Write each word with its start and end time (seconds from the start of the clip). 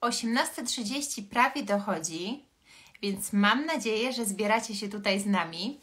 18.30 0.00 1.22
prawie 1.22 1.62
dochodzi, 1.62 2.44
więc 3.02 3.32
mam 3.32 3.66
nadzieję, 3.66 4.12
że 4.12 4.24
zbieracie 4.24 4.74
się 4.74 4.88
tutaj 4.88 5.20
z 5.20 5.26
nami. 5.26 5.80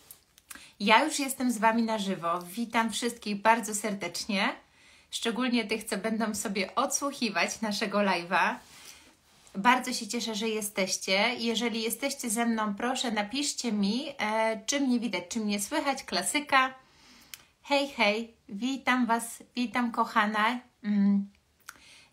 Ja 0.80 1.04
już 1.04 1.20
jestem 1.20 1.52
z 1.52 1.58
Wami 1.58 1.84
na 1.84 1.98
żywo. 2.00 2.40
Witam 2.42 2.92
wszystkich 2.92 3.42
bardzo 3.42 3.76
serdecznie, 3.76 4.56
szczególnie 5.12 5.66
tych, 5.66 5.84
co 5.84 5.98
będą 5.98 6.36
sobie 6.36 6.76
odsłuchiwać 6.76 7.62
naszego 7.62 7.98
live'a. 7.98 8.56
Bardzo 9.56 9.94
się 9.94 10.08
cieszę, 10.08 10.36
że 10.36 10.50
jesteście. 10.50 11.36
Jeżeli 11.38 11.82
jesteście 11.82 12.30
ze 12.30 12.46
mną, 12.46 12.76
proszę 12.76 13.12
napiszcie 13.12 13.72
mi, 13.72 14.06
e, 14.18 14.62
czy 14.66 14.80
mnie 14.80 15.00
widać, 15.00 15.24
czy 15.30 15.40
mnie 15.40 15.60
słychać. 15.60 16.04
Klasyka. 16.04 16.74
Hej, 17.64 17.88
hej, 17.88 18.34
witam 18.50 19.06
Was, 19.06 19.44
witam 19.56 19.92
kochana. 19.92 20.60
Mm. 20.84 21.30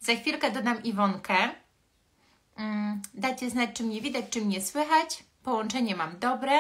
Za 0.01 0.15
chwilkę 0.15 0.51
dodam 0.51 0.83
Iwonkę. 0.83 1.60
Mm. 2.61 3.03
Dajcie 3.15 3.51
znać, 3.51 3.71
czy 3.75 3.83
mnie 3.83 4.01
widać, 4.01 4.25
czy 4.31 4.41
mnie 4.41 4.61
słychać. 4.61 5.25
Połączenie 5.43 5.97
mam 5.97 6.19
dobre. 6.19 6.53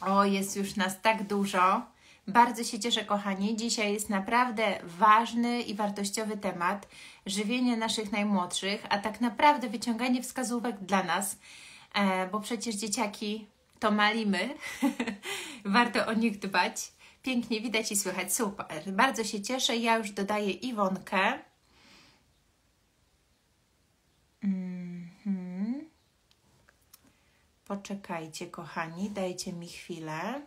O, 0.00 0.24
jest 0.24 0.56
już 0.56 0.76
nas 0.76 1.00
tak 1.00 1.26
dużo. 1.26 1.82
Bardzo 2.28 2.64
się 2.64 2.80
cieszę, 2.80 3.04
kochani. 3.04 3.56
Dzisiaj 3.56 3.92
jest 3.92 4.10
naprawdę 4.10 4.78
ważny 4.82 5.62
i 5.62 5.74
wartościowy 5.74 6.36
temat 6.36 6.88
żywienie 7.26 7.76
naszych 7.76 8.12
najmłodszych, 8.12 8.86
a 8.90 8.98
tak 8.98 9.20
naprawdę 9.20 9.68
wyciąganie 9.68 10.22
wskazówek 10.22 10.80
dla 10.80 11.02
nas, 11.02 11.38
e, 11.94 12.28
bo 12.28 12.40
przecież 12.40 12.74
dzieciaki 12.74 13.46
to 13.78 13.90
malimy. 13.90 14.54
Warto 15.64 16.06
o 16.06 16.12
nich 16.12 16.38
dbać. 16.38 16.92
Pięknie 17.22 17.60
widać 17.60 17.92
i 17.92 17.96
słychać. 17.96 18.34
Super. 18.34 18.92
Bardzo 18.92 19.24
się 19.24 19.42
cieszę. 19.42 19.76
Ja 19.76 19.96
już 19.96 20.10
dodaję 20.10 20.50
Iwonkę. 20.50 21.38
Mhm. 24.44 25.90
Poczekajcie, 27.64 28.46
kochani, 28.46 29.10
dajcie 29.10 29.52
mi 29.52 29.68
chwilę. 29.68 30.46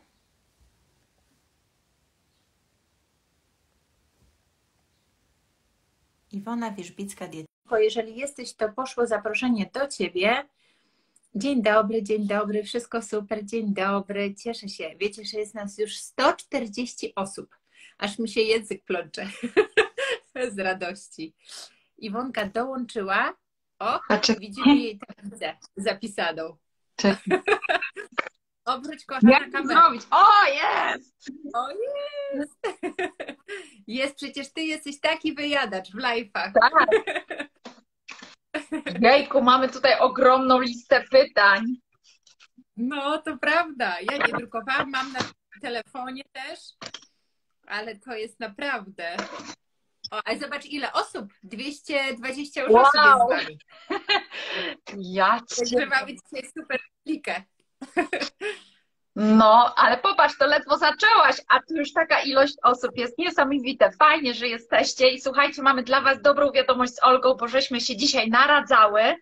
Iwona 6.32 6.72
Wierzbicka, 6.72 7.28
dietetyko. 7.28 7.78
Jeżeli 7.78 8.16
jesteś, 8.16 8.54
to 8.54 8.70
poszło 8.70 9.08
zaproszenie 9.08 9.70
do 9.74 9.88
Ciebie. 9.88 10.48
Dzień 11.36 11.62
dobry, 11.62 12.04
dzień 12.04 12.28
dobry, 12.28 12.64
wszystko 12.64 13.02
super, 13.02 13.46
dzień 13.46 13.74
dobry, 13.74 14.36
cieszę 14.36 14.70
się. 14.70 14.96
Wiecie, 15.00 15.26
że 15.26 15.40
jest 15.40 15.56
nas 15.56 15.78
już 15.78 15.98
140 15.98 17.16
osób, 17.16 17.56
aż 17.98 18.20
mi 18.20 18.30
się 18.30 18.42
język 18.42 18.84
plącze 18.84 19.30
z 20.56 20.60
radości. 20.60 21.34
Iwonka 21.98 22.46
dołączyła. 22.46 23.34
O, 23.80 24.00
widzimy 24.40 24.76
jej 24.76 25.00
tablicę 25.00 25.58
zapisaną. 25.76 26.58
Obróć 28.66 29.06
kochana 29.06 29.32
Jak 29.32 29.52
kamerę. 29.52 29.80
zrobić? 29.82 30.02
O, 30.12 30.26
jest! 30.48 31.16
O 31.54 31.68
jest! 31.70 32.58
Jest, 33.88 34.16
przecież 34.16 34.54
ty 34.54 34.62
jesteś 34.62 35.00
taki 35.00 35.34
wyjadacz 35.34 35.92
w 35.92 35.96
live'ach. 35.96 36.52
Tak. 36.54 36.88
Jejku, 39.02 39.42
mamy 39.42 39.70
tutaj 39.70 40.00
ogromną 40.00 40.60
listę 40.60 41.04
pytań. 41.12 41.64
No, 42.78 43.18
to 43.22 43.38
prawda. 43.38 43.96
Ja 44.12 44.18
nie 44.18 44.34
drukowałam, 44.34 44.90
mam 44.92 45.12
na 45.12 45.20
telefonie 45.62 46.24
też, 46.34 46.60
ale 47.68 47.96
to 47.96 48.14
jest 48.14 48.40
naprawdę. 48.40 49.18
O, 50.12 50.22
ale 50.26 50.40
zobacz 50.40 50.66
ile 50.66 50.94
osób. 50.94 51.26
220 51.44 52.62
już 52.62 52.72
Wow. 52.72 52.84
osób 52.84 52.96
jest 52.96 53.26
z 53.26 53.30
nami. 53.30 53.60
Ja 54.98 55.42
Także 55.58 55.76
cię... 55.78 55.86
mamy 55.86 56.08
dzisiaj 56.08 56.50
super 56.58 56.80
klikę. 57.04 57.44
No, 59.16 59.74
ale 59.78 59.98
popatrz, 59.98 60.38
to 60.38 60.46
ledwo 60.48 60.78
zaczęłaś, 60.78 61.36
a 61.48 61.60
tu 61.60 61.76
już 61.76 61.94
taka 61.94 62.20
ilość 62.20 62.54
osób 62.64 62.92
jest 62.98 63.18
niesamowite. 63.18 63.92
Fajnie, 64.00 64.34
że 64.34 64.48
jesteście 64.48 65.10
i 65.10 65.22
słuchajcie, 65.22 65.62
mamy 65.62 65.84
dla 65.84 66.02
Was 66.02 66.22
dobrą 66.22 66.52
wiadomość 66.52 66.94
z 66.96 67.04
Olgą, 67.04 67.34
bo 67.34 67.48
żeśmy 67.48 67.82
się 67.82 67.96
dzisiaj 67.98 68.30
naradzały, 68.30 69.16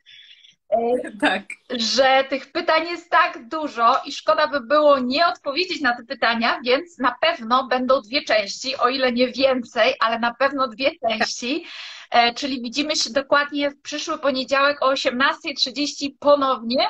Tak. 1.22 1.44
że 1.70 2.24
tych 2.30 2.52
pytań 2.52 2.88
jest 2.88 3.10
tak 3.10 3.48
dużo 3.48 4.02
i 4.06 4.12
szkoda 4.12 4.48
by 4.48 4.62
było 4.62 5.00
nie 5.00 5.28
odpowiedzieć 5.28 5.82
na 5.82 5.98
te 5.98 6.04
pytania, 6.04 6.60
więc 6.66 6.98
na 7.00 7.16
pewno 7.22 7.68
będą 7.68 8.02
dwie 8.02 8.24
części, 8.24 8.78
o 8.78 8.90
ile 8.90 9.12
nie 9.12 9.32
więcej, 9.32 9.94
ale 10.00 10.20
na 10.20 10.34
pewno 10.34 10.68
dwie 10.68 10.92
części. 11.10 11.66
E, 12.12 12.34
Czyli 12.34 12.62
widzimy 12.62 12.96
się 12.96 13.10
dokładnie 13.10 13.72
w 13.72 13.82
przyszły 13.82 14.20
poniedziałek 14.20 14.82
o 14.82 14.94
18.30 14.94 16.10
ponownie 16.20 16.88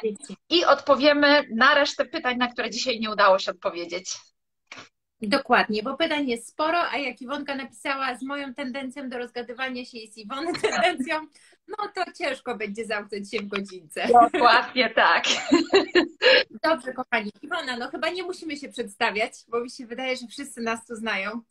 i 0.50 0.66
odpowiemy 0.66 1.44
na 1.56 1.76
resztę 1.76 2.06
pytań, 2.06 2.38
na 2.38 2.48
które 2.48 2.70
dzisiaj 2.70 3.00
nie 3.00 3.12
udało 3.12 3.40
się 3.40 3.52
odpowiedzieć. 3.52 4.16
Dokładnie, 5.22 5.84
bo 5.84 5.98
pytań 5.98 6.28
jest 6.28 6.48
sporo, 6.48 6.90
a 6.92 6.98
jak 6.98 7.22
Iwonka 7.22 7.56
napisała 7.56 8.16
z 8.16 8.24
moją 8.24 8.54
tendencją 8.54 9.10
do 9.10 9.18
rozgadywania 9.18 9.86
się 9.86 9.98
i 9.98 10.12
z 10.12 10.18
Iwony 10.18 10.54
tendencją, 10.62 11.16
no 11.68 11.76
to 11.96 12.12
ciężko 12.12 12.56
będzie 12.56 12.86
zamknąć 12.86 13.32
się 13.32 13.40
w 13.40 13.48
godzince. 13.48 14.08
Dokładnie 14.08 14.90
tak. 14.90 15.24
Dobrze, 16.64 16.94
kochani. 16.94 17.32
Iwona, 17.42 17.78
no 17.78 17.90
chyba 17.90 18.10
nie 18.10 18.24
musimy 18.24 18.58
się 18.58 18.70
przedstawiać, 18.70 19.34
bo 19.48 19.60
mi 19.60 19.70
się 19.70 19.86
wydaje, 19.86 20.18
że 20.18 20.28
wszyscy 20.28 20.62
nas 20.62 20.86
tu 20.86 20.96
znają. 20.96 21.16
Znają. 21.16 21.42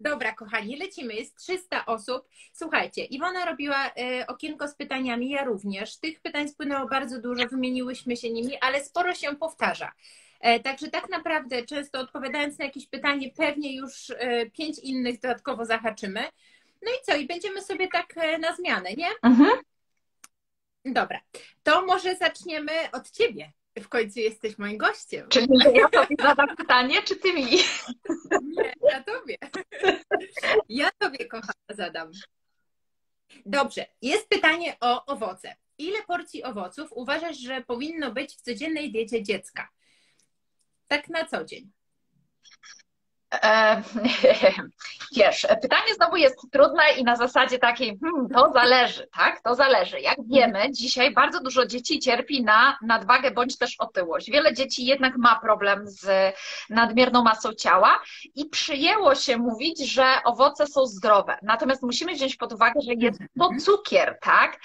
Dobra, 0.00 0.32
kochani, 0.32 0.76
lecimy. 0.76 1.14
Jest 1.14 1.36
300 1.36 1.86
osób. 1.86 2.28
Słuchajcie, 2.52 3.04
Iwona 3.04 3.44
robiła 3.44 3.86
e, 3.86 4.26
okienko 4.26 4.68
z 4.68 4.74
pytaniami, 4.74 5.30
ja 5.30 5.44
również. 5.44 5.98
Tych 5.98 6.20
pytań 6.20 6.48
spłynęło 6.48 6.88
bardzo 6.88 7.20
dużo, 7.20 7.48
wymieniłyśmy 7.48 8.16
się 8.16 8.30
nimi, 8.30 8.58
ale 8.60 8.84
sporo 8.84 9.14
się 9.14 9.36
powtarza. 9.36 9.92
E, 10.40 10.60
Także 10.60 10.88
tak 10.88 11.08
naprawdę, 11.08 11.62
często 11.62 12.00
odpowiadając 12.00 12.58
na 12.58 12.64
jakieś 12.64 12.86
pytanie, 12.86 13.30
pewnie 13.36 13.76
już 13.76 14.10
e, 14.10 14.50
pięć 14.50 14.78
innych 14.78 15.20
dodatkowo 15.20 15.64
zahaczymy. 15.64 16.20
No 16.82 16.90
i 16.92 17.04
co? 17.04 17.16
I 17.16 17.26
będziemy 17.26 17.62
sobie 17.62 17.88
tak 17.88 18.06
e, 18.16 18.38
na 18.38 18.56
zmianę, 18.56 18.94
nie? 18.94 19.08
Mhm. 19.22 19.50
Dobra, 20.84 21.20
to 21.62 21.86
może 21.86 22.16
zaczniemy 22.16 22.72
od 22.92 23.10
Ciebie. 23.10 23.52
W 23.80 23.88
końcu 23.88 24.20
jesteś 24.20 24.58
moim 24.58 24.78
gościem. 24.78 25.28
Czyli 25.28 25.48
ja 25.74 25.88
sobie 25.88 26.16
zadam 26.20 26.56
pytanie, 26.56 27.02
czy 27.02 27.16
ty 27.16 27.32
mi? 27.32 27.44
Nie, 28.42 28.74
ja 28.90 29.02
Tobie. 29.02 29.36
Ja 30.68 30.90
Tobie, 30.98 31.26
kochana, 31.26 31.52
zadam. 31.70 32.10
Dobrze, 33.46 33.86
jest 34.02 34.28
pytanie 34.28 34.76
o 34.80 35.06
owoce. 35.06 35.56
Ile 35.78 36.02
porcji 36.02 36.44
owoców 36.44 36.92
uważasz, 36.92 37.38
że 37.38 37.64
powinno 37.64 38.12
być 38.12 38.36
w 38.36 38.40
codziennej 38.40 38.92
diecie 38.92 39.22
dziecka? 39.22 39.68
Tak 40.88 41.08
na 41.08 41.24
co 41.24 41.44
dzień. 41.44 41.72
E, 43.34 43.82
wiesz, 45.16 45.46
pytanie 45.62 45.94
znowu 45.94 46.16
jest 46.16 46.36
trudne 46.52 46.82
i 46.98 47.04
na 47.04 47.16
zasadzie 47.16 47.58
takiej, 47.58 47.98
hmm, 47.98 48.28
to 48.28 48.52
zależy, 48.52 49.08
tak? 49.16 49.40
To 49.40 49.54
zależy. 49.54 50.00
Jak 50.00 50.16
wiemy, 50.30 50.72
dzisiaj 50.72 51.14
bardzo 51.14 51.40
dużo 51.40 51.66
dzieci 51.66 51.98
cierpi 51.98 52.44
na 52.44 52.78
nadwagę 52.82 53.30
bądź 53.30 53.58
też 53.58 53.74
otyłość. 53.78 54.30
Wiele 54.30 54.54
dzieci 54.54 54.86
jednak 54.86 55.16
ma 55.16 55.40
problem 55.40 55.88
z 55.88 56.34
nadmierną 56.70 57.22
masą 57.22 57.52
ciała 57.54 57.98
i 58.34 58.44
przyjęło 58.44 59.14
się 59.14 59.36
mówić, 59.36 59.92
że 59.92 60.04
owoce 60.24 60.66
są 60.66 60.86
zdrowe. 60.86 61.38
Natomiast 61.42 61.82
musimy 61.82 62.14
wziąć 62.14 62.36
pod 62.36 62.52
uwagę, 62.52 62.80
że 62.80 62.92
jest 62.94 63.20
to 63.38 63.50
cukier, 63.64 64.18
tak? 64.22 64.60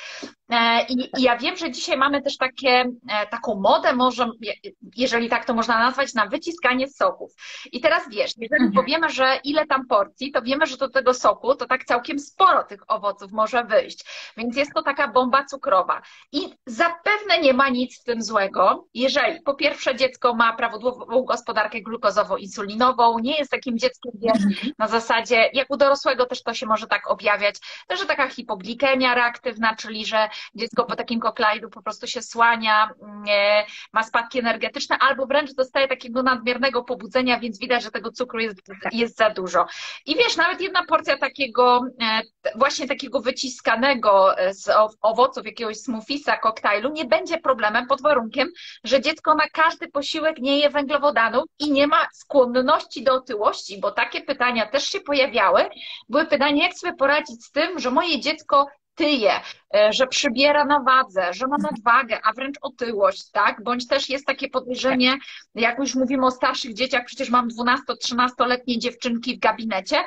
E, 0.52 0.86
I, 0.90 1.10
I 1.18 1.22
ja 1.22 1.38
wiem, 1.38 1.58
że 1.58 1.72
dzisiaj 1.72 1.98
mamy 1.98 2.22
też 2.22 2.38
takie, 2.38 2.70
e, 3.10 3.28
taką 3.28 3.56
modę, 3.56 3.94
może, 3.94 4.28
je- 4.42 4.54
jeżeli 4.98 5.30
tak 5.30 5.46
to 5.46 5.54
można 5.54 5.80
nazwać, 5.80 6.14
na 6.14 6.26
wyciskanie 6.28 6.88
soków. 6.88 7.32
I 7.72 7.82
teraz 7.82 8.10
wiesz, 8.10 8.32
jeżeli 8.38 8.64
Mhm. 8.66 8.72
powiemy, 8.74 9.10
że 9.10 9.40
ile 9.44 9.66
tam 9.68 9.88
porcji, 9.88 10.32
to 10.32 10.42
wiemy, 10.42 10.66
że 10.68 10.78
do 10.78 10.90
tego 10.90 11.14
soku 11.14 11.56
to 11.56 11.66
tak 11.66 11.84
całkiem 11.86 12.20
sporo 12.20 12.64
tych 12.64 12.80
owoców 12.88 13.32
może 13.32 13.64
wyjść. 13.64 14.06
Więc 14.38 14.56
jest 14.58 14.72
to 14.74 14.82
taka 14.84 15.08
bomba 15.08 15.46
cukrowa. 15.46 16.02
I 16.32 16.54
zapewne 16.66 17.38
nie 17.42 17.54
ma 17.54 17.70
nic 17.70 18.02
w 18.02 18.04
tym 18.04 18.22
złego, 18.22 18.86
jeżeli 18.94 19.42
po 19.42 19.54
pierwsze 19.54 19.96
dziecko 19.96 20.36
ma 20.36 20.54
prawidłową 20.54 21.22
gospodarkę 21.24 21.78
glukozowo-insulinową, 21.82 23.20
nie 23.22 23.38
jest 23.38 23.52
takim 23.52 23.78
dzieckiem, 23.78 24.12
wiesz, 24.16 24.72
na 24.80 24.88
zasadzie, 24.88 25.50
jak 25.54 25.70
u 25.70 25.78
dorosłego 25.78 26.26
też 26.26 26.44
to 26.44 26.54
się 26.54 26.66
może 26.66 26.88
tak 26.88 27.12
objawiać, 27.12 27.56
też 27.88 28.00
że 28.00 28.06
taka 28.06 28.28
hipoglikemia 28.28 29.16
reaktywna, 29.16 29.76
czyli 29.76 30.06
że 30.06 30.30
dziecko 30.56 30.86
po 30.86 30.96
takim 30.96 31.20
koklajdu 31.20 31.70
po 31.70 31.82
prostu 31.82 32.08
się 32.08 32.22
słania, 32.22 32.90
nie, 33.24 33.66
ma 33.94 34.04
spadki 34.04 34.40
energetyczne, 34.40 34.98
albo 35.00 35.26
wręcz 35.26 35.54
dostaje 35.54 35.88
takiego 35.88 36.24
nadmiernego 36.24 36.84
pobudzenia, 36.84 37.40
więc 37.40 37.60
widać, 37.60 37.84
że 37.84 37.92
tego 37.92 38.12
cukru 38.12 38.40
jest, 38.40 38.62
jest 38.92 39.18
za 39.18 39.30
dużo. 39.30 39.66
I 40.06 40.16
wiesz, 40.16 40.38
nawet 40.38 40.62
jedna 40.62 40.86
porcja 40.86 41.18
takiego, 41.18 41.82
e, 42.02 42.22
właśnie 42.56 42.88
takiego 42.88 43.22
wyciskanego 43.22 44.38
e, 44.38 44.54
z 44.54 44.70
owoców, 45.02 45.46
jakiegoś 45.46 45.78
smoothisa, 45.78 46.38
koktajlu, 46.38 46.92
nie 46.92 47.06
będzie 47.06 47.38
problemem 47.38 47.88
pod 47.88 48.02
warunkiem, 48.02 48.48
że 48.84 49.02
dziecko 49.02 49.36
na 49.36 49.48
każdy 49.54 49.88
posiłek 49.88 50.38
nie 50.40 50.60
je 50.60 50.70
węglowodanów 50.70 51.44
i 51.60 51.72
nie 51.72 51.88
ma 51.88 52.08
skłonności 52.14 53.04
do 53.04 53.14
otyłości, 53.14 53.80
bo 53.80 53.92
takie 53.92 54.22
pytania 54.22 54.68
też 54.68 54.84
się 54.84 55.00
pojawiały. 55.00 55.70
Były 56.10 56.26
pytania, 56.26 56.64
jak 56.64 56.78
sobie 56.78 56.94
poradzić 56.94 57.46
z 57.46 57.52
tym, 57.52 57.80
że 57.80 57.92
moje 57.92 58.20
dziecko 58.20 58.68
tyje, 58.96 59.32
e, 59.34 59.42
że 59.90 60.08
przybiera 60.08 60.66
na 60.66 60.80
wadze, 60.80 61.34
że 61.34 61.48
ma 61.48 61.58
nadwagę, 61.58 62.20
a 62.24 62.34
wręcz 62.34 62.58
otyłość, 62.62 63.32
tak? 63.32 63.64
Bądź 63.64 63.88
też 63.88 64.10
jest 64.10 64.26
takie 64.26 64.50
podejrzenie, 64.50 65.18
jak 65.56 65.80
już 65.80 65.96
mówimy 65.96 66.26
o 66.26 66.32
starszych 66.32 66.74
dzieciach, 66.74 67.06
przecież 67.06 67.30
mam 67.30 67.50
12-13-letnie 67.50 68.80
dziewczynki 68.80 69.36
w 69.36 69.40
gabinecie, 69.40 69.98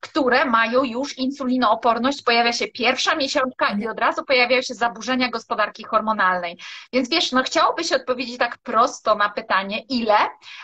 które 0.00 0.44
mają 0.44 0.84
już 0.84 1.18
insulinooporność, 1.18 2.22
pojawia 2.22 2.52
się 2.52 2.68
pierwsza 2.68 3.14
miesiączka 3.14 3.68
i 3.68 3.88
od 3.88 4.00
razu 4.00 4.24
pojawiają 4.24 4.62
się 4.62 4.74
zaburzenia 4.74 5.28
gospodarki 5.28 5.84
hormonalnej. 5.84 6.58
Więc 6.92 7.10
wiesz, 7.10 7.32
no 7.32 7.42
chciałoby 7.42 7.84
się 7.84 7.96
odpowiedzieć 7.96 8.38
tak 8.38 8.58
prosto 8.58 9.14
na 9.14 9.30
pytanie, 9.30 9.80
ile, 9.88 10.16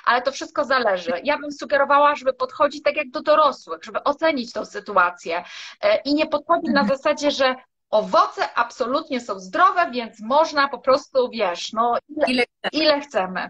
ale 0.04 0.22
to 0.22 0.32
wszystko 0.32 0.64
zależy. 0.64 1.12
Ja 1.24 1.38
bym 1.38 1.52
sugerowała, 1.52 2.14
żeby 2.16 2.32
podchodzić 2.32 2.82
tak 2.82 2.96
jak 2.96 3.10
do 3.10 3.22
dorosłych, 3.22 3.84
żeby 3.84 4.04
ocenić 4.04 4.52
tą 4.52 4.64
sytuację 4.64 5.44
e, 5.82 5.96
i 6.04 6.14
nie 6.14 6.26
podchodzić 6.26 6.70
na 6.74 6.84
zasadzie, 6.84 7.30
że 7.30 7.54
Owoce 7.90 8.54
absolutnie 8.54 9.20
są 9.20 9.40
zdrowe, 9.40 9.90
więc 9.90 10.20
można 10.20 10.69
po 10.69 10.78
prostu, 10.78 11.31
wiesz, 11.31 11.72
no 11.72 11.96
ile, 12.26 12.44
ile, 12.72 13.00
chcemy. 13.00 13.48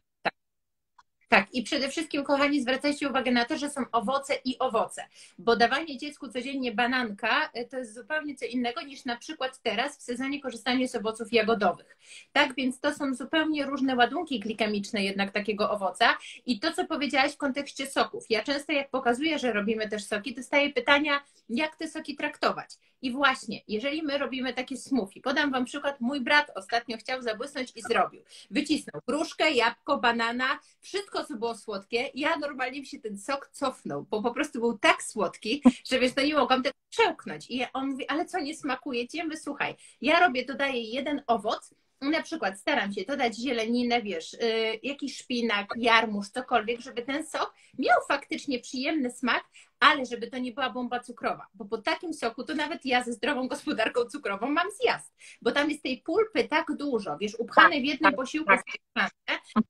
Tak, 1.30 1.54
i 1.54 1.62
przede 1.62 1.88
wszystkim, 1.88 2.24
kochani, 2.24 2.62
zwracajcie 2.62 3.08
uwagę 3.08 3.30
na 3.30 3.44
to, 3.44 3.58
że 3.58 3.70
są 3.70 3.84
owoce 3.92 4.34
i 4.44 4.58
owoce, 4.58 5.02
bo 5.38 5.56
dawanie 5.56 5.98
dziecku 5.98 6.28
codziennie 6.28 6.72
bananka 6.72 7.50
e, 7.52 7.64
to 7.64 7.78
jest 7.78 7.94
zupełnie 7.94 8.34
co 8.34 8.44
innego 8.44 8.82
niż 8.82 9.04
na 9.04 9.16
przykład 9.16 9.62
teraz 9.62 9.98
w 9.98 10.02
sezonie 10.02 10.40
korzystanie 10.40 10.88
z 10.88 10.94
owoców 10.94 11.32
jagodowych. 11.32 11.98
Tak, 12.32 12.54
więc 12.54 12.80
to 12.80 12.94
są 12.94 13.14
zupełnie 13.14 13.66
różne 13.66 13.96
ładunki 13.96 14.40
glikemiczne 14.40 15.04
jednak 15.04 15.32
takiego 15.32 15.70
owoca 15.70 16.18
i 16.46 16.60
to, 16.60 16.72
co 16.72 16.84
powiedziałaś 16.86 17.32
w 17.32 17.36
kontekście 17.36 17.86
soków. 17.86 18.24
Ja 18.30 18.42
często 18.42 18.72
jak 18.72 18.90
pokazuję, 18.90 19.38
że 19.38 19.52
robimy 19.52 19.88
też 19.88 20.04
soki, 20.04 20.34
dostaję 20.34 20.70
pytania, 20.70 21.20
jak 21.48 21.76
te 21.76 21.88
soki 21.88 22.16
traktować. 22.16 22.70
I 23.02 23.12
właśnie, 23.12 23.60
jeżeli 23.68 24.02
my 24.02 24.18
robimy 24.18 24.54
takie 24.54 24.76
smoothie, 24.76 25.20
podam 25.20 25.50
Wam 25.50 25.64
przykład, 25.64 26.00
mój 26.00 26.20
brat 26.20 26.50
ostatnio 26.54 26.96
chciał 26.96 27.22
zabłysnąć 27.22 27.72
i 27.76 27.82
zrobił. 27.82 28.22
Wycisnął 28.50 29.02
gruszkę, 29.06 29.50
jabłko, 29.50 29.98
banana, 29.98 30.58
wszystko, 30.80 31.19
co 31.24 31.36
było 31.36 31.54
słodkie. 31.54 32.10
Ja 32.14 32.36
normalnie 32.36 32.80
mi 32.80 32.86
się 32.86 33.00
ten 33.00 33.18
sok 33.18 33.50
cofnął, 33.52 34.06
bo 34.10 34.22
po 34.22 34.30
prostu 34.34 34.60
był 34.60 34.78
tak 34.78 35.02
słodki, 35.02 35.62
że 35.84 35.98
wiesz, 35.98 36.14
to 36.14 36.22
nie 36.22 36.34
mogłam 36.34 36.62
tego 36.62 36.74
przełknąć. 36.88 37.50
I 37.50 37.64
on 37.72 37.88
mówi, 37.90 38.08
ale 38.08 38.24
co, 38.24 38.40
nie 38.40 38.56
smakuje 38.56 39.08
ci? 39.08 39.18
Ja 39.18 39.24
mówię, 39.24 39.36
słuchaj, 39.36 39.74
ja 40.00 40.20
robię, 40.20 40.44
dodaję 40.44 40.82
jeden 40.82 41.22
owoc, 41.26 41.74
na 42.00 42.22
przykład 42.22 42.60
staram 42.60 42.92
się 42.92 43.04
dodać 43.04 43.36
zieleninę, 43.36 44.02
wiesz, 44.02 44.32
yy, 44.32 44.80
jakiś 44.82 45.16
szpinak, 45.16 45.68
jarmuż, 45.76 46.28
cokolwiek, 46.28 46.80
żeby 46.80 47.02
ten 47.02 47.26
sok 47.26 47.54
miał 47.78 47.96
faktycznie 48.08 48.58
przyjemny 48.58 49.10
smak, 49.10 49.44
ale 49.80 50.06
żeby 50.06 50.30
to 50.30 50.38
nie 50.38 50.52
była 50.52 50.70
bomba 50.70 51.00
cukrowa, 51.00 51.46
bo 51.54 51.64
po 51.64 51.78
takim 51.78 52.14
soku 52.14 52.44
to 52.44 52.54
nawet 52.54 52.84
ja 52.84 53.04
ze 53.04 53.12
zdrową 53.12 53.48
gospodarką 53.48 54.04
cukrową 54.04 54.50
mam 54.50 54.66
zjazd, 54.80 55.12
bo 55.42 55.52
tam 55.52 55.70
jest 55.70 55.82
tej 55.82 56.02
pulpy 56.02 56.48
tak 56.48 56.66
dużo, 56.76 57.18
wiesz, 57.18 57.34
upchane 57.38 57.80
w 57.80 57.84
jednym 57.84 58.10
tak, 58.10 58.16
posiłku, 58.16 58.52
tak. 58.94 59.10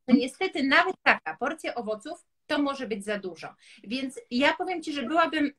to 0.07 0.15
niestety 0.15 0.63
nawet 0.63 0.97
taka 1.03 1.37
porcja 1.37 1.75
owoców 1.75 2.25
to 2.47 2.63
może 2.63 2.87
być 2.87 3.05
za 3.05 3.19
dużo. 3.19 3.55
Więc 3.85 4.21
ja 4.31 4.55
powiem 4.57 4.83
Ci, 4.83 4.93
że 4.93 5.03
byłabym 5.03 5.53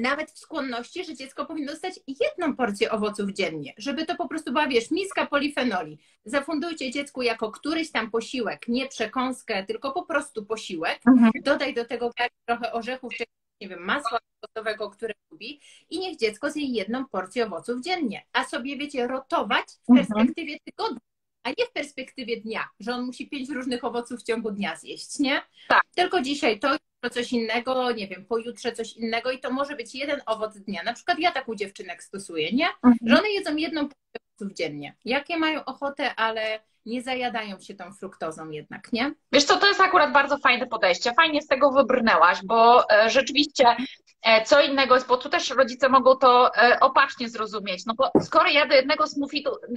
nawet 0.00 0.30
w 0.30 0.38
skłonności, 0.38 1.04
że 1.04 1.14
dziecko 1.14 1.46
powinno 1.46 1.72
dostać 1.72 2.00
jedną 2.06 2.56
porcję 2.56 2.90
owoców 2.90 3.32
dziennie, 3.32 3.72
żeby 3.78 4.06
to 4.06 4.16
po 4.16 4.28
prostu 4.28 4.52
była, 4.52 4.68
wiesz, 4.68 4.90
miska 4.90 5.26
polifenoli. 5.26 5.98
Zafundujcie 6.24 6.90
dziecku 6.90 7.22
jako 7.22 7.50
któryś 7.50 7.90
tam 7.90 8.10
posiłek, 8.10 8.68
nie 8.68 8.88
przekąskę, 8.88 9.64
tylko 9.66 9.92
po 9.92 10.02
prostu 10.02 10.46
posiłek. 10.46 11.00
Mhm. 11.06 11.32
Dodaj 11.42 11.74
do 11.74 11.84
tego 11.84 12.10
trochę 12.46 12.72
orzechów, 12.72 13.14
czy 13.14 13.24
nie 13.60 13.68
wiem, 13.68 13.84
masła 13.84 14.18
gotowego, 14.42 14.90
które 14.90 15.14
lubi 15.30 15.60
i 15.90 15.98
niech 15.98 16.18
dziecko 16.18 16.50
zje 16.50 16.66
jedną 16.66 17.08
porcję 17.08 17.46
owoców 17.46 17.80
dziennie, 17.80 18.22
a 18.32 18.44
sobie, 18.44 18.76
wiecie, 18.76 19.06
rotować 19.06 19.64
w 19.66 19.90
mhm. 19.90 20.06
perspektywie 20.06 20.58
tygodnia 20.64 21.11
a 21.42 21.48
nie 21.48 21.66
w 21.66 21.72
perspektywie 21.72 22.40
dnia, 22.40 22.68
że 22.80 22.94
on 22.94 23.06
musi 23.06 23.28
pięć 23.28 23.50
różnych 23.50 23.84
owoców 23.84 24.20
w 24.20 24.22
ciągu 24.22 24.50
dnia 24.50 24.76
zjeść, 24.76 25.18
nie? 25.18 25.42
Tak. 25.68 25.82
Tylko 25.94 26.22
dzisiaj 26.22 26.60
to, 26.60 26.76
coś 27.10 27.32
innego, 27.32 27.92
nie 27.92 28.08
wiem, 28.08 28.24
pojutrze 28.24 28.72
coś 28.72 28.92
innego 28.92 29.30
i 29.30 29.38
to 29.38 29.50
może 29.50 29.76
być 29.76 29.94
jeden 29.94 30.20
owoc 30.26 30.58
dnia. 30.58 30.82
Na 30.82 30.92
przykład 30.92 31.18
ja 31.18 31.32
tak 31.32 31.48
u 31.48 31.54
dziewczynek 31.54 32.02
stosuję, 32.02 32.52
nie? 32.52 32.66
Mhm. 32.66 32.96
Że 33.06 33.18
one 33.18 33.30
jedzą 33.30 33.56
jedną 33.56 33.80
owoców 33.80 34.56
dziennie. 34.56 34.96
Jakie 35.04 35.36
mają 35.36 35.64
ochotę, 35.64 36.14
ale 36.14 36.60
nie 36.86 37.02
zajadają 37.02 37.60
się 37.60 37.74
tą 37.74 37.92
fruktozą 37.92 38.50
jednak, 38.50 38.92
nie? 38.92 39.14
Wiesz 39.32 39.44
co, 39.44 39.56
to 39.56 39.66
jest 39.66 39.80
akurat 39.80 40.12
bardzo 40.12 40.38
fajne 40.38 40.66
podejście. 40.66 41.12
Fajnie 41.12 41.42
z 41.42 41.46
tego 41.46 41.70
wybrnęłaś, 41.70 42.38
bo 42.44 42.90
e, 42.90 43.10
rzeczywiście 43.10 43.76
e, 44.22 44.44
co 44.44 44.60
innego 44.60 44.94
jest, 44.94 45.06
bo 45.06 45.16
tu 45.16 45.28
też 45.28 45.50
rodzice 45.50 45.88
mogą 45.88 46.16
to 46.16 46.54
e, 46.56 46.80
opacznie 46.80 47.28
zrozumieć. 47.28 47.86
No 47.86 47.94
bo 47.94 48.10
skoro 48.22 48.48
ja 48.48 48.66
do 48.66 48.74
jednego 48.74 49.04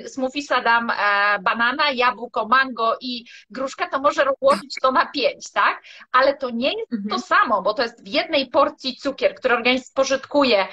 smoothiesa 0.07 0.61
dam 0.61 0.91
banana, 1.41 1.91
jabłko, 1.91 2.47
mango 2.47 2.97
i 3.01 3.25
gruszkę, 3.49 3.89
to 3.91 3.99
może 3.99 4.23
rozłożyć 4.23 4.75
to 4.81 4.91
na 4.91 5.05
pięć, 5.05 5.51
tak? 5.51 5.83
Ale 6.11 6.37
to 6.37 6.49
nie 6.49 6.73
jest 6.79 6.93
mhm. 6.93 7.09
to 7.09 7.19
samo, 7.27 7.61
bo 7.61 7.73
to 7.73 7.83
jest 7.83 8.03
w 8.03 8.07
jednej 8.07 8.47
porcji 8.47 8.95
cukier, 8.95 9.35
który 9.35 9.55
organizm 9.55 9.85
spożytkuje 9.85 10.67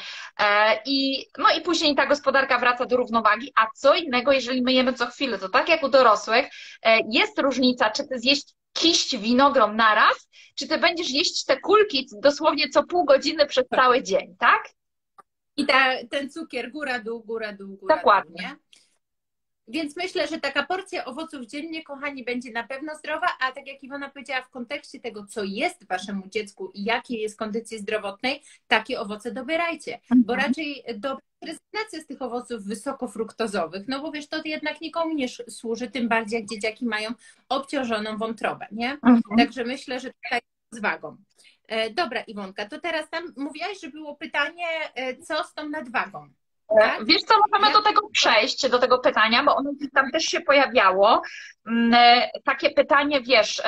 i, 0.87 1.27
no 1.39 1.49
i 1.59 1.61
później 1.61 1.95
ta 1.95 2.07
gospodarka 2.07 2.59
wraca 2.59 2.87
do 2.87 2.97
równowagi, 2.97 3.53
a 3.55 3.67
co 3.75 3.95
innego, 3.95 4.33
jeżeli 4.33 4.63
my 4.63 4.73
jemy 4.73 4.93
co 4.93 5.07
chwilę, 5.07 5.39
to 5.39 5.49
tak 5.49 5.69
jak 5.69 5.83
u 5.83 5.89
dorosłych, 5.89 6.22
dorosłych, 6.27 6.51
e, 6.83 6.99
jest 7.11 7.39
różnica, 7.39 7.91
czy 7.91 8.09
ty 8.09 8.19
zjeść 8.19 8.55
kiść 8.73 9.17
winogron 9.17 9.77
naraz, 9.77 10.29
czy 10.55 10.69
ty 10.69 10.79
będziesz 10.79 11.11
jeść 11.11 11.45
te 11.45 11.61
kulki 11.61 12.09
dosłownie 12.13 12.69
co 12.69 12.85
pół 12.85 13.05
godziny 13.05 13.47
przez 13.47 13.65
cały 13.69 14.03
dzień, 14.03 14.37
tak? 14.39 14.71
I 15.57 15.67
ta, 15.67 15.95
ten 16.11 16.31
cukier 16.31 16.73
góra, 16.73 16.99
dół, 16.99 17.23
góra, 17.23 17.53
dół, 17.53 17.77
góra, 17.77 17.97
Dokładnie. 17.97 18.49
Dół? 18.49 18.59
Więc 19.73 19.97
myślę, 19.97 20.29
że 20.29 20.41
taka 20.41 20.63
porcja 20.63 21.05
owoców 21.05 21.47
dziennie, 21.47 21.83
kochani, 21.83 22.25
będzie 22.25 22.53
na 22.53 22.63
pewno 22.63 22.97
zdrowa, 22.97 23.27
a 23.41 23.53
tak 23.53 23.67
jak 23.67 23.83
Iwona 23.83 24.11
powiedziała, 24.11 24.43
w 24.43 24.51
kontekście 24.51 25.01
tego, 25.01 25.27
co 25.27 25.45
jest 25.45 25.87
waszemu 25.89 26.29
dziecku 26.29 26.71
i 26.75 26.85
jakiej 26.85 27.21
jest 27.21 27.39
kondycji 27.39 27.79
zdrowotnej, 27.79 28.43
takie 28.69 29.01
owoce 29.01 29.33
dobierajcie, 29.33 30.01
bo 30.11 30.33
mhm. 30.33 30.49
raczej 30.49 30.85
do 30.99 31.19
rezygnacja 31.43 32.01
z 32.01 32.07
tych 32.07 32.23
owoców 32.23 32.65
wysokofruktozowych, 32.65 33.89
no 33.89 34.03
bo 34.03 34.13
wiesz, 34.13 34.29
to 34.29 34.43
jednak 34.45 34.81
nikomu 34.81 35.15
nie 35.15 35.29
służy, 35.29 35.91
tym 35.91 36.09
bardziej 36.09 36.41
jak 36.41 36.49
dzieciaki 36.49 36.87
mają 36.87 37.11
obciążoną 37.49 38.19
wątrobę, 38.19 38.67
nie? 38.73 38.93
Mhm. 38.93 39.23
Także 39.39 39.65
myślę, 39.65 40.01
że 40.01 40.11
tutaj 40.25 40.41
z 40.71 40.81
wagą. 40.81 41.17
E, 41.69 41.91
dobra, 41.91 42.21
Iwonka, 42.21 42.69
to 42.69 42.81
teraz 42.81 43.11
tam 43.11 43.33
mówiłaś, 43.37 43.81
że 43.81 43.91
było 43.91 44.17
pytanie, 44.17 44.67
e, 44.95 45.17
co 45.17 45.45
z 45.45 45.55
tą 45.55 45.69
nadwagą? 45.69 46.29
Tak? 46.81 47.05
Wiesz 47.05 47.23
co, 47.23 47.35
możemy 47.51 47.73
do 47.73 47.83
tego 47.83 48.09
przejść, 48.09 48.69
do 48.69 48.79
tego 48.79 48.99
pytania, 48.99 49.45
bo 49.45 49.57
ono 49.57 49.71
tam 49.95 50.11
też 50.11 50.25
się 50.25 50.41
pojawiało. 50.41 51.23
Mm, 51.67 51.95
e, 51.95 52.31
takie 52.45 52.71
pytanie, 52.71 53.21
wiesz, 53.21 53.63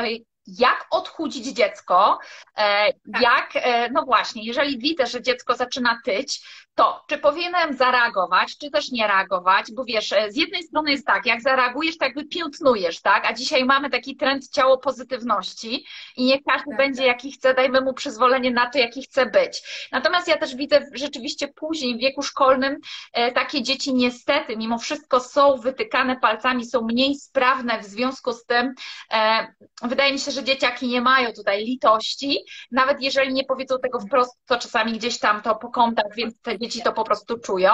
jak 0.46 0.86
odchudzić 0.90 1.46
dziecko, 1.46 2.18
tak. 2.54 3.22
jak, 3.22 3.52
no 3.92 4.04
właśnie, 4.04 4.44
jeżeli 4.44 4.78
widzę, 4.78 5.06
że 5.06 5.22
dziecko 5.22 5.54
zaczyna 5.56 6.00
tyć, 6.04 6.40
to 6.74 7.04
czy 7.06 7.18
powinienem 7.18 7.76
zareagować, 7.76 8.58
czy 8.58 8.70
też 8.70 8.90
nie 8.90 9.06
reagować, 9.06 9.72
bo 9.72 9.84
wiesz, 9.84 10.12
e, 10.12 10.32
z 10.32 10.36
jednej 10.36 10.62
strony 10.62 10.90
jest 10.90 11.06
tak, 11.06 11.26
jak 11.26 11.42
zareagujesz, 11.42 11.98
to 11.98 12.04
jakby 12.04 12.24
piętnujesz, 12.24 13.00
tak, 13.00 13.26
a 13.26 13.32
dzisiaj 13.32 13.64
mamy 13.64 13.90
taki 13.90 14.16
trend 14.16 14.48
ciało 14.50 14.78
pozytywności 14.78 15.84
i 16.16 16.24
niech 16.24 16.40
każdy 16.46 16.70
tak, 16.70 16.78
będzie 16.78 16.98
tak. 16.98 17.06
jaki 17.06 17.32
chce, 17.32 17.54
dajmy 17.54 17.80
mu 17.80 17.94
przyzwolenie 17.94 18.50
na 18.50 18.70
to, 18.70 18.78
jaki 18.78 19.02
chce 19.02 19.26
być. 19.26 19.62
Natomiast 19.92 20.28
ja 20.28 20.36
też 20.36 20.56
widzę 20.56 20.86
rzeczywiście 20.92 21.48
później 21.48 21.96
w 21.96 22.00
wieku 22.00 22.22
szkolnym 22.22 22.78
e, 23.12 23.32
takie 23.32 23.62
dzieci 23.62 23.94
niestety 23.94 24.56
mimo 24.56 24.78
wszystko 24.78 25.20
są 25.20 25.56
wytykane 25.56 26.16
palcami, 26.16 26.66
są 26.66 26.82
mniej 26.82 27.14
sprawne 27.14 27.78
w 27.78 27.84
związku 27.84 28.32
z 28.32 28.44
tym, 28.44 28.74
e, 29.12 29.46
wydaje 29.82 30.12
mi 30.12 30.18
się, 30.18 30.30
że 30.34 30.44
dzieciaki 30.44 30.88
nie 30.88 31.00
mają 31.00 31.32
tutaj 31.32 31.64
litości, 31.64 32.38
nawet 32.70 33.02
jeżeli 33.02 33.32
nie 33.32 33.44
powiedzą 33.44 33.78
tego 33.78 34.00
wprost, 34.00 34.38
to 34.46 34.58
czasami 34.58 34.92
gdzieś 34.92 35.18
tam 35.18 35.42
to 35.42 35.54
po 35.54 35.68
kątach, 35.68 36.14
więc 36.16 36.40
te 36.40 36.58
dzieci 36.58 36.82
to 36.82 36.92
po 36.92 37.04
prostu 37.04 37.38
czują. 37.38 37.70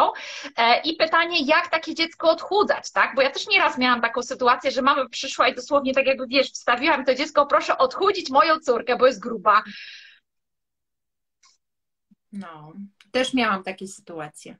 E, 0.57 0.81
I 0.81 0.97
pytanie, 0.97 1.45
jak 1.45 1.69
takie 1.69 1.95
dziecko 1.95 2.31
odchudzać, 2.31 2.93
tak? 2.93 3.14
Bo 3.14 3.23
ja 3.23 3.31
też 3.31 3.49
nieraz 3.49 3.79
miałam 3.79 4.00
taką 4.00 4.23
sytuację, 4.23 4.71
że 4.71 4.83
mama 4.83 5.09
przyszła 5.09 5.49
i 5.49 5.55
dosłownie 5.55 5.95
tak 5.95 6.07
jakby, 6.07 6.26
wiesz, 6.26 6.52
wstawiłam 6.52 7.05
to 7.05 7.14
dziecko, 7.14 7.47
proszę 7.47 7.79
odchudzić 7.79 8.31
moją 8.31 8.59
córkę, 8.59 8.97
bo 8.97 9.07
jest 9.07 9.21
gruba. 9.21 9.62
No, 12.33 12.73
też 13.11 13.35
miałam 13.35 13.62
takie 13.62 13.87
sytuacje. 13.88 14.59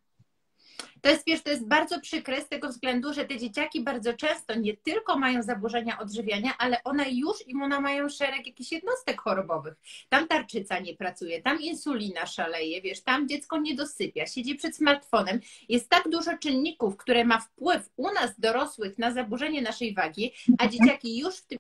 To 1.00 1.10
jest, 1.10 1.22
wiesz, 1.26 1.42
to 1.42 1.50
jest 1.50 1.68
bardzo 1.68 2.00
przykre 2.00 2.40
z 2.40 2.49
tego 2.49 2.68
względu, 2.68 3.12
że 3.14 3.25
te 3.25 3.38
dzieciaki 3.38 3.80
bardzo 3.80 4.14
często 4.14 4.54
nie 4.54 4.76
tylko 4.76 5.18
mają 5.18 5.42
zaburzenia 5.42 5.99
odżywiania, 5.99 6.52
ale 6.58 6.82
one 6.84 7.10
już 7.10 7.37
imuna 7.46 7.80
mają 7.80 8.08
szereg 8.08 8.46
jakichś 8.46 8.72
jednostek 8.72 9.20
chorobowych. 9.20 9.75
Tam 10.08 10.28
tarczyca 10.28 10.78
nie 10.78 10.96
pracuje, 10.96 11.42
tam 11.42 11.60
insulina 11.60 12.26
szaleje, 12.26 12.82
wiesz, 12.82 13.02
tam 13.02 13.28
dziecko 13.28 13.58
nie 13.58 13.75
dosypia, 13.75 14.26
siedzi 14.26 14.54
przed 14.54 14.76
smartfonem. 14.76 15.40
Jest 15.68 15.88
tak 15.88 16.08
dużo 16.08 16.38
czynników, 16.38 16.96
które 16.96 17.25
ma 17.25 17.40
wpływ 17.40 17.90
u 17.96 18.12
nas 18.12 18.40
dorosłych 18.40 18.99
na 18.99 19.12
zaburzenie 19.12 19.62
naszej 19.62 19.94
wagi, 19.94 20.32
a 20.58 20.68
dzieciaki 20.68 21.18
już 21.18 21.37
w 21.37 21.46
tym 21.46 21.58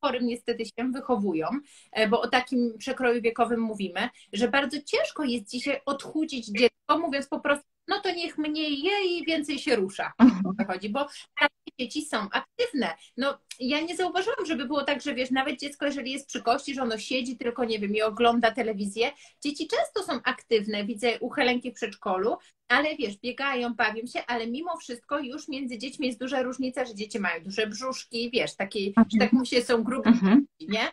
chorym 0.00 0.26
niestety 0.26 0.64
się 0.64 0.92
wychowują, 0.92 1.46
e, 1.92 2.08
bo 2.08 2.20
o 2.20 2.28
takim 2.28 2.78
przekroju 2.78 3.22
wiekowym 3.22 3.60
mówimy, 3.60 4.08
że 4.32 4.48
bardzo 4.48 4.82
ciężko 4.82 5.24
jest 5.24 5.50
dzisiaj 5.50 5.80
odchudzić 5.86 6.46
dziecko, 6.46 6.98
mówiąc 6.98 7.28
po 7.28 7.40
prostu, 7.40 7.69
no 7.88 8.00
to 8.00 8.12
niech 8.14 8.38
mniej 8.38 8.82
je 8.82 9.04
i 9.06 9.24
więcej 9.26 9.58
się 9.58 9.76
rusza. 9.76 10.12
Chodzi, 10.68 10.90
bo 10.90 11.06
dzieci 11.80 12.04
są 12.04 12.18
aktywne. 12.30 12.88
No, 13.16 13.38
ja 13.60 13.80
nie 13.80 13.96
zauważyłam, 13.96 14.46
żeby 14.46 14.64
było 14.64 14.84
tak, 14.84 15.02
że 15.02 15.14
wiesz, 15.14 15.30
nawet 15.30 15.60
dziecko, 15.60 15.86
jeżeli 15.86 16.12
jest 16.12 16.28
przy 16.28 16.42
kości, 16.42 16.74
że 16.74 16.82
ono 16.82 16.98
siedzi 16.98 17.36
tylko, 17.36 17.64
nie 17.64 17.78
wiem, 17.78 17.94
i 17.94 18.02
ogląda 18.02 18.50
telewizję. 18.50 19.10
Dzieci 19.44 19.68
często 19.68 20.12
są 20.12 20.22
aktywne, 20.22 20.84
widzę 20.84 21.18
u 21.20 21.28
Helenki 21.28 21.70
w 21.70 21.74
przedszkolu, 21.74 22.36
ale 22.68 22.96
wiesz, 22.96 23.16
biegają, 23.16 23.74
bawią 23.74 24.06
się, 24.06 24.26
ale 24.26 24.46
mimo 24.46 24.76
wszystko 24.76 25.18
już 25.18 25.48
między 25.48 25.78
dziećmi 25.78 26.06
jest 26.06 26.20
duża 26.20 26.42
różnica, 26.42 26.84
że 26.84 26.94
dzieci 26.94 27.18
mają 27.18 27.44
duże 27.44 27.66
brzuszki, 27.66 28.30
wiesz, 28.30 28.56
takie, 28.56 28.80
że 29.12 29.18
tak 29.18 29.32
mówię, 29.32 29.64
są 29.64 29.82
grupy, 29.82 30.08
mhm. 30.08 30.46
nie? 30.60 30.88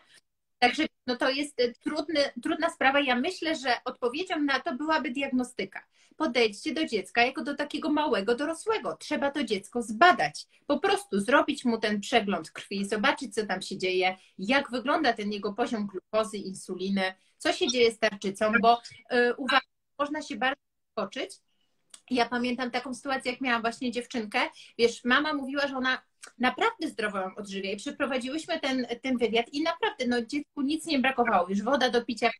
Także 0.58 0.86
no 1.06 1.16
to 1.16 1.30
jest 1.30 1.60
e, 1.60 1.72
trudny, 1.72 2.20
trudna 2.42 2.70
sprawa. 2.70 3.00
Ja 3.00 3.16
myślę, 3.16 3.56
że 3.56 3.76
odpowiedzią 3.84 4.40
na 4.40 4.60
to 4.60 4.76
byłaby 4.76 5.10
diagnostyka. 5.10 5.86
Podejdźcie 6.16 6.74
do 6.74 6.84
dziecka 6.84 7.22
jako 7.22 7.44
do 7.44 7.54
takiego 7.54 7.92
małego 7.92 8.34
dorosłego. 8.34 8.96
Trzeba 8.96 9.30
to 9.30 9.44
dziecko 9.44 9.82
zbadać. 9.82 10.46
Po 10.66 10.80
prostu 10.80 11.20
zrobić 11.20 11.64
mu 11.64 11.78
ten 11.78 12.00
przegląd 12.00 12.50
krwi, 12.50 12.84
zobaczyć, 12.88 13.34
co 13.34 13.46
tam 13.46 13.62
się 13.62 13.78
dzieje, 13.78 14.16
jak 14.38 14.70
wygląda 14.70 15.12
ten 15.12 15.32
jego 15.32 15.52
poziom 15.52 15.86
glukozy, 15.86 16.36
insuliny, 16.36 17.14
co 17.38 17.52
się 17.52 17.68
dzieje 17.68 17.92
z 17.92 17.98
tarczycą, 17.98 18.52
bo 18.62 18.80
yy, 19.10 19.34
uwaga, 19.36 19.66
można 19.98 20.22
się 20.22 20.36
bardzo 20.36 20.62
skoczyć. 20.92 21.30
Ja 22.10 22.28
pamiętam 22.28 22.70
taką 22.70 22.94
sytuację, 22.94 23.30
jak 23.32 23.40
miałam 23.40 23.62
właśnie 23.62 23.92
dziewczynkę. 23.92 24.38
Wiesz, 24.78 25.04
mama 25.04 25.34
mówiła, 25.34 25.68
że 25.68 25.76
ona 25.76 26.02
naprawdę 26.38 26.88
zdrowo 26.88 27.18
ją 27.18 27.34
odżywia 27.36 27.70
i 27.70 27.76
przeprowadziłyśmy 27.76 28.60
ten, 28.60 28.86
ten 29.02 29.18
wywiad 29.18 29.46
i 29.52 29.62
naprawdę 29.62 30.06
no, 30.06 30.22
dziecku 30.22 30.62
nic 30.62 30.86
nie 30.86 30.98
brakowało, 30.98 31.48
już 31.48 31.62
woda 31.62 31.90
do 31.90 32.04
picia 32.04 32.30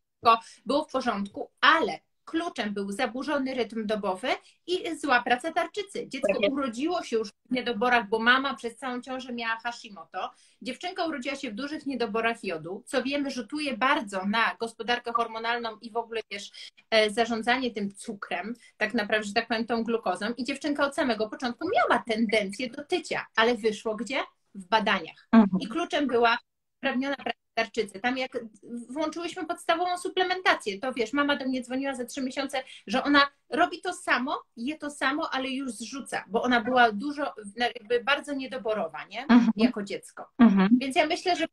było 0.67 0.85
w 0.85 0.93
porządku, 0.93 1.51
ale 1.61 1.99
kluczem 2.31 2.75
był 2.75 2.93
zaburzony 2.93 3.55
rytm 3.55 3.87
dobowy 3.87 4.29
i 4.67 4.97
zła 4.97 5.23
praca 5.23 5.53
tarczycy. 5.53 6.09
Dziecko 6.09 6.41
tak 6.43 6.53
urodziło 6.53 7.03
się 7.03 7.17
już 7.17 7.29
w 7.29 7.51
niedoborach, 7.51 8.09
bo 8.09 8.19
mama 8.19 8.55
przez 8.55 8.77
całą 8.77 9.01
ciążę 9.01 9.33
miała 9.33 9.57
Hashimoto. 9.57 10.31
Dziewczynka 10.63 11.05
urodziła 11.05 11.37
się 11.37 11.51
w 11.51 11.55
dużych 11.55 11.87
niedoborach 11.87 12.45
jodu, 12.45 12.83
co 12.87 13.03
wiemy 13.03 13.31
rzutuje 13.31 13.77
bardzo 13.77 14.27
na 14.27 14.57
gospodarkę 14.61 15.13
hormonalną 15.13 15.79
i 15.81 15.91
w 15.91 15.97
ogóle 15.97 16.21
wiesz, 16.31 16.51
e, 16.91 17.11
zarządzanie 17.11 17.71
tym 17.71 17.95
cukrem, 17.95 18.55
tak 18.77 18.95
naprawdę, 18.95 19.27
że 19.27 19.33
tak 19.33 19.49
powiem, 19.49 19.67
tą 19.67 19.85
glukozą. 19.85 20.27
I 20.37 20.45
dziewczynka 20.45 20.87
od 20.87 20.95
samego 20.95 21.29
początku 21.29 21.69
miała 21.75 22.03
tendencję 22.07 22.71
do 22.71 22.85
tycia, 22.85 23.27
ale 23.37 23.55
wyszło 23.55 23.97
gdzie? 23.97 24.19
W 24.55 24.69
badaniach. 24.69 25.29
Mhm. 25.33 25.61
I 25.61 25.69
kluczem 25.69 26.07
była 26.07 26.39
uprawniona 26.79 27.17
praca 27.17 27.39
tarczycy. 27.55 28.01
Tam 28.01 28.19
jak 28.19 28.39
włączyłyśmy 28.89 29.47
podstawową 29.47 29.99
suplementację, 29.99 30.79
to 30.79 30.93
wiesz, 30.93 31.13
mama 31.13 31.37
do 31.37 31.45
mnie 31.45 31.63
dzwoniła 31.63 31.95
za 31.95 32.05
trzy 32.05 32.23
miesiące, 32.23 32.63
że 32.87 33.05
ona 33.05 33.31
robi 33.49 33.81
to 33.81 33.93
samo, 33.93 34.43
je 34.57 34.79
to 34.79 34.91
samo, 34.91 35.31
ale 35.33 35.49
już 35.49 35.71
zrzuca, 35.71 36.25
bo 36.29 36.43
ona 36.43 36.61
była 36.61 36.93
dużo, 36.93 37.35
jakby 37.57 38.05
bardzo 38.05 38.35
niedoborowa, 38.35 39.05
nie? 39.05 39.23
Mhm. 39.23 39.51
Jako 39.57 39.83
dziecko. 39.83 40.31
Mhm. 40.39 40.69
Więc 40.81 40.97
ja 40.97 41.07
myślę, 41.07 41.37
że 41.37 41.47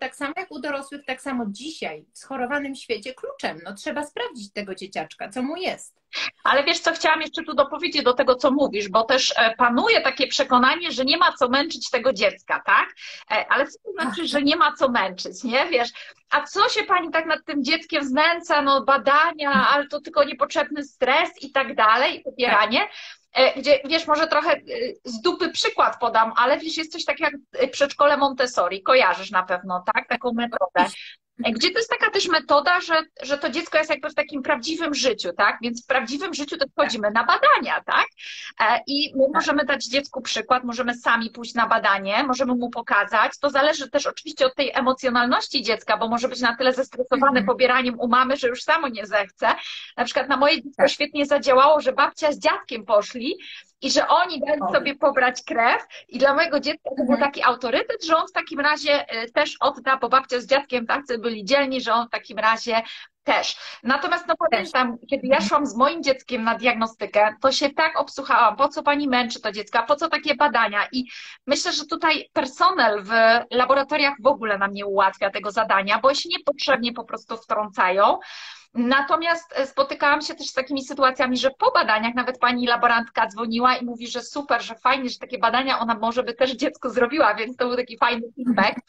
tak 0.00 0.16
samo 0.16 0.32
jak 0.36 0.50
u 0.50 0.60
dorosłych, 0.60 1.04
tak 1.06 1.22
samo 1.22 1.44
dzisiaj 1.48 2.04
w 2.14 2.18
schorowanym 2.18 2.74
świecie 2.74 3.14
kluczem. 3.14 3.60
No 3.64 3.74
trzeba 3.74 4.04
sprawdzić 4.04 4.52
tego 4.52 4.74
dzieciaczka, 4.74 5.28
co 5.28 5.42
mu 5.42 5.56
jest. 5.56 5.98
Ale 6.44 6.64
wiesz 6.64 6.80
co, 6.80 6.92
chciałam 6.92 7.20
jeszcze 7.20 7.42
tu 7.42 7.54
dopowiedzieć 7.54 8.02
do 8.02 8.12
tego, 8.12 8.34
co 8.34 8.50
mówisz, 8.50 8.88
bo 8.88 9.02
też 9.02 9.34
e, 9.36 9.54
panuje 9.56 10.00
takie 10.00 10.26
przekonanie, 10.26 10.92
że 10.92 11.04
nie 11.04 11.16
ma 11.16 11.32
co 11.32 11.48
męczyć 11.48 11.90
tego 11.90 12.12
dziecka, 12.12 12.62
tak? 12.66 12.94
E, 13.30 13.46
ale 13.48 13.66
co 13.66 13.78
to 13.84 13.92
znaczy, 13.92 14.26
że 14.26 14.42
nie 14.42 14.56
ma 14.56 14.72
co 14.72 14.88
męczyć, 14.88 15.44
nie? 15.44 15.66
Wiesz, 15.66 15.88
a 16.30 16.42
co 16.42 16.68
się 16.68 16.84
pani 16.84 17.10
tak 17.10 17.26
nad 17.26 17.44
tym 17.44 17.64
dzieckiem 17.64 18.04
znęca, 18.04 18.62
no 18.62 18.84
badania, 18.84 19.68
ale 19.68 19.86
to 19.88 20.00
tylko 20.00 20.24
niepotrzebny 20.24 20.84
stres 20.84 21.30
i 21.42 21.52
tak 21.52 21.74
dalej, 21.74 22.22
popieranie. 22.24 22.82
E, 22.82 22.88
gdzie, 23.56 23.80
wiesz, 23.84 24.06
może 24.06 24.26
trochę 24.26 24.52
e, 24.52 24.60
z 25.04 25.20
dupy 25.20 25.50
przykład 25.50 26.00
podam, 26.00 26.32
ale 26.36 26.58
wiesz, 26.58 26.76
jest 26.76 26.92
coś 26.92 27.04
takiego 27.04 27.30
jak 27.60 27.70
przedszkole 27.70 28.16
Montessori, 28.16 28.82
kojarzysz 28.82 29.30
na 29.30 29.42
pewno, 29.42 29.84
tak? 29.94 30.08
Taką 30.08 30.32
metodę. 30.32 30.90
Gdzie 31.38 31.70
to 31.70 31.78
jest 31.78 31.90
taka 31.90 32.10
też 32.10 32.28
metoda, 32.28 32.80
że, 32.80 32.94
że 33.22 33.38
to 33.38 33.50
dziecko 33.50 33.78
jest 33.78 33.90
jakby 33.90 34.10
w 34.10 34.14
takim 34.14 34.42
prawdziwym 34.42 34.94
życiu, 34.94 35.32
tak? 35.32 35.58
Więc 35.62 35.84
w 35.84 35.86
prawdziwym 35.86 36.34
życiu 36.34 36.56
to 36.56 36.66
wchodzimy 36.68 37.10
na 37.10 37.24
badania, 37.24 37.82
tak? 37.86 38.06
E, 38.60 38.80
I 38.86 39.12
my 39.16 39.24
tak. 39.24 39.34
możemy 39.34 39.64
dać 39.64 39.84
dziecku 39.84 40.20
przykład, 40.20 40.64
możemy 40.64 40.94
sami 40.94 41.30
pójść 41.30 41.54
na 41.54 41.66
badanie, 41.66 42.24
możemy 42.24 42.54
mu 42.54 42.70
pokazać. 42.70 43.32
To 43.40 43.50
zależy 43.50 43.90
też 43.90 44.06
oczywiście 44.06 44.46
od 44.46 44.54
tej 44.54 44.70
emocjonalności 44.74 45.62
dziecka, 45.62 45.96
bo 45.96 46.08
może 46.08 46.28
być 46.28 46.40
na 46.40 46.56
tyle 46.56 46.72
zestresowane 46.72 47.28
mhm. 47.28 47.46
pobieraniem 47.46 48.00
u 48.00 48.08
mamy, 48.08 48.36
że 48.36 48.48
już 48.48 48.62
samo 48.62 48.88
nie 48.88 49.06
zechce. 49.06 49.48
Na 49.96 50.04
przykład 50.04 50.28
na 50.28 50.36
moje 50.36 50.56
dziecko 50.62 50.82
tak. 50.82 50.90
świetnie 50.90 51.26
zadziałało, 51.26 51.80
że 51.80 51.92
babcia 51.92 52.32
z 52.32 52.38
dziadkiem 52.38 52.84
poszli 52.84 53.38
i 53.82 53.90
że 53.90 54.08
oni 54.08 54.40
dali 54.40 54.60
sobie 54.72 54.94
pobrać 54.94 55.42
krew 55.42 55.82
i 56.08 56.18
dla 56.18 56.34
mojego 56.34 56.60
dziecka 56.60 56.90
to 56.90 57.04
był 57.04 57.14
mhm. 57.14 57.20
taki 57.20 57.42
autorytet, 57.42 58.04
że 58.04 58.16
on 58.16 58.28
w 58.28 58.32
takim 58.32 58.60
razie 58.60 59.08
e, 59.08 59.28
też 59.28 59.56
odda, 59.60 59.96
bo 59.96 60.08
babcia 60.08 60.40
z 60.40 60.46
dziadkiem 60.46 60.86
tacy 60.86 61.18
byli 61.18 61.44
dzielni, 61.44 61.80
że 61.80 61.92
on 61.92 62.06
w 62.06 62.10
takim 62.10 62.38
razie 62.38 62.82
też. 63.28 63.56
Natomiast 63.82 64.26
no 64.28 64.34
pamiętam, 64.50 64.98
kiedy 65.10 65.26
ja 65.26 65.40
szłam 65.40 65.66
z 65.66 65.76
moim 65.76 66.02
dzieckiem 66.02 66.44
na 66.44 66.54
diagnostykę, 66.54 67.34
to 67.40 67.52
się 67.52 67.70
tak 67.70 68.00
obsłuchałam, 68.00 68.56
po 68.56 68.68
co 68.68 68.82
pani 68.82 69.08
męczy 69.08 69.40
to 69.40 69.52
dziecko, 69.52 69.82
po 69.82 69.96
co 69.96 70.08
takie 70.08 70.34
badania 70.34 70.88
i 70.92 71.04
myślę, 71.46 71.72
że 71.72 71.86
tutaj 71.86 72.30
personel 72.32 73.02
w 73.02 73.10
laboratoriach 73.50 74.14
w 74.22 74.26
ogóle 74.26 74.58
nam 74.58 74.72
nie 74.72 74.86
ułatwia 74.86 75.30
tego 75.30 75.50
zadania, 75.50 75.98
bo 75.98 76.14
się 76.14 76.28
niepotrzebnie 76.28 76.92
po 76.92 77.04
prostu 77.04 77.36
wtrącają. 77.36 78.18
Natomiast 78.74 79.52
e, 79.56 79.66
spotykałam 79.66 80.20
się 80.20 80.34
też 80.34 80.46
z 80.46 80.52
takimi 80.52 80.84
sytuacjami, 80.84 81.38
że 81.38 81.50
po 81.50 81.72
badaniach 81.72 82.14
nawet 82.14 82.38
pani 82.38 82.66
laborantka 82.66 83.26
dzwoniła 83.26 83.76
i 83.76 83.84
mówi, 83.84 84.08
że 84.08 84.22
super, 84.22 84.62
że 84.62 84.74
fajnie, 84.74 85.08
że 85.08 85.18
takie 85.18 85.38
badania 85.38 85.78
ona 85.78 85.94
może 85.94 86.22
by 86.22 86.34
też 86.34 86.50
dziecko 86.50 86.90
zrobiła, 86.90 87.34
więc 87.34 87.56
to 87.56 87.66
był 87.66 87.76
taki 87.76 87.98
fajny 87.98 88.26
feedback. 88.36 88.80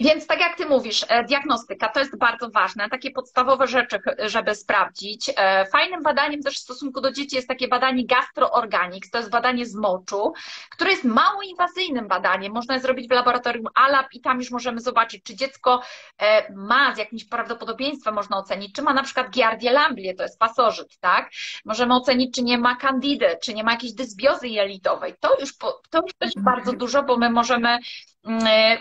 Więc 0.00 0.26
tak 0.26 0.40
jak 0.40 0.56
ty 0.56 0.66
mówisz, 0.66 1.04
e, 1.08 1.24
diagnostyka 1.24 1.88
to 1.88 2.00
jest 2.00 2.18
bardzo 2.18 2.50
ważne, 2.50 2.88
takie 2.88 3.10
podstawowe 3.10 3.66
rzeczy, 3.66 3.98
żeby 4.18 4.54
sprawdzić. 4.54 5.30
E, 5.36 5.66
fajnym 5.66 6.02
badaniem 6.02 6.42
też 6.42 6.54
w 6.54 6.58
stosunku 6.58 7.00
do 7.00 7.12
dzieci 7.12 7.36
jest 7.36 7.48
takie 7.48 7.68
badanie 7.68 8.06
gastroorganics, 8.06 9.10
to 9.10 9.18
jest 9.18 9.30
badanie 9.30 9.66
z 9.66 9.74
moczu, 9.74 10.32
które 10.70 10.90
jest 10.90 11.04
mało 11.04 11.42
inwazyjnym 11.42 12.08
badaniem. 12.08 12.52
Można 12.52 12.74
je 12.74 12.80
zrobić 12.80 13.08
w 13.08 13.12
laboratorium 13.12 13.66
ALAB 13.74 14.06
i 14.12 14.20
tam 14.20 14.38
już 14.38 14.50
możemy 14.50 14.80
zobaczyć, 14.80 15.22
czy 15.22 15.34
dziecko 15.34 15.82
e, 16.18 16.52
ma 16.52 16.94
z 16.94 16.98
jakimś 16.98 17.24
prawdopodobieństwem, 17.24 18.14
można 18.14 18.38
ocenić, 18.38 18.74
czy 18.74 18.82
ma 18.82 18.94
na 18.94 19.02
przykład 19.02 19.30
Giardia 19.30 19.72
lamblie, 19.72 20.14
to 20.14 20.22
jest 20.22 20.38
pasożyt, 20.38 20.98
tak? 20.98 21.30
Możemy 21.64 21.94
ocenić, 21.94 22.34
czy 22.34 22.42
nie 22.42 22.58
ma 22.58 22.76
candidy, 22.76 23.38
czy 23.42 23.54
nie 23.54 23.64
ma 23.64 23.72
jakiejś 23.72 23.92
dysbiozy 23.92 24.48
jelitowej. 24.48 25.14
To 25.20 25.40
już, 25.40 25.56
to 25.90 26.00
już 26.02 26.14
też 26.18 26.32
bardzo 26.36 26.72
dużo, 26.72 27.02
bo 27.02 27.16
my 27.16 27.30
możemy 27.30 27.78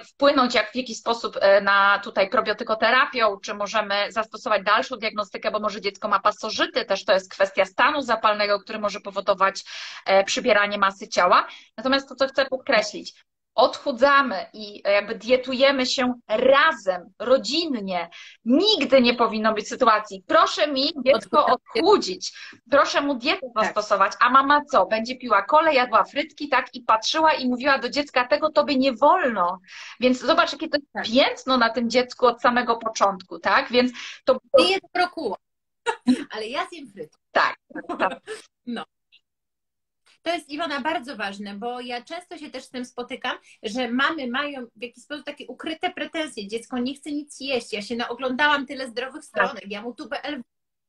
wpłynąć 0.05 0.55
jak 0.55 0.71
w 0.71 0.75
jakiś 0.75 0.97
sposób 0.97 1.37
e, 1.41 1.61
na 1.61 1.99
tutaj 2.03 2.29
probiotykoterapią, 2.29 3.37
czy 3.39 3.53
możemy 3.53 4.11
zastosować 4.11 4.63
dalszą 4.63 4.95
diagnostykę, 4.95 5.51
bo 5.51 5.59
może 5.59 5.81
dziecko 5.81 6.07
ma 6.07 6.19
pasożyty, 6.19 6.85
też 6.85 7.05
to 7.05 7.13
jest 7.13 7.31
kwestia 7.31 7.65
stanu 7.65 8.01
zapalnego, 8.01 8.59
który 8.59 8.79
może 8.79 8.99
powodować 8.99 9.63
e, 10.05 10.23
przybieranie 10.23 10.77
masy 10.77 11.07
ciała. 11.07 11.47
Natomiast 11.77 12.09
to, 12.09 12.15
co 12.15 12.27
chcę 12.27 12.45
podkreślić, 12.45 13.25
odchudzamy 13.55 14.45
i 14.53 14.81
jakby 14.85 15.15
dietujemy 15.15 15.85
się 15.85 16.13
razem, 16.27 17.13
rodzinnie, 17.19 18.09
nigdy 18.45 19.01
nie 19.01 19.13
powinno 19.13 19.53
być 19.53 19.67
sytuacji, 19.67 20.23
proszę 20.27 20.67
mi 20.67 20.93
dziecko 21.05 21.45
odchudzić, 21.45 22.33
proszę 22.71 23.01
mu 23.01 23.15
dietę 23.15 23.47
tak. 23.55 23.65
zastosować, 23.65 24.11
a 24.19 24.29
mama 24.29 24.61
co? 24.71 24.85
Będzie 24.85 25.17
piła 25.17 25.41
kole, 25.41 25.73
jadła 25.73 26.03
frytki, 26.03 26.49
tak? 26.49 26.75
I 26.75 26.81
patrzyła 26.81 27.33
i 27.33 27.49
mówiła 27.49 27.79
do 27.79 27.89
dziecka, 27.89 28.27
tego 28.27 28.49
tobie 28.49 28.75
nie 28.75 28.93
wolno. 28.93 29.59
Więc 29.99 30.19
zobacz, 30.19 30.51
jakie 30.51 30.69
to 30.69 30.77
jest 30.77 30.93
tak. 30.93 31.05
piętno 31.05 31.57
na 31.57 31.69
tym 31.69 31.89
dziecku 31.89 32.25
od 32.25 32.41
samego 32.41 32.75
początku, 32.77 33.39
tak? 33.39 33.71
Więc 33.71 33.91
to... 34.25 34.37
Nie 34.57 34.71
jest 34.71 34.85
brokuła, 34.93 35.37
ale 36.33 36.47
ja 36.47 36.67
zjem 36.71 36.91
frytki. 36.91 37.19
Tak. 37.31 37.55
tak. 37.99 38.19
No. 38.67 38.83
To 40.25 40.33
jest 40.33 40.49
Iwona 40.49 40.81
bardzo 40.81 41.15
ważne, 41.15 41.55
bo 41.55 41.81
ja 41.81 42.01
często 42.01 42.37
się 42.37 42.49
też 42.49 42.63
z 42.63 42.69
tym 42.69 42.85
spotykam, 42.85 43.37
że 43.63 43.91
mamy 43.91 44.27
mają 44.27 44.65
w 44.75 44.81
jakiś 44.81 45.03
sposób 45.03 45.25
takie 45.25 45.47
ukryte 45.47 45.89
pretensje. 45.89 46.47
Dziecko 46.47 46.77
nie 46.77 46.95
chce 46.95 47.11
nic 47.11 47.39
jeść. 47.39 47.73
Ja 47.73 47.81
się 47.81 47.95
naoglądałam 47.95 48.65
tyle 48.65 48.89
zdrowych 48.89 49.23
stronek, 49.23 49.63
ja 49.67 49.81
mu 49.81 49.93
tu 49.93 50.09
BL 50.09 50.41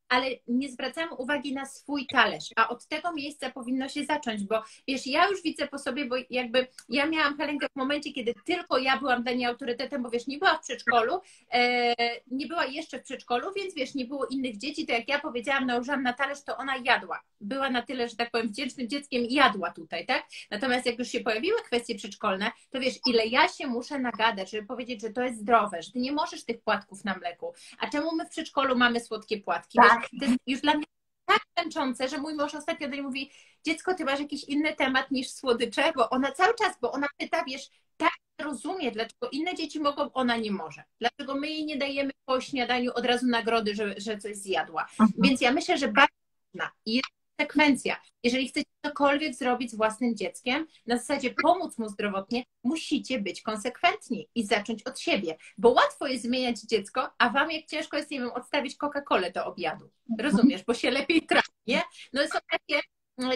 ale 0.08 0.26
nie 0.48 0.68
zwracamy 0.68 1.14
uwagi 1.14 1.54
na 1.54 1.66
swój 1.66 2.06
talerz, 2.06 2.44
a 2.56 2.68
od 2.68 2.86
tego 2.86 3.12
miejsca 3.12 3.50
powinno 3.50 3.88
się 3.88 4.04
zacząć, 4.04 4.44
bo 4.44 4.62
wiesz, 4.88 5.06
ja 5.06 5.28
już 5.28 5.42
widzę 5.42 5.68
po 5.68 5.78
sobie, 5.78 6.06
bo 6.06 6.16
jakby 6.30 6.66
ja 6.88 7.06
miałam 7.06 7.36
Helenkę 7.36 7.66
w 7.68 7.76
momencie, 7.76 8.12
kiedy 8.12 8.34
tylko 8.44 8.78
ja 8.78 8.98
byłam 8.98 9.22
dla 9.22 9.32
niej 9.32 9.44
autorytetem, 9.44 10.02
bo 10.02 10.10
wiesz, 10.10 10.26
nie 10.26 10.38
była 10.38 10.54
w 10.58 10.62
przedszkolu, 10.62 11.20
e, 11.52 11.94
nie 12.26 12.46
była 12.46 12.64
jeszcze 12.64 12.98
w 12.98 13.02
przedszkolu, 13.02 13.52
więc 13.56 13.74
wiesz, 13.74 13.94
nie 13.94 14.04
było 14.04 14.26
innych 14.26 14.58
dzieci, 14.58 14.86
to 14.86 14.92
jak 14.92 15.08
ja 15.08 15.18
powiedziałam, 15.18 15.66
nałożyłam 15.66 16.02
na 16.02 16.12
talerz, 16.12 16.42
to 16.44 16.56
ona 16.56 16.76
jadła. 16.84 17.20
Była 17.40 17.70
na 17.70 17.82
tyle, 17.82 18.08
że 18.08 18.16
tak 18.16 18.30
powiem, 18.30 18.48
wdzięcznym 18.48 18.88
dzieckiem 18.88 19.22
i 19.22 19.34
jadła 19.34 19.70
tutaj, 19.70 20.06
tak? 20.06 20.24
Natomiast 20.50 20.86
jak 20.86 20.98
już 20.98 21.08
się 21.08 21.20
pojawiły 21.20 21.62
kwestie 21.62 21.94
przedszkolne, 21.94 22.50
to 22.70 22.80
wiesz, 22.80 22.94
ile 23.06 23.26
ja 23.26 23.48
się 23.48 23.66
muszę 23.66 23.98
nagadać, 23.98 24.50
żeby 24.50 24.66
powiedzieć, 24.66 25.00
że 25.00 25.10
to 25.10 25.22
jest 25.22 25.38
zdrowe, 25.38 25.82
że 25.82 25.92
ty 25.92 25.98
nie 25.98 26.12
możesz 26.12 26.44
tych 26.44 26.60
płatków 26.60 27.04
na 27.04 27.14
mleku. 27.14 27.52
A 27.78 27.90
czemu 27.90 28.16
my 28.16 28.26
w 28.26 28.28
przedszkolu 28.28 28.76
mamy 28.76 29.00
słodkie 29.00 29.38
płatki? 29.38 29.78
Tak. 29.78 29.95
Wiesz, 30.00 30.20
to 30.20 30.26
jest 30.26 30.38
już 30.46 30.60
dla 30.60 30.74
mnie 30.74 30.84
tak 31.26 31.40
męczące, 31.56 32.08
że 32.08 32.18
mój 32.18 32.34
mąż 32.34 32.54
ostatnio 32.54 32.88
do 32.88 32.94
niej 32.94 33.02
mówi, 33.02 33.30
dziecko, 33.64 33.94
ty 33.94 34.04
masz 34.04 34.20
jakiś 34.20 34.44
inny 34.44 34.76
temat 34.76 35.10
niż 35.10 35.30
słodycze, 35.30 35.92
bo 35.96 36.10
ona 36.10 36.32
cały 36.32 36.54
czas, 36.54 36.76
bo 36.80 36.92
ona 36.92 37.06
pyta, 37.18 37.44
wiesz, 37.44 37.70
tak 37.96 38.12
rozumie, 38.38 38.90
dlaczego 38.92 39.28
inne 39.32 39.54
dzieci 39.54 39.80
mogą, 39.80 40.12
ona 40.12 40.36
nie 40.36 40.52
może. 40.52 40.84
Dlaczego 41.00 41.34
my 41.34 41.48
jej 41.48 41.64
nie 41.64 41.76
dajemy 41.76 42.10
po 42.24 42.40
śniadaniu 42.40 42.92
od 42.94 43.06
razu 43.06 43.26
nagrody, 43.26 43.74
że, 43.74 43.94
że 43.96 44.18
coś 44.18 44.36
zjadła. 44.36 44.82
Mhm. 44.82 45.10
Więc 45.18 45.40
ja 45.40 45.52
myślę, 45.52 45.78
że 45.78 45.88
bardzo 45.88 46.14
ważna 46.54 46.70
jest 46.86 47.15
konsekwencja. 47.36 47.96
Jeżeli 48.22 48.48
chcecie 48.48 48.70
cokolwiek 48.86 49.34
zrobić 49.34 49.70
z 49.70 49.74
własnym 49.74 50.16
dzieckiem, 50.16 50.66
na 50.86 50.98
zasadzie 50.98 51.34
pomóc 51.42 51.78
mu 51.78 51.88
zdrowotnie, 51.88 52.44
musicie 52.64 53.20
być 53.20 53.42
konsekwentni 53.42 54.28
i 54.34 54.46
zacząć 54.46 54.82
od 54.82 55.00
siebie. 55.00 55.36
Bo 55.58 55.70
łatwo 55.70 56.06
jest 56.06 56.24
zmieniać 56.24 56.60
dziecko, 56.60 57.10
a 57.18 57.30
wam 57.30 57.50
jak 57.50 57.66
ciężko 57.66 57.96
jest, 57.96 58.10
nie 58.10 58.20
wiem, 58.20 58.30
odstawić 58.30 58.76
Coca-Colę 58.76 59.32
do 59.32 59.46
obiadu. 59.46 59.90
Rozumiesz? 60.18 60.64
Bo 60.64 60.74
się 60.74 60.90
lepiej 60.90 61.26
trafi, 61.26 61.52
nie? 61.66 61.82
No 62.12 62.22
są 62.22 62.38
takie, 62.50 62.80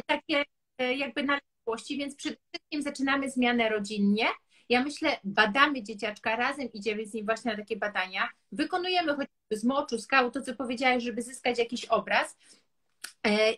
takie 0.07 0.43
e, 0.79 0.95
jakby 0.95 1.23
naległości, 1.23 1.99
więc 1.99 2.17
przede 2.17 2.37
wszystkim 2.37 2.83
zaczynamy 2.83 3.31
zmianę 3.31 3.69
rodzinnie. 3.69 4.27
Ja 4.69 4.85
myślę, 4.85 5.17
badamy 5.25 5.83
dzieciaczka, 5.83 6.37
razem 6.37 6.73
idziemy 6.73 7.07
z 7.07 7.15
nim 7.15 7.27
właśnie 7.27 7.51
na 7.51 7.57
takie 7.57 7.77
badania, 7.77 8.29
wykonujemy 8.53 9.13
choćby 9.13 9.57
z 9.57 9.65
moczu, 9.65 9.99
skał, 9.99 10.31
to 10.31 10.43
co 10.43 10.55
powiedziałeś, 10.55 11.05
żeby 11.05 11.23
zyskać 11.23 11.59
jakiś 11.59 11.85
obraz, 11.85 12.37
E, 12.53 12.60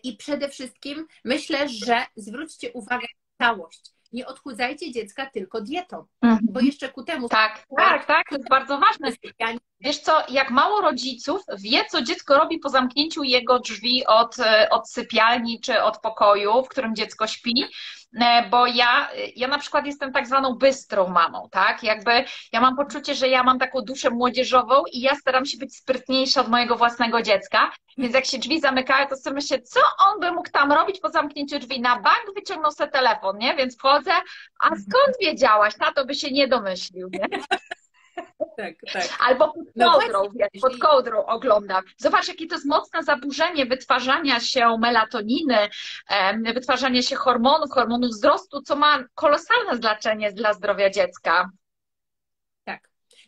I 0.03 0.17
przede 0.17 0.49
wszystkim 0.49 1.07
myślę, 1.25 1.69
że 1.69 2.05
zwróćcie 2.15 2.73
uwagę 2.73 3.07
na 3.39 3.47
całość. 3.47 3.81
Nie 4.11 4.27
odchudzajcie 4.27 4.91
dziecka 4.91 5.25
tylko 5.25 5.61
dietą, 5.61 6.05
bo 6.41 6.59
jeszcze 6.59 6.89
ku 6.89 7.03
temu. 7.03 7.29
Tak, 7.29 7.65
tak, 7.77 8.05
tak, 8.05 8.29
to 8.29 8.35
jest 8.35 8.49
bardzo 8.49 8.79
ważne. 8.79 9.11
Wiesz 9.83 9.99
co, 9.99 10.23
jak 10.29 10.51
mało 10.51 10.81
rodziców 10.81 11.41
wie, 11.57 11.85
co 11.85 12.01
dziecko 12.01 12.37
robi 12.37 12.59
po 12.59 12.69
zamknięciu 12.69 13.23
jego 13.23 13.59
drzwi 13.59 14.05
od, 14.05 14.39
e, 14.39 14.69
od 14.69 14.89
sypialni 14.89 15.59
czy 15.59 15.81
od 15.81 15.99
pokoju, 15.99 16.63
w 16.63 16.69
którym 16.69 16.95
dziecko 16.95 17.27
śpi, 17.27 17.65
e, 18.21 18.49
bo 18.49 18.67
ja, 18.67 19.09
ja 19.35 19.47
na 19.47 19.57
przykład 19.57 19.85
jestem 19.85 20.13
tak 20.13 20.27
zwaną 20.27 20.55
bystrą 20.55 21.07
mamą, 21.07 21.49
tak? 21.51 21.83
Jakby 21.83 22.25
ja 22.51 22.61
mam 22.61 22.75
poczucie, 22.75 23.15
że 23.15 23.29
ja 23.29 23.43
mam 23.43 23.59
taką 23.59 23.81
duszę 23.81 24.09
młodzieżową 24.09 24.83
i 24.91 25.01
ja 25.01 25.15
staram 25.15 25.45
się 25.45 25.57
być 25.57 25.75
sprytniejsza 25.75 26.41
od 26.41 26.47
mojego 26.47 26.75
własnego 26.75 27.21
dziecka, 27.21 27.71
więc 27.97 28.13
jak 28.13 28.25
się 28.25 28.37
drzwi 28.37 28.59
zamykają, 28.59 29.07
to 29.07 29.17
sobie 29.17 29.33
myślę, 29.33 29.61
co 29.61 29.79
on 30.09 30.19
by 30.19 30.31
mógł 30.31 30.49
tam 30.51 30.71
robić 30.71 30.99
po 30.99 31.09
zamknięciu 31.09 31.59
drzwi? 31.59 31.81
Na 31.81 31.95
bank 31.95 32.25
wyciągnął 32.35 32.71
sobie 32.71 32.91
telefon, 32.91 33.37
nie? 33.37 33.55
Więc 33.55 33.77
wchodzę, 33.77 34.11
a 34.59 34.67
skąd 34.67 35.17
wiedziałaś? 35.21 35.73
Tato 35.79 36.05
by 36.05 36.15
się 36.15 36.31
nie 36.31 36.47
domyślił, 36.47 37.09
nie? 37.13 37.27
Tak, 38.57 38.73
tak. 38.93 39.03
Albo 39.19 39.53
pod 39.53 39.65
kołdrą, 39.91 40.23
no 40.23 40.29
wiesz, 40.35 40.61
pod 40.61 40.77
kołdrą 40.77 41.25
oglądam. 41.25 41.83
Zobacz, 41.97 42.27
jakie 42.27 42.47
to 42.47 42.55
jest 42.55 42.65
mocne 42.65 43.03
zaburzenie 43.03 43.65
wytwarzania 43.65 44.39
się 44.39 44.77
melatoniny, 44.77 45.57
wytwarzania 46.53 47.01
się 47.01 47.15
hormonów, 47.15 47.71
hormonów 47.71 48.09
wzrostu, 48.09 48.61
co 48.61 48.75
ma 48.75 49.03
kolosalne 49.15 49.77
znaczenie 49.77 50.31
dla 50.31 50.53
zdrowia 50.53 50.89
dziecka. 50.89 51.49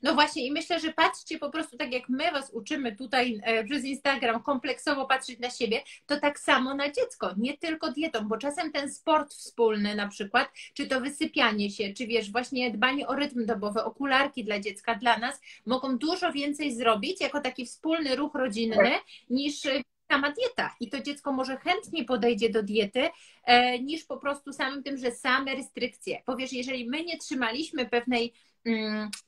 No 0.05 0.13
właśnie 0.13 0.45
i 0.45 0.51
myślę, 0.51 0.79
że 0.79 0.93
patrzcie 0.93 1.39
po 1.39 1.49
prostu 1.49 1.77
tak 1.77 1.93
jak 1.93 2.09
my 2.09 2.31
Was 2.31 2.51
uczymy 2.53 2.95
tutaj 2.95 3.41
e, 3.43 3.63
przez 3.63 3.83
Instagram 3.83 4.43
kompleksowo 4.43 5.05
patrzeć 5.05 5.39
na 5.39 5.49
siebie, 5.49 5.81
to 6.05 6.19
tak 6.19 6.39
samo 6.39 6.75
na 6.75 6.91
dziecko, 6.91 7.33
nie 7.37 7.57
tylko 7.57 7.91
dietą, 7.91 8.27
bo 8.27 8.37
czasem 8.37 8.71
ten 8.71 8.91
sport 8.91 9.33
wspólny 9.33 9.95
na 9.95 10.07
przykład, 10.07 10.49
czy 10.73 10.87
to 10.87 11.01
wysypianie 11.01 11.71
się, 11.71 11.93
czy 11.93 12.07
wiesz, 12.07 12.31
właśnie 12.31 12.71
dbanie 12.71 13.07
o 13.07 13.15
rytm 13.15 13.45
dobowy, 13.45 13.83
okularki 13.83 14.43
dla 14.43 14.59
dziecka, 14.59 14.95
dla 14.95 15.17
nas, 15.17 15.41
mogą 15.65 15.97
dużo 15.97 16.31
więcej 16.31 16.75
zrobić 16.75 17.21
jako 17.21 17.41
taki 17.41 17.65
wspólny 17.65 18.15
ruch 18.15 18.35
rodzinny 18.35 18.91
niż 19.29 19.65
e, 19.65 19.81
sama 20.11 20.31
dieta 20.31 20.75
i 20.79 20.89
to 20.89 20.99
dziecko 20.99 21.31
może 21.31 21.57
chętniej 21.57 22.05
podejdzie 22.05 22.49
do 22.49 22.63
diety 22.63 23.09
e, 23.45 23.79
niż 23.79 24.03
po 24.03 24.17
prostu 24.17 24.53
samym 24.53 24.83
tym, 24.83 24.97
że 24.97 25.11
same 25.11 25.55
restrykcje. 25.55 26.21
Powiesz, 26.25 26.53
jeżeli 26.53 26.89
my 26.89 27.03
nie 27.03 27.17
trzymaliśmy 27.17 27.85
pewnej 27.85 28.33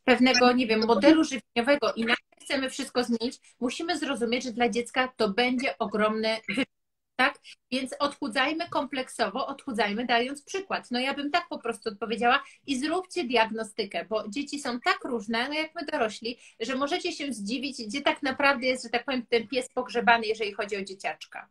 pewnego, 0.03 0.51
nie 0.51 0.67
wiem, 0.67 0.85
modelu 0.85 1.23
żywieniowego 1.23 1.93
i 1.93 2.01
nagle 2.01 2.25
chcemy 2.41 2.69
wszystko 2.69 3.03
zmienić, 3.03 3.39
musimy 3.59 3.97
zrozumieć, 3.97 4.43
że 4.43 4.51
dla 4.51 4.69
dziecka 4.69 5.13
to 5.17 5.29
będzie 5.29 5.77
ogromny 5.77 6.37
wysiłek. 6.47 6.67
Tak? 7.19 7.39
Więc 7.71 7.95
odchudzajmy 7.99 8.69
kompleksowo, 8.69 9.47
odchudzajmy 9.47 10.05
dając 10.05 10.43
przykład. 10.43 10.91
No 10.91 10.99
ja 10.99 11.13
bym 11.13 11.31
tak 11.31 11.47
po 11.49 11.59
prostu 11.59 11.89
odpowiedziała 11.89 12.43
i 12.67 12.79
zróbcie 12.79 13.23
diagnostykę, 13.23 14.05
bo 14.05 14.27
dzieci 14.29 14.59
są 14.59 14.79
tak 14.79 15.03
różne, 15.03 15.47
no 15.47 15.53
jak 15.53 15.75
my 15.75 15.85
dorośli, 15.85 16.39
że 16.59 16.75
możecie 16.75 17.11
się 17.11 17.33
zdziwić, 17.33 17.83
gdzie 17.87 18.01
tak 18.01 18.23
naprawdę 18.23 18.67
jest, 18.67 18.83
że 18.83 18.89
tak 18.89 19.05
powiem, 19.05 19.25
ten 19.25 19.47
pies 19.47 19.69
pogrzebany, 19.73 20.25
jeżeli 20.25 20.53
chodzi 20.53 20.77
o 20.77 20.81
dzieciaczka. 20.81 21.49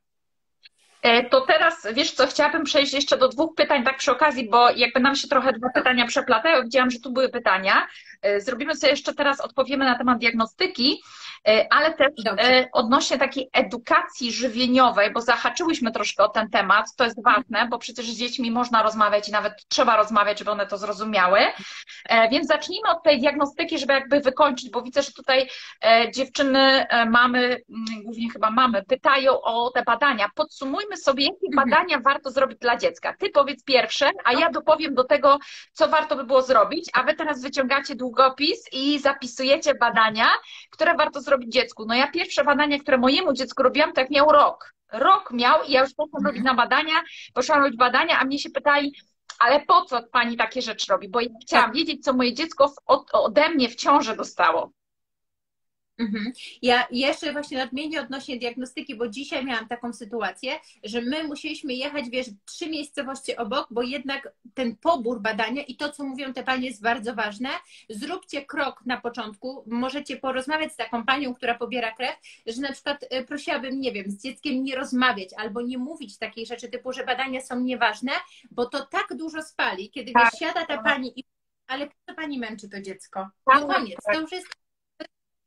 E, 1.07 1.25
to 1.25 1.41
teraz, 1.41 1.87
wiesz 1.95 2.13
co, 2.13 2.27
chciałabym 2.27 2.65
przejść 2.65 2.93
jeszcze 2.93 3.19
do 3.19 3.29
dwóch 3.29 3.55
pytań, 3.55 3.85
tak 3.85 3.99
przy 3.99 4.13
okazji, 4.13 4.51
bo 4.51 4.71
jakby 4.71 5.01
nam 5.01 5.17
się 5.17 5.29
trochę 5.29 5.53
dwa 5.53 5.69
pytania 5.71 6.07
przeplatają. 6.07 6.63
Widziałam, 6.63 6.91
że 6.91 7.01
tu 7.01 7.13
były 7.13 7.29
pytania. 7.29 7.87
E, 8.23 8.41
zrobimy 8.41 8.77
sobie 8.77 8.91
jeszcze 8.91 9.15
teraz, 9.15 9.41
odpowiemy 9.41 9.85
na 9.85 9.99
temat 9.99 10.19
diagnostyki, 10.19 11.03
ale 11.71 11.95
też 11.95 12.09
Dobrze. 12.25 12.69
odnośnie 12.73 13.19
takiej 13.19 13.49
edukacji 13.53 14.33
żywieniowej, 14.33 15.13
bo 15.13 15.21
zahaczyłyśmy 15.21 15.93
troszkę 15.93 16.25
o 16.25 16.29
ten 16.29 16.51
temat, 16.51 16.87
to 16.97 17.05
jest 17.05 17.23
ważne, 17.25 17.69
bo 17.71 17.79
przecież 17.79 18.07
z 18.07 18.19
dziećmi 18.19 18.51
można 18.51 18.83
rozmawiać 18.83 19.29
i 19.29 19.33
nawet 19.33 19.53
trzeba 19.69 19.97
rozmawiać, 19.97 20.39
żeby 20.39 20.51
one 20.51 20.67
to 20.67 20.79
zrozumiały. 20.79 21.41
Więc 22.31 22.47
zacznijmy 22.47 22.89
od 22.91 23.03
tej 23.03 23.21
diagnostyki, 23.21 23.79
żeby 23.79 23.93
jakby 23.93 24.21
wykończyć, 24.21 24.71
bo 24.71 24.83
widzę, 24.83 25.03
że 25.03 25.13
tutaj 25.13 25.49
dziewczyny, 26.15 26.87
mamy, 27.11 27.61
głównie 28.05 28.31
chyba 28.31 28.51
mamy, 28.51 28.83
pytają 28.83 29.41
o 29.41 29.71
te 29.71 29.83
badania. 29.83 30.31
Podsumujmy 30.35 30.97
sobie, 30.97 31.25
jakie 31.25 31.47
mhm. 31.53 31.71
badania 31.71 32.01
warto 32.01 32.31
zrobić 32.31 32.59
dla 32.59 32.77
dziecka. 32.77 33.15
Ty 33.19 33.31
powiedz 33.31 33.65
pierwsze, 33.65 34.11
a 34.25 34.33
ja 34.33 34.51
dopowiem 34.51 34.95
do 34.95 35.05
tego, 35.05 35.39
co 35.73 35.89
warto 35.89 36.17
by 36.17 36.25
było 36.25 36.43
zrobić, 36.43 36.91
a 36.95 37.03
wy 37.03 37.15
teraz 37.15 37.43
wyciągacie 37.43 37.95
długopis 37.95 38.73
i 38.73 38.99
zapisujecie 38.99 39.75
badania, 39.75 40.27
które 40.71 40.95
warto 40.95 41.21
zrobić 41.27 41.53
dziecku. 41.53 41.85
No 41.87 41.95
ja 41.95 42.11
pierwsze 42.11 42.45
badania, 42.45 42.79
które 42.79 42.99
mojemu 42.99 43.33
dziecku 43.33 43.63
robiłam, 43.63 43.93
tak 43.93 44.11
miał 44.11 44.33
rok. 44.33 44.75
Rok 44.93 45.31
miał 45.33 45.65
i 45.65 45.73
ja 45.73 45.81
już 45.81 45.95
poszłam 45.95 46.27
robić 46.27 46.43
na 46.45 46.55
badania, 46.55 46.95
poszłam 47.35 47.63
robić 47.63 47.79
badania, 47.79 48.19
a 48.21 48.25
mnie 48.25 48.39
się 48.39 48.51
pytali, 48.51 48.95
ale 49.39 49.61
po 49.61 49.85
co 49.85 50.03
pani 50.03 50.37
takie 50.37 50.63
rzeczy 50.63 50.93
robi? 50.93 51.09
Bo 51.09 51.21
ja 51.21 51.29
chciałam 51.43 51.67
tak. 51.67 51.75
wiedzieć, 51.75 52.05
co 52.05 52.13
moje 52.13 52.35
dziecko 52.35 52.75
ode 53.13 53.49
mnie 53.49 53.69
w 53.69 53.75
ciąży 53.75 54.17
dostało. 54.17 54.71
Mhm. 55.99 56.33
Ja 56.63 56.87
jeszcze 56.91 57.33
właśnie 57.33 57.59
nadmienię 57.59 58.01
odnośnie 58.01 58.39
diagnostyki, 58.39 58.95
bo 58.95 59.09
dzisiaj 59.09 59.45
miałam 59.45 59.69
taką 59.69 59.93
sytuację, 59.93 60.53
że 60.85 61.01
my 61.01 61.25
musieliśmy 61.25 61.75
jechać, 61.75 62.11
wiesz, 62.11 62.27
trzy 62.45 62.71
miejscowości 62.71 63.37
obok, 63.37 63.67
bo 63.71 63.83
jednak 63.83 64.33
ten 64.55 64.77
pobór 64.77 65.21
badania 65.21 65.63
i 65.63 65.77
to, 65.77 65.93
co 65.93 66.05
mówią 66.05 66.33
te 66.33 66.43
panie, 66.43 66.69
jest 66.69 66.83
bardzo 66.83 67.15
ważne. 67.15 67.49
Zróbcie 67.91 68.47
krok 68.47 68.87
na 68.87 69.01
początku. 69.01 69.65
Możecie 69.67 70.17
porozmawiać 70.17 70.73
z 70.73 70.77
taką 70.77 71.05
panią, 71.05 71.35
która 71.35 71.55
pobiera 71.55 71.95
krew, 71.95 72.17
że 72.47 72.61
na 72.61 72.73
przykład 72.73 73.05
e, 73.11 73.25
prosiłabym, 73.25 73.81
nie 73.81 73.93
wiem, 73.93 74.11
z 74.11 74.23
dzieckiem 74.23 74.65
nie 74.65 74.77
rozmawiać 74.77 75.29
albo 75.37 75.63
nie 75.63 75.79
mówić 75.79 76.19
takich 76.19 76.47
rzeczy 76.49 76.69
typu, 76.69 76.93
że 76.93 77.05
badania 77.05 77.41
są 77.41 77.61
nieważne, 77.61 78.13
bo 78.51 78.67
to 78.67 78.87
tak 78.87 79.07
dużo 79.17 79.43
spali, 79.43 79.91
kiedy 79.91 80.13
tak. 80.13 80.25
wiesz, 80.25 80.41
siada 80.41 80.67
ta 80.67 80.83
pani 80.83 81.21
i 81.21 81.25
ale 81.67 81.87
po 81.87 81.95
co 82.09 82.15
pani 82.15 82.39
męczy 82.39 82.69
to 82.69 82.81
dziecko? 82.81 83.29
No 83.47 83.67
koniec, 83.67 83.97
to 84.13 84.21
już 84.21 84.33
jest 84.33 84.47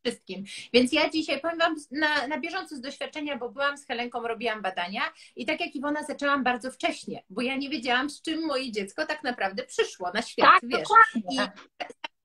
wszystkim. 0.06 0.44
Więc 0.74 0.94
ja 0.94 1.10
dzisiaj 1.10 1.42
powiem 1.42 1.58
Wam 1.58 1.76
na, 1.92 2.28
na 2.28 2.40
bieżąco 2.40 2.76
z 2.76 2.82
doświadczenia, 2.82 3.38
bo 3.38 3.50
byłam 3.50 3.78
z 3.78 3.86
Helenką, 3.86 4.28
robiłam 4.28 4.62
badania 4.62 5.02
i 5.36 5.46
tak 5.46 5.60
jak 5.60 5.76
Iwona 5.76 6.04
zaczęłam 6.04 6.44
bardzo 6.44 6.72
wcześnie, 6.72 7.24
bo 7.30 7.42
ja 7.42 7.56
nie 7.56 7.70
wiedziałam, 7.70 8.10
z 8.10 8.22
czym 8.22 8.46
moje 8.46 8.72
dziecko 8.72 9.06
tak 9.06 9.24
naprawdę 9.24 9.64
przyszło 9.64 10.12
na 10.14 10.22
świat, 10.22 10.50
tak, 10.62 10.70
wiesz. 10.70 10.80
Dokładnie. 10.80 11.52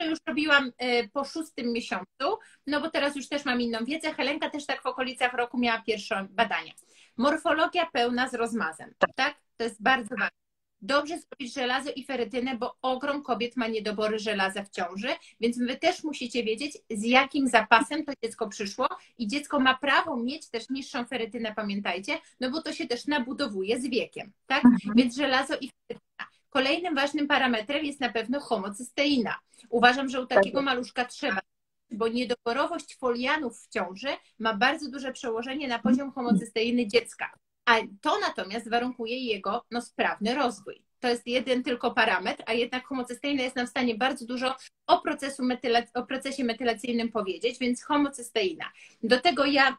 I 0.01 0.07
już 0.07 0.19
robiłam 0.27 0.73
y, 0.83 1.11
po 1.13 1.25
szóstym 1.25 1.73
miesiącu, 1.73 2.39
no 2.67 2.81
bo 2.81 2.91
teraz 2.91 3.17
już 3.17 3.29
też 3.29 3.45
mam 3.45 3.61
inną 3.61 3.85
wiedzę. 3.85 4.15
Helenka 4.15 4.51
też 4.51 4.67
tak 4.67 4.83
w 4.83 4.87
okolicach 4.87 5.33
roku 5.33 5.59
miała 5.59 5.83
pierwsze 5.83 6.27
badania. 6.31 6.73
Morfologia 7.17 7.87
pełna 7.93 8.29
z 8.29 8.35
rozmazem, 8.35 8.95
tak? 8.99 9.11
tak? 9.15 9.35
To 9.57 9.65
jest 9.65 9.83
bardzo 9.83 10.11
ważne. 10.11 10.44
Dobrze 10.85 11.19
zrobić 11.19 11.55
żelazo 11.55 11.91
i 11.97 12.05
ferytynę, 12.05 12.57
bo 12.57 12.77
ogrom 12.83 13.23
kobiet 13.23 13.57
ma 13.57 13.69
niedobory 13.69 14.19
żelaza 14.19 14.65
w 14.65 14.71
ciąży, 14.71 15.09
więc 15.41 15.59
wy 15.59 15.77
też 15.77 16.05
musicie 16.05 16.45
wiedzieć, 16.45 16.79
z 16.91 17.05
jakim 17.05 17.49
zapasem 17.49 18.05
to 18.05 18.13
dziecko 18.25 18.49
przyszło 18.49 18.89
i 19.19 19.29
dziecko 19.29 19.61
ma 19.61 19.75
prawo 19.79 20.17
mieć 20.17 20.51
też 20.51 20.71
niższą 20.71 21.05
ferytynę, 21.05 21.53
pamiętajcie, 21.57 22.19
no 22.41 22.51
bo 22.51 22.63
to 22.63 22.73
się 22.73 22.87
też 22.87 23.07
nabudowuje 23.07 23.81
z 23.81 23.87
wiekiem, 23.87 24.33
tak? 24.47 24.65
Mhm. 24.65 24.95
Więc 24.97 25.17
żelazo 25.17 25.55
i 25.55 25.71
ferytyna. 25.71 26.27
Kolejnym 26.51 26.95
ważnym 26.95 27.27
parametrem 27.27 27.85
jest 27.85 28.01
na 28.01 28.13
pewno 28.13 28.41
homocysteina. 28.41 29.39
Uważam, 29.69 30.09
że 30.09 30.21
u 30.21 30.27
takiego 30.27 30.59
tak. 30.59 30.65
maluszka 30.65 31.05
trzeba 31.05 31.41
bo 31.91 32.09
niedoborowość 32.09 32.97
folianów 32.97 33.61
w 33.61 33.69
ciąży 33.69 34.09
ma 34.39 34.55
bardzo 34.55 34.91
duże 34.91 35.13
przełożenie 35.13 35.69
na 35.69 35.79
poziom 35.79 36.13
homocysteiny 36.13 36.87
dziecka. 36.87 37.31
A 37.65 37.77
to 38.01 38.19
natomiast 38.19 38.71
warunkuje 38.71 39.19
jego 39.19 39.65
no, 39.71 39.81
sprawny 39.81 40.35
rozwój. 40.35 40.83
To 41.01 41.09
jest 41.09 41.27
jeden 41.27 41.63
tylko 41.63 41.91
parametr, 41.91 42.43
a 42.47 42.53
jednak 42.53 42.87
homocysteina 42.87 43.43
jest 43.43 43.57
nam 43.57 43.67
w 43.67 43.71
stanie 43.71 43.95
bardzo 43.95 44.27
dużo 44.27 44.57
o, 44.87 45.01
procesu 45.01 45.43
metyla- 45.43 45.87
o 45.95 46.03
procesie 46.03 46.45
metylacyjnym 46.45 47.13
powiedzieć, 47.13 47.59
więc 47.59 47.85
homocysteina. 47.85 48.73
Do 49.03 49.21
tego 49.21 49.45
ja 49.45 49.77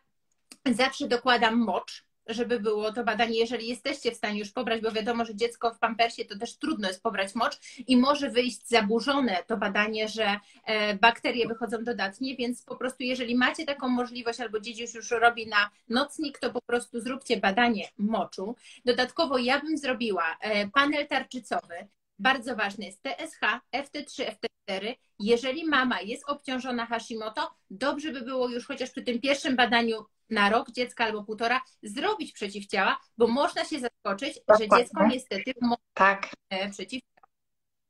zawsze 0.66 1.08
dokładam 1.08 1.58
mocz, 1.58 2.05
żeby 2.28 2.60
było 2.60 2.94
to 2.94 3.04
badanie, 3.04 3.40
jeżeli 3.40 3.68
jesteście 3.68 4.12
w 4.12 4.16
stanie 4.16 4.40
już 4.40 4.52
pobrać, 4.52 4.82
bo 4.82 4.92
wiadomo, 4.92 5.26
że 5.26 5.36
dziecko 5.36 5.74
w 5.74 5.80
pampersie 5.80 6.26
to 6.26 6.38
też 6.38 6.58
trudno 6.58 6.88
jest 6.88 7.04
pobrać 7.04 7.36
mocz 7.36 7.60
i 7.88 7.98
może 7.98 8.30
wyjść 8.30 8.68
zaburzone 8.68 9.44
to 9.48 9.58
badanie, 9.58 10.08
że 10.08 10.40
e, 10.66 10.96
bakterie 10.96 11.48
wychodzą 11.48 11.84
dodatnie, 11.84 12.36
więc 12.36 12.64
po 12.64 12.76
prostu 12.76 13.04
jeżeli 13.04 13.36
macie 13.36 13.66
taką 13.66 13.88
możliwość 13.88 14.40
albo 14.40 14.60
dzieci 14.60 14.86
już 14.96 15.12
robi 15.12 15.48
na 15.48 15.70
nocnik, 15.90 16.40
to 16.40 16.52
po 16.52 16.62
prostu 16.62 17.00
zróbcie 17.00 17.38
badanie 17.38 17.88
moczu. 17.98 18.56
Dodatkowo 18.86 19.38
ja 19.38 19.60
bym 19.60 19.78
zrobiła 19.78 20.38
e, 20.42 20.68
panel 20.68 21.08
tarczycowy, 21.08 21.88
bardzo 22.20 22.56
ważny 22.56 22.86
jest 22.86 23.02
TSH, 23.02 23.40
FT3, 23.76 24.26
FT4. 24.26 24.96
Jeżeli 25.20 25.66
mama 25.66 26.02
jest 26.02 26.30
obciążona 26.30 26.86
Hashimoto, 26.86 27.56
dobrze 27.70 28.12
by 28.12 28.22
było 28.22 28.50
już 28.50 28.68
chociaż 28.68 28.92
przy 28.92 29.02
tym 29.02 29.22
pierwszym 29.22 29.56
badaniu 29.56 30.06
na 30.30 30.50
rok 30.50 30.72
dziecka 30.72 31.06
albo 31.06 31.24
półtora 31.24 31.62
zrobić 31.84 32.32
przeciwciała, 32.32 33.00
bo 33.18 33.28
można 33.28 33.66
się 33.66 33.80
zaskoczyć, 33.80 34.40
że 34.60 34.78
dziecko 34.78 35.08
niestety 35.08 35.54
ma 35.62 35.76
tak. 35.94 36.30
przeciwciała. 36.72 37.28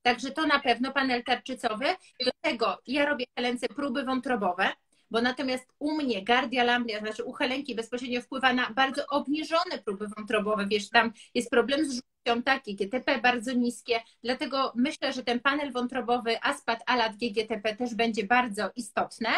Także 0.02 0.32
to 0.32 0.48
na 0.48 0.60
pewno 0.60 0.92
panel 0.92 1.24
tarczycowy. 1.24 1.86
Do 2.26 2.32
tego 2.42 2.78
ja 2.88 3.06
robię 3.06 3.26
Helence 3.36 3.68
próby 3.68 4.04
wątrobowe, 4.04 4.74
bo 5.12 5.22
natomiast 5.22 5.68
u 5.80 5.91
mnie 5.91 6.24
Gardia 6.24 6.63
Lamblia, 6.63 7.00
znaczy 7.00 7.24
u 7.24 7.32
Helenki 7.32 7.76
bezpośrednio 7.76 8.22
wpływa 8.22 8.54
na 8.54 8.70
bardzo 8.70 9.08
obniżone 9.08 9.78
próby 9.86 10.08
wątrobowe. 10.08 10.68
Wiesz, 10.68 10.89
tam 10.89 11.13
jest 11.34 11.50
problem 11.50 11.86
z 11.86 11.91
żółcią, 11.91 12.44
taki 12.44 12.76
GTP 12.76 13.22
bardzo 13.22 13.54
niskie, 13.54 14.02
dlatego 14.24 14.72
myślę, 14.76 15.13
że 15.13 15.24
ten 15.24 15.39
panel 15.39 15.72
wątrobowy 15.72 16.41
ASPAT, 16.41 16.84
ALAT, 16.86 17.15
GGTP 17.15 17.76
też 17.76 17.96
będzie 17.96 18.24
bardzo 18.24 18.72
istotne. 18.76 19.30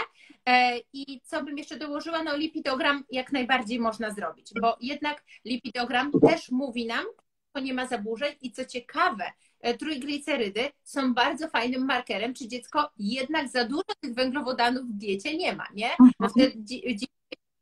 E, 0.46 0.78
I 0.94 1.22
co 1.24 1.44
bym 1.44 1.58
jeszcze 1.58 1.78
dołożyła? 1.78 2.24
No 2.24 2.38
lipidogram 2.38 3.04
jak 3.12 3.32
najbardziej 3.32 3.80
można 3.80 4.12
zrobić, 4.12 4.52
bo 4.62 4.78
jednak 4.82 5.24
lipidogram 5.46 6.12
też 6.12 6.52
mówi 6.52 6.86
nam, 6.86 7.06
nie 7.62 7.74
ma 7.74 7.88
zaburzeń 7.88 8.36
i 8.42 8.52
co 8.52 8.66
ciekawe, 8.66 9.24
trójglicerydy 9.74 10.70
są 10.84 11.14
bardzo 11.14 11.48
fajnym 11.48 11.86
markerem, 11.86 12.34
czy 12.34 12.48
dziecko 12.48 12.90
jednak 12.98 13.50
za 13.50 13.66
dużo 13.66 13.84
tych 14.00 14.14
węglowodanów 14.14 14.84
w 14.84 14.94
diecie 14.94 15.38
nie 15.38 15.56
ma, 15.56 15.68
nie? 15.74 15.90
Bo 16.20 16.30
wtedy 16.30 16.54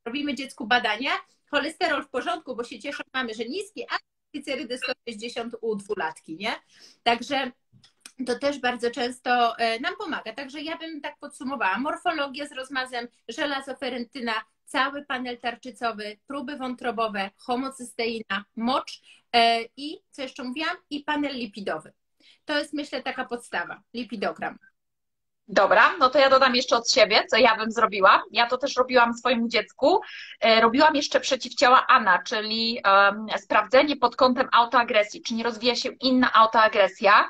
robimy 0.06 0.36
dziecku 0.36 0.68
badania, 0.68 1.12
cholesterol 1.52 2.04
w 2.04 2.10
porządku, 2.10 2.56
bo 2.56 2.64
się 2.64 2.80
cieszą 2.80 3.04
mamy, 3.14 3.34
że 3.34 3.46
niski, 3.46 3.84
a 3.84 3.96
glicerydy 4.34 4.78
160 4.78 5.56
u 5.62 5.76
dwulatki, 5.76 6.36
nie? 6.36 6.56
Także 7.04 7.52
to 8.28 8.40
też 8.40 8.60
bardzo 8.60 8.92
często 8.92 9.58
e, 9.58 9.80
nam 9.80 9.94
pomaga. 9.98 10.34
Także 10.34 10.62
ja 10.62 10.78
bym 10.78 11.02
tak 11.02 11.18
podsumowała. 11.20 11.80
Morfologia 11.80 12.48
z 12.48 12.52
rozmazem, 12.52 13.08
żelazoferentyna, 13.28 14.34
cały 14.66 15.06
panel 15.06 15.38
tarczycowy, 15.38 16.18
próby 16.28 16.58
wątrobowe, 16.58 17.30
homocysteina, 17.38 18.46
mocz 18.56 19.02
e, 19.34 19.62
i, 19.78 19.98
co 20.12 20.22
jeszcze 20.22 20.44
mówiłam, 20.44 20.78
i 20.90 21.04
panel 21.04 21.36
lipidowy. 21.36 21.94
To 22.46 22.58
jest, 22.58 22.74
myślę, 22.74 23.04
taka 23.04 23.26
podstawa, 23.26 23.82
lipidogram. 23.94 24.58
Dobra, 25.48 25.98
no 26.00 26.10
to 26.10 26.20
ja 26.20 26.30
dodam 26.30 26.56
jeszcze 26.56 26.76
od 26.76 26.92
siebie, 26.92 27.26
co 27.30 27.38
ja 27.38 27.58
bym 27.58 27.72
zrobiła. 27.72 28.24
Ja 28.32 28.48
to 28.48 28.58
też 28.58 28.76
robiłam 28.76 29.14
swojemu 29.14 29.48
dziecku. 29.48 30.02
E, 30.42 30.62
robiłam 30.62 30.96
jeszcze 30.96 31.20
przeciwciała 31.20 31.88
ANA, 31.88 32.24
czyli 32.24 32.82
um, 32.86 33.28
sprawdzenie 33.38 33.98
pod 33.98 34.16
kątem 34.16 34.48
autoagresji, 34.52 35.22
czy 35.22 35.34
nie 35.34 35.44
rozwija 35.44 35.76
się 35.76 35.90
inna 35.90 36.34
autoagresja. 36.34 37.28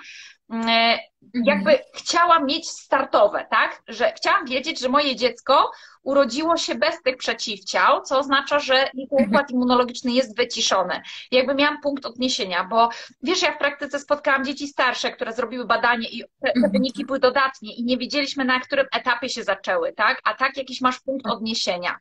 E, 0.53 0.99
jakby 1.33 1.71
mhm. 1.71 1.89
chciałam 1.95 2.45
mieć 2.45 2.69
startowe, 2.69 3.45
tak? 3.49 3.81
Że 3.87 4.13
chciałam 4.17 4.45
wiedzieć, 4.45 4.79
że 4.79 4.89
moje 4.89 5.15
dziecko 5.15 5.71
urodziło 6.03 6.57
się 6.57 6.75
bez 6.75 7.01
tych 7.01 7.17
przeciwciał, 7.17 8.01
co 8.01 8.19
oznacza, 8.19 8.59
że 8.59 8.89
jego 8.93 9.15
mhm. 9.15 9.29
układ 9.29 9.51
immunologiczny 9.51 10.11
jest 10.11 10.37
wyciszony. 10.37 11.01
Jakby 11.31 11.55
miałam 11.55 11.81
punkt 11.81 12.05
odniesienia, 12.05 12.63
bo 12.63 12.89
wiesz, 13.23 13.41
ja 13.41 13.51
w 13.51 13.57
praktyce 13.57 13.99
spotkałam 13.99 14.45
dzieci 14.45 14.67
starsze, 14.67 15.11
które 15.11 15.33
zrobiły 15.33 15.65
badanie 15.65 16.09
i 16.09 16.19
te, 16.19 16.27
te 16.41 16.51
mhm. 16.55 16.71
wyniki 16.71 17.05
były 17.05 17.19
dodatnie 17.19 17.75
i 17.75 17.83
nie 17.83 17.97
wiedzieliśmy, 17.97 18.45
na 18.45 18.59
którym 18.59 18.85
etapie 18.93 19.29
się 19.29 19.43
zaczęły, 19.43 19.93
tak? 19.93 20.21
A 20.23 20.33
tak 20.33 20.57
jakiś 20.57 20.81
masz 20.81 20.99
punkt 20.99 21.27
odniesienia. 21.27 21.97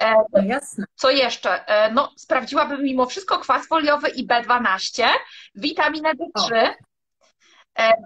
E, 0.00 0.14
no 0.32 0.42
jasne. 0.42 0.84
Co 0.94 1.10
jeszcze? 1.10 1.66
E, 1.66 1.92
no, 1.92 2.12
sprawdziłabym 2.16 2.82
mimo 2.82 3.06
wszystko 3.06 3.38
kwas 3.38 3.66
foliowy 3.68 4.08
i 4.08 4.26
B12, 4.26 5.06
witaminę 5.54 6.12
D3. 6.14 6.74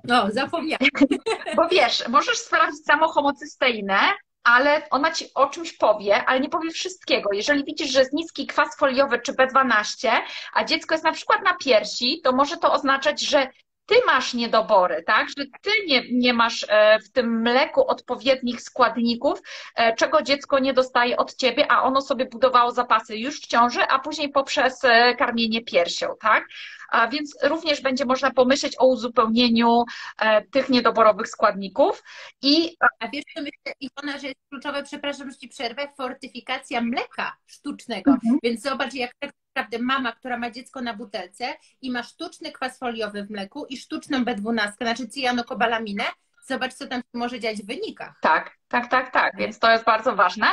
No, 0.04 0.26
zapomniałam. 0.30 0.88
Bo 1.56 1.68
wiesz, 1.68 2.08
możesz 2.08 2.38
sprawdzić 2.38 2.84
samą 2.84 3.08
homocysteinę, 3.08 3.98
ale 4.44 4.90
ona 4.90 5.10
ci 5.10 5.26
o 5.34 5.46
czymś 5.46 5.72
powie, 5.72 6.24
ale 6.24 6.40
nie 6.40 6.48
powie 6.48 6.70
wszystkiego. 6.70 7.32
Jeżeli 7.32 7.64
widzisz, 7.64 7.90
że 7.90 7.98
jest 7.98 8.12
niski 8.12 8.46
kwas 8.46 8.76
foliowy 8.76 9.20
czy 9.20 9.32
B12, 9.32 10.10
a 10.52 10.64
dziecko 10.64 10.94
jest 10.94 11.04
na 11.04 11.12
przykład 11.12 11.42
na 11.44 11.56
piersi, 11.64 12.20
to 12.24 12.32
może 12.32 12.56
to 12.56 12.72
oznaczać, 12.72 13.20
że 13.20 13.48
ty 13.88 13.94
masz 14.06 14.34
niedobory, 14.34 15.02
tak? 15.02 15.28
Że 15.28 15.44
ty 15.62 15.70
nie, 15.86 16.02
nie 16.12 16.34
masz 16.34 16.66
e, 16.68 16.98
w 16.98 17.10
tym 17.10 17.40
mleku 17.40 17.86
odpowiednich 17.86 18.62
składników, 18.62 19.42
e, 19.74 19.94
czego 19.94 20.22
dziecko 20.22 20.58
nie 20.58 20.72
dostaje 20.72 21.16
od 21.16 21.34
ciebie, 21.34 21.72
a 21.72 21.82
ono 21.82 22.00
sobie 22.00 22.26
budowało 22.26 22.70
zapasy 22.70 23.16
już 23.16 23.40
w 23.40 23.46
ciąży, 23.46 23.82
a 23.82 23.98
później 23.98 24.28
poprzez 24.28 24.82
karmienie 25.18 25.64
piersią, 25.64 26.06
tak? 26.20 26.44
a 26.88 27.08
więc 27.08 27.38
również 27.42 27.80
będzie 27.80 28.04
można 28.04 28.30
pomyśleć 28.30 28.76
o 28.78 28.86
uzupełnieniu 28.86 29.84
e, 30.18 30.42
tych 30.42 30.68
niedoborowych 30.68 31.28
składników. 31.28 32.02
I... 32.42 32.76
Wiesz, 33.12 33.24
co 33.34 33.42
myślę, 33.42 33.72
Iwona, 33.80 34.18
że 34.18 34.26
jest 34.26 34.40
kluczowe, 34.50 34.82
przepraszam, 34.82 35.30
że 35.30 35.36
Ci 35.38 35.48
przerwę, 35.48 35.88
fortyfikacja 35.96 36.80
mleka 36.80 37.36
sztucznego. 37.46 38.10
Mhm. 38.10 38.38
Więc 38.42 38.62
zobacz, 38.62 38.94
jak 38.94 39.10
tak 39.18 39.30
naprawdę 39.58 39.78
mama, 39.78 40.12
która 40.12 40.38
ma 40.38 40.50
dziecko 40.50 40.80
na 40.80 40.94
butelce 40.94 41.54
i 41.82 41.90
ma 41.90 42.02
sztuczny 42.02 42.52
kwas 42.52 42.78
foliowy 42.78 43.24
w 43.24 43.30
mleku 43.30 43.66
i 43.66 43.76
sztuczną 43.76 44.24
B12, 44.24 44.72
znaczy 44.80 45.08
cyjanokobalaminę, 45.08 46.04
zobacz, 46.46 46.74
co 46.74 46.86
tam 46.86 47.02
może 47.14 47.40
dziać 47.40 47.56
w 47.56 47.66
wynikach. 47.66 48.14
Tak, 48.20 48.56
tak, 48.68 48.90
tak, 48.90 49.12
tak, 49.12 49.36
więc 49.36 49.58
to 49.58 49.70
jest 49.70 49.84
bardzo 49.84 50.16
ważne. 50.16 50.46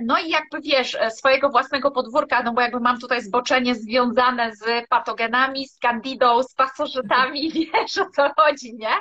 No 0.00 0.18
i 0.18 0.30
jakby 0.30 0.60
wiesz, 0.60 0.96
swojego 1.10 1.50
własnego 1.50 1.90
podwórka, 1.90 2.42
no 2.42 2.52
bo 2.52 2.60
jakby 2.60 2.80
mam 2.80 2.98
tutaj 2.98 3.22
zboczenie 3.22 3.74
związane 3.74 4.52
z 4.56 4.88
patogenami, 4.88 5.68
z 5.68 5.78
candidą, 5.78 6.42
z 6.42 6.54
pasożytami, 6.54 7.52
wiesz 7.74 7.98
o 7.98 8.10
co 8.10 8.30
chodzi, 8.36 8.76
nie? 8.76 8.94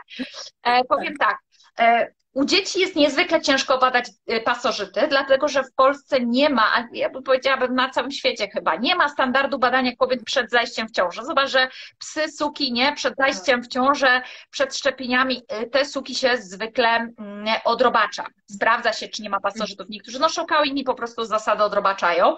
E, 0.63 0.83
powiem 0.83 1.17
tak, 1.17 1.37
e, 1.79 2.13
u 2.35 2.45
dzieci 2.45 2.79
jest 2.79 2.95
niezwykle 2.95 3.41
ciężko 3.41 3.77
badać 3.77 4.09
y, 4.31 4.41
pasożyty, 4.41 5.07
dlatego 5.09 5.47
że 5.47 5.63
w 5.63 5.73
Polsce 5.73 6.19
nie 6.19 6.49
ma, 6.49 6.87
ja 6.91 7.09
bym 7.09 7.23
powiedziałabym 7.23 7.75
na 7.75 7.89
całym 7.89 8.11
świecie 8.11 8.47
chyba, 8.47 8.75
nie 8.75 8.95
ma 8.95 9.09
standardu 9.09 9.59
badania 9.59 9.95
kobiet 9.95 10.23
przed 10.23 10.51
zajściem 10.51 10.87
w 10.87 10.91
ciążę. 10.91 11.25
Zobacz, 11.25 11.49
że 11.49 11.67
psy, 11.99 12.31
suki, 12.31 12.73
nie, 12.73 12.93
przed 12.93 13.15
zajściem 13.17 13.63
w 13.63 13.67
ciążę, 13.67 14.21
przed 14.49 14.75
szczepieniami, 14.75 15.43
y, 15.63 15.69
te 15.69 15.85
suki 15.85 16.15
się 16.15 16.37
zwykle 16.37 16.87
mm, 16.89 17.45
odrobacza. 17.65 18.25
Sprawdza 18.51 18.93
się, 18.93 19.07
czy 19.07 19.21
nie 19.21 19.29
ma 19.29 19.39
pasożytów. 19.39 19.89
Niektórzy 19.89 20.19
noszą 20.19 20.45
kał, 20.45 20.63
inni 20.63 20.83
po 20.83 20.93
prostu 20.93 21.23
z 21.23 21.29
zasady 21.29 21.63
odrobaczają. 21.63 22.35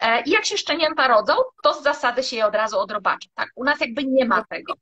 E, 0.00 0.22
I 0.22 0.30
jak 0.30 0.44
się 0.44 0.58
szczenięta 0.58 1.08
rodzą, 1.08 1.34
to 1.62 1.74
z 1.74 1.82
zasady 1.82 2.22
się 2.22 2.36
je 2.36 2.46
od 2.46 2.54
razu 2.54 2.78
odrobacza. 2.78 3.28
Tak? 3.34 3.48
U 3.54 3.64
nas 3.64 3.80
jakby 3.80 4.04
nie 4.04 4.24
ma 4.24 4.44
tego. 4.44 4.74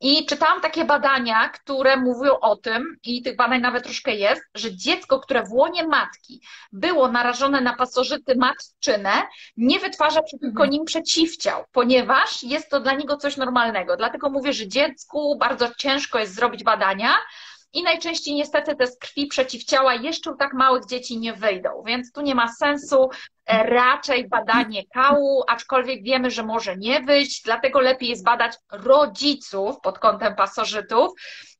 I 0.00 0.26
czytałam 0.26 0.60
takie 0.60 0.84
badania, 0.84 1.48
które 1.48 1.96
mówią 1.96 2.38
o 2.40 2.56
tym, 2.56 2.96
i 3.04 3.22
tych 3.22 3.36
badań 3.36 3.60
nawet 3.60 3.84
troszkę 3.84 4.15
jest, 4.16 4.42
że 4.54 4.76
dziecko, 4.76 5.20
które 5.20 5.42
w 5.42 5.52
łonie 5.52 5.86
matki 5.86 6.42
było 6.72 7.12
narażone 7.12 7.60
na 7.60 7.76
pasożyty 7.76 8.36
matczyne, 8.36 9.22
nie 9.56 9.78
wytwarza 9.78 10.22
przeciwko 10.22 10.46
mhm. 10.46 10.70
nim 10.70 10.84
przeciwciał, 10.84 11.64
ponieważ 11.72 12.42
jest 12.42 12.70
to 12.70 12.80
dla 12.80 12.92
niego 12.92 13.16
coś 13.16 13.36
normalnego. 13.36 13.96
Dlatego 13.96 14.30
mówię, 14.30 14.52
że 14.52 14.68
dziecku 14.68 15.36
bardzo 15.38 15.68
ciężko 15.78 16.18
jest 16.18 16.34
zrobić 16.34 16.64
badania, 16.64 17.14
i 17.72 17.82
najczęściej 17.82 18.34
niestety 18.34 18.76
te 18.76 18.86
z 18.86 18.98
krwi 18.98 19.26
przeciwciała 19.26 19.94
jeszcze 19.94 20.30
u 20.32 20.36
tak 20.36 20.52
małych 20.54 20.86
dzieci 20.86 21.18
nie 21.18 21.32
wyjdą, 21.32 21.82
więc 21.86 22.12
tu 22.12 22.20
nie 22.20 22.34
ma 22.34 22.52
sensu 22.52 23.10
raczej 23.48 24.28
badanie 24.28 24.82
kału, 24.86 25.42
aczkolwiek 25.48 26.02
wiemy, 26.02 26.30
że 26.30 26.42
może 26.42 26.76
nie 26.76 27.00
wyjść, 27.00 27.42
dlatego 27.42 27.80
lepiej 27.80 28.08
jest 28.08 28.24
badać 28.24 28.52
rodziców 28.72 29.80
pod 29.80 29.98
kątem 29.98 30.34
pasożytów 30.34 31.12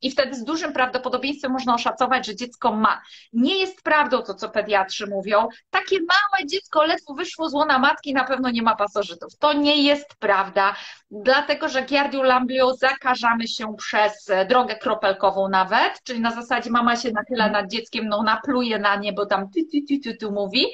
i 0.02 0.10
wtedy 0.10 0.34
z 0.34 0.44
dużym 0.44 0.72
prawdopodobieństwem 0.72 1.52
można 1.52 1.74
oszacować, 1.74 2.26
że 2.26 2.36
dziecko 2.36 2.72
ma. 2.72 3.02
Nie 3.32 3.58
jest 3.58 3.82
prawdą 3.82 4.22
to, 4.22 4.34
co 4.34 4.48
pediatrzy 4.48 5.06
mówią. 5.06 5.48
Takie 5.70 5.96
małe 5.98 6.46
dziecko 6.46 6.84
ledwo 6.84 7.14
wyszło 7.14 7.48
z 7.48 7.54
łona 7.54 7.78
matki, 7.78 8.14
na 8.14 8.24
pewno 8.24 8.50
nie 8.50 8.62
ma 8.62 8.76
pasożytów. 8.76 9.38
To 9.38 9.52
nie 9.52 9.82
jest 9.82 10.16
prawda, 10.18 10.76
dlatego 11.10 11.68
że 11.68 11.82
giardią 11.82 12.22
zakażamy 12.78 13.48
się 13.48 13.76
przez 13.76 14.30
drogę 14.48 14.76
kropelkową 14.76 15.48
nawet, 15.48 16.02
czyli 16.04 16.20
na 16.20 16.30
zasadzie 16.30 16.70
mama 16.70 16.96
się 16.96 17.10
nachyla 17.12 17.50
nad 17.50 17.70
dzieckiem, 17.70 18.08
no 18.08 18.22
napluje 18.22 18.78
na 18.78 18.96
nie, 18.96 19.12
bo 19.12 19.26
tam 19.26 19.50
tu, 19.50 19.60
tu, 19.72 19.78
tu, 19.88 20.10
tu, 20.10 20.18
tu 20.20 20.32
mówi. 20.32 20.66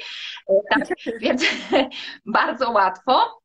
Tak, 0.71 0.89
więc 1.21 1.43
bardzo 2.27 2.71
łatwo. 2.71 3.43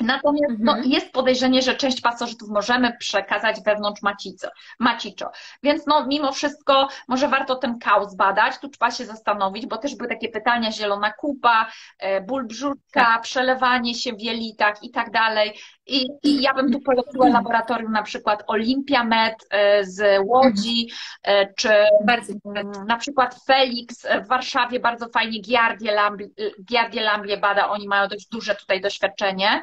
Natomiast 0.00 0.54
no, 0.58 0.72
Mhm. 0.72 0.90
jest 0.90 1.12
podejrzenie, 1.12 1.62
że 1.62 1.74
część 1.74 2.00
pasożytów 2.00 2.48
możemy 2.48 2.96
przekazać 2.98 3.56
wewnątrz 3.64 4.02
macico, 4.02 4.48
maciczo. 4.78 5.30
Więc 5.62 5.86
no, 5.86 6.06
mimo 6.06 6.32
wszystko 6.32 6.88
może 7.08 7.28
warto 7.28 7.56
ten 7.56 7.78
kał 7.78 8.10
zbadać. 8.10 8.58
Tu 8.58 8.68
trzeba 8.68 8.90
się 8.90 9.06
zastanowić, 9.06 9.66
bo 9.66 9.78
też 9.78 9.96
były 9.96 10.08
takie 10.08 10.28
pytania, 10.28 10.72
zielona 10.72 11.12
kupa, 11.12 11.66
e, 11.98 12.20
ból 12.20 12.46
brzuszka, 12.46 13.18
przelewanie 13.22 13.94
się 13.94 14.12
w 14.12 14.20
jelitach 14.20 14.82
i 14.82 14.90
tak 14.90 15.10
dalej. 15.10 15.58
I, 15.86 16.08
I 16.22 16.42
ja 16.42 16.54
bym 16.54 16.72
tu 16.72 16.80
poleciła 16.80 17.28
laboratorium 17.28 17.92
na 17.92 18.02
przykład 18.02 18.44
Olympia 18.46 19.04
Med 19.04 19.34
e, 19.50 19.84
z 19.84 20.20
Łodzi, 20.26 20.90
e, 21.22 21.54
czy 21.54 21.68
Mm, 22.44 22.86
Na 22.86 22.96
przykład 22.96 23.36
Felix 23.46 24.06
w 24.24 24.28
Warszawie 24.28 24.80
bardzo 24.80 25.08
fajnie 25.08 25.40
Giardie 25.40 25.92
Lamblie, 25.92 26.28
Giardie 26.64 27.02
Lamblie 27.02 27.36
bada, 27.36 27.68
oni 27.68 27.88
mają 27.88 28.08
dość 28.08 28.28
duże 28.28 28.54
tutaj 28.54 28.80
doświadczenie. 28.80 29.62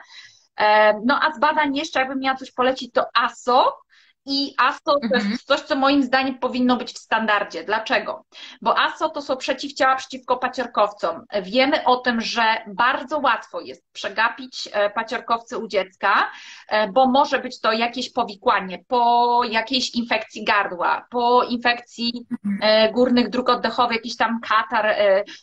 E, 0.59 0.93
No 1.05 1.19
a 1.23 1.33
z 1.33 1.39
badań 1.39 1.75
jeszcze, 1.75 1.99
jakbym 1.99 2.19
miała 2.19 2.37
coś 2.37 2.51
polecić, 2.51 2.91
to 2.93 3.05
ASO. 3.13 3.77
I 4.25 4.53
ASO 4.57 4.79
to 4.85 4.99
Mhm. 5.03 5.31
jest 5.31 5.47
coś, 5.47 5.59
co 5.61 5.75
moim 5.75 6.03
zdaniem 6.03 6.39
powinno 6.39 6.77
być 6.77 6.93
w 6.93 6.97
standardzie. 6.97 7.63
Dlaczego? 7.63 8.25
Bo 8.61 8.79
ASO 8.79 9.09
to 9.09 9.21
są 9.21 9.37
przeciwciała 9.37 9.95
przeciwko 9.95 10.37
paciorkowcom. 10.37 11.25
Wiemy 11.41 11.83
o 11.85 11.95
tym, 11.97 12.21
że 12.21 12.43
bardzo 12.67 13.19
łatwo 13.19 13.61
jest 13.61 13.91
przegapić 13.93 14.69
e, 14.71 14.89
paciorkowce 14.89 15.57
u 15.57 15.67
dziecka, 15.67 16.31
e, 16.67 16.87
bo 16.91 17.07
może 17.07 17.39
być 17.39 17.59
to 17.59 17.71
jakieś 17.71 18.13
powikłanie 18.13 18.79
po 18.87 19.41
jakiejś 19.49 19.95
infekcji 19.95 20.43
gardła, 20.43 21.05
po 21.09 21.43
infekcji 21.43 22.25
e, 22.61 22.91
górnych 22.91 23.29
dróg 23.29 23.49
oddechowych, 23.49 23.97
jakiś 23.97 24.17
tam 24.17 24.39
katar, 24.49 24.95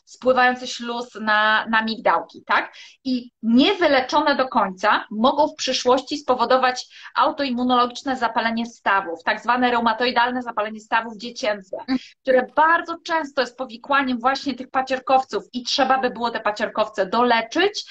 spływający 0.05 0.67
śluz 0.67 1.15
na, 1.21 1.67
na 1.71 1.83
migdałki, 1.83 2.43
tak? 2.47 2.75
I 3.05 3.31
niewyleczone 3.43 4.37
do 4.37 4.49
końca 4.49 5.07
mogą 5.11 5.49
w 5.49 5.55
przyszłości 5.55 6.19
spowodować 6.19 6.87
autoimmunologiczne 7.15 8.17
zapalenie 8.17 8.68
stawów, 8.69 9.23
tak 9.25 9.41
zwane 9.41 9.71
reumatoidalne 9.71 10.43
zapalenie 10.43 10.81
stawów 10.81 11.17
dziecięce, 11.17 11.77
które 12.23 12.47
bardzo 12.57 12.99
często 13.05 13.41
jest 13.41 13.57
powikłaniem 13.57 14.19
właśnie 14.19 14.55
tych 14.55 14.71
pacierkowców 14.71 15.45
i 15.53 15.63
trzeba 15.63 15.99
by 15.99 16.11
było 16.11 16.31
te 16.31 16.41
pacierkowce 16.41 17.07
doleczyć. 17.07 17.85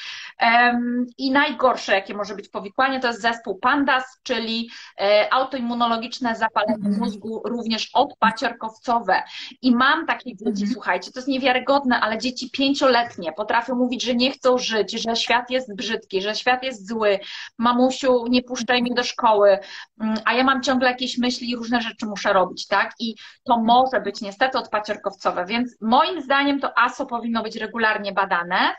I 1.17 1.32
najgorsze, 1.32 1.93
jakie 1.93 2.13
może 2.13 2.36
być 2.36 2.50
powikłanie, 2.50 3.00
to 3.00 3.08
jest 3.08 3.21
zespół 3.21 3.60
PANDAS, 3.60 4.19
czyli 4.23 4.69
e, 5.02 5.34
autoimmunologiczne 5.34 6.36
zapalenie 6.36 6.73
Mhm. 6.76 7.00
mózgu, 7.00 7.41
również 7.45 7.89
odpacierkowcowe. 7.93 9.23
I 9.62 9.76
mam 9.76 10.06
takie 10.06 10.36
dzieci, 10.36 10.50
Mhm. 10.50 10.71
słuchajcie, 10.73 11.12
to 11.12 11.19
jest 11.19 11.28
niewiarygodne, 11.28 12.00
ale 12.00 12.17
dzieci 12.17 12.52
pięcioletnie 12.52 13.34
potrafią 13.34 13.76
mówić, 13.76 14.04
że 14.04 14.15
nie 14.15 14.32
chcą 14.32 14.58
żyć, 14.58 14.91
że 14.91 15.15
świat 15.15 15.50
jest 15.50 15.76
brzydki, 15.76 16.21
że 16.21 16.36
świat 16.36 16.63
jest 16.63 16.88
zły, 16.88 17.19
mamusiu, 17.58 18.28
nie 18.30 18.43
puszczaj 18.43 18.82
mnie 18.82 18.93
do 18.95 19.04
szkoły, 19.04 19.60
Mm, 20.02 20.17
a 20.26 20.34
ja 20.34 20.43
mam 20.43 20.63
ciągle 20.63 20.89
jakieś 20.89 21.17
myśli 21.17 21.50
i 21.50 21.56
różne 21.56 21.82
rzeczy 21.82 22.06
muszę 22.06 22.34
robić, 22.34 22.67
tak? 22.67 22.91
I 23.00 23.15
to 23.43 23.58
może 23.60 24.02
być 24.02 24.21
niestety 24.21 24.58
odpacierkowcowe, 24.58 25.45
więc 25.45 25.76
moim 25.82 26.21
zdaniem 26.21 26.60
to 26.60 26.78
ASO 26.78 27.06
powinno 27.06 27.43
być 27.43 27.56
regularnie 27.56 28.12
badane. 28.12 28.76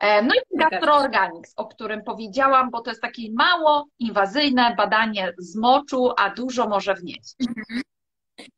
E, 0.00 0.22
No 0.22 0.34
i 0.34 0.58
gastroorganics, 0.58 1.52
o 1.56 1.66
którym 1.66 2.04
powiedziałam, 2.04 2.70
bo 2.70 2.80
to 2.80 2.90
jest 2.90 3.02
takie 3.02 3.22
mało 3.32 3.86
inwazyjne 3.98 4.74
badanie 4.76 5.32
z 5.38 5.56
moczu, 5.56 6.10
a 6.16 6.30
dużo 6.30 6.68
może 6.68 6.94
wnieść. 6.94 7.34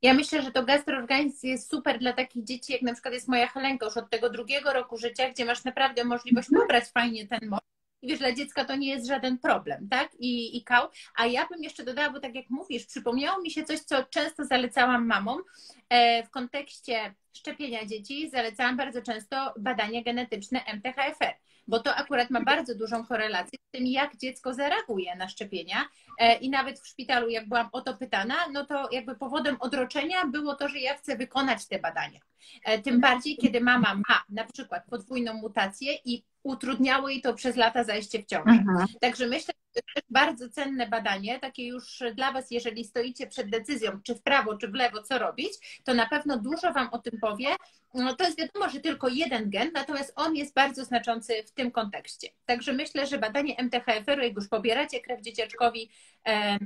Ja 0.01 0.13
myślę, 0.13 0.41
że 0.41 0.51
to 0.51 0.63
gastroorganizm 0.63 1.47
jest 1.47 1.71
super 1.71 1.99
dla 1.99 2.13
takich 2.13 2.43
dzieci, 2.43 2.73
jak 2.73 2.81
na 2.81 2.93
przykład 2.93 3.13
jest 3.13 3.27
moja 3.27 3.47
Helenka 3.47 3.85
już 3.85 3.97
od 3.97 4.09
tego 4.09 4.29
drugiego 4.29 4.73
roku 4.73 4.97
życia, 4.97 5.29
gdzie 5.29 5.45
masz 5.45 5.63
naprawdę 5.63 6.03
możliwość 6.03 6.49
pobrać 6.59 6.83
fajnie 6.93 7.27
ten 7.27 7.49
moc. 7.49 7.61
I 8.01 8.07
wiesz, 8.07 8.19
dla 8.19 8.33
dziecka 8.33 8.65
to 8.65 8.75
nie 8.75 8.89
jest 8.89 9.07
żaden 9.07 9.37
problem, 9.37 9.87
tak? 9.89 10.09
I, 10.19 10.57
I 10.57 10.63
kał. 10.63 10.87
A 11.15 11.25
ja 11.25 11.47
bym 11.47 11.63
jeszcze 11.63 11.83
dodała, 11.83 12.09
bo 12.09 12.19
tak 12.19 12.35
jak 12.35 12.49
mówisz, 12.49 12.85
przypomniało 12.85 13.41
mi 13.41 13.51
się 13.51 13.63
coś, 13.63 13.79
co 13.79 14.03
często 14.03 14.45
zalecałam 14.45 15.07
mamom 15.07 15.41
e, 15.89 16.23
w 16.23 16.29
kontekście 16.29 17.13
szczepienia 17.33 17.85
dzieci. 17.85 18.29
Zalecałam 18.29 18.77
bardzo 18.77 19.01
często 19.01 19.53
badania 19.59 20.03
genetyczne 20.03 20.59
MTHFR, 20.65 21.33
bo 21.67 21.79
to 21.79 21.95
akurat 21.95 22.29
ma 22.29 22.41
bardzo 22.41 22.75
dużą 22.75 23.05
korelację 23.05 23.59
z 23.67 23.71
tym, 23.71 23.85
jak 23.85 24.17
dziecko 24.17 24.53
zareaguje 24.53 25.15
na 25.15 25.29
szczepienia. 25.29 25.85
E, 26.19 26.35
I 26.35 26.49
nawet 26.49 26.79
w 26.79 26.87
szpitalu, 26.87 27.29
jak 27.29 27.47
byłam 27.49 27.69
o 27.71 27.81
to 27.81 27.97
pytana, 27.97 28.35
no 28.51 28.65
to 28.65 28.89
jakby 28.91 29.15
powodem 29.15 29.57
odroczenia 29.59 30.25
było 30.27 30.55
to, 30.55 30.67
że 30.67 30.79
ja 30.79 30.95
chcę 30.95 31.17
wykonać 31.17 31.67
te 31.67 31.79
badania. 31.79 32.19
E, 32.65 32.79
Tym 32.79 32.99
bardziej, 32.99 33.37
kiedy 33.37 33.61
mama 33.61 33.95
ma 33.95 34.23
na 34.29 34.43
przykład 34.43 34.85
podwójną 34.89 35.33
mutację 35.33 35.93
i 36.05 36.23
utrudniało 36.43 37.09
jej 37.09 37.21
to 37.21 37.33
przez 37.33 37.55
lata 37.55 37.83
zajście 37.83 38.23
w 38.23 38.25
ciążę. 38.25 38.51
Mhm. 38.51 38.87
Także 39.01 39.27
myślę, 39.27 39.53
że 39.75 39.81
to 39.81 39.91
jest 39.95 40.11
bardzo 40.11 40.49
cenne 40.49 40.87
badanie, 40.87 41.39
takie 41.39 41.67
już 41.67 42.03
dla 42.15 42.31
Was, 42.31 42.51
jeżeli 42.51 42.85
stoicie 42.85 43.27
przed 43.27 43.49
decyzją, 43.49 43.99
czy 44.03 44.15
w 44.15 44.21
prawo, 44.21 44.57
czy 44.57 44.67
w 44.67 44.73
lewo, 44.73 45.03
co 45.03 45.19
robić, 45.19 45.81
to 45.83 45.93
na 45.93 46.09
pewno 46.09 46.37
dużo 46.37 46.73
Wam 46.73 46.89
o 46.91 46.99
tym 46.99 47.19
powie. 47.19 47.47
No, 47.93 48.15
to 48.15 48.23
jest 48.23 48.37
wiadomo, 48.37 48.69
że 48.69 48.79
tylko 48.79 49.07
jeden 49.07 49.49
gen, 49.49 49.71
natomiast 49.73 50.13
on 50.15 50.35
jest 50.35 50.53
bardzo 50.53 50.85
znaczący 50.85 51.33
w 51.43 51.51
tym 51.51 51.71
kontekście. 51.71 52.27
Także 52.45 52.73
myślę, 52.73 53.07
że 53.07 53.17
badanie 53.17 53.55
MTHFR-u, 53.57 54.23
jak 54.23 54.35
już 54.35 54.47
pobieracie 54.47 55.01
krew 55.01 55.21
dzieciaczkowi, 55.21 55.89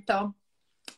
to, 0.07 0.31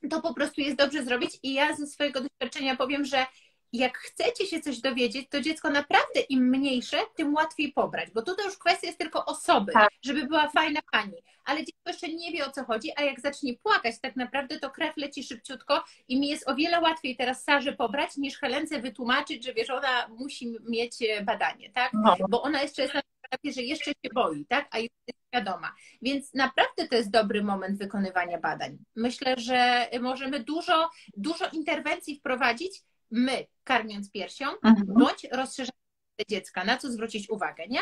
to 0.09 0.21
po 0.21 0.33
prostu 0.33 0.61
jest 0.61 0.77
dobrze 0.77 1.03
zrobić. 1.03 1.39
I 1.43 1.53
ja 1.53 1.75
ze 1.75 1.87
swojego 1.87 2.21
doświadczenia 2.21 2.75
powiem, 2.75 3.05
że 3.05 3.25
jak 3.73 3.97
chcecie 3.97 4.45
się 4.45 4.61
coś 4.61 4.79
dowiedzieć, 4.79 5.27
to 5.29 5.41
dziecko 5.41 5.69
naprawdę 5.69 6.19
im 6.29 6.49
mniejsze, 6.49 6.97
tym 7.15 7.33
łatwiej 7.33 7.73
pobrać, 7.73 8.11
bo 8.11 8.21
tutaj 8.21 8.45
już 8.45 8.57
kwestia 8.57 8.87
jest 8.87 8.99
tylko 8.99 9.25
osoby, 9.25 9.71
Tak. 9.71 9.89
żeby 10.01 10.25
była 10.25 10.49
fajna 10.49 10.79
pani, 10.91 11.23
ale 11.45 11.59
dziecko 11.59 11.81
jeszcze 11.87 12.07
nie 12.07 12.31
wie 12.31 12.45
o 12.45 12.51
co 12.51 12.65
chodzi, 12.65 12.91
a 12.95 13.01
jak 13.01 13.19
zacznie 13.19 13.57
płakać 13.57 13.95
tak 14.01 14.15
naprawdę, 14.15 14.59
to 14.59 14.69
krew 14.69 14.97
leci 14.97 15.23
szybciutko 15.23 15.83
i 16.07 16.19
mi 16.19 16.27
jest 16.27 16.49
o 16.49 16.55
wiele 16.55 16.81
łatwiej 16.81 17.15
teraz 17.15 17.43
Sarze 17.43 17.73
pobrać, 17.73 18.17
niż 18.17 18.37
Helence 18.37 18.81
wytłumaczyć, 18.81 19.45
że 19.45 19.53
wiesz, 19.53 19.69
ona 19.69 20.07
musi 20.07 20.55
mieć 20.69 20.97
badanie, 21.23 21.69
tak? 21.69 21.91
No. 21.93 22.15
Bo 22.29 22.41
ona 22.41 22.61
jeszcze 22.61 22.81
jest 22.81 22.93
na 22.93 23.01
etapie, 23.31 23.51
że 23.53 23.61
jeszcze 23.61 23.91
się 23.91 24.09
boi, 24.13 24.45
tak? 24.45 24.67
A 24.71 24.77
jest 24.79 24.93
świadoma. 25.33 25.75
Więc 26.01 26.33
naprawdę 26.33 26.87
to 26.89 26.95
jest 26.95 27.11
dobry 27.11 27.43
moment 27.43 27.79
wykonywania 27.79 28.37
badań. 28.39 28.77
Myślę, 28.95 29.35
że 29.37 29.87
możemy 30.01 30.39
dużo, 30.43 30.89
dużo 31.17 31.45
interwencji 31.53 32.15
wprowadzić, 32.15 32.81
my 33.11 33.45
karmiąc 33.63 34.11
piersią, 34.11 34.45
Mhm. 34.45 34.85
bądź 34.87 35.27
rozszerzając 35.31 35.77
dziecka, 36.29 36.63
na 36.63 36.77
co 36.77 36.91
zwrócić 36.91 37.29
uwagę, 37.29 37.67
nie? 37.67 37.79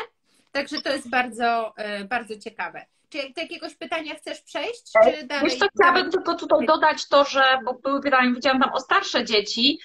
Także 0.52 0.80
to 0.82 0.92
jest 0.92 1.10
bardzo, 1.10 1.74
e, 1.76 2.04
bardzo 2.04 2.38
ciekawe. 2.38 2.86
Czy 3.08 3.18
do 3.18 3.40
jakiegoś 3.40 3.74
pytania 3.74 4.14
chcesz 4.14 4.40
przejść, 4.40 4.82
czy 5.04 5.26
dalej? 5.26 5.44
Wiesz 5.50 5.58
co, 5.58 5.66
chciałabym 5.74 6.10
tylko 6.10 6.34
tutaj 6.34 6.66
dodać 6.66 7.08
to, 7.08 7.24
że, 7.24 7.42
bo 7.64 7.74
były 7.74 8.02
pytania, 8.02 8.34
widziałam 8.34 8.60
tam 8.60 8.72
o 8.72 8.80
starsze 8.80 9.24
dzieci, 9.24 9.78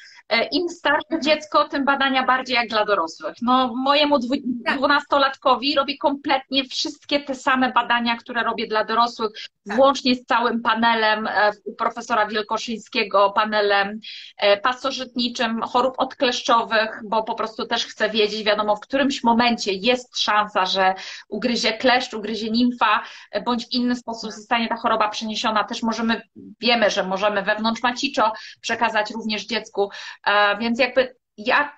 im 0.51 0.69
starsze 0.69 1.19
dziecko, 1.23 1.69
tym 1.69 1.85
badania 1.85 2.25
bardziej 2.25 2.55
jak 2.55 2.67
dla 2.69 2.85
dorosłych. 2.85 3.35
No 3.41 3.73
mojemu 3.75 4.19
Tak. 4.19 4.77
dwunastolatkowi 4.77 5.75
robię 5.75 5.97
kompletnie 5.97 6.63
wszystkie 6.63 7.19
te 7.19 7.35
same 7.35 7.71
badania, 7.71 8.15
które 8.15 8.43
robię 8.43 8.67
dla 8.67 8.83
dorosłych, 8.83 9.31
Tak. 9.67 9.77
włącznie 9.77 10.15
z 10.15 10.25
całym 10.25 10.61
panelem 10.61 11.27
e, 11.27 11.51
u 11.65 11.75
profesora 11.75 12.27
Wielkoszyńskiego, 12.27 13.31
panelem 13.35 13.99
e, 14.37 14.57
pasożytniczym, 14.57 15.61
chorób 15.61 15.93
odkleszczowych, 15.97 17.01
bo 17.05 17.23
po 17.23 17.35
prostu 17.35 17.65
też 17.65 17.85
chcę 17.85 18.09
wiedzieć, 18.09 18.43
wiadomo, 18.43 18.75
w 18.75 18.79
którymś 18.79 19.23
momencie 19.23 19.73
jest 19.73 20.19
szansa, 20.19 20.65
że 20.65 20.95
ugryzie 21.29 21.73
kleszcz, 21.73 22.13
ugryzie 22.13 22.49
nimfa, 22.49 23.03
e, 23.31 23.41
bądź 23.41 23.65
w 23.65 23.71
inny 23.71 23.95
sposób 23.95 24.31
zostanie 24.31 24.67
ta 24.67 24.75
choroba 24.75 25.09
przeniesiona. 25.09 25.63
Też 25.63 25.83
możemy, 25.83 26.21
wiemy, 26.59 26.89
że 26.89 27.03
możemy 27.03 27.41
wewnątrz 27.41 27.83
maciczo 27.83 28.33
przekazać 28.61 29.11
również 29.11 29.45
dziecku, 29.45 29.89
E, 30.20 30.20
więc 30.59 30.79
jakby 30.79 31.15
ja 31.37 31.75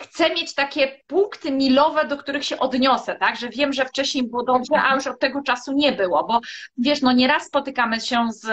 chcę 0.00 0.30
mieć 0.30 0.54
takie 0.54 1.00
punkty 1.06 1.52
milowe, 1.52 2.04
do 2.04 2.16
których 2.16 2.44
się 2.44 2.58
odniosę, 2.58 3.16
tak? 3.16 3.36
Że 3.36 3.48
wiem, 3.48 3.72
że 3.72 3.84
wcześniej 3.84 4.24
było 4.28 4.42
dobrze, 4.42 4.82
a 4.82 4.94
już 4.94 5.06
od 5.06 5.20
tego 5.20 5.42
czasu 5.42 5.72
nie 5.72 5.92
było, 5.92 6.24
bo 6.24 6.40
wiesz, 6.78 7.02
no 7.02 7.12
nieraz 7.12 7.46
spotykamy 7.46 8.00
się 8.00 8.26
z, 8.30 8.46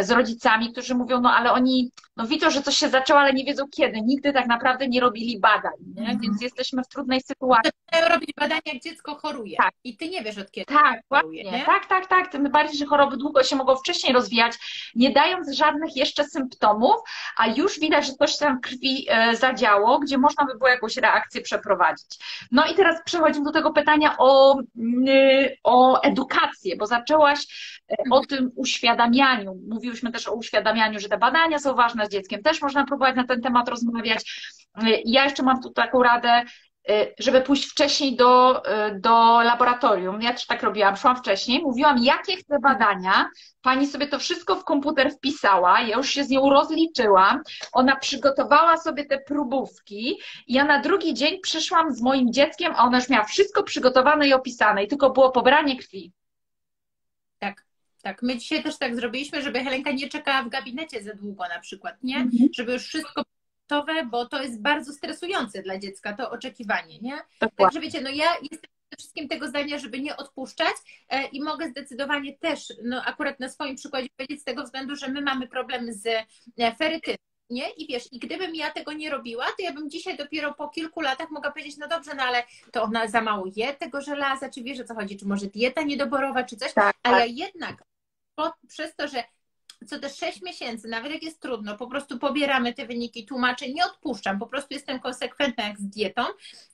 z 0.00 0.10
rodzicami, 0.10 0.72
którzy 0.72 0.94
mówią, 0.94 1.20
no 1.20 1.32
ale 1.34 1.52
oni 1.52 1.90
no 2.16 2.26
widzą, 2.26 2.50
że 2.50 2.62
coś 2.62 2.76
się 2.76 2.88
zaczęło, 2.88 3.20
ale 3.20 3.32
nie 3.32 3.44
wiedzą 3.44 3.64
kiedy. 3.70 4.00
Nigdy 4.00 4.32
tak 4.32 4.46
naprawdę 4.46 4.88
nie 4.88 5.00
robili 5.00 5.40
badań, 5.40 5.72
nie? 5.94 6.00
Mhm. 6.00 6.20
więc 6.20 6.42
jesteśmy 6.42 6.82
w 6.82 6.88
trudnej 6.88 7.20
sytuacji. 7.20 7.70
Zaczynają 7.92 8.14
robić 8.14 8.30
badania, 8.36 8.60
jak 8.66 8.82
dziecko 8.82 9.14
choruje 9.14 9.56
tak. 9.56 9.72
i 9.84 9.96
ty 9.96 10.08
nie 10.08 10.22
wiesz 10.22 10.38
od 10.38 10.50
kiedy 10.50 10.74
tak, 10.74 11.00
choruje. 11.08 11.44
Nie? 11.44 11.64
Tak, 11.64 11.86
tak, 11.86 12.06
tak. 12.06 12.32
Tym 12.32 12.50
bardziej, 12.50 12.78
że 12.78 12.86
choroby 12.86 13.16
długo 13.16 13.42
się 13.42 13.56
mogą 13.56 13.76
wcześniej 13.76 14.12
rozwijać, 14.12 14.52
nie 14.94 15.10
dając 15.10 15.54
żadnych 15.54 15.96
jeszcze 15.96 16.24
symptomów, 16.24 16.96
a 17.36 17.46
już 17.46 17.80
widać, 17.80 18.06
że 18.06 18.12
coś 18.12 18.38
tam 18.38 18.60
krwi 18.60 19.06
e, 19.08 19.36
zadziało, 19.36 19.98
gdzie 19.98 20.18
można 20.18 20.45
by 20.46 20.58
było 20.58 20.68
jakąś 20.68 20.96
reakcję 20.96 21.40
przeprowadzić. 21.40 22.06
No 22.52 22.66
i 22.66 22.74
teraz 22.74 23.02
przechodzimy 23.04 23.44
do 23.44 23.52
tego 23.52 23.72
pytania 23.72 24.14
o, 24.18 24.60
mm, 24.78 25.48
o 25.64 26.02
edukację, 26.02 26.76
bo 26.76 26.86
zaczęłaś 26.86 27.46
e, 27.90 27.94
o 28.12 28.18
mhm. 28.18 28.26
tym 28.26 28.50
uświadamianiu. 28.56 29.54
Mówiłyśmy 29.68 30.12
też 30.12 30.28
o 30.28 30.34
uświadamianiu, 30.34 31.00
że 31.00 31.08
te 31.08 31.18
badania 31.18 31.58
są 31.58 31.74
ważne, 31.74 32.06
z 32.06 32.10
dzieckiem 32.10 32.42
też 32.42 32.62
można 32.62 32.84
próbować 32.84 33.16
na 33.16 33.26
ten 33.26 33.42
temat 33.42 33.68
rozmawiać. 33.68 34.52
Ja 35.04 35.24
jeszcze 35.24 35.42
mam 35.42 35.62
tu 35.62 35.70
taką 35.70 36.02
radę, 36.02 36.42
żeby 37.18 37.42
pójść 37.42 37.70
wcześniej 37.70 38.16
do, 38.16 38.62
do 38.94 39.42
laboratorium. 39.42 40.22
Ja 40.22 40.32
też 40.32 40.46
tak 40.46 40.62
robiłam, 40.62 40.96
szłam 40.96 41.16
wcześniej, 41.16 41.62
mówiłam, 41.62 41.98
jakie 42.04 42.36
chcę 42.36 42.58
badania. 42.58 43.30
Pani 43.62 43.86
sobie 43.86 44.08
to 44.08 44.18
wszystko 44.18 44.56
w 44.56 44.64
komputer 44.64 45.12
wpisała, 45.12 45.80
ja 45.80 45.96
już 45.96 46.08
się 46.08 46.24
z 46.24 46.30
nią 46.30 46.50
rozliczyłam. 46.50 47.42
Ona 47.72 47.96
przygotowała 47.96 48.76
sobie 48.76 49.04
te 49.04 49.18
próbówki. 49.18 50.18
Ja 50.48 50.64
na 50.64 50.80
drugi 50.80 51.14
dzień 51.14 51.40
przyszłam 51.40 51.94
z 51.94 52.02
moim 52.02 52.32
dzieckiem, 52.32 52.72
a 52.76 52.84
ona 52.84 52.98
już 52.98 53.08
miała 53.08 53.24
wszystko 53.24 53.62
przygotowane 53.62 54.28
i 54.28 54.32
opisane, 54.32 54.84
i 54.84 54.88
tylko 54.88 55.10
było 55.10 55.30
pobranie 55.30 55.76
krwi. 55.76 56.12
Tak, 58.02 58.22
my 58.22 58.36
dzisiaj 58.36 58.62
też 58.62 58.78
tak 58.78 58.96
zrobiliśmy, 58.96 59.42
żeby 59.42 59.64
Helenka 59.64 59.90
nie 59.90 60.08
czekała 60.08 60.42
w 60.42 60.48
gabinecie 60.48 61.02
za 61.02 61.14
długo 61.14 61.44
na 61.54 61.60
przykład, 61.60 61.94
nie? 62.02 62.16
Mhm. 62.16 62.48
Żeby 62.54 62.72
już 62.72 62.82
wszystko 62.82 63.22
bo 64.10 64.26
to 64.26 64.42
jest 64.42 64.62
bardzo 64.62 64.92
stresujące 64.92 65.62
dla 65.62 65.78
dziecka, 65.78 66.12
to 66.12 66.30
oczekiwanie, 66.30 66.98
nie? 66.98 67.16
Dokładnie. 67.40 67.56
Także 67.56 67.80
wiecie, 67.80 68.00
no 68.00 68.10
ja 68.10 68.26
jestem 68.42 68.70
przede 68.88 68.98
wszystkim 68.98 69.28
tego 69.28 69.48
zdania, 69.48 69.78
żeby 69.78 70.00
nie 70.00 70.16
odpuszczać 70.16 70.76
e, 71.08 71.26
i 71.26 71.42
mogę 71.42 71.68
zdecydowanie 71.68 72.38
też, 72.38 72.72
no 72.84 73.02
akurat 73.04 73.40
na 73.40 73.48
swoim 73.48 73.76
przykładzie 73.76 74.08
powiedzieć 74.16 74.40
z 74.40 74.44
tego 74.44 74.64
względu, 74.64 74.96
że 74.96 75.08
my 75.08 75.20
mamy 75.20 75.48
problem 75.48 75.92
z 75.92 76.06
e, 76.58 76.74
ferytyną. 76.74 77.16
Nie? 77.50 77.70
I 77.70 77.86
wiesz, 77.86 78.12
i 78.12 78.18
gdybym 78.18 78.54
ja 78.54 78.70
tego 78.70 78.92
nie 78.92 79.10
robiła, 79.10 79.44
to 79.44 79.54
ja 79.58 79.72
bym 79.72 79.90
dzisiaj 79.90 80.16
dopiero 80.16 80.54
po 80.54 80.68
kilku 80.68 81.00
latach 81.00 81.30
mogła 81.30 81.50
powiedzieć, 81.50 81.76
no 81.76 81.88
dobrze, 81.88 82.14
no 82.14 82.22
ale 82.22 82.42
to 82.72 82.82
ona 82.82 83.08
za 83.08 83.20
mało 83.20 83.46
je 83.56 83.74
tego 83.74 84.00
żelaza, 84.00 84.50
czy 84.50 84.62
wiesz 84.62 84.80
o 84.80 84.84
co 84.84 84.94
chodzi, 84.94 85.16
czy 85.16 85.26
może 85.26 85.46
dieta 85.46 85.82
niedoborowa, 85.82 86.44
czy 86.44 86.56
coś, 86.56 86.74
tak, 86.74 86.96
ale 87.02 87.18
tak. 87.18 87.36
jednak 87.36 87.84
przez 88.68 88.96
to, 88.96 89.08
że 89.08 89.24
co 89.86 89.98
te 89.98 90.10
6 90.10 90.42
miesięcy, 90.42 90.88
nawet 90.88 91.12
jak 91.12 91.22
jest 91.22 91.40
trudno, 91.40 91.76
po 91.76 91.86
prostu 91.86 92.18
pobieramy 92.18 92.74
te 92.74 92.86
wyniki, 92.86 93.26
tłumaczę, 93.26 93.68
nie 93.68 93.84
odpuszczam, 93.84 94.38
po 94.38 94.46
prostu 94.46 94.74
jestem 94.74 95.00
konsekwentna 95.00 95.64
jak 95.64 95.78
z 95.78 95.88
dietą. 95.88 96.22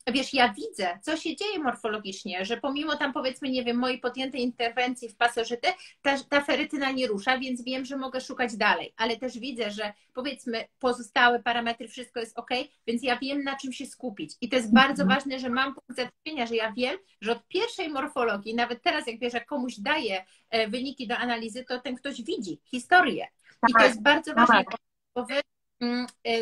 Wiesz, 0.07 0.35
ja 0.35 0.55
widzę, 0.55 0.99
co 1.03 1.17
się 1.17 1.37
dzieje 1.37 1.59
morfologicznie, 1.59 2.45
że 2.45 2.57
pomimo 2.57 2.97
tam 2.97 3.13
powiedzmy, 3.13 3.51
nie 3.51 3.65
wiem, 3.65 3.77
mojej 3.77 3.99
podjętej 3.99 4.43
interwencji 4.43 5.09
w 5.09 5.17
pasożyty, 5.17 5.69
ta, 6.03 6.19
ta 6.19 6.41
ferytyna 6.41 6.91
nie 6.91 7.07
rusza, 7.07 7.39
więc 7.39 7.65
wiem, 7.65 7.85
że 7.85 7.97
mogę 7.97 8.21
szukać 8.21 8.57
dalej, 8.57 8.95
ale 8.97 9.17
też 9.17 9.39
widzę, 9.39 9.71
że 9.71 9.93
powiedzmy 10.13 10.65
pozostałe 10.79 11.43
parametry, 11.43 11.89
wszystko 11.89 12.21
jest 12.21 12.39
ok, 12.39 12.51
więc 12.87 13.03
ja 13.03 13.19
wiem, 13.19 13.43
na 13.43 13.57
czym 13.57 13.73
się 13.73 13.87
skupić. 13.87 14.35
I 14.41 14.49
to 14.49 14.57
jest 14.57 14.75
bardzo 14.75 15.03
mhm. 15.03 15.19
ważne, 15.19 15.39
że 15.39 15.49
mam 15.49 15.75
punkt 15.75 15.97
zaczepienia, 15.97 16.47
że 16.47 16.57
ja 16.57 16.73
wiem, 16.73 16.97
że 17.21 17.33
od 17.33 17.47
pierwszej 17.49 17.89
morfologii, 17.89 18.55
nawet 18.55 18.83
teraz 18.83 19.07
jak 19.07 19.19
wiesz, 19.19 19.35
jak 19.35 19.47
komuś 19.47 19.75
daję 19.79 20.25
e, 20.51 20.69
wyniki 20.69 21.07
do 21.07 21.17
analizy, 21.17 21.65
to 21.65 21.81
ten 21.81 21.97
ktoś 21.97 22.23
widzi 22.23 22.61
historię. 22.65 23.27
I 23.69 23.73
to 23.73 23.79
tak, 23.79 23.89
jest 23.89 24.03
bardzo 24.03 24.35
ważne, 24.35 24.65
tak. 24.65 24.77
bo 25.15 25.25
wy 25.25 25.41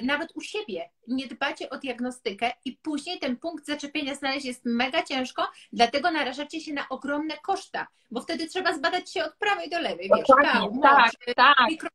nawet 0.03 0.33
u 0.35 0.40
siebie 0.40 0.90
nie 1.09 1.26
dbacie 1.26 1.70
o 1.70 1.79
diagnostykę 1.79 2.53
i 2.64 2.72
później 2.72 3.18
ten 3.18 3.37
punkt 3.37 3.66
zaczepienia 3.66 4.14
znaleźć 4.14 4.46
jest 4.46 4.64
mega 4.64 5.03
ciężko, 5.03 5.50
dlatego 5.72 6.11
narażacie 6.11 6.61
się 6.61 6.72
na 6.72 6.88
ogromne 6.88 7.37
koszta, 7.37 7.87
bo 8.11 8.20
wtedy 8.20 8.46
trzeba 8.46 8.74
zbadać 8.74 9.12
się 9.12 9.24
od 9.24 9.37
prawej 9.37 9.70
do 9.70 9.81
lewej, 9.81 10.11
wiesz, 10.16 10.53
kał, 10.53 10.81
tak, 10.83 11.12
tak. 11.37 11.90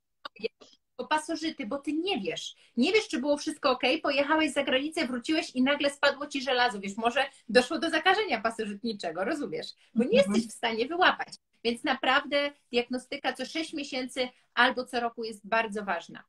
bo 0.97 1.07
pasożyty, 1.07 1.65
bo 1.65 1.77
ty 1.77 1.93
nie 1.93 2.21
wiesz. 2.21 2.55
Nie 2.77 2.91
wiesz, 2.91 3.07
czy 3.07 3.19
było 3.19 3.37
wszystko 3.37 3.71
ok, 3.71 3.81
pojechałeś 4.03 4.53
za 4.53 4.63
granicę, 4.63 5.07
wróciłeś 5.07 5.51
i 5.55 5.61
nagle 5.61 5.89
spadło 5.89 6.27
ci 6.27 6.41
żelazo, 6.41 6.79
wiesz, 6.79 6.97
może 6.97 7.25
doszło 7.49 7.79
do 7.79 7.89
zakażenia 7.89 8.41
pasożytniczego, 8.41 9.23
rozumiesz? 9.23 9.67
Bo 9.95 10.03
nie 10.03 10.19
mhm. 10.19 10.33
jesteś 10.33 10.53
w 10.53 10.57
stanie 10.57 10.87
wyłapać. 10.87 11.33
Więc 11.63 11.83
naprawdę 11.83 12.51
diagnostyka 12.71 13.33
co 13.33 13.45
6 13.45 13.73
miesięcy 13.73 14.29
albo 14.53 14.85
co 14.85 14.99
roku 14.99 15.23
jest 15.23 15.47
bardzo 15.47 15.85
ważna. 15.85 16.23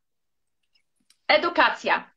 Edukacja. 1.29 2.11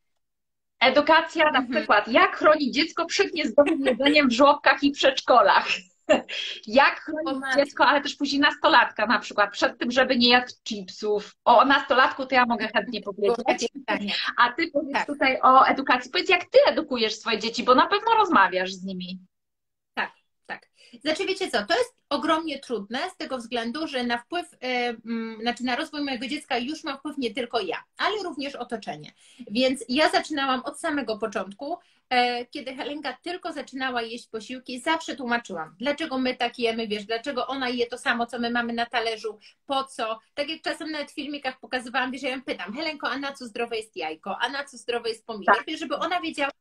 Edukacja 0.80 1.44
na 1.44 1.60
mhm. 1.60 1.70
przykład, 1.70 2.08
jak 2.08 2.36
chronić 2.36 2.76
dziecko 2.76 3.06
przed 3.06 3.34
niezdrowym 3.34 3.86
jedzeniem 3.86 4.30
w 4.30 4.34
żłobkach 4.34 4.84
i 4.84 4.92
przedszkolach. 4.92 5.68
Jak 6.68 7.00
chronić 7.00 7.44
dziecko, 7.56 7.86
ale 7.86 8.02
też 8.02 8.16
później 8.16 8.42
nastolatka 8.42 9.06
na 9.06 9.20
przykład, 9.20 9.52
przed 9.52 9.78
tym, 9.78 9.92
żeby 9.92 10.18
nie 10.18 10.30
jadł 10.30 10.54
chipsów. 10.68 11.36
O 11.46 11.66
nastolatku 11.66 12.26
to 12.26 12.36
ja 12.36 12.46
mogę 12.46 12.68
chętnie 12.68 13.02
powiedzieć. 13.02 13.70
A 14.38 14.52
ty 14.52 14.68
powiedz 14.74 14.94
tak. 14.94 15.06
tutaj 15.06 15.40
o 15.42 15.66
edukacji. 15.66 16.12
Powiedz, 16.12 16.30
jak 16.30 16.42
ty 16.42 16.60
edukujesz 16.68 17.16
swoje 17.16 17.40
dzieci, 17.40 17.64
bo 17.64 17.76
na 17.76 17.88
pewno 17.88 18.14
rozmawiasz 18.18 18.72
z 18.72 18.84
nimi. 18.84 19.20
Tak. 20.50 20.70
Znaczy 21.02 21.26
wiecie 21.26 21.52
co, 21.52 21.66
to 21.66 21.78
jest 21.78 21.96
ogromnie 22.10 22.60
trudne 22.60 23.00
z 23.10 23.18
tego 23.18 23.38
względu, 23.38 23.88
że 23.88 24.04
na 24.04 24.18
wpływ, 24.18 24.46
yy, 24.62 25.42
znaczy 25.42 25.64
na 25.64 25.76
rozwój 25.76 26.02
mojego 26.02 26.28
dziecka 26.28 26.58
już 26.58 26.84
ma 26.84 26.98
wpływ 26.98 27.18
nie 27.18 27.34
tylko 27.34 27.60
ja, 27.60 27.84
ale 27.98 28.24
również 28.24 28.56
otoczenie. 28.56 29.12
Więc 29.52 29.86
ja 29.90 30.10
zaczynałam 30.10 30.62
od 30.66 30.80
samego 30.80 31.18
początku, 31.18 31.78
yy, 32.12 32.46
kiedy 32.52 32.76
Helenka 32.76 33.18
tylko 33.22 33.54
zaczynała 33.54 34.02
jeść 34.02 34.28
posiłki, 34.28 34.80
zawsze 34.80 35.16
tłumaczyłam, 35.16 35.76
dlaczego 35.80 36.18
my 36.18 36.36
tak 36.36 36.60
jemy, 36.60 36.88
wiesz, 36.88 37.06
dlaczego 37.06 37.48
ona 37.48 37.70
je 37.70 37.88
to 37.88 37.98
samo, 37.98 38.26
co 38.26 38.40
my 38.40 38.50
mamy 38.50 38.74
na 38.74 38.86
talerzu, 38.86 39.40
po 39.66 39.84
co. 39.84 40.20
Tak 40.34 40.50
jak 40.50 40.62
czasem 40.62 40.92
nawet 40.92 41.12
w 41.12 41.16
filmikach 41.16 41.60
pokazywałam, 41.60 42.12
wiesz, 42.12 42.22
ja 42.22 42.30
ją 42.30 42.42
pytam, 42.44 42.74
Helenko, 42.74 43.10
a 43.10 43.20
na 43.20 43.34
co 43.34 43.46
zdrowe 43.46 43.78
jest 43.78 43.96
jajko, 43.96 44.38
a 44.40 44.50
na 44.50 44.64
co 44.64 44.78
zdrowe 44.78 45.10
jest 45.10 45.26
pomidor, 45.26 45.56
tak. 45.58 45.78
żeby 45.78 45.96
ona 45.96 46.22
wiedziała, 46.22 46.52